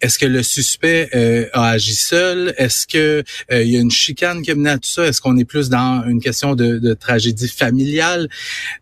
est-ce 0.00 0.18
que 0.18 0.26
le 0.26 0.42
suspect 0.42 1.10
euh, 1.14 1.46
a 1.52 1.70
agi 1.70 1.94
seul? 1.94 2.54
Est-ce 2.56 2.86
que 2.86 3.22
euh, 3.52 3.62
il 3.62 3.70
y 3.70 3.76
a 3.76 3.80
une 3.80 3.90
chicane 3.90 4.42
qui 4.42 4.50
a 4.50 4.54
mené 4.54 4.70
à 4.70 4.78
tout 4.78 4.88
ça? 4.88 5.06
Est-ce 5.06 5.20
qu'on 5.20 5.36
est 5.36 5.44
plus 5.44 5.68
dans 5.68 6.04
une 6.06 6.20
question 6.20 6.54
de, 6.54 6.78
de, 6.78 6.94
tragédie 6.94 7.48
familiale? 7.48 8.28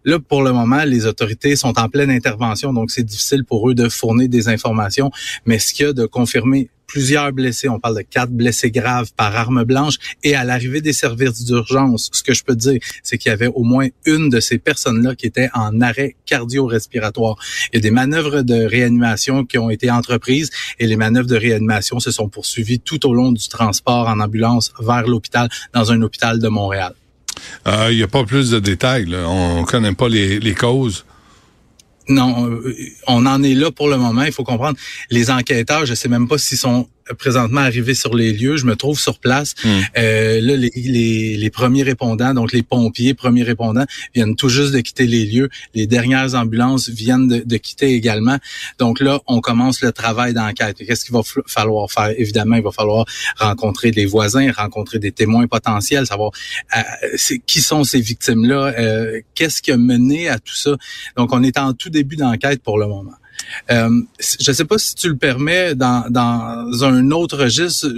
Là, 0.05 0.19
pour 0.21 0.43
le 0.43 0.53
moment, 0.53 0.85
les 0.85 1.07
autorités 1.07 1.57
sont 1.57 1.79
en 1.79 1.89
pleine 1.89 2.11
intervention, 2.11 2.73
donc 2.73 2.91
c'est 2.91 3.03
difficile 3.03 3.45
pour 3.45 3.69
eux 3.69 3.75
de 3.75 3.89
fournir 3.89 4.29
des 4.29 4.49
informations. 4.49 5.11
Mais 5.45 5.59
ce 5.59 5.73
qu'il 5.73 5.87
y 5.87 5.89
a 5.89 5.93
de 5.93 6.07
confirmer 6.07 6.71
plusieurs 6.87 7.33
blessés. 7.33 7.69
On 7.69 7.79
parle 7.79 7.97
de 7.97 8.03
quatre 8.03 8.31
blessés 8.31 8.71
graves 8.71 9.13
par 9.17 9.35
arme 9.37 9.65
blanche. 9.65 9.97
Et 10.23 10.35
à 10.35 10.45
l'arrivée 10.45 10.81
des 10.81 10.93
services 10.93 11.45
d'urgence, 11.45 12.11
ce 12.13 12.23
que 12.23 12.35
je 12.35 12.45
peux 12.45 12.57
dire, 12.57 12.81
c'est 13.03 13.19
qu'il 13.19 13.31
y 13.31 13.33
avait 13.33 13.47
au 13.49 13.63
moins 13.63 13.89
une 14.05 14.29
de 14.29 14.41
ces 14.41 14.59
personnes-là 14.59 15.15
qui 15.15 15.27
était 15.27 15.51
en 15.55 15.81
arrêt 15.81 16.17
cardio-respiratoire. 16.27 17.37
Il 17.73 17.77
y 17.77 17.79
a 17.79 17.81
des 17.81 17.91
manœuvres 17.91 18.43
de 18.43 18.65
réanimation 18.65 19.45
qui 19.45 19.59
ont 19.59 19.71
été 19.71 19.91
entreprises 19.91 20.51
et 20.79 20.87
les 20.87 20.97
manœuvres 20.97 21.29
de 21.29 21.37
réanimation 21.37 22.01
se 22.01 22.11
sont 22.11 22.29
poursuivies 22.29 22.81
tout 22.81 23.07
au 23.07 23.15
long 23.15 23.33
du 23.33 23.49
transport 23.49 24.09
en 24.09 24.21
ambulance 24.21 24.73
vers 24.81 25.07
l'hôpital 25.07 25.49
dans 25.73 25.93
un 25.93 26.03
hôpital 26.03 26.39
de 26.39 26.49
Montréal. 26.49 26.95
Euh, 27.67 27.89
il 27.91 27.97
n'y 27.97 28.03
a 28.03 28.09
pas 28.09 28.25
plus 28.25 28.51
de 28.51 28.59
détails. 28.59 29.15
On 29.15 29.61
ne 29.61 29.67
connaît 29.67 29.93
pas 29.93 30.09
les 30.09 30.55
causes. 30.55 31.05
Non, 32.09 32.49
euh, 32.49 32.75
on 33.07 33.27
en 33.27 33.43
est 33.43 33.55
là 33.55 33.71
pour 33.71 33.89
le 33.89 33.97
moment. 33.97 34.23
Il 34.23 34.33
faut 34.33 34.45
comprendre. 34.45 34.79
Les 35.11 35.31
enquêteurs, 35.31 35.87
je 35.87 35.95
sais 35.95 36.09
même 36.09 36.29
pas 36.29 36.39
s'ils 36.39 36.59
sont 36.59 36.89
présentement 37.19 37.61
arrivé 37.61 37.95
sur 37.95 38.15
les 38.15 38.33
lieux. 38.33 38.57
Je 38.57 38.67
me 38.67 38.77
trouve 38.77 38.99
sur 38.99 39.19
place. 39.19 39.55
Hmm. 39.65 39.69
Euh, 39.99 40.41
là, 40.41 40.57
les, 40.57 40.71
les, 40.75 41.37
les, 41.37 41.51
premiers 41.51 41.83
répondants, 41.83 42.35
donc 42.35 42.53
les 42.53 42.63
pompiers, 42.63 43.15
premiers 43.15 43.43
répondants, 43.43 43.87
viennent 44.15 44.37
tout 44.37 44.49
juste 44.49 44.73
de 44.73 44.81
quitter 44.81 45.07
les 45.07 45.25
lieux. 45.25 45.49
Les 45.75 45.87
dernières 45.87 46.35
ambulances 46.35 46.89
viennent 46.89 47.29
de, 47.29 47.43
de 47.45 47.57
quitter 47.57 47.95
également. 47.95 48.39
Donc 48.79 49.01
là, 49.01 49.21
on 49.27 49.41
commence 49.41 49.81
le 49.81 49.93
travail 49.93 50.35
d'enquête. 50.35 50.77
Qu'est-ce 50.79 51.05
qu'il 51.05 51.15
va 51.15 51.23
falloir 51.47 51.91
faire? 51.91 52.13
Évidemment, 52.17 52.57
il 52.57 52.63
va 52.63 52.73
falloir 52.73 53.07
rencontrer 53.39 53.91
des 53.91 54.07
voisins, 54.07 54.51
rencontrer 54.53 54.99
des 54.99 55.13
témoins 55.13 55.47
potentiels, 55.47 56.07
savoir 56.07 56.31
euh, 56.77 56.83
qui 57.47 57.61
sont 57.61 57.85
ces 57.85 58.01
victimes-là, 58.01 58.75
euh, 58.79 59.21
qu'est-ce 59.35 59.63
qui 59.63 59.73
a 59.73 59.77
mené 59.77 60.29
à 60.29 60.39
tout 60.39 60.55
ça? 60.55 60.77
Donc, 61.17 61.33
on 61.33 61.43
est 61.43 61.59
en 61.59 61.73
tout 61.73 61.91
début 61.91 62.17
d'enquête 62.17 62.63
pour 62.63 62.79
le 62.79 62.87
moment. 62.87 63.15
Euh, 63.71 64.03
je 64.19 64.51
ne 64.51 64.55
sais 64.55 64.65
pas 64.65 64.79
si 64.79 64.95
tu 64.95 65.09
le 65.09 65.17
permets 65.17 65.75
dans, 65.75 66.11
dans 66.11 66.85
un 66.85 67.11
autre 67.11 67.39
registre. 67.39 67.89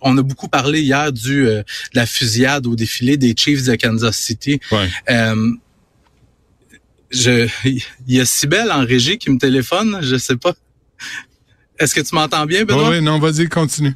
on 0.00 0.16
a 0.18 0.22
beaucoup 0.22 0.48
parlé 0.48 0.80
hier 0.80 1.12
du 1.12 1.44
de 1.44 1.64
la 1.94 2.06
fusillade 2.06 2.66
au 2.66 2.76
défilé 2.76 3.16
des 3.16 3.34
Chiefs 3.36 3.64
de 3.64 3.74
Kansas 3.76 4.16
City. 4.16 4.60
Ouais. 4.72 4.88
je, 7.10 7.48
il 7.64 7.82
y 8.14 8.20
a 8.20 8.24
Sibelle 8.24 8.70
en 8.72 8.84
régie 8.84 9.18
qui 9.18 9.30
me 9.30 9.38
téléphone, 9.38 9.98
je 10.02 10.16
sais 10.16 10.36
pas. 10.36 10.54
Est-ce 11.78 11.94
que 11.94 12.00
tu 12.00 12.14
m'entends 12.14 12.46
bien, 12.46 12.64
Benoît? 12.64 12.90
Oui, 12.90 13.02
non, 13.02 13.18
vas-y, 13.18 13.48
continue. 13.48 13.94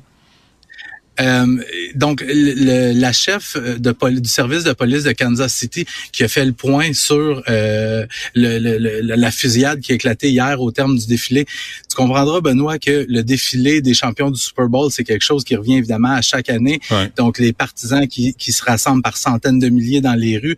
Euh, 1.20 1.46
donc, 1.94 2.24
le, 2.26 2.92
la 2.92 3.12
chef 3.12 3.56
de 3.56 4.20
du 4.20 4.28
service 4.28 4.64
de 4.64 4.72
police 4.72 5.04
de 5.04 5.12
Kansas 5.12 5.52
City 5.52 5.84
qui 6.12 6.24
a 6.24 6.28
fait 6.28 6.44
le 6.44 6.52
point 6.52 6.92
sur 6.92 7.42
euh, 7.48 8.06
le, 8.34 9.14
la 9.14 9.30
fusillade 9.30 9.80
qui 9.80 9.92
a 9.92 9.94
éclaté 9.94 10.30
hier 10.30 10.60
au 10.60 10.70
terme 10.70 10.98
du 10.98 11.06
défilé. 11.06 11.44
Tu 11.44 11.96
comprendras, 11.96 12.40
Benoît, 12.40 12.78
que 12.78 13.06
le 13.08 13.22
défilé 13.22 13.82
des 13.82 13.94
champions 13.94 14.30
du 14.30 14.40
Super 14.40 14.68
Bowl, 14.68 14.90
c'est 14.90 15.04
quelque 15.04 15.24
chose 15.24 15.44
qui 15.44 15.56
revient 15.56 15.76
évidemment 15.76 16.12
à 16.12 16.22
chaque 16.22 16.48
année. 16.48 16.80
Donc, 17.16 17.38
les 17.38 17.52
partisans 17.52 18.06
qui, 18.06 18.34
qui 18.34 18.52
se 18.52 18.64
rassemblent 18.64 19.02
par 19.02 19.16
centaines 19.16 19.58
de 19.58 19.68
milliers 19.68 20.00
dans 20.00 20.14
les 20.14 20.38
rues. 20.38 20.56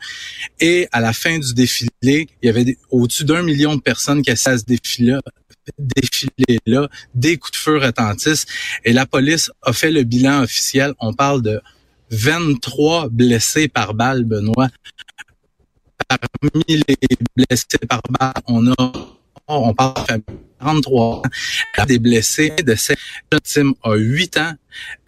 Et 0.60 0.88
à 0.92 1.00
la 1.00 1.12
fin 1.12 1.38
du 1.38 1.54
défilé, 1.54 1.90
il 2.02 2.46
y 2.46 2.48
avait 2.48 2.76
au-dessus 2.90 3.24
d'un 3.24 3.42
million 3.42 3.74
de 3.74 3.80
personnes 3.80 4.22
qui 4.22 4.30
assistaient 4.30 4.50
à 4.50 4.58
ce 4.58 4.64
défilé 4.64 5.18
défilé 5.78 6.60
là, 6.66 6.88
des 7.14 7.36
coups 7.36 7.52
de 7.52 7.56
feu 7.56 7.78
retentissent 7.78 8.46
et 8.84 8.92
la 8.92 9.06
police 9.06 9.50
a 9.62 9.72
fait 9.72 9.90
le 9.90 10.02
bilan 10.02 10.42
officiel. 10.42 10.94
On 10.98 11.12
parle 11.12 11.42
de 11.42 11.60
23 12.10 13.08
blessés 13.08 13.68
par 13.68 13.94
balle, 13.94 14.24
Benoît. 14.24 14.68
Parmi 16.08 16.82
les 16.88 16.96
blessés 17.36 17.78
par 17.88 18.02
balle, 18.10 18.34
on 18.46 18.70
a 18.72 18.92
on 19.48 19.74
parle 19.74 20.06
de 20.08 20.22
43 20.60 21.04
ans, 21.04 21.22
des 21.86 21.98
blessés 21.98 22.52
de 22.64 22.74
cette 22.74 22.98
victime 23.30 23.74
a 23.82 23.94
8 23.94 24.36
ans. 24.38 24.54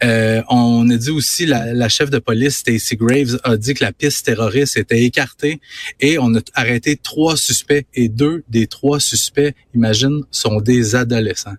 Euh, 0.03 0.41
on 0.49 0.89
a 0.89 0.97
dit 0.97 1.11
aussi, 1.11 1.45
la, 1.45 1.73
la 1.73 1.89
chef 1.89 2.09
de 2.09 2.19
police, 2.19 2.57
Stacey 2.57 2.95
Graves, 2.95 3.39
a 3.43 3.57
dit 3.57 3.73
que 3.73 3.83
la 3.83 3.91
piste 3.91 4.25
terroriste 4.25 4.77
était 4.77 5.03
écartée 5.03 5.59
et 5.99 6.17
on 6.19 6.33
a 6.35 6.39
arrêté 6.53 6.97
trois 6.97 7.37
suspects 7.37 7.85
et 7.93 8.09
deux 8.09 8.43
des 8.49 8.67
trois 8.67 8.99
suspects, 8.99 9.53
imagine, 9.73 10.21
sont 10.31 10.59
des 10.61 10.95
adolescents. 10.95 11.55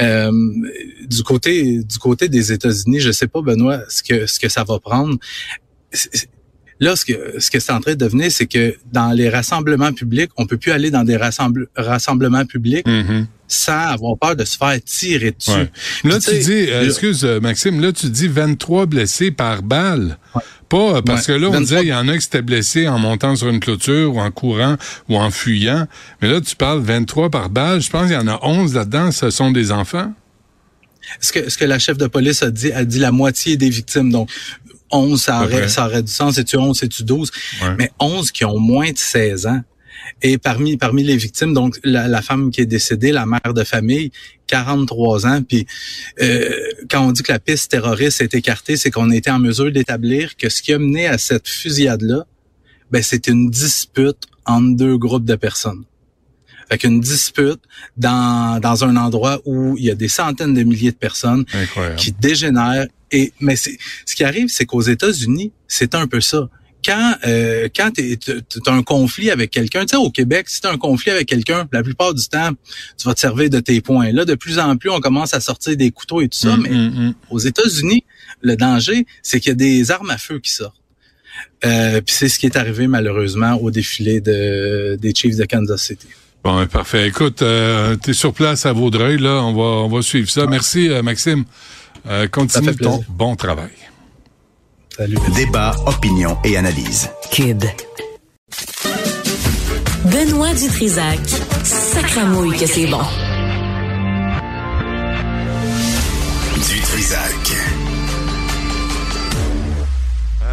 Euh, 0.00 0.30
du 1.08 1.22
côté 1.22 1.82
du 1.82 1.98
côté 1.98 2.28
des 2.28 2.52
États-Unis, 2.52 3.00
je 3.00 3.12
sais 3.12 3.28
pas, 3.28 3.42
Benoît, 3.42 3.82
ce 3.88 4.02
que 4.02 4.26
ce 4.26 4.38
que 4.38 4.48
ça 4.48 4.64
va 4.64 4.78
prendre. 4.78 5.18
Là, 6.80 6.96
ce 6.96 7.04
que 7.04 7.38
ce 7.38 7.50
que 7.50 7.60
c'est 7.60 7.72
en 7.72 7.80
train 7.80 7.92
de 7.92 7.98
devenir, 7.98 8.32
c'est 8.32 8.46
que 8.46 8.74
dans 8.90 9.12
les 9.12 9.28
rassemblements 9.28 9.92
publics, 9.92 10.30
on 10.36 10.46
peut 10.46 10.56
plus 10.56 10.72
aller 10.72 10.90
dans 10.90 11.04
des 11.04 11.16
rassemblements 11.16 12.46
publics 12.46 12.86
mm-hmm. 12.86 13.26
sans 13.46 13.78
avoir 13.78 14.16
peur 14.16 14.34
de 14.34 14.44
se 14.44 14.56
faire 14.56 14.78
tirer 14.82 15.32
dessus. 15.32 15.68
Là, 16.04 16.18
tu 16.18 16.38
dis, 16.38 16.70
euh, 16.70 16.86
excuse 16.86 17.24
euh, 17.24 17.38
Maxime, 17.38 17.80
là 17.80 17.92
tu 17.92 18.08
dis 18.08 18.28
23 18.28 18.86
blessés 18.86 19.30
par 19.30 19.62
balle. 19.62 20.16
Pas 20.70 20.96
euh, 20.96 21.02
parce 21.02 21.26
que 21.26 21.32
là, 21.32 21.48
on 21.48 21.60
disait 21.60 21.82
il 21.82 21.88
y 21.88 21.94
en 21.94 22.08
a 22.08 22.14
qui 22.14 22.22
s'étaient 22.22 22.42
blessés 22.42 22.88
en 22.88 22.98
montant 22.98 23.36
sur 23.36 23.48
une 23.48 23.60
clôture 23.60 24.14
ou 24.14 24.20
en 24.20 24.30
courant 24.30 24.76
ou 25.08 25.16
en 25.16 25.30
fuyant. 25.30 25.86
Mais 26.22 26.30
là, 26.30 26.40
tu 26.40 26.56
parles 26.56 26.80
23 26.80 27.28
par 27.28 27.50
balle. 27.50 27.82
Je 27.82 27.90
pense 27.90 28.06
qu'il 28.06 28.14
y 28.14 28.16
en 28.16 28.28
a 28.28 28.38
11 28.42 28.74
là-dedans. 28.74 29.10
Ce 29.10 29.30
sont 29.30 29.50
des 29.50 29.72
enfants. 29.72 30.14
Ce 31.20 31.32
que, 31.32 31.50
ce 31.50 31.58
que 31.58 31.64
la 31.64 31.78
chef 31.78 31.98
de 31.98 32.06
police 32.06 32.42
a 32.42 32.50
dit, 32.50 32.72
a 32.72 32.84
dit 32.84 32.98
la 32.98 33.10
moitié 33.10 33.56
des 33.56 33.68
victimes. 33.68 34.12
Donc, 34.12 34.30
11, 34.90 35.20
ça 35.20 35.42
aurait, 35.42 35.68
ça 35.68 35.86
aurait 35.86 36.02
du 36.02 36.12
sens. 36.12 36.34
C'est-tu 36.34 36.56
11, 36.56 36.78
c'est-tu 36.78 37.04
12? 37.04 37.30
Mais 37.78 37.90
11 37.98 38.30
qui 38.32 38.44
ont 38.44 38.58
moins 38.58 38.90
de 38.90 38.98
16 38.98 39.46
ans. 39.46 39.62
Et 40.22 40.38
parmi 40.38 40.76
parmi 40.76 41.02
les 41.02 41.16
victimes, 41.16 41.54
donc 41.54 41.78
la, 41.84 42.22
femme 42.22 42.50
qui 42.50 42.60
est 42.60 42.66
décédée, 42.66 43.12
la 43.12 43.26
mère 43.26 43.54
de 43.54 43.64
famille, 43.64 44.10
43 44.46 45.26
ans. 45.26 45.42
Puis 45.42 45.66
euh, 46.20 46.50
quand 46.90 47.06
on 47.06 47.12
dit 47.12 47.22
que 47.22 47.32
la 47.32 47.38
piste 47.38 47.70
terroriste 47.70 48.20
est 48.20 48.34
écartée, 48.34 48.76
c'est 48.76 48.90
qu'on 48.90 49.10
a 49.10 49.16
été 49.16 49.30
en 49.30 49.38
mesure 49.38 49.70
d'établir 49.70 50.36
que 50.36 50.48
ce 50.48 50.62
qui 50.62 50.72
a 50.72 50.78
mené 50.78 51.06
à 51.06 51.18
cette 51.18 51.48
fusillade-là, 51.48 52.26
ben 52.90 53.02
c'est 53.02 53.28
une 53.28 53.50
dispute 53.50 54.24
entre 54.46 54.76
deux 54.76 54.98
groupes 54.98 55.24
de 55.24 55.36
personnes. 55.36 55.84
Fait 56.70 56.78
qu'une 56.78 57.00
dispute 57.00 57.60
dans, 57.96 58.60
dans 58.60 58.84
un 58.84 58.96
endroit 58.96 59.40
où 59.44 59.76
il 59.76 59.84
y 59.84 59.90
a 59.90 59.94
des 59.94 60.08
centaines 60.08 60.54
de 60.54 60.62
milliers 60.62 60.92
de 60.92 60.96
personnes 60.96 61.44
qui 61.96 62.12
dégénèrent. 62.12 62.86
Et 63.12 63.32
mais 63.40 63.56
c'est 63.56 63.76
ce 64.06 64.14
qui 64.14 64.24
arrive, 64.24 64.48
c'est 64.48 64.66
qu'aux 64.66 64.82
États-Unis, 64.82 65.52
c'est 65.68 65.94
un 65.94 66.06
peu 66.06 66.20
ça. 66.20 66.48
Quand 66.84 67.14
euh, 67.26 67.68
quand 67.74 67.90
tu 67.92 68.16
as 68.66 68.72
un 68.72 68.82
conflit 68.82 69.30
avec 69.30 69.50
quelqu'un, 69.50 69.84
tu 69.84 69.90
sais 69.90 69.96
au 69.96 70.10
Québec, 70.10 70.48
si 70.48 70.62
tu 70.62 70.66
as 70.66 70.70
un 70.70 70.78
conflit 70.78 71.10
avec 71.10 71.28
quelqu'un, 71.28 71.68
la 71.72 71.82
plupart 71.82 72.14
du 72.14 72.26
temps, 72.26 72.50
tu 72.96 73.06
vas 73.06 73.14
te 73.14 73.20
servir 73.20 73.50
de 73.50 73.60
tes 73.60 73.80
points. 73.82 74.12
Là, 74.12 74.24
de 74.24 74.34
plus 74.34 74.58
en 74.58 74.76
plus, 74.76 74.88
on 74.90 75.00
commence 75.00 75.34
à 75.34 75.40
sortir 75.40 75.76
des 75.76 75.90
couteaux 75.90 76.22
et 76.22 76.28
tout 76.28 76.38
ça, 76.38 76.56
Mm, 76.56 76.62
mais 76.62 76.70
mm, 76.70 77.08
mm. 77.08 77.14
aux 77.30 77.38
États-Unis, 77.38 78.04
le 78.40 78.56
danger, 78.56 79.06
c'est 79.22 79.40
qu'il 79.40 79.50
y 79.50 79.52
a 79.52 79.56
des 79.56 79.90
armes 79.90 80.10
à 80.10 80.18
feu 80.18 80.38
qui 80.38 80.52
sortent. 80.52 80.74
Euh, 81.64 82.00
Puis 82.00 82.14
c'est 82.14 82.28
ce 82.28 82.38
qui 82.38 82.46
est 82.46 82.56
arrivé 82.56 82.86
malheureusement 82.86 83.54
au 83.60 83.70
défilé 83.70 84.20
de, 84.20 84.96
des 85.00 85.14
Chiefs 85.14 85.36
de 85.36 85.44
Kansas 85.44 85.82
City. 85.82 86.08
Bon, 86.42 86.56
ben, 86.56 86.66
parfait. 86.66 87.06
Écoute, 87.08 87.42
euh, 87.42 87.96
tu 88.02 88.10
es 88.10 88.12
sur 88.14 88.32
place 88.32 88.64
à 88.64 88.72
Vaudreuil, 88.72 89.18
là. 89.18 89.42
On 89.42 89.52
va, 89.52 89.84
on 89.84 89.88
va 89.88 90.00
suivre 90.00 90.30
ça. 90.30 90.46
Merci, 90.46 90.88
euh, 90.88 91.02
Maxime. 91.02 91.44
Euh, 92.08 92.28
continue 92.28 92.74
ton 92.76 93.02
bon 93.08 93.36
travail. 93.36 93.70
Salut. 94.96 95.16
Débat, 95.34 95.74
opinion 95.86 96.36
et 96.44 96.56
analyse. 96.56 97.10
Cube. 97.30 97.64
Benoît 100.04 100.54
Dutrisac. 100.54 101.20
Sacramouille 101.64 102.56
que 102.56 102.66
c'est 102.66 102.86
bon. 102.86 103.02
Du 106.68 106.80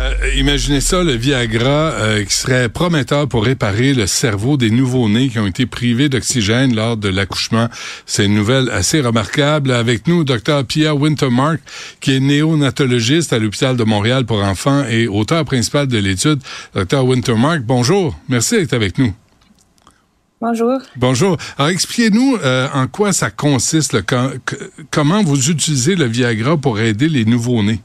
Euh, 0.07 0.34
imaginez 0.35 0.81
ça, 0.81 1.03
le 1.03 1.13
Viagra 1.13 1.91
euh, 1.91 2.23
qui 2.23 2.34
serait 2.34 2.69
prometteur 2.69 3.27
pour 3.27 3.43
réparer 3.43 3.93
le 3.93 4.07
cerveau 4.07 4.57
des 4.57 4.69
nouveau-nés 4.69 5.29
qui 5.29 5.39
ont 5.39 5.47
été 5.47 5.65
privés 5.65 6.09
d'oxygène 6.09 6.75
lors 6.75 6.97
de 6.97 7.09
l'accouchement. 7.09 7.67
C'est 8.05 8.25
une 8.25 8.35
nouvelle 8.35 8.69
assez 8.69 9.01
remarquable. 9.01 9.71
Avec 9.71 10.07
nous, 10.07 10.23
Dr 10.23 10.63
Pierre 10.67 10.97
Wintermark, 10.97 11.59
qui 11.99 12.15
est 12.15 12.19
néonatologiste 12.19 13.34
à 13.34 13.39
l'hôpital 13.39 13.75
de 13.75 13.84
Montréal 13.84 14.25
pour 14.25 14.43
enfants 14.43 14.85
et 14.89 15.07
auteur 15.07 15.43
principal 15.45 15.88
de 15.88 15.97
l'étude. 15.97 16.39
Dr 16.73 17.03
Wintermark, 17.03 17.61
bonjour. 17.61 18.17
Merci 18.29 18.55
d'être 18.55 18.73
avec 18.73 18.97
nous. 18.97 19.13
Bonjour. 20.39 20.79
Bonjour. 20.95 21.38
Alors, 21.57 21.71
expliquez-nous 21.71 22.38
euh, 22.43 22.67
en 22.73 22.88
quoi 22.88 23.11
ça 23.11 23.31
consiste, 23.31 23.93
le, 23.93 24.03
comment 24.91 25.23
vous 25.23 25.49
utilisez 25.49 25.95
le 25.95 26.05
Viagra 26.05 26.57
pour 26.57 26.79
aider 26.79 27.09
les 27.09 27.25
nouveau-nés? 27.25 27.81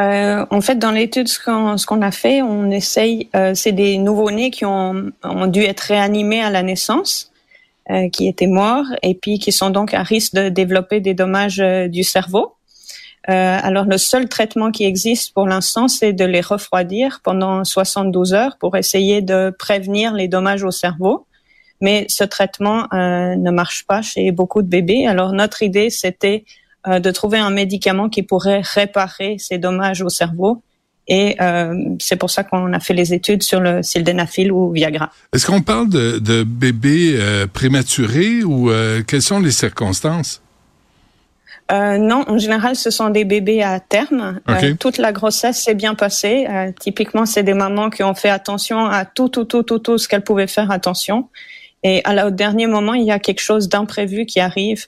Euh, 0.00 0.44
en 0.50 0.60
fait, 0.60 0.76
dans 0.76 0.90
l'étude, 0.90 1.28
ce 1.28 1.38
qu'on 1.38 1.76
qu'on 1.86 2.02
a 2.02 2.10
fait, 2.10 2.42
on 2.42 2.70
essaye, 2.70 3.28
euh, 3.36 3.54
c'est 3.54 3.72
des 3.72 3.98
nouveau-nés 3.98 4.50
qui 4.50 4.64
ont, 4.64 5.12
ont 5.22 5.46
dû 5.46 5.62
être 5.62 5.80
réanimés 5.80 6.42
à 6.42 6.50
la 6.50 6.62
naissance, 6.62 7.32
euh, 7.90 8.08
qui 8.08 8.28
étaient 8.28 8.46
morts 8.46 8.86
et 9.02 9.14
puis 9.14 9.38
qui 9.38 9.52
sont 9.52 9.68
donc 9.68 9.92
à 9.92 10.02
risque 10.02 10.34
de 10.34 10.48
développer 10.48 11.00
des 11.00 11.12
dommages 11.12 11.60
euh, 11.60 11.86
du 11.86 12.02
cerveau. 12.02 12.54
Euh, 13.28 13.58
alors, 13.62 13.84
le 13.84 13.98
seul 13.98 14.26
traitement 14.26 14.70
qui 14.70 14.86
existe 14.86 15.34
pour 15.34 15.46
l'instant, 15.46 15.86
c'est 15.86 16.14
de 16.14 16.24
les 16.24 16.40
refroidir 16.40 17.20
pendant 17.22 17.62
72 17.62 18.32
heures 18.32 18.56
pour 18.58 18.78
essayer 18.78 19.20
de 19.20 19.54
prévenir 19.58 20.14
les 20.14 20.28
dommages 20.28 20.64
au 20.64 20.70
cerveau. 20.70 21.26
Mais 21.82 22.06
ce 22.08 22.24
traitement 22.24 22.86
ne 22.92 23.50
marche 23.50 23.84
pas 23.86 24.00
chez 24.00 24.30
beaucoup 24.30 24.62
de 24.62 24.68
bébés. 24.68 25.06
Alors, 25.06 25.32
notre 25.32 25.62
idée, 25.62 25.90
c'était 25.90 26.44
euh, 26.86 27.00
de 27.00 27.10
trouver 27.10 27.38
un 27.38 27.50
médicament 27.50 28.08
qui 28.08 28.22
pourrait 28.22 28.62
réparer 28.62 29.36
ces 29.38 29.58
dommages 29.58 30.02
au 30.02 30.08
cerveau. 30.08 30.62
Et 31.06 31.36
euh, 31.40 31.74
c'est 31.98 32.16
pour 32.16 32.30
ça 32.30 32.44
qu'on 32.44 32.72
a 32.72 32.80
fait 32.80 32.94
les 32.94 33.12
études 33.12 33.42
sur 33.42 33.60
le 33.60 33.82
sildenafil 33.82 34.50
ou 34.50 34.72
Viagra. 34.72 35.10
Est-ce 35.34 35.46
qu'on 35.46 35.60
parle 35.60 35.90
de, 35.90 36.18
de 36.18 36.44
bébés 36.44 37.16
euh, 37.16 37.46
prématurés 37.46 38.42
ou 38.42 38.70
euh, 38.70 39.02
quelles 39.06 39.22
sont 39.22 39.38
les 39.38 39.50
circonstances? 39.50 40.40
Euh, 41.72 41.98
non, 41.98 42.24
en 42.26 42.38
général, 42.38 42.76
ce 42.76 42.90
sont 42.90 43.10
des 43.10 43.24
bébés 43.24 43.62
à 43.62 43.80
terme. 43.80 44.40
Okay. 44.48 44.76
Toute 44.76 44.98
la 44.98 45.12
grossesse 45.12 45.62
s'est 45.62 45.74
bien 45.74 45.94
passée. 45.94 46.46
Typiquement, 46.78 47.24
c'est 47.24 47.42
des 47.42 47.54
mamans 47.54 47.88
qui 47.88 48.02
ont 48.02 48.14
fait 48.14 48.28
attention 48.28 48.86
à 48.86 49.06
tout, 49.06 49.28
tout, 49.28 49.44
tout, 49.44 49.62
tout, 49.62 49.78
tout 49.78 49.96
ce 49.96 50.06
qu'elles 50.06 50.24
pouvaient 50.24 50.46
faire 50.46 50.70
attention. 50.70 51.28
Et 51.82 52.02
à 52.04 52.12
la, 52.14 52.26
au 52.26 52.30
dernier 52.30 52.66
moment, 52.66 52.94
il 52.94 53.04
y 53.04 53.10
a 53.10 53.18
quelque 53.18 53.40
chose 53.40 53.68
d'imprévu 53.68 54.26
qui 54.26 54.40
arrive 54.40 54.86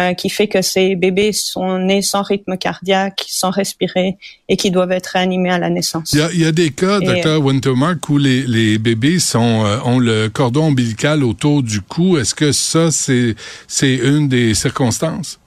euh, 0.00 0.14
qui 0.14 0.30
fait 0.30 0.48
que 0.48 0.62
ces 0.62 0.94
bébés 0.94 1.32
sont 1.32 1.78
nés 1.78 2.02
sans 2.02 2.22
rythme 2.22 2.56
cardiaque, 2.56 3.24
sans 3.28 3.50
respirer 3.50 4.16
et 4.48 4.56
qui 4.56 4.70
doivent 4.70 4.92
être 4.92 5.08
réanimés 5.08 5.50
à 5.50 5.58
la 5.58 5.70
naissance. 5.70 6.12
Il 6.12 6.18
y 6.18 6.22
a, 6.22 6.30
il 6.32 6.40
y 6.40 6.46
a 6.46 6.52
des 6.52 6.70
cas, 6.70 7.00
docteur 7.00 7.42
Wintermark, 7.42 8.08
où 8.08 8.18
les, 8.18 8.42
les 8.42 8.78
bébés 8.78 9.18
sont, 9.18 9.64
euh, 9.64 9.78
ont 9.84 9.98
le 9.98 10.28
cordon 10.28 10.66
ombilical 10.66 11.24
autour 11.24 11.62
du 11.62 11.80
cou. 11.80 12.18
Est-ce 12.18 12.34
que 12.34 12.52
ça, 12.52 12.90
c'est, 12.90 13.34
c'est 13.66 13.94
une 13.94 14.28
des 14.28 14.54
circonstances? 14.54 15.38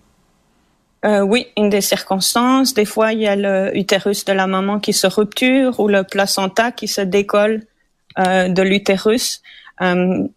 Euh, 1.03 1.21
oui, 1.21 1.47
une 1.57 1.69
des 1.69 1.81
circonstances. 1.81 2.73
Des 2.73 2.85
fois, 2.85 3.13
il 3.13 3.21
y 3.21 3.27
a 3.27 3.35
le 3.35 3.75
utérus 3.75 4.23
de 4.25 4.33
la 4.33 4.45
maman 4.45 4.79
qui 4.79 4.93
se 4.93 5.07
rupture 5.07 5.79
ou 5.79 5.87
le 5.87 6.03
placenta 6.03 6.71
qui 6.71 6.87
se 6.87 7.01
décolle 7.01 7.63
euh, 8.19 8.49
de 8.49 8.61
l'utérus. 8.61 9.41
Euh, 9.81 10.27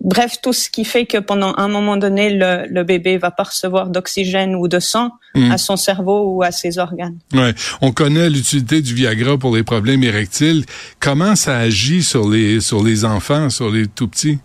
bref, 0.00 0.36
tout 0.42 0.52
ce 0.52 0.70
qui 0.70 0.84
fait 0.84 1.06
que 1.06 1.18
pendant 1.18 1.54
un 1.56 1.68
moment 1.68 1.96
donné, 1.96 2.30
le, 2.30 2.66
le 2.68 2.82
bébé 2.84 3.18
va 3.18 3.30
pas 3.30 3.44
recevoir 3.44 3.88
d'oxygène 3.88 4.54
ou 4.54 4.68
de 4.68 4.78
sang 4.78 5.10
mm. 5.34 5.50
à 5.50 5.58
son 5.58 5.76
cerveau 5.76 6.34
ou 6.34 6.42
à 6.42 6.50
ses 6.50 6.78
organes. 6.78 7.18
Ouais, 7.32 7.54
on 7.80 7.92
connaît 7.92 8.30
l'utilité 8.30 8.80
du 8.80 8.94
Viagra 8.94 9.38
pour 9.38 9.54
les 9.54 9.62
problèmes 9.62 10.02
érectiles. 10.02 10.64
Comment 11.00 11.36
ça 11.36 11.58
agit 11.58 12.02
sur 12.02 12.28
les 12.28 12.60
sur 12.60 12.82
les 12.82 13.04
enfants, 13.04 13.50
sur 13.50 13.70
les 13.70 13.86
tout 13.86 14.08
petits? 14.08 14.38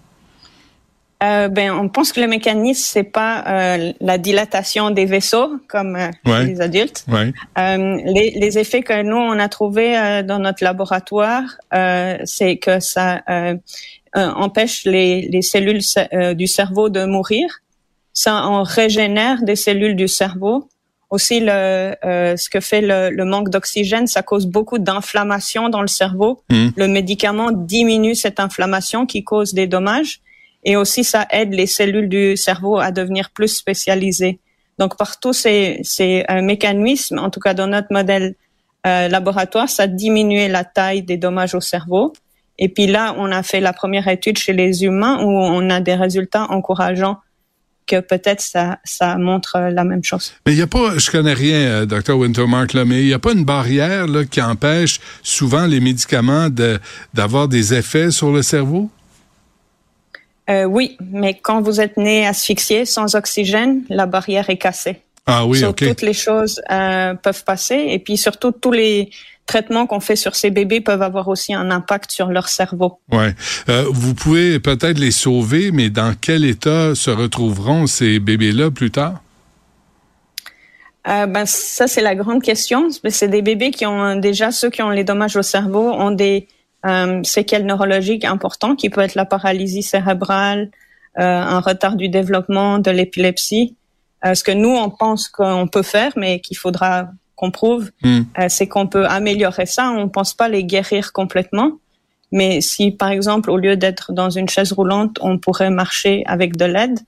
Euh, 1.24 1.50
ben, 1.50 1.72
on 1.72 1.88
pense 1.88 2.12
que 2.12 2.20
le 2.20 2.26
mécanisme 2.26 2.82
c'est 2.84 3.04
pas 3.04 3.44
euh, 3.48 3.94
la 4.02 4.18
dilatation 4.18 4.90
des 4.90 5.06
vaisseaux 5.06 5.60
comme 5.68 5.96
euh, 5.96 6.10
les 6.44 6.62
adultes. 6.62 7.06
Ouais. 7.08 7.32
Euh, 7.60 8.00
les, 8.06 8.32
les, 8.32 8.58
effets 8.58 8.82
que 8.82 9.04
nous 9.04 9.18
on 9.18 9.38
a 9.38 9.48
trouvés 9.48 9.96
euh, 9.96 10.24
dans 10.24 10.40
notre 10.40 10.64
laboratoire, 10.64 11.44
c'est 12.26 12.58
que 12.58 12.80
ça 12.80 13.22
empêche 14.16 14.86
les, 14.86 15.28
les 15.30 15.42
cellules 15.42 15.82
du 16.36 16.48
cerveau 16.48 16.90
de 16.90 17.06
mourir. 17.06 17.60
Ça 18.14 18.44
en 18.46 18.64
régénère 18.64 19.42
des 19.44 19.56
cellules 19.56 19.96
du 19.96 20.08
cerveau. 20.08 20.68
Aussi, 21.10 21.40
le, 21.42 21.94
ce 22.04 22.50
que 22.50 22.60
fait 22.60 22.82
le, 22.82 23.10
le 23.10 23.26
manque 23.26 23.50
d'oxygène, 23.50 24.08
ça 24.08 24.22
cause 24.22 24.48
beaucoup 24.48 24.80
d'inflammation 24.80 25.70
dans 25.70 25.82
le 25.82 25.88
cerveau. 25.88 26.42
Mmh. 26.50 26.68
Le 26.76 26.88
médicament 26.88 27.52
diminue 27.52 28.16
cette 28.16 28.40
inflammation 28.40 29.06
qui 29.06 29.24
cause 29.24 29.54
des 29.54 29.68
dommages 29.68 30.22
et 30.64 30.76
aussi 30.76 31.04
ça 31.04 31.28
aide 31.32 31.54
les 31.54 31.68
cellules 31.68 32.10
du 32.10 32.38
cerveau 32.38 32.78
à 32.78 32.92
devenir 32.92 33.32
plus 33.32 33.48
spécialisées. 33.48 34.40
Donc 34.78 34.98
par 34.98 35.20
tous 35.20 35.34
ces, 35.34 35.80
ces 35.84 36.26
euh, 36.30 36.42
mécanismes, 36.42 37.20
en 37.20 37.30
tout 37.30 37.40
cas 37.40 37.54
dans 37.54 37.68
notre 37.68 37.88
modèle 37.92 38.36
euh, 38.88 39.08
laboratoire, 39.08 39.70
ça 39.70 39.88
diminuait 39.88 40.48
la 40.48 40.64
taille 40.64 41.04
des 41.04 41.18
dommages 41.18 41.56
au 41.56 41.62
cerveau. 41.62 42.14
Et 42.62 42.70
puis 42.70 42.86
là, 42.86 43.16
on 43.18 43.32
a 43.32 43.42
fait 43.42 43.60
la 43.60 43.74
première 43.74 44.08
étude 44.08 44.38
chez 44.38 44.54
les 44.54 44.84
humains 44.84 45.20
où 45.24 45.30
on 45.30 45.70
a 45.72 45.82
des 45.82 45.96
résultats 45.96 46.46
encourageants 46.50 47.18
que 47.88 48.00
peut-être 48.00 48.40
ça, 48.40 48.78
ça 48.84 49.18
montre 49.18 49.60
la 49.60 49.84
même 49.84 50.04
chose. 50.04 50.34
Mais 50.46 50.54
il 50.54 50.58
n'y 50.58 50.62
a 50.62 50.68
pas, 50.68 50.96
je 50.98 51.10
connais 51.10 51.34
rien, 51.34 51.58
euh, 51.58 51.86
Dr. 51.88 52.16
Wintermark, 52.16 52.74
là, 52.74 52.86
mais 52.86 53.02
il 53.02 53.08
n'y 53.08 53.14
a 53.14 53.20
pas 53.20 53.34
une 53.34 53.44
barrière 53.44 54.06
là, 54.06 54.24
qui 54.26 54.40
empêche 54.42 55.00
souvent 55.24 55.66
les 55.66 55.80
médicaments 55.80 56.50
de, 56.50 56.80
d'avoir 57.16 57.48
des 57.48 57.74
effets 57.74 58.12
sur 58.12 58.32
le 58.32 58.44
cerveau? 58.44 58.92
Euh, 60.52 60.66
oui, 60.66 60.98
mais 61.00 61.34
quand 61.34 61.62
vous 61.62 61.82
êtes 61.82 61.98
né 61.98 62.28
asphyxié 62.28 62.86
sans 62.86 63.16
oxygène, 63.16 63.82
la 63.90 64.06
barrière 64.06 64.52
est 64.52 64.58
cassée. 64.58 65.02
Ah 65.26 65.46
oui, 65.48 65.64
ok. 65.64 65.88
Toutes 65.88 66.02
les 66.04 66.14
choses 66.14 66.62
euh, 66.72 67.16
peuvent 67.16 67.44
passer 67.44 67.88
et 67.90 68.00
puis 68.00 68.18
surtout 68.18 68.52
tous 68.52 68.72
les 68.72 69.10
traitements 69.46 69.86
qu'on 69.86 70.00
fait 70.00 70.16
sur 70.16 70.36
ces 70.36 70.50
bébés 70.50 70.82
peuvent 70.82 71.02
avoir 71.02 71.28
aussi 71.28 71.54
un 71.54 71.72
impact 71.72 72.12
sur 72.12 72.28
leur 72.28 72.48
cerveau. 72.48 73.00
Ouais. 73.12 73.36
Euh, 73.70 73.86
vous 73.92 74.14
pouvez 74.14 74.60
peut-être 74.60 75.00
les 75.00 75.12
sauver, 75.12 75.72
mais 75.72 75.90
dans 75.90 76.16
quel 76.20 76.46
état 76.46 76.96
se 76.96 77.12
retrouveront 77.12 77.88
ces 77.88 78.20
bébés-là 78.20 78.72
plus 78.72 78.92
tard? 78.92 79.22
Euh, 81.08 81.26
ben 81.26 81.46
ça 81.46 81.88
c'est 81.88 82.02
la 82.02 82.16
grande 82.16 82.44
question. 82.44 82.90
C'est 83.10 83.28
des 83.28 83.42
bébés 83.42 83.72
qui 83.72 83.86
ont 83.86 84.16
déjà 84.18 84.52
ceux 84.52 84.70
qui 84.70 84.82
ont 84.82 84.90
les 84.90 85.04
dommages 85.04 85.36
au 85.36 85.42
cerveau 85.42 85.92
ont 85.92 86.12
des 86.12 86.48
euh, 86.86 87.24
séquelles 87.24 87.66
neurologiques 87.66 88.26
importantes 88.26 88.78
qui 88.78 88.90
peut 88.90 89.02
être 89.02 89.16
la 89.16 89.26
paralysie 89.26 89.82
cérébrale, 89.82 90.70
euh, 91.20 91.24
un 91.24 91.60
retard 91.60 91.96
du 91.96 92.10
développement, 92.10 92.80
de 92.80 92.92
l'épilepsie. 92.92 93.76
Ce 94.24 94.44
que 94.44 94.52
nous 94.52 94.70
on 94.70 94.92
pense 94.92 95.28
qu'on 95.28 95.68
peut 95.68 95.82
faire, 95.82 96.12
mais 96.16 96.42
qu'il 96.42 96.56
faudra 96.56 97.08
qu'on 97.42 97.52
prouve, 97.52 97.92
mm. 98.04 98.22
euh, 98.40 98.46
c'est 98.50 98.68
qu'on 98.68 98.88
peut 98.88 99.06
améliorer 99.06 99.66
ça. 99.66 99.92
On 99.92 100.08
pense 100.08 100.34
pas 100.34 100.48
les 100.48 100.64
guérir 100.64 101.12
complètement, 101.12 101.80
mais 102.32 102.62
si 102.62 102.92
par 102.92 103.10
exemple 103.10 103.50
au 103.50 103.58
lieu 103.58 103.76
d'être 103.76 104.14
dans 104.14 104.30
une 104.30 104.48
chaise 104.48 104.72
roulante, 104.72 105.18
on 105.22 105.40
pourrait 105.40 105.72
marcher 105.72 106.24
avec 106.28 106.56
de 106.56 106.66
l'aide, 106.66 107.00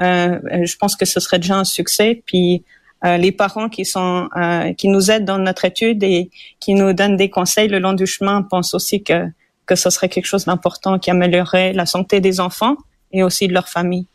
euh, 0.00 0.38
je 0.64 0.76
pense 0.76 0.96
que 0.96 1.04
ce 1.04 1.20
serait 1.20 1.38
déjà 1.38 1.56
un 1.56 1.64
succès. 1.64 2.22
Puis 2.24 2.64
euh, 3.04 3.18
les 3.18 3.32
parents 3.32 3.68
qui 3.68 3.84
sont 3.84 4.28
euh, 4.36 4.72
qui 4.72 4.88
nous 4.88 5.10
aident 5.10 5.26
dans 5.26 5.38
notre 5.38 5.66
étude 5.66 6.02
et 6.02 6.30
qui 6.58 6.74
nous 6.74 6.94
donnent 6.94 7.16
des 7.16 7.28
conseils 7.28 7.68
le 7.68 7.78
long 7.78 7.92
du 7.92 8.06
chemin 8.06 8.42
pensent 8.42 8.74
aussi 8.74 9.02
que 9.02 9.26
que 9.66 9.76
ce 9.76 9.90
serait 9.90 10.08
quelque 10.08 10.26
chose 10.26 10.46
d'important 10.46 10.98
qui 10.98 11.10
améliorerait 11.10 11.72
la 11.74 11.86
santé 11.86 12.20
des 12.20 12.40
enfants 12.40 12.76
et 13.12 13.22
aussi 13.22 13.46
de 13.46 13.52
leur 13.52 13.68
famille. 13.68 14.06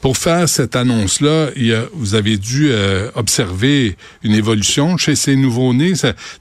Pour 0.00 0.16
faire 0.16 0.48
cette 0.48 0.76
annonce-là, 0.76 1.48
vous 1.92 2.14
avez 2.14 2.36
dû 2.36 2.68
euh, 2.70 3.10
observer 3.14 3.96
une 4.22 4.34
évolution 4.34 4.96
chez 4.96 5.14
ces 5.14 5.36
nouveaux-nés. 5.36 5.92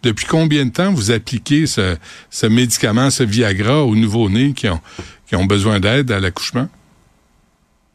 Depuis 0.03 0.25
combien 0.25 0.65
de 0.65 0.71
temps 0.71 0.93
vous 0.93 1.11
appliquez 1.11 1.65
ce, 1.65 1.97
ce 2.29 2.45
médicament, 2.45 3.09
ce 3.09 3.23
Viagra 3.23 3.83
aux 3.83 3.95
nouveaux-nés 3.95 4.53
qui 4.53 4.69
ont, 4.69 4.79
qui 5.27 5.35
ont 5.35 5.45
besoin 5.45 5.79
d'aide 5.79 6.11
à 6.11 6.19
l'accouchement? 6.19 6.67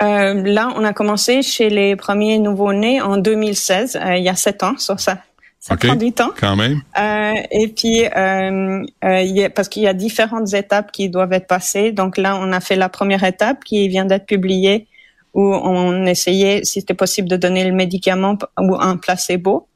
Euh, 0.02 0.34
là, 0.34 0.72
on 0.76 0.84
a 0.84 0.92
commencé 0.92 1.42
chez 1.42 1.68
les 1.68 1.94
premiers 1.94 2.38
nouveau-nés 2.38 3.00
en 3.00 3.18
2016, 3.18 3.96
euh, 3.96 4.16
il 4.16 4.24
y 4.24 4.28
a 4.28 4.34
sept 4.34 4.62
ans, 4.62 4.78
sur 4.78 4.98
ça. 4.98 5.18
Ça 5.60 5.74
okay. 5.74 5.88
prend 5.88 5.96
du 5.96 6.10
temps. 6.12 6.30
Quand 6.40 6.56
même. 6.56 6.80
Euh, 6.98 7.34
et 7.50 7.68
puis, 7.68 8.04
euh, 8.04 8.82
euh, 9.04 9.20
y 9.20 9.44
a, 9.44 9.50
parce 9.50 9.68
qu'il 9.68 9.82
y 9.82 9.86
a 9.86 9.92
différentes 9.92 10.54
étapes 10.54 10.90
qui 10.90 11.10
doivent 11.10 11.34
être 11.34 11.46
passées. 11.46 11.92
Donc 11.92 12.16
là, 12.16 12.36
on 12.36 12.50
a 12.52 12.60
fait 12.60 12.76
la 12.76 12.88
première 12.88 13.24
étape 13.24 13.62
qui 13.62 13.86
vient 13.88 14.06
d'être 14.06 14.24
publiée, 14.24 14.86
où 15.34 15.42
on 15.42 16.06
essayait, 16.06 16.64
si 16.64 16.80
c'était 16.80 16.94
possible, 16.94 17.28
de 17.28 17.36
donner 17.36 17.64
le 17.64 17.72
médicament 17.72 18.38
ou 18.58 18.74
un 18.80 18.96
placebo. 18.96 19.66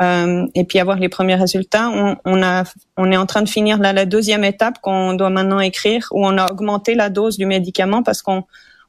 Euh, 0.00 0.46
et 0.54 0.64
puis 0.64 0.78
avoir 0.78 0.98
les 0.98 1.10
premiers 1.10 1.34
résultats. 1.34 1.90
On, 1.90 2.16
on, 2.24 2.42
a, 2.42 2.64
on 2.96 3.12
est 3.12 3.16
en 3.16 3.26
train 3.26 3.42
de 3.42 3.48
finir 3.48 3.78
là, 3.78 3.92
la 3.92 4.06
deuxième 4.06 4.42
étape 4.42 4.80
qu'on 4.80 5.12
doit 5.12 5.28
maintenant 5.28 5.60
écrire, 5.60 6.08
où 6.12 6.26
on 6.26 6.38
a 6.38 6.50
augmenté 6.50 6.94
la 6.94 7.10
dose 7.10 7.36
du 7.36 7.44
médicament 7.44 8.02
parce 8.02 8.22
qu'on 8.22 8.44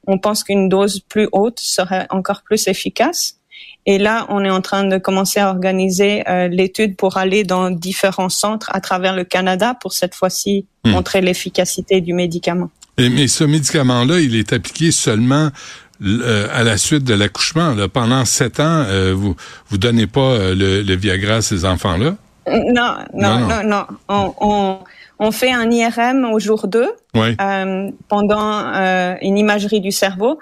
on 0.07 0.17
pense 0.17 0.43
qu'une 0.43 0.69
dose 0.69 1.01
plus 1.01 1.27
haute 1.33 1.59
serait 1.59 2.07
encore 2.09 2.41
plus 2.43 2.67
efficace. 2.67 3.35
Et 3.85 3.97
là, 3.97 4.25
on 4.29 4.45
est 4.45 4.49
en 4.49 4.61
train 4.61 4.85
de 4.85 4.97
commencer 4.97 5.41
à 5.41 5.49
organiser 5.49 6.27
euh, 6.29 6.47
l'étude 6.47 6.95
pour 6.95 7.17
aller 7.17 7.43
dans 7.43 7.69
différents 7.69 8.29
centres 8.29 8.69
à 8.73 8.79
travers 8.79 9.13
le 9.13 9.25
Canada 9.25 9.75
pour 9.79 9.91
cette 9.91 10.15
fois-ci 10.15 10.67
Hmm. 10.83 10.91
montrer 10.91 11.21
l'efficacité 11.21 12.01
du 12.01 12.13
médicament. 12.13 12.69
Et, 12.97 13.09
mais 13.09 13.27
ce 13.27 13.45
médicament-là, 13.45 14.19
il 14.19 14.35
est 14.35 14.51
appliqué 14.51 14.91
seulement 14.91 15.49
euh, 16.03 16.47
à 16.53 16.63
la 16.63 16.77
suite 16.77 17.03
de 17.03 17.13
l'accouchement. 17.13 17.75
Pendant 17.91 18.25
sept 18.25 18.59
ans, 18.59 18.83
euh, 18.87 19.13
vous 19.15 19.35
vous 19.69 19.77
donnez 19.77 20.07
pas 20.07 20.21
euh, 20.21 20.55
le, 20.55 20.81
le 20.81 20.95
Viagra 20.95 21.35
à 21.35 21.41
ces 21.41 21.65
enfants-là? 21.65 22.15
Non, 22.47 22.95
non, 23.13 23.39
Non, 23.39 23.63
non. 23.63 23.85
On, 24.09 24.33
on, 24.41 24.79
on 25.19 25.31
fait 25.31 25.51
un 25.51 25.69
IRM 25.71 26.25
au 26.25 26.39
jour 26.39 26.67
2 26.67 26.87
Oui. 27.15 27.35
euh, 27.39 27.89
pendant 28.09 28.73
euh, 28.75 29.15
une 29.21 29.37
imagerie 29.37 29.79
du 29.79 29.91
cerveau, 29.91 30.39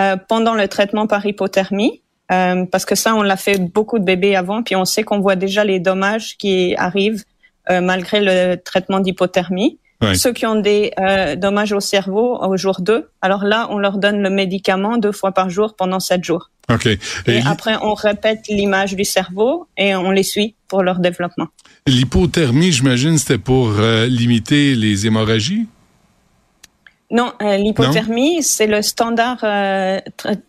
euh, 0.00 0.16
pendant 0.28 0.54
le 0.54 0.66
traitement 0.68 1.06
par 1.06 1.26
hypothermie, 1.26 2.00
euh, 2.30 2.64
parce 2.64 2.86
que 2.86 2.94
ça, 2.94 3.14
on 3.14 3.22
l'a 3.22 3.36
fait 3.36 3.58
beaucoup 3.58 3.98
de 3.98 4.04
bébés 4.04 4.34
avant, 4.36 4.62
puis 4.62 4.74
on 4.76 4.86
sait 4.86 5.02
qu'on 5.02 5.20
voit 5.20 5.36
déjà 5.36 5.64
les 5.64 5.80
dommages 5.80 6.38
qui 6.38 6.74
arrivent 6.78 7.24
euh, 7.70 7.80
malgré 7.82 8.20
le 8.20 8.56
traitement 8.56 9.00
d'hypothermie. 9.00 9.78
Oui. 10.02 10.16
Ceux 10.18 10.32
qui 10.32 10.46
ont 10.46 10.56
des 10.56 10.92
euh, 10.98 11.36
dommages 11.36 11.72
au 11.72 11.80
cerveau 11.80 12.36
au 12.42 12.56
jour 12.56 12.80
2, 12.80 13.08
alors 13.22 13.44
là, 13.44 13.68
on 13.70 13.78
leur 13.78 13.98
donne 13.98 14.20
le 14.20 14.30
médicament 14.30 14.98
deux 14.98 15.12
fois 15.12 15.30
par 15.32 15.48
jour 15.48 15.74
pendant 15.76 16.00
sept 16.00 16.24
jours. 16.24 16.50
OK. 16.72 16.86
Et 16.86 17.40
après, 17.46 17.76
on 17.82 17.94
répète 17.94 18.40
l'image 18.48 18.94
du 18.96 19.04
cerveau 19.04 19.66
et 19.76 19.94
on 19.94 20.10
les 20.10 20.22
suit 20.24 20.54
pour 20.68 20.82
leur 20.82 20.98
développement. 20.98 21.46
l'hypothermie, 21.86 22.72
j'imagine, 22.72 23.16
c'était 23.18 23.38
pour 23.38 23.74
euh, 23.78 24.06
limiter 24.06 24.74
les 24.74 25.06
hémorragies? 25.06 25.66
Non, 27.10 27.32
euh, 27.42 27.56
l'hypothermie, 27.58 28.42
c'est 28.42 28.66
le 28.66 28.80
standard 28.80 29.38
tra- 29.42 30.02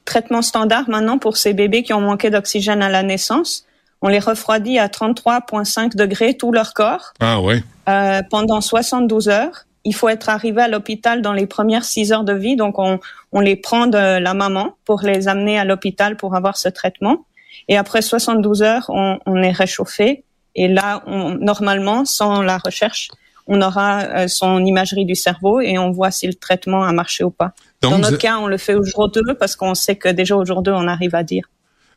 traitement 0.05 0.41
standard 0.41 0.89
maintenant 0.89 1.17
pour 1.17 1.35
ces 1.35 1.53
bébés 1.53 1.83
qui 1.83 1.93
ont 1.93 1.99
manqué 2.01 2.29
d'oxygène 2.29 2.81
à 2.81 2.89
la 2.89 3.03
naissance. 3.03 3.65
On 4.03 4.09
les 4.09 4.19
refroidit 4.19 4.77
à 4.77 4.87
33,5 4.87 5.95
degrés 5.95 6.35
tout 6.35 6.51
leur 6.51 6.73
corps 6.73 7.13
Ah 7.21 7.39
ouais. 7.41 7.63
euh, 7.89 8.21
pendant 8.29 8.59
72 8.61 9.29
heures. 9.29 9.65
Il 9.85 9.95
faut 9.95 10.09
être 10.09 10.29
arrivé 10.29 10.61
à 10.61 10.67
l'hôpital 10.67 11.21
dans 11.21 11.33
les 11.33 11.47
premières 11.47 11.85
6 11.85 12.11
heures 12.11 12.23
de 12.23 12.33
vie, 12.33 12.55
donc 12.55 12.79
on, 12.79 12.99
on 13.31 13.39
les 13.39 13.55
prend 13.55 13.87
de 13.87 14.19
la 14.19 14.33
maman 14.33 14.75
pour 14.85 15.01
les 15.01 15.27
amener 15.27 15.57
à 15.57 15.65
l'hôpital 15.65 16.15
pour 16.17 16.35
avoir 16.35 16.57
ce 16.57 16.69
traitement. 16.69 17.25
Et 17.69 17.77
après 17.77 18.01
72 18.01 18.61
heures, 18.61 18.85
on, 18.89 19.19
on 19.25 19.41
est 19.41 19.51
réchauffé. 19.51 20.23
Et 20.55 20.67
là, 20.67 21.01
on, 21.07 21.31
normalement, 21.35 22.05
sans 22.05 22.41
la 22.41 22.57
recherche, 22.57 23.09
on 23.47 23.61
aura 23.61 24.01
euh, 24.03 24.27
son 24.27 24.63
imagerie 24.65 25.05
du 25.05 25.15
cerveau 25.15 25.59
et 25.61 25.77
on 25.77 25.91
voit 25.91 26.11
si 26.11 26.27
le 26.27 26.33
traitement 26.33 26.83
a 26.83 26.91
marché 26.91 27.23
ou 27.23 27.31
pas. 27.31 27.51
Donc, 27.81 27.91
Dans 27.93 27.97
notre 27.99 28.17
cas, 28.17 28.37
on 28.37 28.47
le 28.47 28.57
fait 28.57 28.75
au 28.75 28.83
jour 28.83 29.09
2 29.09 29.35
parce 29.39 29.55
qu'on 29.55 29.75
sait 29.75 29.95
que 29.95 30.09
déjà 30.09 30.35
au 30.35 30.45
jour 30.45 30.61
2, 30.61 30.71
on 30.71 30.87
arrive 30.87 31.15
à 31.15 31.23
dire. 31.23 31.45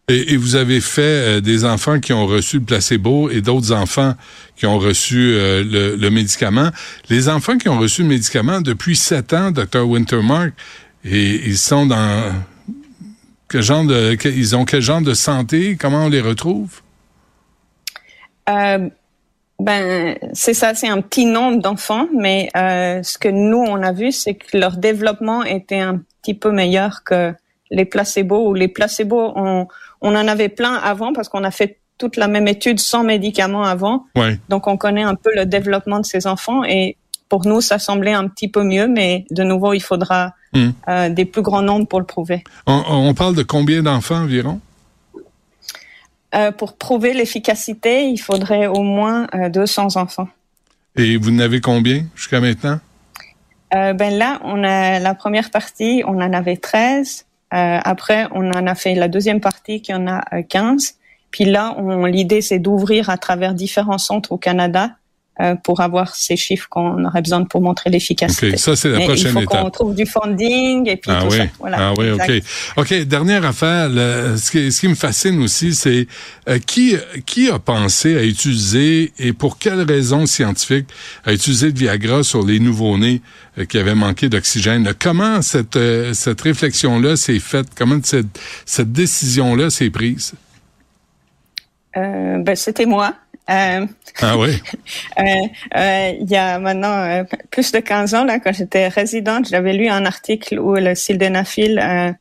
Et, 0.09 0.35
et 0.35 0.37
vous 0.37 0.55
avez 0.55 0.81
fait 0.81 1.03
euh, 1.03 1.41
des 1.41 1.65
enfants 1.65 1.99
qui 1.99 2.13
ont 2.13 2.27
reçu 2.27 2.59
le 2.59 2.65
placebo 2.65 3.29
et 3.29 3.41
d'autres 3.41 3.73
enfants 3.73 4.15
qui 4.55 4.67
ont 4.67 4.79
reçu 4.79 5.35
euh, 5.35 5.65
le, 5.65 5.97
le 5.97 6.11
médicament. 6.11 6.71
Les 7.11 7.29
enfants 7.29 7.59
qui 7.59 7.69
ont 7.69 7.79
reçu 7.79 8.03
le 8.03 8.09
médicament 8.09 8.61
depuis 8.61 8.95
sept 8.95 9.33
ans, 9.33 9.51
Dr. 9.51 9.85
Wintermark, 9.85 10.53
et 11.05 11.49
ils 11.49 11.59
sont 11.59 11.87
dans 11.87 12.33
quel 13.49 13.63
genre 13.63 13.85
de, 13.85 14.17
ils 14.29 14.55
ont 14.57 14.65
quel 14.65 14.81
genre 14.81 15.01
de 15.03 15.15
santé? 15.15 15.77
Comment 15.79 16.05
on 16.05 16.09
les 16.09 16.21
retrouve? 16.21 16.81
Euh, 18.49 18.89
Ben, 19.59 20.19
c'est 20.35 20.53
ça, 20.53 20.75
c'est 20.75 20.89
un 20.89 21.01
petit 21.01 21.25
nombre 21.25 21.63
d'enfants, 21.63 22.09
mais 22.15 22.51
euh, 22.57 23.03
ce 23.03 23.17
que 23.17 23.29
nous, 23.29 23.59
on 23.59 23.83
a 23.83 23.93
vu, 23.93 24.13
c'est 24.13 24.35
que 24.35 24.59
leur 24.59 24.77
développement 24.77 25.45
était 25.45 25.81
un 25.81 26.03
petit 26.21 26.35
peu 26.35 26.51
meilleur 26.53 27.05
que 27.05 27.33
les 27.71 27.87
placebos, 27.87 28.49
ou 28.51 28.55
les 28.55 28.69
placebos, 28.69 29.33
on, 29.35 29.67
on 30.07 30.17
en 30.17 30.29
avait 30.29 30.49
plein 30.49 30.75
avant 30.75 31.13
parce 31.13 31.29
qu'on 31.29 31.45
a 31.45 31.51
fait 31.51 31.79
toute 31.99 32.17
la 32.17 32.29
même 32.29 32.49
étude 32.49 32.81
sans 32.81 33.05
médicaments 33.05 33.65
avant. 33.65 34.07
Ouais. 34.17 34.39
Donc, 34.49 34.67
on 34.67 34.77
connaît 34.77 35.03
un 35.03 35.15
peu 35.15 35.31
le 35.35 35.45
développement 35.47 36.01
de 36.01 36.07
ces 36.07 36.27
enfants 36.27 36.65
et 36.65 36.97
pour 37.29 37.47
nous, 37.47 37.61
ça 37.61 37.79
semblait 37.79 38.13
un 38.13 38.29
petit 38.29 38.49
peu 38.49 38.63
mieux, 38.63 38.87
mais 38.87 39.27
de 39.31 39.43
nouveau, 39.43 39.73
il 39.73 39.81
faudra 39.81 40.33
Hmm. 40.57 40.71
euh, 40.89 41.09
des 41.11 41.27
plus 41.27 41.43
grands 41.43 41.61
nombres 41.61 41.87
pour 41.87 42.01
le 42.01 42.07
prouver. 42.07 42.43
On, 42.67 42.83
on 42.89 43.15
parle 43.15 43.35
de 43.35 43.43
combien 43.43 43.83
d'enfants 43.83 44.23
environ? 44.23 44.61
Euh, 46.35 46.51
pour 46.51 46.77
prouver 46.77 47.13
l'efficacité, 47.13 48.09
il 48.09 48.17
faudrait 48.17 48.67
au 48.67 48.83
moins 48.83 49.27
euh, 49.35 49.51
200 49.51 49.97
enfants. 49.97 50.29
Et 50.97 51.19
vous 51.19 51.31
en 51.31 51.41
avez 51.41 51.61
combien 51.61 52.05
jusqu'à 52.15 52.41
maintenant? 52.41 52.81
Euh, 53.75 53.93
ben 53.93 54.15
là, 54.17 54.41
on 54.45 54.65
a 54.65 54.99
la 54.99 55.15
première 55.15 55.51
partie, 55.51 56.03
on 56.07 56.23
en 56.23 56.33
avait 56.33 56.57
13. 56.57 57.26
Euh, 57.55 57.79
après, 57.85 58.27
on 58.33 58.51
en 58.51 58.67
a 58.67 58.75
fait 58.75 58.95
la 58.95 59.09
deuxième 59.09 59.41
partie 59.41 59.81
qui 59.81 59.95
en 59.95 60.07
a 60.07 60.23
euh, 60.35 60.43
15. 60.43 60.95
Puis 61.31 61.45
là, 61.45 61.77
l'idée, 62.07 62.41
c'est 62.41 62.59
d'ouvrir 62.59 63.11
à 63.11 63.19
travers 63.19 63.55
différents 63.55 63.99
centres 63.99 64.33
au 64.33 64.39
Canada 64.39 64.85
euh, 64.85 65.06
pour 65.63 65.81
avoir 65.81 66.15
ces 66.17 66.37
chiffres 66.37 66.67
qu'on 66.71 67.05
aurait 67.05 67.21
besoin 67.21 67.45
pour 67.45 67.61
montrer 67.61 67.91
l'efficacité. 67.91 68.53
OK, 68.53 68.59
ça, 68.59 68.75
c'est 68.75 68.89
la 68.89 68.99
Mais 68.99 69.05
prochaine 69.05 69.27
il 69.29 69.33
faut 69.33 69.41
étape. 69.41 69.63
qu'on 69.63 69.71
trouve 69.71 69.95
du 69.95 70.07
funding 70.07 70.89
et 70.89 70.97
puis 70.97 71.11
Ah 71.13 71.21
tout 71.23 71.29
oui, 71.31 71.37
ça. 71.37 71.45
Voilà, 71.59 71.77
ah 71.89 71.93
oui, 71.99 72.07
exact. 72.09 72.45
ok, 72.77 72.85
ok. 72.93 73.03
Dernière 73.05 73.45
affaire, 73.45 73.89
le- 73.91 74.37
ce, 74.39 74.51
qui, 74.51 74.73
ce 74.73 74.81
qui 74.81 74.89
me 74.89 74.95
fascine 74.95 75.39
aussi, 75.43 75.75
c'est 75.75 76.07
euh, 76.49 76.59
qui 76.59 76.97
qui 77.27 77.51
a 77.51 77.59
pensé 77.59 78.17
à 78.17 78.23
utiliser 78.25 79.13
et 79.19 79.33
pour 79.35 79.59
quelles 79.59 79.83
raisons 79.83 80.25
scientifiques 80.27 80.89
à 81.25 81.33
utiliser 81.35 81.67
le 81.69 81.75
Viagra 81.75 82.23
sur 82.23 82.43
les 82.45 82.59
nouveau-nés 82.59 83.21
euh, 83.59 83.65
qui 83.67 83.77
avaient 83.79 83.95
manqué 83.95 84.29
d'oxygène? 84.31 84.91
Comment 84.99 85.43
cette 85.43 85.77
euh, 85.77 86.15
cette 86.15 86.41
réflexion 86.41 86.99
là 86.99 87.17
s'est 87.17 87.41
faite? 87.41 87.67
Comment 87.77 87.99
cette 88.03 88.27
cette 88.65 88.91
décision 88.93 89.55
là 89.55 89.69
s'est 89.69 89.91
prise? 89.91 90.33
Euh, 91.97 92.39
ben, 92.43 92.55
c'était 92.55 92.85
moi. 92.85 93.15
Euh, 93.51 93.87
Ah 94.21 94.37
oui? 94.39 94.51
Euh, 95.19 95.23
euh, 95.77 96.13
il 96.21 96.31
y 96.31 96.37
a 96.37 96.59
maintenant 96.59 96.93
euh, 97.03 97.25
plus 97.51 97.73
de 97.73 97.79
15 97.81 98.15
ans, 98.15 98.25
là, 98.25 98.39
quand 98.39 98.53
j'étais 98.53 98.89
résidente, 98.89 99.49
j'avais 99.49 99.73
lu 99.73 99.89
un 99.89 100.05
article 100.05 100.59
où 100.59 100.75
le 100.75 100.95
sildenafil, 100.95 101.79
euh, 101.79 102.13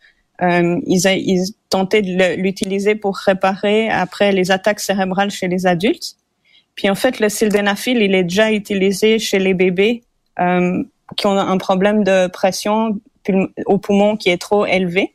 euh, 0.42 0.80
ils, 0.88 1.06
ils 1.08 1.46
tentaient 1.70 2.02
de 2.02 2.36
l'utiliser 2.42 2.96
pour 2.96 3.18
réparer 3.18 3.90
après 3.90 4.32
les 4.32 4.52
attaques 4.52 4.80
cérébrales 4.80 5.32
chez 5.32 5.48
les 5.48 5.66
adultes. 5.68 6.16
Puis 6.76 6.90
en 6.90 6.96
fait, 6.96 7.20
le 7.20 7.30
sildenafil, 7.30 7.98
il 8.02 8.16
est 8.16 8.24
déjà 8.24 8.52
utilisé 8.52 9.20
chez 9.20 9.40
les 9.40 9.54
bébés 9.54 10.04
euh, 10.40 10.84
qui 11.18 11.28
ont 11.28 11.38
un 11.38 11.58
problème 11.58 12.04
de 12.04 12.28
pression 12.28 13.00
au 13.66 13.78
poumon 13.78 14.18
qui 14.18 14.30
est 14.30 14.38
trop 14.42 14.66
élevé, 14.66 15.14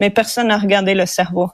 mais 0.00 0.10
personne 0.10 0.48
n'a 0.48 0.58
regardé 0.58 0.94
le 0.94 1.06
cerveau. 1.06 1.50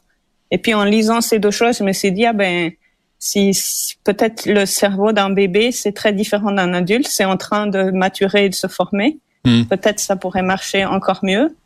Et 0.50 0.58
puis 0.58 0.74
en 0.74 0.84
lisant 0.84 1.20
ces 1.20 1.38
deux 1.38 1.50
choses, 1.50 1.78
je 1.78 1.84
me 1.84 1.92
suis 1.92 2.12
dit 2.12 2.26
ah 2.26 2.32
ben 2.32 2.70
si, 3.18 3.54
si- 3.54 3.96
peut-être 4.04 4.46
le 4.46 4.66
cerveau 4.66 5.12
d'un 5.12 5.30
bébé 5.30 5.72
c'est 5.72 5.92
très 5.92 6.12
différent 6.12 6.52
d'un 6.52 6.74
adulte, 6.74 7.08
c'est 7.08 7.24
en 7.24 7.36
train 7.36 7.66
de 7.66 7.90
maturer 7.90 8.46
et 8.46 8.48
de 8.48 8.54
se 8.54 8.66
former. 8.66 9.18
Hmm. 9.44 9.64
Peut-être 9.64 10.00
ça 10.00 10.16
pourrait 10.16 10.42
marcher 10.42 10.84
encore 10.84 11.20
mieux. 11.22 11.56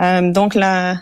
Euh, 0.00 0.32
donc 0.32 0.54
la 0.54 0.96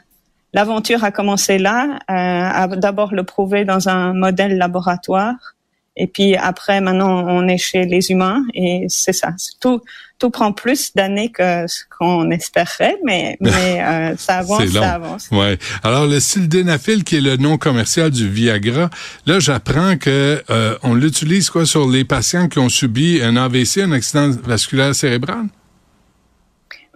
l'aventure 0.55 1.03
a 1.03 1.11
commencé 1.11 1.57
là, 1.59 1.99
euh, 2.11 2.62
à 2.62 2.66
d'abord 2.69 3.15
le 3.15 3.24
prouver 3.24 3.65
dans 3.65 3.89
un 3.89 4.12
modèle 4.12 4.59
laboratoire. 4.59 5.55
Et 5.97 6.06
puis 6.06 6.36
après, 6.36 6.81
maintenant, 6.81 7.27
on 7.28 7.47
est 7.48 7.59
chez 7.59 7.85
les 7.85 8.10
humains 8.10 8.44
et 8.55 8.86
c'est 8.89 9.12
ça. 9.12 9.35
Tout, 9.60 9.81
tout 10.19 10.31
prend 10.31 10.52
plus 10.52 10.94
d'années 10.94 11.31
que 11.31 11.66
ce 11.66 11.82
qu'on 11.98 12.31
espérait, 12.31 12.97
mais, 13.05 13.36
mais 13.40 13.82
euh, 13.82 14.16
ça 14.16 14.39
avance, 14.39 14.64
ça 14.69 14.94
avance. 14.94 15.28
Ouais. 15.31 15.59
Alors 15.82 16.06
le 16.06 16.19
sildenafil 16.19 17.05
qui 17.05 17.16
est 17.16 17.20
le 17.20 17.36
nom 17.36 17.59
commercial 17.59 18.10
du 18.10 18.28
Viagra, 18.28 18.89
là 19.27 19.39
j'apprends 19.39 19.97
que 19.98 20.43
euh, 20.48 20.78
on 20.82 20.94
l'utilise 20.94 21.51
quoi 21.51 21.66
sur 21.66 21.86
les 21.89 22.05
patients 22.05 22.48
qui 22.48 22.59
ont 22.59 22.70
subi 22.70 23.20
un 23.23 23.36
AVC, 23.36 23.78
un 23.78 23.93
accident 23.93 24.31
vasculaire 24.44 24.94
cérébral? 24.94 25.44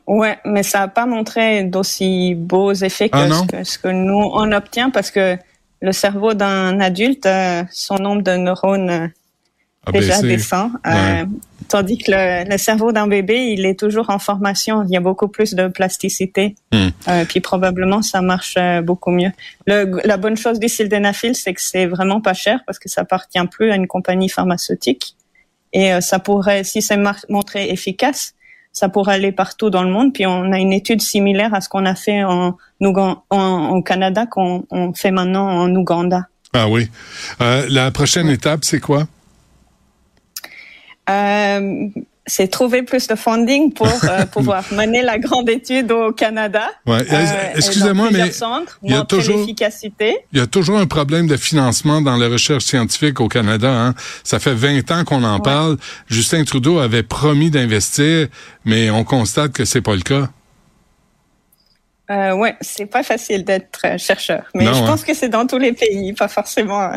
Ouais, 0.07 0.39
mais 0.45 0.63
ça 0.63 0.79
n'a 0.81 0.89
pas 0.89 1.05
montré 1.05 1.65
d'aussi 1.65 2.35
beaux 2.37 2.73
effets 2.73 3.09
que, 3.09 3.19
Ah 3.19 3.27
non? 3.27 3.43
ce 3.43 3.57
que 3.57 3.65
ce 3.65 3.79
que 3.79 3.89
nous 3.89 4.31
on 4.33 4.53
obtient 4.53 4.89
parce 4.89 5.11
que 5.11 5.37
le 5.83 5.93
cerveau 5.93 6.35
d'un 6.35 6.81
adulte, 6.81 7.27
euh, 7.27 7.63
son 7.71 7.97
nombre 7.97 8.23
de 8.23 8.33
neurones 8.37 8.91
euh, 8.91 9.93
déjà 9.93 10.21
descend, 10.23 10.73
euh, 10.87 10.91
Ouais. 10.91 11.25
tandis 11.69 11.99
que 11.99 12.11
le, 12.11 12.49
le 12.51 12.59
cerveau 12.59 12.93
d'un 12.93 13.07
bébé, 13.07 13.53
il 13.53 13.67
est 13.67 13.79
toujours 13.79 14.11
en 14.11 14.19
formation. 14.19 14.83
Il 14.85 14.91
y 14.91 14.97
a 14.97 15.01
beaucoup 15.01 15.29
plus 15.29 15.55
de 15.55 15.69
plasticité, 15.69 16.55
Hmm. 16.73 16.89
euh, 17.09 17.25
puis 17.25 17.41
probablement 17.41 18.03
ça 18.03 18.21
marche 18.23 18.57
beaucoup 18.85 19.11
mieux. 19.11 19.31
Le, 19.67 20.01
la 20.05 20.17
bonne 20.17 20.37
chose 20.37 20.59
du 20.59 20.69
sildenafil, 20.69 21.35
c'est 21.37 21.55
que 21.55 21.63
c'est 21.63 21.87
vraiment 21.87 22.21
pas 22.21 22.35
cher 22.35 22.61
parce 22.67 22.79
que 22.79 22.89
ça 22.89 23.03
appartient 23.03 23.47
plus 23.51 23.71
à 23.71 23.77
une 23.77 23.87
compagnie 23.87 24.29
pharmaceutique 24.29 25.15
et 25.73 25.93
euh, 25.93 26.01
ça 26.01 26.19
pourrait, 26.19 26.65
si 26.65 26.81
c'est 26.83 26.99
montré 27.29 27.71
efficace, 27.71 28.33
ça 28.77 28.91
pourrait 28.91 29.15
aller 29.15 29.33
partout 29.33 29.71
dans 29.71 29.83
le 29.83 29.91
monde. 29.91 30.13
Puis 30.13 30.27
on 30.27 30.53
a 30.53 30.59
une 30.59 30.75
étude 30.75 31.01
similaire 31.01 31.55
à 31.55 31.63
ce 31.63 31.69
qu'on 31.71 31.87
a 31.87 31.95
fait 31.95 32.25
en, 32.25 32.59
en, 32.85 33.69
au 33.71 33.83
Canada 33.83 34.27
qu'on 34.27 34.67
on 34.71 34.93
fait 34.93 35.11
maintenant 35.11 35.49
en 35.49 35.75
Ouganda. 35.75 36.29
Ah 36.53 36.69
oui. 36.69 36.91
Euh, 37.41 37.67
la 37.71 37.91
prochaine 37.91 38.29
étape, 38.29 38.67
c'est 38.67 38.81
quoi? 38.81 39.09
Euh, 41.09 41.89
c'est 42.27 42.49
trouver 42.49 42.83
plus 42.83 43.07
de 43.07 43.15
funding 43.15 43.73
pour 43.73 43.87
euh, 43.87 44.27
pouvoir 44.33 44.65
mener 44.73 45.03
la 45.03 45.19
grande 45.19 45.49
étude 45.49 45.93
au 45.93 46.13
Canada. 46.13 46.71
Ouais. 46.87 47.01
Euh, 47.13 47.53
Excusez-moi, 47.55 48.09
mais 48.11 48.19
il 48.83 48.91
y 48.91 48.95
a 48.95 49.05
toujours-. 49.05 49.47
Il 49.49 50.39
y 50.39 50.41
a 50.41 50.47
toujours 50.47 50.79
un 50.79 50.87
problème 50.87 51.27
de 51.27 51.37
financement 51.37 52.01
dans 52.01 52.17
la 52.17 52.29
recherche 52.29 52.65
scientifique 52.65 53.21
au 53.21 53.29
Canada. 53.29 53.71
Hein. 53.71 53.95
Ça 54.25 54.39
fait 54.39 54.55
20 54.55 54.91
ans 54.91 55.05
qu'on 55.05 55.23
en 55.23 55.41
parle. 55.41 55.77
Justin 56.09 56.45
Trudeau 56.45 56.79
avait 56.79 57.03
promis 57.05 57.51
d'investir, 57.51 58.29
mais 58.65 58.91
on 58.91 59.05
constate 59.05 59.53
que 59.53 59.65
c'est 59.65 59.81
pas 59.83 59.95
le 59.95 60.03
cas. 60.03 60.29
Euh, 62.11 62.33
ouais, 62.35 62.55
c'est 62.61 62.87
pas 62.87 63.03
facile 63.03 63.45
d'être 63.45 63.81
euh, 63.85 63.99
chercheur, 63.99 64.45
mais 64.55 64.65
Non, 64.65 64.75
je 64.75 64.83
hein. 64.83 64.87
pense 64.87 65.03
que 65.03 65.13
c'est 65.13 65.29
dans 65.29 65.47
tous 65.47 65.59
les 65.59 65.73
pays, 65.73 66.13
pas 66.13 66.29
forcément 66.29 66.89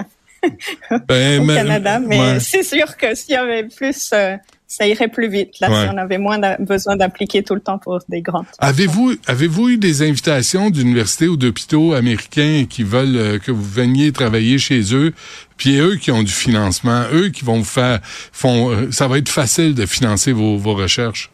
Ben, 1.08 1.42
au 1.42 1.48
Canada, 1.48 2.00
mais 2.00 2.20
ouais. 2.20 2.40
c'est 2.40 2.62
sûr 2.62 2.96
que 2.96 3.16
s'il 3.16 3.34
y 3.34 3.38
avait 3.38 3.64
plus, 3.64 4.12
euh, 4.14 4.38
ça 4.72 4.88
irait 4.88 5.08
plus 5.08 5.28
vite. 5.28 5.60
Là, 5.60 5.70
Ouais. 5.70 5.84
si 5.88 5.90
on 5.94 5.98
avait 5.98 6.20
moins 6.20 6.40
besoin 6.60 6.96
d'appliquer 6.96 7.42
tout 7.44 7.56
le 7.56 7.60
temps 7.60 7.80
pour 7.80 8.00
des 8.08 8.22
grandes. 8.22 8.46
Avez-vous 8.60 9.16
avez-vous 9.26 9.70
eu 9.70 9.78
des 9.78 10.04
invitations 10.08 10.70
d'universités 10.70 11.28
ou 11.28 11.36
d'hôpitaux 11.38 11.94
américains 11.94 12.66
qui 12.70 12.84
veulent 12.84 13.18
euh, 13.18 13.40
que 13.40 13.52
vous 13.52 13.64
veniez 13.68 14.12
travailler 14.12 14.60
chez 14.60 14.94
eux, 14.96 15.14
puis 15.58 15.80
eux 15.80 15.96
qui 15.96 16.12
ont 16.12 16.22
du 16.22 16.32
financement, 16.32 17.04
eux 17.12 17.30
qui 17.30 17.44
vont 17.44 17.58
vous 17.58 17.64
faire 17.64 18.00
font 18.04 18.70
euh, 18.72 18.92
ça 18.92 19.08
va 19.08 19.18
être 19.18 19.30
facile 19.30 19.74
de 19.74 19.86
financer 19.88 20.32
vos, 20.32 20.58
vos 20.58 20.76
recherches? 20.76 21.32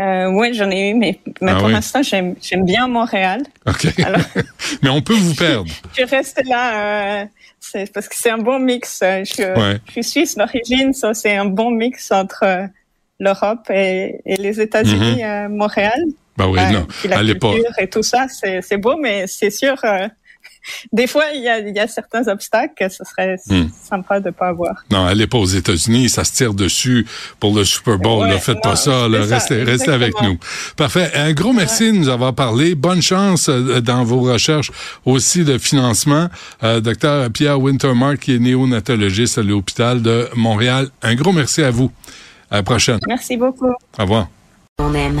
Euh, 0.00 0.26
oui, 0.30 0.54
j'en 0.54 0.70
ai 0.70 0.90
eu, 0.90 0.94
mais, 0.94 1.20
mais 1.42 1.52
Ah 1.52 1.56
pour 1.56 1.66
oui? 1.66 1.72
l'instant, 1.72 2.02
j'aime 2.02 2.34
j'aime 2.40 2.64
bien 2.64 2.86
Montréal. 2.88 3.42
OK. 3.66 3.86
Alors- 4.02 4.20
mais 4.82 4.88
on 4.88 5.02
peut 5.02 5.14
vous 5.14 5.34
perdre. 5.34 5.70
Je 5.98 6.04
reste 6.04 6.40
là, 6.46 7.22
euh, 7.22 7.24
c'est 7.58 7.92
parce 7.92 8.08
que 8.08 8.14
c'est 8.16 8.30
un 8.30 8.38
bon 8.38 8.58
mix. 8.58 9.00
Euh, 9.02 9.22
Je, 9.24 9.42
Ouais. 9.60 9.78
je 9.88 9.92
suis 9.92 10.04
suisse 10.04 10.36
d'origine, 10.36 10.92
ça 10.94 11.12
c'est 11.12 11.36
un 11.36 11.44
bon 11.44 11.70
mix 11.70 12.10
entre 12.12 12.44
euh, 12.44 12.66
l'Europe 13.18 13.68
et, 13.70 14.20
et 14.24 14.36
les 14.36 14.60
États-Unis, 14.60 15.16
Mhm. 15.18 15.22
euh, 15.22 15.48
Montréal. 15.50 16.02
Ben 16.38 16.46
oui, 16.48 16.58
Euh, 16.60 16.70
non. 16.70 16.86
la 17.04 17.16
pas. 17.34 17.52
culture 17.52 17.78
et 17.78 17.88
tout 17.90 18.02
ça, 18.02 18.26
c'est 18.28 18.62
c'est 18.62 18.78
beau, 18.78 18.96
mais 18.96 19.26
c'est 19.26 19.50
sûr. 19.50 19.76
Des 20.92 21.06
fois, 21.06 21.24
il 21.34 21.42
y 21.42 21.48
a, 21.48 21.58
il 21.60 21.74
y 21.74 21.78
a 21.78 21.88
certains 21.88 22.26
obstacles 22.28 22.74
que 22.76 22.88
ce 22.88 23.04
serait 23.04 23.36
Hmm. 23.48 23.68
sympa 23.88 24.20
de 24.20 24.30
pas 24.30 24.48
avoir. 24.48 24.74
Non, 24.90 25.06
allez 25.06 25.26
pas 25.26 25.38
aux 25.38 25.46
États-Unis, 25.46 26.08
ça 26.08 26.24
se 26.24 26.32
tire 26.32 26.54
dessus 26.54 27.06
pour 27.38 27.54
le 27.54 27.64
Super 27.64 27.98
Bowl. 27.98 28.22
Ouais, 28.24 28.30
là, 28.32 28.38
faites 28.38 28.56
non, 28.56 28.60
pas 28.70 28.76
ça, 28.76 29.08
là, 29.08 29.22
c'est 29.22 29.28
ça, 29.28 29.34
restez, 29.36 29.62
restez 29.62 29.90
avec 29.90 30.14
nous. 30.22 30.38
Parfait. 30.76 31.10
Un 31.14 31.32
gros 31.32 31.52
merci 31.52 31.92
de 31.92 31.96
nous 31.96 32.08
avoir 32.08 32.34
parlé. 32.34 32.74
Bonne 32.74 33.02
chance 33.02 33.48
euh, 33.48 33.80
dans 33.80 34.04
vos 34.04 34.20
recherches 34.20 34.70
aussi 35.04 35.44
de 35.44 35.58
financement. 35.58 36.28
Euh, 36.62 36.80
Docteur 36.80 37.30
Pierre 37.30 37.60
Wintermark, 37.60 38.18
qui 38.18 38.34
est 38.34 38.38
néonatologiste 38.38 39.38
à 39.38 39.42
l'hôpital 39.42 40.02
de 40.02 40.28
Montréal. 40.34 40.88
Un 41.02 41.14
gros 41.14 41.32
merci 41.32 41.62
à 41.62 41.70
vous. 41.70 41.90
À 42.50 42.56
la 42.56 42.62
prochaine. 42.62 42.98
Merci 43.06 43.36
beaucoup. 43.36 43.68
Au 43.98 44.02
revoir. 44.02 44.28
On 44.78 44.92
aime. 44.94 45.20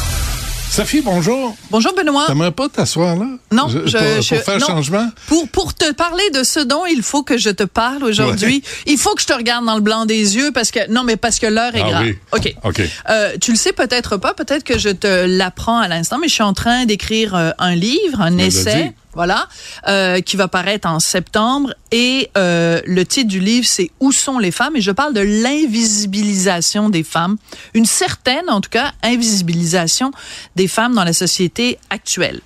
Sophie, 0.73 1.01
bonjour. 1.01 1.53
Bonjour, 1.69 1.93
Benoît. 1.93 2.27
T'aimerais 2.27 2.53
pas 2.53 2.69
t'asseoir 2.69 3.17
là? 3.17 3.25
Non, 3.51 3.67
je, 3.67 3.79
je, 3.87 3.97
pour, 3.97 4.21
je- 4.21 4.35
pour 4.35 4.43
faire 4.45 4.59
non. 4.59 4.67
changement? 4.67 5.09
Pour, 5.27 5.49
pour 5.49 5.73
te 5.73 5.91
parler 5.91 6.23
de 6.33 6.43
ce 6.43 6.61
dont 6.61 6.85
il 6.85 7.03
faut 7.03 7.23
que 7.23 7.37
je 7.37 7.49
te 7.49 7.63
parle 7.63 8.05
aujourd'hui, 8.05 8.63
il 8.85 8.97
faut 8.97 9.13
que 9.13 9.21
je 9.21 9.27
te 9.27 9.33
regarde 9.33 9.65
dans 9.65 9.75
le 9.75 9.81
blanc 9.81 10.05
des 10.05 10.37
yeux 10.37 10.51
parce 10.53 10.71
que 10.71 10.89
non 10.89 11.03
mais 11.03 11.17
parce 11.17 11.39
que 11.39 11.47
l'heure 11.47 11.75
est 11.75 11.81
Ah 11.85 11.89
grave. 11.89 12.03
oui. 12.05 12.17
OK. 12.31 12.55
OK. 12.63 12.81
Euh, 13.09 13.35
tu 13.41 13.51
le 13.51 13.57
sais 13.57 13.73
peut-être 13.73 14.15
pas, 14.15 14.33
peut-être 14.33 14.63
que 14.63 14.79
je 14.79 14.87
te 14.89 15.25
l'apprends 15.25 15.79
à 15.79 15.89
l'instant, 15.89 16.17
mais 16.21 16.29
je 16.29 16.33
suis 16.35 16.43
en 16.43 16.53
train 16.53 16.85
d'écrire 16.85 17.35
euh, 17.35 17.51
un 17.59 17.75
livre, 17.75 18.21
un 18.21 18.37
essai. 18.37 18.93
Voilà, 19.13 19.47
euh, 19.87 20.21
qui 20.21 20.37
va 20.37 20.47
paraître 20.47 20.87
en 20.87 20.99
septembre. 20.99 21.73
Et 21.91 22.29
euh, 22.37 22.81
le 22.85 23.05
titre 23.05 23.27
du 23.27 23.39
livre, 23.39 23.67
c'est 23.67 23.91
Où 23.99 24.11
sont 24.11 24.39
les 24.39 24.51
femmes? 24.51 24.75
Et 24.75 24.81
je 24.81 24.91
parle 24.91 25.13
de 25.13 25.21
l'invisibilisation 25.21 26.89
des 26.89 27.03
femmes, 27.03 27.37
une 27.73 27.85
certaine, 27.85 28.49
en 28.49 28.61
tout 28.61 28.69
cas, 28.69 28.93
invisibilisation 29.03 30.11
des 30.55 30.67
femmes 30.67 30.95
dans 30.95 31.03
la 31.03 31.13
société 31.13 31.77
actuelle. 31.89 32.41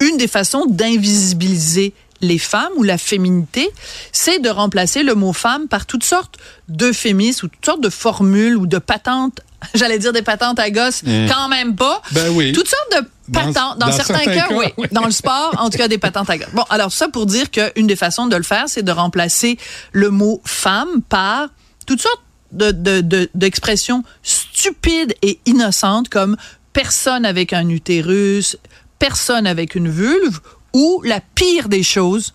Une 0.00 0.16
des 0.16 0.28
façons 0.28 0.66
d'invisibiliser 0.66 1.94
les 2.22 2.38
femmes 2.38 2.72
ou 2.76 2.82
la 2.82 2.98
féminité, 2.98 3.70
c'est 4.12 4.40
de 4.40 4.50
remplacer 4.50 5.02
le 5.02 5.14
mot 5.14 5.32
femme 5.32 5.68
par 5.68 5.86
toutes 5.86 6.04
sortes 6.04 6.36
d'euphémismes 6.68 7.46
ou 7.46 7.48
toutes 7.48 7.64
sortes 7.64 7.80
de 7.80 7.88
formules 7.88 8.56
ou 8.56 8.66
de 8.66 8.78
patentes. 8.78 9.40
J'allais 9.74 9.98
dire 9.98 10.12
des 10.12 10.22
patentes 10.22 10.58
à 10.58 10.70
gosse, 10.70 11.02
Mm. 11.02 11.26
quand 11.28 11.48
même 11.48 11.76
pas. 11.76 12.00
Ben 12.12 12.30
oui. 12.30 12.52
Toutes 12.52 12.68
sortes 12.68 13.02
de 13.04 13.32
patentes. 13.32 13.54
Dans, 13.54 13.74
dans 13.86 13.92
certains, 13.92 14.14
certains 14.18 14.34
cas, 14.34 14.48
cas, 14.48 14.54
oui. 14.54 14.66
oui. 14.78 14.86
Dans 14.92 15.04
le 15.04 15.10
sport, 15.10 15.54
en 15.58 15.70
tout 15.70 15.78
cas, 15.78 15.88
des 15.88 15.98
patentes 15.98 16.28
à 16.30 16.38
gosse. 16.38 16.48
Bon, 16.52 16.64
alors 16.70 16.92
ça 16.92 17.08
pour 17.08 17.26
dire 17.26 17.50
qu'une 17.50 17.86
des 17.86 17.96
façons 17.96 18.26
de 18.26 18.36
le 18.36 18.42
faire, 18.42 18.64
c'est 18.68 18.82
de 18.82 18.92
remplacer 18.92 19.58
le 19.92 20.10
mot 20.10 20.40
femme 20.44 21.02
par 21.08 21.48
toutes 21.86 22.00
sortes 22.02 22.22
de, 22.52 22.70
de, 22.72 23.00
de- 23.00 23.30
d'expressions 23.34 24.02
stupides 24.22 25.14
et 25.22 25.38
innocentes 25.46 26.08
comme 26.08 26.36
personne 26.72 27.24
avec 27.24 27.52
un 27.52 27.68
utérus, 27.68 28.56
personne 28.98 29.46
avec 29.46 29.74
une 29.74 29.88
vulve 29.88 30.40
ou 30.72 31.00
la 31.04 31.20
pire 31.34 31.68
des 31.68 31.82
choses, 31.82 32.32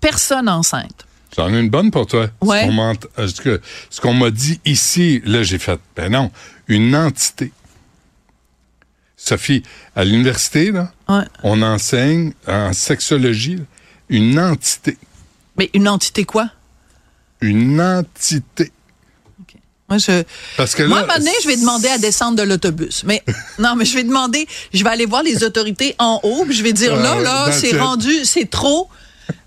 personne 0.00 0.48
enceinte. 0.48 1.03
J'en 1.36 1.52
ai 1.52 1.58
une 1.58 1.70
bonne 1.70 1.90
pour 1.90 2.06
toi. 2.06 2.28
Ouais. 2.40 2.60
Ce 2.62 2.66
qu'on 2.66 2.72
m'ent- 2.72 2.94
euh, 3.18 3.58
ce 3.90 4.00
qu'on 4.00 4.14
m'a 4.14 4.30
dit 4.30 4.60
ici, 4.64 5.20
là, 5.24 5.42
j'ai 5.42 5.58
fait, 5.58 5.80
ben 5.96 6.10
non, 6.12 6.30
une 6.68 6.94
entité. 6.94 7.50
Sophie, 9.16 9.62
à 9.96 10.04
l'université, 10.04 10.70
là, 10.70 10.92
Ouais. 11.08 11.24
on 11.42 11.62
enseigne 11.62 12.32
en 12.46 12.72
sexologie 12.72 13.58
une 14.08 14.38
entité. 14.38 14.98
Mais 15.56 15.70
une 15.72 15.88
entité 15.88 16.24
quoi? 16.24 16.50
Une 17.40 17.80
entité. 17.80 18.70
Moi, 19.88 19.98
je, 19.98 20.22
Parce 20.56 20.74
que 20.74 20.82
Moi, 20.82 20.98
à 20.98 21.02
un 21.02 21.06
moment 21.06 21.18
donné, 21.18 21.30
je 21.42 21.48
vais 21.48 21.56
demander 21.56 21.88
à 21.88 21.98
descendre 21.98 22.36
de 22.38 22.42
l'autobus. 22.42 23.02
Mais 23.04 23.22
non, 23.58 23.76
mais 23.76 23.84
je 23.84 23.94
vais 23.94 24.02
demander, 24.04 24.46
je 24.72 24.82
vais 24.82 24.90
aller 24.90 25.06
voir 25.06 25.22
les 25.22 25.44
autorités 25.44 25.94
en 25.98 26.20
haut, 26.22 26.44
puis 26.44 26.54
je 26.54 26.62
vais 26.62 26.72
dire 26.72 26.96
là, 26.96 27.20
là, 27.20 27.46
that's 27.46 27.60
c'est 27.60 27.78
rendu, 27.78 28.24
c'est 28.24 28.48
trop. 28.50 28.88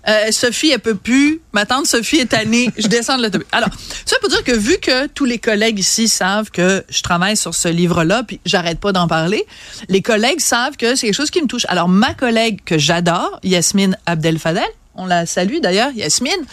Euh, 0.08 0.30
Sophie, 0.30 0.70
elle 0.70 0.80
peut 0.80 0.94
plus. 0.94 1.40
Ma 1.52 1.66
tante 1.66 1.86
Sophie 1.86 2.20
est 2.20 2.30
tannée. 2.30 2.70
Je 2.78 2.88
descends 2.88 3.18
de 3.18 3.22
l'autobus. 3.22 3.46
Alors, 3.52 3.68
ça 4.06 4.16
pour 4.20 4.30
dire 4.30 4.42
que 4.42 4.52
vu 4.52 4.78
que 4.78 5.06
tous 5.08 5.24
les 5.24 5.38
collègues 5.38 5.78
ici 5.78 6.08
savent 6.08 6.50
que 6.50 6.84
je 6.88 7.02
travaille 7.02 7.36
sur 7.36 7.54
ce 7.54 7.68
livre-là, 7.68 8.22
puis 8.22 8.40
j'arrête 8.46 8.80
pas 8.80 8.92
d'en 8.92 9.06
parler, 9.06 9.44
les 9.88 10.02
collègues 10.02 10.40
savent 10.40 10.76
que 10.76 10.94
c'est 10.94 11.06
quelque 11.06 11.16
chose 11.16 11.30
qui 11.30 11.42
me 11.42 11.46
touche. 11.46 11.66
Alors, 11.68 11.88
ma 11.88 12.14
collègue 12.14 12.60
que 12.64 12.78
j'adore, 12.78 13.38
Yasmine 13.42 13.98
Abdel-Fadel, 14.06 14.64
on 14.94 15.06
la 15.06 15.26
salue 15.26 15.58
d'ailleurs, 15.62 15.92
Yasmine, 15.92 16.44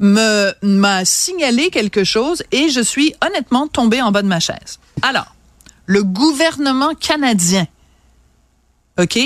me 0.00 0.52
m'a 0.62 1.04
signalé 1.04 1.70
quelque 1.70 2.04
chose 2.04 2.42
et 2.52 2.68
je 2.68 2.80
suis 2.80 3.14
honnêtement 3.24 3.68
tombée 3.68 4.02
en 4.02 4.12
bas 4.12 4.22
de 4.22 4.28
ma 4.28 4.40
chaise. 4.40 4.78
Alors, 5.02 5.34
le 5.86 6.02
gouvernement 6.02 6.94
canadien 6.94 7.66
OK? 8.98 9.18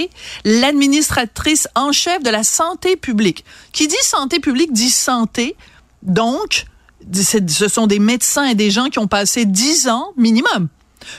L'administratrice 0.44 1.68
en 1.74 1.92
chef 1.92 2.22
de 2.22 2.30
la 2.30 2.42
santé 2.42 2.96
publique. 2.96 3.44
Qui 3.72 3.88
dit 3.88 3.96
santé 4.02 4.40
publique 4.40 4.72
dit 4.72 4.90
santé. 4.90 5.56
Donc, 6.02 6.64
ce 7.12 7.68
sont 7.68 7.86
des 7.86 7.98
médecins 7.98 8.44
et 8.46 8.54
des 8.54 8.70
gens 8.70 8.86
qui 8.86 8.98
ont 8.98 9.06
passé 9.08 9.44
10 9.44 9.88
ans 9.88 10.12
minimum 10.16 10.68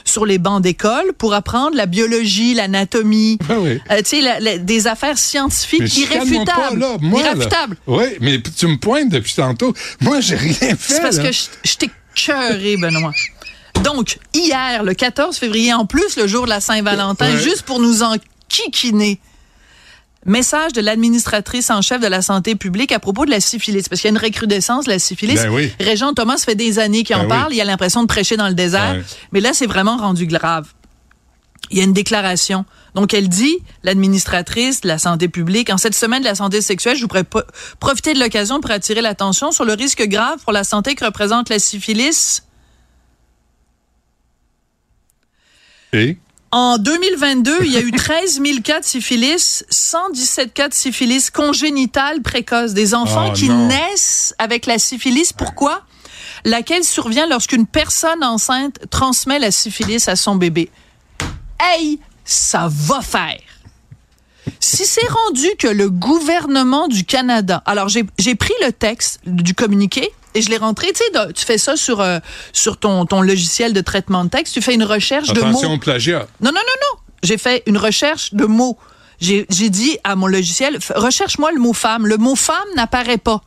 sur 0.04 0.24
les 0.26 0.38
bancs 0.38 0.62
d'école 0.62 1.12
pour 1.18 1.34
apprendre 1.34 1.76
la 1.76 1.86
biologie, 1.86 2.54
l'anatomie, 2.54 3.36
euh, 3.50 3.78
tu 3.98 4.04
sais, 4.04 4.20
la- 4.20 4.38
la- 4.38 4.58
des 4.58 4.86
affaires 4.86 5.18
scientifiques 5.18 5.80
Mais 5.80 5.88
chicane-moi 5.88 6.44
pas, 6.44 6.52
irréfutables. 6.52 6.80
là, 6.80 6.96
moi, 7.00 7.22
là. 7.22 7.30
irréfutables. 7.32 7.76
Oui, 7.88 8.04
mais 8.20 8.40
tu 8.40 8.66
me 8.68 8.76
pointes 8.76 9.08
depuis 9.10 9.34
tantôt. 9.34 9.74
Moi, 10.00 10.20
j'ai 10.20 10.36
rien 10.36 10.52
fait. 10.54 10.76
C'est 10.94 11.00
parce 11.02 11.16
là. 11.16 11.24
que 11.24 11.32
je, 11.32 11.42
je 11.64 11.74
t'ai 11.76 11.90
cœuré, 12.14 12.76
Benoît. 12.76 13.10
Donc, 13.82 14.18
hier, 14.32 14.84
le 14.84 14.94
14 14.94 15.36
février, 15.36 15.72
en 15.74 15.84
plus, 15.84 16.16
le 16.16 16.28
jour 16.28 16.44
de 16.44 16.50
la 16.50 16.60
Saint-Valentin, 16.60 17.32
Ouais. 17.32 17.42
juste 17.42 17.62
pour 17.62 17.80
nous 17.80 18.02
en 18.04 18.14
kikiner. 18.52 19.18
Message 20.24 20.72
de 20.72 20.80
l'administratrice 20.80 21.68
en 21.70 21.82
chef 21.82 22.00
de 22.00 22.06
la 22.06 22.22
santé 22.22 22.54
publique 22.54 22.92
à 22.92 23.00
propos 23.00 23.24
de 23.24 23.30
la 23.30 23.40
syphilis. 23.40 23.88
Parce 23.88 24.00
qu'il 24.00 24.08
y 24.08 24.14
a 24.14 24.16
une 24.16 24.24
recrudescence 24.24 24.84
de 24.84 24.90
la 24.90 25.00
syphilis. 25.00 25.34
Ben 25.34 25.50
oui. 25.50 25.72
Régent 25.80 26.14
Thomas 26.14 26.38
fait 26.38 26.54
des 26.54 26.78
années 26.78 27.02
qu'il 27.02 27.16
en 27.16 27.20
Ben 27.20 27.24
oui. 27.24 27.28
parle. 27.28 27.54
Il 27.54 27.60
a 27.60 27.64
l'impression 27.64 28.02
de 28.02 28.06
prêcher 28.06 28.36
dans 28.36 28.46
le 28.46 28.54
désert. 28.54 28.94
Ouais. 28.96 29.04
Mais 29.32 29.40
là, 29.40 29.52
c'est 29.52 29.66
vraiment 29.66 29.96
rendu 29.96 30.26
grave. 30.26 30.68
Il 31.70 31.78
y 31.78 31.80
a 31.80 31.84
une 31.84 31.92
déclaration. 31.92 32.64
Donc, 32.94 33.14
elle 33.14 33.28
dit, 33.28 33.58
l'administratrice 33.82 34.82
de 34.82 34.88
la 34.88 34.98
santé 34.98 35.28
publique, 35.28 35.70
en 35.70 35.78
cette 35.78 35.94
semaine 35.94 36.20
de 36.20 36.26
la 36.26 36.34
santé 36.34 36.60
sexuelle, 36.60 36.96
je 36.96 37.02
voudrais 37.02 37.24
profiter 37.80 38.12
de 38.14 38.20
l'occasion 38.20 38.60
pour 38.60 38.70
attirer 38.70 39.00
l'attention 39.00 39.50
sur 39.50 39.64
le 39.64 39.72
risque 39.72 40.06
grave 40.06 40.38
pour 40.44 40.52
la 40.52 40.62
santé 40.62 40.94
que 40.94 41.04
représente 41.04 41.48
la 41.48 41.58
syphilis. 41.58 42.42
Et? 45.94 46.18
En 46.54 46.76
2022, 46.76 47.60
il 47.64 47.72
y 47.72 47.76
a 47.78 47.80
eu 47.80 47.90
13 47.92 48.42
000 48.44 48.60
cas 48.62 48.80
de 48.80 48.84
syphilis, 48.84 49.64
117 49.70 50.52
cas 50.52 50.68
de 50.68 50.74
syphilis 50.74 51.30
congénitale 51.30 52.20
précoce, 52.20 52.74
des 52.74 52.94
enfants 52.94 53.28
Oh, 53.30 53.32
qui 53.32 53.48
non. 53.48 53.68
naissent 53.68 54.34
avec 54.38 54.66
la 54.66 54.78
syphilis. 54.78 55.32
Pourquoi? 55.32 55.82
Laquelle 56.44 56.84
survient 56.84 57.26
lorsqu'une 57.26 57.66
personne 57.66 58.22
enceinte 58.22 58.80
transmet 58.90 59.38
la 59.38 59.50
syphilis 59.50 60.08
à 60.08 60.16
son 60.16 60.34
bébé? 60.36 60.68
Hey, 61.58 62.00
ça 62.24 62.68
va 62.70 63.00
faire. 63.00 63.40
Si 64.60 64.84
c'est 64.84 65.08
rendu 65.08 65.46
que 65.58 65.68
le 65.68 65.88
gouvernement 65.88 66.86
du 66.88 67.04
Canada, 67.04 67.62
alors 67.64 67.88
j'ai 67.88 68.04
j'ai 68.18 68.34
pris 68.34 68.52
le 68.66 68.72
texte 68.72 69.20
du 69.24 69.54
communiqué 69.54 70.10
et 70.34 70.42
je 70.42 70.48
l'ai 70.50 70.56
rentré, 70.56 70.88
tu 70.92 70.98
sais, 71.04 71.32
tu 71.34 71.44
fais 71.44 71.58
ça 71.58 71.76
sur 71.76 72.00
euh, 72.00 72.18
sur 72.52 72.76
ton 72.78 73.06
ton 73.06 73.20
logiciel 73.22 73.72
de 73.72 73.80
traitement 73.80 74.24
de 74.24 74.30
texte, 74.30 74.54
tu 74.54 74.62
fais 74.62 74.74
une 74.74 74.84
recherche 74.84 75.28
de 75.32 75.40
mots. 75.40 75.48
Attention 75.48 75.78
plagiat. 75.78 76.26
Non, 76.40 76.50
non, 76.50 76.60
non, 76.60 76.60
non. 76.60 76.98
J'ai 77.22 77.38
fait 77.38 77.62
une 77.66 77.78
recherche 77.78 78.34
de 78.34 78.44
mots. 78.46 78.76
J'ai 79.20 79.46
dit 79.70 79.98
à 80.02 80.16
mon 80.16 80.26
logiciel, 80.26 80.78
recherche-moi 80.96 81.52
le 81.52 81.60
mot 81.60 81.72
femme. 81.72 82.06
Le 82.08 82.16
mot 82.16 82.34
femme 82.34 82.56
n'apparaît 82.74 83.18
pas. 83.18 83.40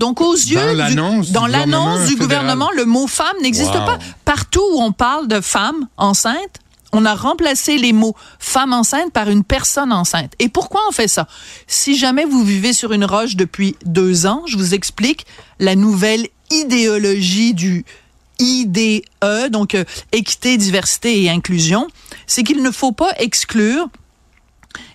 Donc, 0.00 0.22
aux 0.22 0.32
yeux 0.34 0.70
du- 0.70 0.76
l'annonce 0.76 1.26
du 1.26 1.32
dans 1.32 1.44
gouvernement 1.44 1.84
l'annonce 1.96 2.08
du 2.08 2.16
gouvernement, 2.16 2.70
le 2.74 2.86
mot 2.86 3.06
femme 3.06 3.36
n'existe 3.42 3.74
Wow. 3.74 3.84
pas. 3.84 3.98
Partout 4.24 4.62
où 4.72 4.80
on 4.82 4.92
parle 4.92 5.28
de 5.28 5.42
femme 5.42 5.88
enceinte, 5.98 6.60
on 6.94 7.04
a 7.04 7.14
remplacé 7.14 7.76
les 7.76 7.92
mots 7.92 8.14
femme 8.38 8.72
enceinte 8.72 9.12
par 9.12 9.28
une 9.28 9.44
personne 9.44 9.92
enceinte. 9.92 10.32
Et 10.38 10.48
pourquoi 10.48 10.80
on 10.88 10.92
fait 10.92 11.08
ça? 11.08 11.26
Si 11.66 11.96
jamais 11.96 12.24
vous 12.24 12.44
vivez 12.44 12.72
sur 12.72 12.92
une 12.92 13.04
roche 13.04 13.36
depuis 13.36 13.76
deux 13.84 14.26
ans, 14.26 14.42
je 14.46 14.56
vous 14.56 14.74
explique 14.74 15.26
la 15.58 15.74
nouvelle 15.76 16.26
idéologie 16.50 17.54
du 17.54 17.84
IDE, 18.38 19.02
donc 19.50 19.74
euh, 19.74 19.84
équité, 20.12 20.56
diversité 20.56 21.22
et 21.22 21.30
inclusion, 21.30 21.88
c'est 22.26 22.42
qu'il 22.42 22.62
ne 22.62 22.70
faut 22.70 22.92
pas 22.92 23.12
exclure 23.18 23.88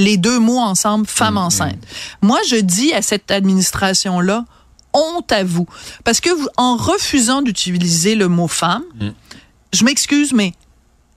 les 0.00 0.16
deux 0.16 0.38
mots 0.38 0.58
ensemble, 0.58 1.06
femme 1.06 1.36
enceinte. 1.36 1.78
Moi, 2.22 2.38
je 2.48 2.56
dis 2.56 2.92
à 2.94 3.02
cette 3.02 3.30
administration-là, 3.30 4.46
honte 4.94 5.30
à 5.30 5.44
vous. 5.44 5.66
Parce 6.04 6.20
que 6.20 6.30
vous, 6.30 6.48
en 6.56 6.76
refusant 6.76 7.42
d'utiliser 7.42 8.14
le 8.14 8.26
mot 8.26 8.48
femme, 8.48 8.82
je 9.72 9.84
m'excuse, 9.84 10.32
mais 10.32 10.54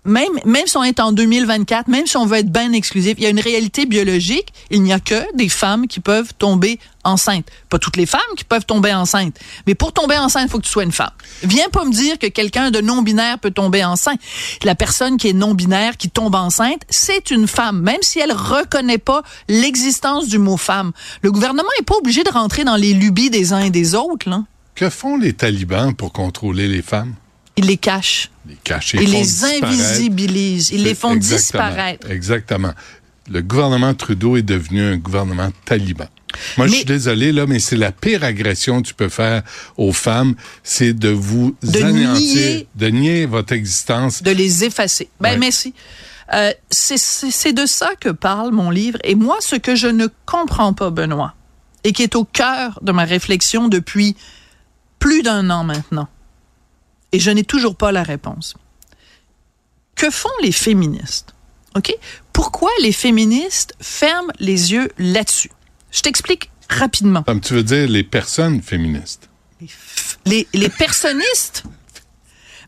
même, 0.05 0.31
même 0.45 0.67
si 0.67 0.77
on 0.77 0.83
est 0.83 0.99
en 0.99 1.11
2024, 1.11 1.87
même 1.87 2.05
si 2.05 2.17
on 2.17 2.25
veut 2.25 2.37
être 2.37 2.51
bien 2.51 2.73
exclusif, 2.73 3.15
il 3.17 3.23
y 3.23 3.27
a 3.27 3.29
une 3.29 3.39
réalité 3.39 3.85
biologique. 3.85 4.53
Il 4.69 4.83
n'y 4.83 4.93
a 4.93 4.99
que 4.99 5.35
des 5.35 5.49
femmes 5.49 5.87
qui 5.87 5.99
peuvent 5.99 6.33
tomber 6.37 6.79
enceintes. 7.03 7.47
Pas 7.69 7.79
toutes 7.79 7.97
les 7.97 8.05
femmes 8.05 8.21
qui 8.37 8.43
peuvent 8.43 8.65
tomber 8.65 8.93
enceintes. 8.93 9.37
Mais 9.67 9.75
pour 9.75 9.93
tomber 9.93 10.17
enceinte, 10.17 10.45
il 10.47 10.51
faut 10.51 10.59
que 10.59 10.65
tu 10.65 10.71
sois 10.71 10.83
une 10.83 10.91
femme. 10.91 11.11
Viens 11.43 11.69
pas 11.69 11.85
me 11.85 11.91
dire 11.91 12.19
que 12.19 12.27
quelqu'un 12.27 12.71
de 12.71 12.81
non-binaire 12.81 13.39
peut 13.39 13.51
tomber 13.51 13.83
enceinte. 13.83 14.19
La 14.63 14.75
personne 14.75 15.17
qui 15.17 15.29
est 15.29 15.33
non-binaire, 15.33 15.97
qui 15.97 16.09
tombe 16.09 16.35
enceinte, 16.35 16.81
c'est 16.89 17.31
une 17.31 17.47
femme, 17.47 17.81
même 17.81 18.01
si 18.01 18.19
elle 18.19 18.33
reconnaît 18.33 18.97
pas 18.97 19.23
l'existence 19.47 20.27
du 20.27 20.37
mot 20.37 20.57
femme. 20.57 20.91
Le 21.21 21.31
gouvernement 21.31 21.69
est 21.79 21.85
pas 21.85 21.95
obligé 21.95 22.23
de 22.23 22.29
rentrer 22.29 22.63
dans 22.63 22.75
les 22.75 22.93
lubies 22.93 23.29
des 23.29 23.53
uns 23.53 23.59
et 23.59 23.69
des 23.69 23.95
autres, 23.95 24.29
là. 24.29 24.43
Que 24.75 24.89
font 24.89 25.17
les 25.17 25.33
talibans 25.33 25.93
pour 25.93 26.11
contrôler 26.11 26.67
les 26.67 26.81
femmes? 26.81 27.13
Ils 27.55 27.65
les 27.65 27.77
cachent. 27.77 28.31
Les 28.47 28.57
cachent. 28.63 28.93
Ils 28.93 29.11
les 29.11 29.43
invisibilisent. 29.43 30.71
Ils 30.71 30.83
les 30.83 30.95
font 30.95 31.15
disparaître. 31.15 32.09
Exactement. 32.09 32.73
Le 33.29 33.41
gouvernement 33.41 33.93
Trudeau 33.93 34.35
est 34.35 34.41
devenu 34.41 34.81
un 34.81 34.97
gouvernement 34.97 35.49
taliban. 35.65 36.07
Moi, 36.57 36.67
je 36.67 36.73
suis 36.73 36.85
désolé, 36.85 37.31
là, 37.31 37.45
mais 37.45 37.59
c'est 37.59 37.75
la 37.75 37.91
pire 37.91 38.23
agression 38.23 38.81
que 38.81 38.87
tu 38.87 38.93
peux 38.93 39.09
faire 39.09 39.43
aux 39.77 39.93
femmes, 39.93 40.33
c'est 40.63 40.93
de 40.93 41.09
vous 41.09 41.55
anéantir, 41.75 42.65
de 42.75 42.87
nier 42.87 43.25
votre 43.27 43.53
existence. 43.53 44.23
De 44.23 44.31
les 44.31 44.63
effacer. 44.63 45.09
Ben, 45.19 45.39
merci. 45.39 45.73
Euh, 46.33 46.51
c'est 46.71 47.53
de 47.53 47.65
ça 47.65 47.91
que 47.99 48.09
parle 48.09 48.51
mon 48.51 48.71
livre. 48.71 48.97
Et 49.03 49.15
moi, 49.15 49.37
ce 49.41 49.55
que 49.55 49.75
je 49.75 49.87
ne 49.87 50.07
comprends 50.25 50.73
pas, 50.73 50.89
Benoît, 50.89 51.35
et 51.83 51.93
qui 51.93 52.01
est 52.01 52.15
au 52.15 52.23
cœur 52.23 52.79
de 52.81 52.91
ma 52.91 53.03
réflexion 53.03 53.67
depuis 53.67 54.15
plus 54.99 55.21
d'un 55.21 55.49
an 55.49 55.63
maintenant, 55.63 56.07
et 57.13 57.19
je 57.19 57.31
n'ai 57.31 57.43
toujours 57.43 57.75
pas 57.75 57.91
la 57.91 58.03
réponse. 58.03 58.55
Que 59.95 60.09
font 60.09 60.29
les 60.41 60.51
féministes? 60.51 61.33
OK? 61.75 61.95
Pourquoi 62.33 62.71
les 62.81 62.91
féministes 62.91 63.73
ferment 63.79 64.31
les 64.39 64.73
yeux 64.73 64.89
là-dessus? 64.97 65.51
Je 65.91 66.01
t'explique 66.01 66.49
rapidement. 66.69 67.23
Comme 67.23 67.41
tu 67.41 67.53
veux 67.53 67.63
dire 67.63 67.87
les 67.87 68.03
personnes 68.03 68.61
féministes. 68.61 69.29
Les, 70.25 70.47
les 70.53 70.69
personnistes? 70.69 71.63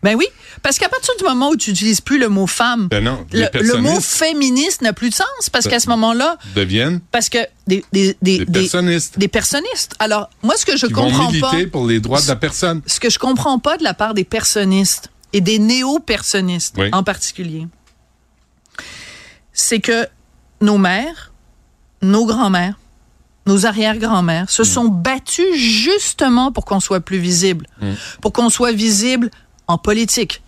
Ben 0.06 0.15
oui, 0.15 0.27
parce 0.61 0.77
qu'à 0.77 0.88
partir 0.88 1.15
du 1.18 1.23
moment 1.23 1.49
où 1.49 1.56
tu 1.56 1.72
n'utilises 1.72 1.99
plus 1.99 2.19
le 2.19 2.30
mot 2.30 2.45
femme, 2.45 2.90
ben 2.90 3.03
non, 3.03 3.26
le, 3.34 3.77
mot 3.77 3.99
féministe 3.99 4.84
n'a 4.84 4.94
plus 4.94 5.10
de 5.10 5.15
sens 5.15 5.49
parce 5.52 5.68
qu'à 5.68 5.80
ce 5.80 5.90
moment-là, 5.90 6.38
deviennent 6.56 6.99
parce 7.11 7.27
que 7.27 7.40
des 7.65 7.84
des 7.91 8.15
des, 8.22 8.45
personnistes. 8.45 9.18
Des, 9.18 9.27
personnistes. 9.27 9.95
Alors 9.98 10.30
moi, 10.44 10.57
ce 10.57 10.65
que 10.68 10.77
je 10.77 10.86
comprends 10.86 11.10
vont 11.10 11.32
militer 11.32 11.65
pour 11.65 11.88
les 11.88 11.99
droits 11.99 12.22
de 12.22 12.27
la 12.27 12.36
personne. 12.36 12.84
Ce 12.86 12.99
que 12.99 13.10
je 13.10 13.18
comprends 13.18 13.57
pas 13.57 13.77
de 13.77 13.84
la 13.84 13.95
part 13.95 14.14
des 14.14 14.26
personnistes 14.26 15.10
et 15.34 15.41
des 15.41 15.57
néo-personnistes 15.57 16.76
en 16.91 17.02
particulier, 17.02 17.65
c'est 19.53 19.80
que 19.80 20.06
nos 20.61 20.77
mères, 20.77 21.34
nos 22.03 22.27
grands-mères, 22.27 22.77
nos 23.48 23.65
arrière-grands-mères 23.65 24.52
se 24.52 24.61
mm. 24.61 24.65
sont 24.65 24.86
battus 24.86 25.56
justement 25.56 26.52
pour 26.52 26.64
qu'on 26.64 26.80
soit 26.80 26.99
plus 26.99 27.18
visible, 27.18 27.65
mm. 27.82 27.94
pour 28.22 28.34
qu'on 28.34 28.49
soit 28.49 28.72
visible 28.72 29.32
en 29.67 29.77
politique, 29.77 30.41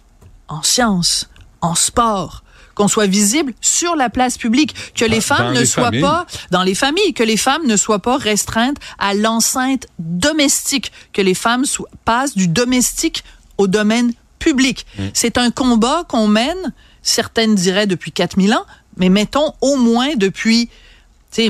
en 0.48 0.64
sciences, 0.64 1.30
en 1.62 1.76
sport, 1.76 2.44
qu'on 2.76 2.88
soit 2.88 3.08
visible 3.08 3.54
sur 3.60 3.96
la 3.96 4.10
place 4.10 4.38
publique, 4.38 4.76
que 4.94 5.06
les 5.06 5.22
femmes 5.22 5.54
ne 5.54 5.66
soient 5.66 5.92
pas 5.92 6.28
dans 6.52 6.62
les 6.62 6.76
familles, 6.76 7.14
que 7.14 7.24
les 7.24 7.38
femmes 7.38 7.66
ne 7.66 7.76
soient 7.76 8.02
pas 8.02 8.18
restreintes 8.18 8.78
à 9.00 9.16
l'enceinte 9.16 9.88
domestique, 9.98 10.92
que 11.12 11.22
les 11.22 11.34
femmes 11.34 11.66
passent 12.06 12.36
du 12.36 12.48
domestique 12.48 13.24
au 13.58 13.66
domaine 13.66 14.14
public. 14.38 14.86
Mm. 15.00 15.04
C'est 15.14 15.40
un 15.40 15.50
combat 15.50 16.04
qu'on 16.08 16.28
mène, 16.28 16.74
certaines 17.02 17.56
diraient 17.56 17.88
depuis 17.88 18.12
4000 18.12 18.54
ans, 18.54 18.66
mais 18.98 19.10
mettons 19.10 19.54
au 19.62 19.76
moins 19.78 20.16
depuis 20.16 20.70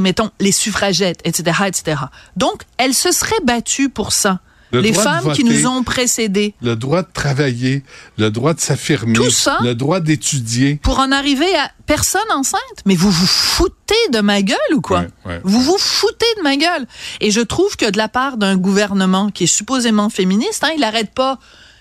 mettons 0.02 0.32
les 0.40 0.52
suffragettes, 0.52 1.22
etc., 1.24 1.64
etc. 1.68 2.02
Donc, 2.36 2.64
elles 2.78 2.94
se 2.94 3.12
seraient 3.12 3.40
battues 3.44 3.90
pour 3.90 4.12
ça 4.12 4.40
les 4.72 4.94
femmes 4.94 5.32
qui 5.34 5.44
nous 5.44 5.68
ont 5.68 5.84
précédés. 5.84 6.54
Le 6.62 6.76
droit 6.76 7.04
de 7.04 7.08
travailler, 7.14 7.84
le 8.18 8.30
droit 8.30 8.54
de 8.54 8.60
s'affirmer, 8.60 9.18
le 9.18 9.74
droit 9.74 10.00
d'étudier. 10.00 10.80
Pour 10.84 11.00
en 11.00 11.12
arriver 11.12 11.54
à 11.56 11.72
personne 11.86 12.22
enceinte. 12.34 12.62
Mais 12.86 12.96
vous 12.96 13.12
vous 13.12 13.28
foutez 13.28 13.96
de 14.12 14.20
ma 14.20 14.42
gueule 14.42 14.58
ou 14.74 14.82
quoi? 14.82 15.06
vous 15.44 15.62
vous 15.62 15.78
foutez 15.78 16.26
de 16.38 16.44
ma 16.44 16.58
gueule. 16.58 16.86
Et 17.22 17.32
je 17.32 17.42
trouve 17.42 17.76
que 17.78 17.90
de 17.90 17.98
la 17.98 18.10
part 18.10 18.38
d'un 18.38 18.58
gouvernement 18.58 19.30
qui 19.32 19.46
est 19.46 19.48
supposément 19.48 20.10
féministe, 20.10 20.64
hein, 20.64 20.72
il 20.76 20.82
n'arrête 20.82 21.14
pas 21.14 21.40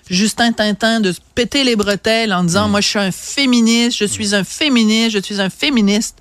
Justin 0.09 0.53
Tintin 0.53 1.01
de 1.01 1.11
se 1.11 1.19
péter 1.35 1.63
les 1.63 1.75
bretelles 1.75 2.33
en 2.33 2.43
disant, 2.43 2.67
mm. 2.67 2.71
moi 2.71 2.81
je 2.81 2.87
suis 2.87 2.99
un 2.99 3.11
féministe, 3.11 3.97
je 3.97 4.05
suis 4.05 4.33
un 4.33 4.43
féministe, 4.43 5.11
je 5.11 5.19
suis 5.19 5.41
un 5.41 5.49
féministe. 5.49 6.17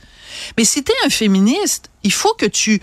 Mais 0.59 0.64
si 0.64 0.82
tu 0.82 0.93
es 0.93 1.06
un 1.06 1.10
féministe, 1.10 1.90
il 2.02 2.12
faut 2.12 2.34
que 2.34 2.47
tu 2.47 2.80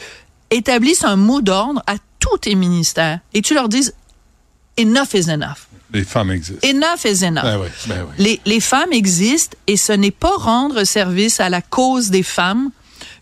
établisses 0.50 1.04
un 1.04 1.16
mot 1.16 1.42
d'ordre 1.42 1.82
à 1.88 1.96
tous 2.24 2.38
tes 2.38 2.56
ministères 2.56 3.20
et 3.34 3.42
tu 3.42 3.54
leur 3.54 3.68
dises 3.68 3.94
enough 4.80 5.14
is 5.14 5.30
enough. 5.30 5.68
Les 5.92 6.06
femmes 6.06 6.32
existent. 6.32 6.66
Enough 6.68 7.04
is 7.06 7.24
enough. 7.24 7.44
Ben 7.44 7.60
oui, 7.60 7.68
ben 7.88 8.06
oui. 8.08 8.16
Les, 8.18 8.42
les 8.46 8.60
femmes 8.62 8.94
existent 8.94 9.58
et 9.68 9.76
ce 9.76 9.92
n'est 9.92 10.18
pas 10.26 10.36
rendre 10.38 10.86
service 10.86 11.42
à 11.42 11.50
la 11.50 11.62
cause 11.62 12.10
des 12.10 12.24
femmes 12.24 12.72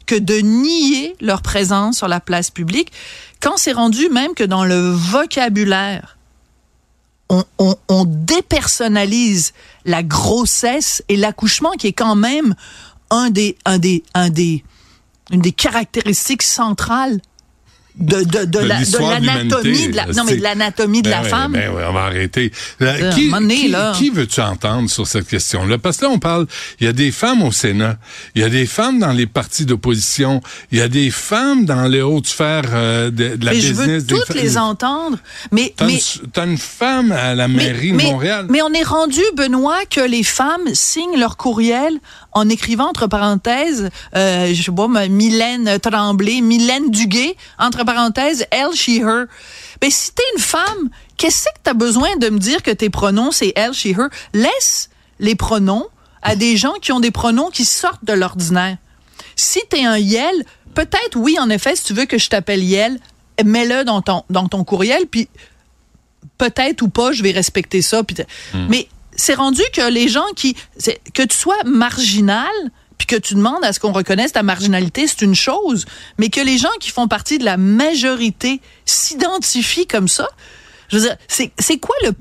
que 0.06 0.16
de 0.16 0.36
nier 0.36 1.16
leur 1.20 1.42
présence 1.42 1.98
sur 1.98 2.08
la 2.08 2.20
place 2.20 2.52
publique 2.52 2.92
quand 3.42 3.58
c'est 3.58 3.72
rendu 3.72 4.08
même 4.10 4.36
que 4.36 4.44
dans 4.44 4.66
le 4.66 4.92
vocabulaire, 4.92 6.18
on, 7.30 7.44
on, 7.58 7.76
on 7.88 8.06
dépersonnalise 8.06 9.54
la 9.86 10.04
grossesse 10.04 11.04
et 11.10 11.18
l'accouchement 11.18 11.72
qui 11.72 11.88
est 11.88 11.94
quand 11.94 12.16
même 12.16 12.54
un 13.10 13.32
des, 13.32 13.58
un 13.66 13.80
des, 13.80 14.04
un 14.14 14.30
des, 14.30 14.64
une 15.32 15.42
des 15.42 15.54
caractéristiques 15.54 16.44
centrales 16.44 17.20
de, 17.96 18.24
de, 18.24 18.46
de, 18.46 18.60
l'anatomie 18.60 19.90
de, 19.90 19.96
la, 19.96 20.06
non 20.08 20.24
mais 20.26 20.38
de 20.38 20.42
l'anatomie 20.42 21.02
de 21.02 21.10
la 21.10 21.22
ben 21.22 21.30
femme. 21.30 21.52
Ben 21.54 21.72
oui, 21.76 21.82
on 21.88 21.94
va 21.94 22.02
arrêter. 22.02 22.52
qui, 23.14 23.32
qui, 23.32 23.76
qui 23.96 24.10
veux-tu 24.10 24.42
entendre 24.42 24.90
sur 24.90 25.08
cette 25.08 25.28
question-là? 25.28 25.78
Parce 25.78 25.98
que 25.98 26.06
là 26.06 26.12
on 26.12 26.20
parle, 26.20 26.48
il 26.80 26.86
y 26.86 26.88
a 26.88 26.94
des 26.94 27.12
femmes 27.12 27.44
au 27.44 27.52
Sénat, 27.52 27.98
il 28.36 28.42
y 28.42 28.46
a 28.46 28.50
des 28.50 28.66
femmes 28.66 29.00
dans 29.00 29.12
les 29.12 29.28
partis 29.28 29.66
d'opposition, 29.66 30.42
il 30.72 30.80
y 30.80 30.82
a 30.82 30.88
des 30.88 31.12
femmes 31.12 31.66
dans 31.66 31.88
les 31.88 32.02
hautes 32.02 32.28
sphères 32.28 32.72
euh, 32.74 33.12
de, 33.12 33.36
de, 33.36 33.46
la 33.46 33.52
mais 33.52 33.58
business. 33.58 34.04
Je 34.08 34.16
veux 34.16 34.22
toutes 34.22 34.36
les 34.36 34.58
entendre. 34.58 35.18
Mais 35.52 35.74
t'as 35.76 35.86
mais 35.86 36.00
une, 36.52 36.58
femme 36.58 37.12
à 37.12 37.36
la 37.36 37.48
mairie 37.48 37.94
mais, 37.94 38.04
de 38.04 38.10
Montréal. 38.10 38.46
Mais 38.50 38.62
on 38.62 38.74
est 38.74 38.84
rendu 38.84 39.22
Benoît 39.36 39.86
que 39.90 40.02
les 40.02 40.24
femmes 40.24 40.74
signent 40.74 41.20
leur 41.20 41.38
courriel 41.38 42.00
en 42.32 42.50
écrivant 42.50 42.90
entre 42.90 43.08
parenthèses, 43.08 43.90
euh, 44.16 44.54
je 44.54 44.62
sais 44.62 44.72
pas, 44.72 44.88
Mylène 44.88 45.80
Tremblay, 45.80 46.42
Mylène 46.42 46.90
Duguay 46.90 47.36
entre 47.60 47.84
parenthèse, 47.84 48.46
elle, 48.52 48.74
she, 48.74 49.00
her. 49.00 49.26
Mais 49.82 49.90
si 49.90 50.14
t'es 50.14 50.24
une 50.36 50.42
femme, 50.42 50.90
qu'est-ce 51.18 51.46
que 51.46 51.60
t'as 51.64 51.74
besoin 51.74 52.16
de 52.18 52.30
me 52.30 52.40
dire 52.40 52.64
que 52.64 52.72
tes 52.72 52.90
pronoms, 52.90 53.32
c'est 53.32 53.54
elle, 53.56 53.74
she, 53.74 53.88
her? 53.88 54.08
Laisse 54.34 54.90
les 55.20 55.36
pronoms 55.36 55.88
à 56.22 56.36
des 56.36 56.56
gens 56.56 56.74
qui 56.82 56.92
ont 56.92 57.00
des 57.00 57.12
pronoms 57.12 57.50
qui 57.50 57.66
sortent 57.66 58.06
de 58.06 58.14
l'ordinaire. 58.14 58.78
Si 59.36 59.60
t'es 59.70 59.86
un 59.86 59.98
yel, 59.98 60.34
peut-être, 60.74 61.16
oui, 61.16 61.38
en 61.40 61.50
effet, 61.50 61.76
si 61.76 61.86
tu 61.86 61.94
veux 61.94 62.06
que 62.06 62.18
je 62.18 62.30
t'appelle 62.30 62.64
yel, 62.64 63.00
mets-le 63.44 63.84
dans 63.84 64.02
ton, 64.02 64.24
dans 64.30 64.48
ton 64.48 64.64
courriel, 64.64 65.06
puis 65.10 65.28
peut-être 66.38 66.82
ou 66.82 66.90
pas, 66.90 67.12
je 67.12 67.24
vais 67.24 67.32
respecter 67.32 67.82
ça. 67.82 68.02
Hmm. 68.02 68.68
Mais 68.70 68.88
c'est 69.22 69.36
rendu 69.36 69.62
que 69.74 69.88
les 69.90 70.08
gens 70.08 70.26
qui... 70.36 70.56
Que 71.14 71.24
tu 71.24 71.38
sois 71.38 71.64
marginal, 71.64 72.48
puis 72.98 73.06
que 73.06 73.16
tu 73.16 73.36
demandes 73.36 73.64
à 73.64 73.72
ce 73.72 73.80
qu'on 73.80 73.92
reconnaisse 73.92 74.32
ta 74.32 74.44
marginalité, 74.44 75.06
c'est 75.08 75.22
une 75.22 75.36
chose, 75.36 75.86
mais 76.18 76.30
que 76.30 76.42
les 76.42 76.58
gens 76.58 76.70
qui 76.80 76.90
font 76.90 77.08
partie 77.08 77.38
de 77.38 77.46
la 77.46 77.58
majorité 77.58 78.62
s'identifient 78.86 79.86
comme 79.86 80.08
ça, 80.08 80.28
je 80.90 80.98
veux 80.98 81.04
dire, 81.04 81.16
c'est, 81.28 81.52
c'est 81.58 81.78
quoi 81.78 81.96
le, 82.04 82.12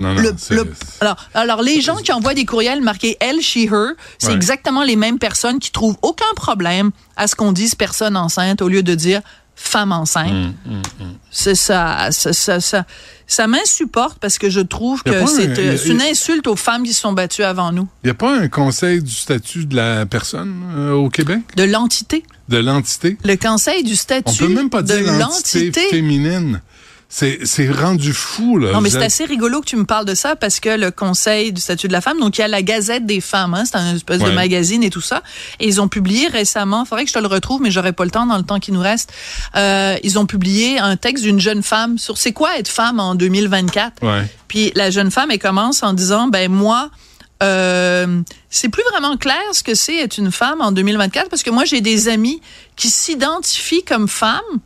le, 0.50 0.72
alors, 1.00 1.16
alors 1.34 1.62
les 1.62 1.80
gens 1.80 1.96
qui 1.96 2.12
envoient 2.12 2.34
des 2.34 2.44
courriels 2.44 2.82
marqués 2.82 3.16
elle, 3.18 3.40
she, 3.40 3.66
her, 3.70 3.94
c'est 4.18 4.32
exactement 4.32 4.84
les 4.84 4.94
mêmes 4.94 5.18
personnes 5.18 5.58
qui 5.58 5.72
trouvent 5.72 5.96
aucun 6.02 6.32
problème 6.36 6.90
à 7.16 7.26
ce 7.26 7.34
qu'on 7.34 7.52
dise 7.52 7.74
personne 7.74 8.16
enceinte 8.16 8.62
au 8.62 8.68
lieu 8.68 8.82
de 8.82 8.94
dire 8.94 9.22
femme 9.60 9.92
enceinte. 9.92 10.30
Hum, 10.30 10.54
hum, 10.66 10.82
hum. 11.00 11.14
C'est 11.30 11.54
ça, 11.54 12.08
ça, 12.10 12.32
ça, 12.32 12.60
ça, 12.60 12.84
ça 13.26 13.46
m'insupporte 13.46 14.18
parce 14.18 14.38
que 14.38 14.48
je 14.48 14.60
trouve 14.60 15.02
que 15.02 15.26
c'est 15.26 15.58
euh, 15.58 15.76
une 15.86 16.00
insulte 16.00 16.46
aux 16.46 16.56
femmes 16.56 16.82
qui 16.82 16.92
se 16.92 17.00
sont 17.02 17.12
battues 17.12 17.44
avant 17.44 17.70
nous. 17.70 17.86
Il 18.02 18.06
n'y 18.06 18.10
a 18.10 18.14
pas 18.14 18.36
un 18.36 18.48
conseil 18.48 19.02
du 19.02 19.12
statut 19.12 19.66
de 19.66 19.76
la 19.76 20.06
personne 20.06 20.62
euh, 20.74 20.92
au 20.92 21.10
Québec? 21.10 21.40
De 21.56 21.64
l'entité. 21.64 22.24
De 22.48 22.56
l'entité? 22.56 23.18
Le 23.24 23.36
conseil 23.36 23.84
du 23.84 23.96
statut. 23.96 24.30
On 24.30 24.46
peut 24.46 24.52
même 24.52 24.70
pas 24.70 24.82
dire 24.82 25.12
l'entité 25.12 25.70
féminine. 25.90 26.60
C'est 27.12 27.70
rendu 27.70 28.12
fou, 28.12 28.56
là. 28.56 28.72
Non, 28.72 28.80
mais 28.80 28.88
c'est 28.88 29.02
assez 29.02 29.24
rigolo 29.24 29.60
que 29.60 29.66
tu 29.66 29.76
me 29.76 29.84
parles 29.84 30.04
de 30.04 30.14
ça 30.14 30.36
parce 30.36 30.60
que 30.60 30.78
le 30.78 30.92
Conseil 30.92 31.52
du 31.52 31.60
statut 31.60 31.88
de 31.88 31.92
la 31.92 32.00
femme, 32.00 32.20
donc 32.20 32.38
il 32.38 32.40
y 32.40 32.44
a 32.44 32.48
la 32.48 32.62
Gazette 32.62 33.04
des 33.04 33.20
femmes, 33.20 33.52
hein, 33.54 33.64
c'est 33.64 33.76
un 33.76 33.96
espèce 33.96 34.20
de 34.20 34.30
magazine 34.30 34.84
et 34.84 34.90
tout 34.90 35.00
ça. 35.00 35.22
Et 35.58 35.66
ils 35.66 35.80
ont 35.80 35.88
publié 35.88 36.28
récemment, 36.28 36.84
faudrait 36.84 37.04
que 37.04 37.10
je 37.10 37.14
te 37.14 37.18
le 37.18 37.26
retrouve, 37.26 37.60
mais 37.60 37.72
j'aurai 37.72 37.92
pas 37.92 38.04
le 38.04 38.12
temps 38.12 38.26
dans 38.26 38.36
le 38.36 38.44
temps 38.44 38.60
qui 38.60 38.70
nous 38.70 38.80
reste. 38.80 39.12
Euh, 39.56 39.96
ils 40.04 40.18
ont 40.20 40.26
publié 40.26 40.78
un 40.78 40.96
texte 40.96 41.24
d'une 41.24 41.40
jeune 41.40 41.64
femme 41.64 41.98
sur 41.98 42.16
c'est 42.16 42.32
quoi 42.32 42.56
être 42.58 42.68
femme 42.68 43.00
en 43.00 43.16
2024. 43.16 44.02
Ouais. 44.02 44.24
Puis 44.46 44.70
la 44.76 44.90
jeune 44.90 45.10
femme, 45.10 45.32
elle 45.32 45.40
commence 45.40 45.82
en 45.82 45.94
disant, 45.94 46.28
ben 46.28 46.50
moi, 46.50 46.90
euh, 47.42 48.20
c'est 48.50 48.68
plus 48.68 48.84
vraiment 48.92 49.16
clair 49.16 49.42
ce 49.52 49.64
que 49.64 49.74
c'est 49.74 49.96
être 49.96 50.18
une 50.18 50.30
femme 50.30 50.60
en 50.60 50.72
2024 50.72 51.28
parce 51.28 51.42
que 51.42 51.48
moi 51.48 51.64
j'ai 51.64 51.80
des 51.80 52.08
amis 52.08 52.42
qui 52.76 52.90
s'identifient 52.90 53.82
comme 53.82 54.08
femmes 54.08 54.60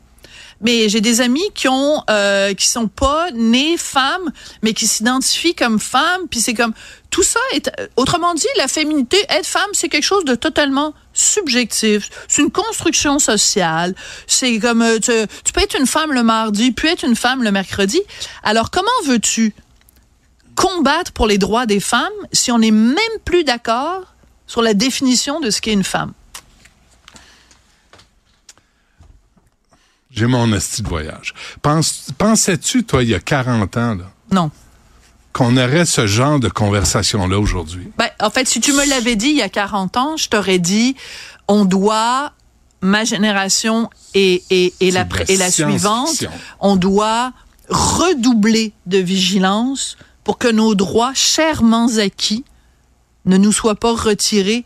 mais 0.60 0.88
j'ai 0.88 1.00
des 1.00 1.20
amis 1.20 1.44
qui 1.54 1.68
ont 1.68 2.02
euh, 2.10 2.54
qui 2.54 2.68
sont 2.68 2.88
pas 2.88 3.30
nés 3.32 3.76
femmes 3.76 4.30
mais 4.62 4.72
qui 4.72 4.86
s'identifient 4.86 5.54
comme 5.54 5.78
femmes 5.78 6.28
puis 6.30 6.40
c'est 6.40 6.54
comme 6.54 6.72
tout 7.10 7.22
ça 7.22 7.40
est 7.52 7.70
autrement 7.96 8.34
dit 8.34 8.46
la 8.56 8.68
féminité 8.68 9.16
être 9.28 9.46
femme 9.46 9.70
c'est 9.72 9.88
quelque 9.88 10.04
chose 10.04 10.24
de 10.24 10.34
totalement 10.34 10.94
subjectif. 11.14 12.10
C'est 12.28 12.42
une 12.42 12.50
construction 12.50 13.18
sociale. 13.18 13.94
C'est 14.26 14.58
comme 14.58 14.82
euh, 14.82 14.98
tu, 14.98 15.12
tu 15.44 15.52
peux 15.52 15.62
être 15.62 15.78
une 15.78 15.86
femme 15.86 16.12
le 16.12 16.22
mardi 16.22 16.72
puis 16.72 16.88
être 16.88 17.04
une 17.04 17.16
femme 17.16 17.42
le 17.42 17.52
mercredi. 17.52 18.02
Alors 18.42 18.70
comment 18.70 18.88
veux-tu 19.06 19.54
combattre 20.56 21.12
pour 21.12 21.26
les 21.26 21.38
droits 21.38 21.66
des 21.66 21.80
femmes 21.80 22.12
si 22.32 22.52
on 22.52 22.58
n'est 22.58 22.70
même 22.70 22.98
plus 23.24 23.44
d'accord 23.44 24.02
sur 24.46 24.60
la 24.60 24.74
définition 24.74 25.40
de 25.40 25.50
ce 25.50 25.60
qu'est 25.60 25.72
une 25.72 25.84
femme? 25.84 26.12
J'ai 30.14 30.26
mon 30.26 30.52
esti 30.52 30.82
de 30.82 30.88
voyage. 30.88 31.34
Pense, 31.60 32.06
pensais-tu, 32.16 32.84
toi, 32.84 33.02
il 33.02 33.10
y 33.10 33.14
a 33.14 33.20
40 33.20 33.76
ans, 33.76 33.94
là? 33.96 34.04
Non. 34.30 34.50
Qu'on 35.32 35.56
aurait 35.56 35.84
ce 35.84 36.06
genre 36.06 36.38
de 36.38 36.48
conversation-là 36.48 37.38
aujourd'hui? 37.38 37.90
Ben, 37.98 38.08
en 38.20 38.30
fait, 38.30 38.46
si 38.46 38.60
tu 38.60 38.72
me 38.72 38.88
l'avais 38.88 39.16
dit 39.16 39.30
il 39.30 39.36
y 39.36 39.42
a 39.42 39.48
40 39.48 39.96
ans, 39.96 40.16
je 40.16 40.28
t'aurais 40.28 40.60
dit, 40.60 40.94
on 41.48 41.64
doit, 41.64 42.32
ma 42.80 43.02
génération 43.02 43.90
et, 44.14 44.44
et, 44.50 44.72
et 44.78 44.92
la, 44.92 45.06
et 45.28 45.36
la 45.36 45.50
suivante, 45.50 46.24
on 46.60 46.76
doit 46.76 47.32
redoubler 47.68 48.72
de 48.86 48.98
vigilance 48.98 49.96
pour 50.22 50.38
que 50.38 50.48
nos 50.48 50.76
droits 50.76 51.14
chèrement 51.14 51.88
acquis 51.98 52.44
ne 53.24 53.36
nous 53.36 53.52
soient 53.52 53.74
pas 53.74 53.94
retirés 53.94 54.64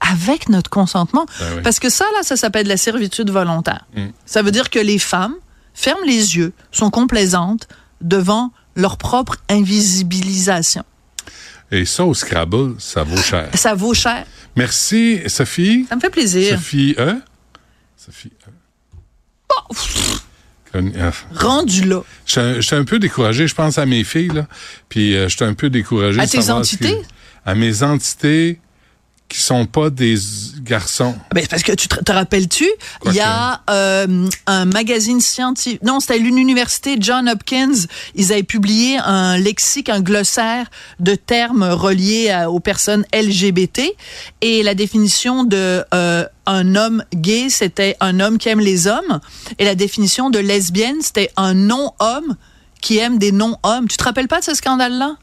avec 0.00 0.48
notre 0.48 0.70
consentement. 0.70 1.26
Ben 1.38 1.62
Parce 1.62 1.78
que 1.78 1.88
ça, 1.88 2.04
là, 2.16 2.22
ça 2.22 2.36
s'appelle 2.36 2.66
la 2.66 2.76
servitude 2.76 3.30
volontaire. 3.30 3.86
Mm. 3.94 4.06
Ça 4.24 4.42
veut 4.42 4.50
dire 4.50 4.70
que 4.70 4.78
les 4.78 4.98
femmes 4.98 5.34
ferment 5.76 6.04
les 6.06 6.36
yeux, 6.36 6.52
sont 6.72 6.90
complaisantes 6.90 7.68
devant 8.00 8.50
leur 8.74 8.96
propre 8.96 9.36
invisibilisation. 9.48 10.82
Et 11.70 11.84
ça, 11.84 12.04
au 12.04 12.14
Scrabble, 12.14 12.74
ça 12.78 13.02
vaut 13.02 13.20
cher. 13.20 13.50
Ça 13.54 13.74
vaut 13.74 13.94
cher. 13.94 14.24
Merci, 14.56 15.20
Sophie? 15.26 15.86
Ça 15.88 15.96
me 15.96 16.00
fait 16.00 16.10
plaisir. 16.10 16.56
Sophie 16.56 16.94
E. 16.98 17.20
Sophie 17.96 18.32
E. 18.48 18.50
Oh, 19.50 19.74
Rendu 21.34 21.84
là. 21.84 22.02
Je 22.26 22.60
suis 22.60 22.76
un 22.76 22.84
peu 22.84 22.98
découragé, 22.98 23.46
je 23.46 23.54
pense 23.54 23.78
à 23.78 23.86
mes 23.86 24.04
filles, 24.04 24.28
là. 24.28 24.46
Puis 24.88 25.14
euh, 25.14 25.28
je 25.28 25.36
suis 25.36 25.44
un 25.44 25.54
peu 25.54 25.70
découragé. 25.70 26.20
À 26.20 26.26
tes 26.26 26.50
entités? 26.50 27.02
à 27.46 27.54
mes 27.54 27.82
entités 27.82 28.60
qui 29.28 29.40
sont 29.40 29.66
pas 29.66 29.90
des 29.90 30.16
garçons. 30.62 31.14
Ben, 31.34 31.44
parce 31.48 31.62
que 31.64 31.72
tu 31.72 31.88
te, 31.88 31.96
te 31.96 32.12
rappelles-tu, 32.12 32.64
il 33.06 33.12
y 33.12 33.20
a 33.20 33.60
euh, 33.70 34.28
un 34.46 34.64
magazine 34.66 35.20
scientifique, 35.20 35.82
non, 35.82 35.98
c'était 35.98 36.18
l'université 36.18 36.96
John 37.00 37.28
Hopkins, 37.28 37.72
ils 38.14 38.32
avaient 38.32 38.44
publié 38.44 38.98
un 38.98 39.36
lexique, 39.36 39.88
un 39.88 40.00
glossaire 40.00 40.66
de 41.00 41.16
termes 41.16 41.64
reliés 41.64 42.30
à- 42.30 42.50
aux 42.50 42.60
personnes 42.60 43.04
LGBT, 43.12 43.82
et 44.42 44.62
la 44.62 44.74
définition 44.74 45.42
de 45.42 45.84
euh, 45.92 46.24
un 46.46 46.76
homme 46.76 47.02
gay, 47.14 47.48
c'était 47.50 47.96
un 48.00 48.20
homme 48.20 48.38
qui 48.38 48.48
aime 48.48 48.60
les 48.60 48.86
hommes, 48.86 49.20
et 49.58 49.64
la 49.64 49.74
définition 49.74 50.30
de 50.30 50.38
lesbienne, 50.38 50.98
c'était 51.00 51.30
un 51.36 51.54
non-homme 51.54 52.36
qui 52.80 52.98
aime 52.98 53.18
des 53.18 53.32
non-hommes. 53.32 53.88
Tu 53.88 53.96
te 53.96 54.04
rappelles 54.04 54.28
pas 54.28 54.38
de 54.38 54.44
ce 54.44 54.54
scandale-là? 54.54 55.16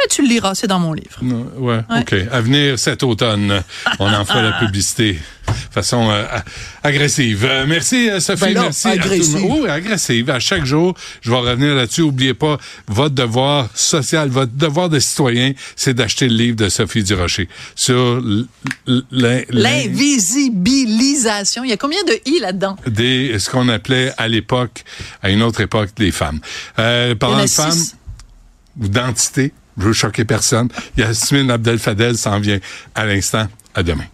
Mais 0.00 0.08
tu 0.08 0.22
le 0.22 0.28
liras, 0.28 0.54
c'est 0.54 0.66
dans 0.66 0.78
mon 0.78 0.92
livre. 0.94 1.18
Ouais, 1.22 1.80
Ouais. 1.90 2.00
OK. 2.00 2.14
À 2.32 2.40
venir 2.40 2.78
cet 2.78 3.02
automne, 3.02 3.62
on 3.98 4.10
en 4.12 4.24
fera 4.24 4.40
la 4.42 4.52
publicité 4.60 5.18
de 5.48 5.72
façon 5.74 6.08
euh, 6.10 6.24
agressive. 6.82 7.44
Euh, 7.44 7.66
merci, 7.66 8.08
euh, 8.08 8.20
Sophie. 8.20 8.44
Ben 8.46 8.54
non, 8.54 8.62
merci 8.62 8.88
à 8.88 8.92
tout 8.92 8.98
le 8.98 9.04
agressive. 9.14 9.38
monde. 9.40 9.58
Oui, 9.62 9.68
agressive. 9.68 10.30
À 10.30 10.38
chaque 10.38 10.64
jour, 10.64 10.94
je 11.20 11.30
vais 11.30 11.36
revenir 11.36 11.74
là-dessus. 11.74 12.02
Oubliez 12.02 12.34
pas, 12.34 12.58
votre 12.86 13.14
devoir 13.14 13.68
social, 13.74 14.28
votre 14.28 14.52
devoir 14.52 14.88
de 14.88 14.98
citoyen, 15.00 15.52
c'est 15.76 15.94
d'acheter 15.94 16.28
le 16.28 16.36
livre 16.36 16.56
de 16.56 16.68
Sophie 16.68 17.02
Durocher 17.02 17.48
sur 17.74 18.22
L'invisibilisation. 19.10 21.64
Il 21.64 21.70
y 21.70 21.72
a 21.72 21.76
combien 21.76 22.02
de 22.04 22.12
i 22.26 22.38
là-dedans? 22.40 22.76
des 22.86 23.38
ce 23.38 23.50
qu'on 23.50 23.68
appelait 23.68 24.12
à 24.18 24.28
l'époque, 24.28 24.84
à 25.22 25.30
une 25.30 25.42
autre 25.42 25.60
époque, 25.60 25.90
les 25.98 26.12
femmes. 26.12 26.40
Euh, 26.78 27.14
parlant 27.14 27.44
de 27.44 27.48
femmes 27.50 27.70
six. 27.72 27.96
Je 29.80 29.86
veux 29.86 29.92
choquer 29.92 30.24
personne. 30.24 30.68
Yasmine 30.96 31.50
Abdel 31.50 31.78
Fadel 31.78 32.16
s'en 32.16 32.38
vient 32.38 32.58
à 32.94 33.06
l'instant. 33.06 33.46
À 33.74 33.82
demain. 33.82 34.04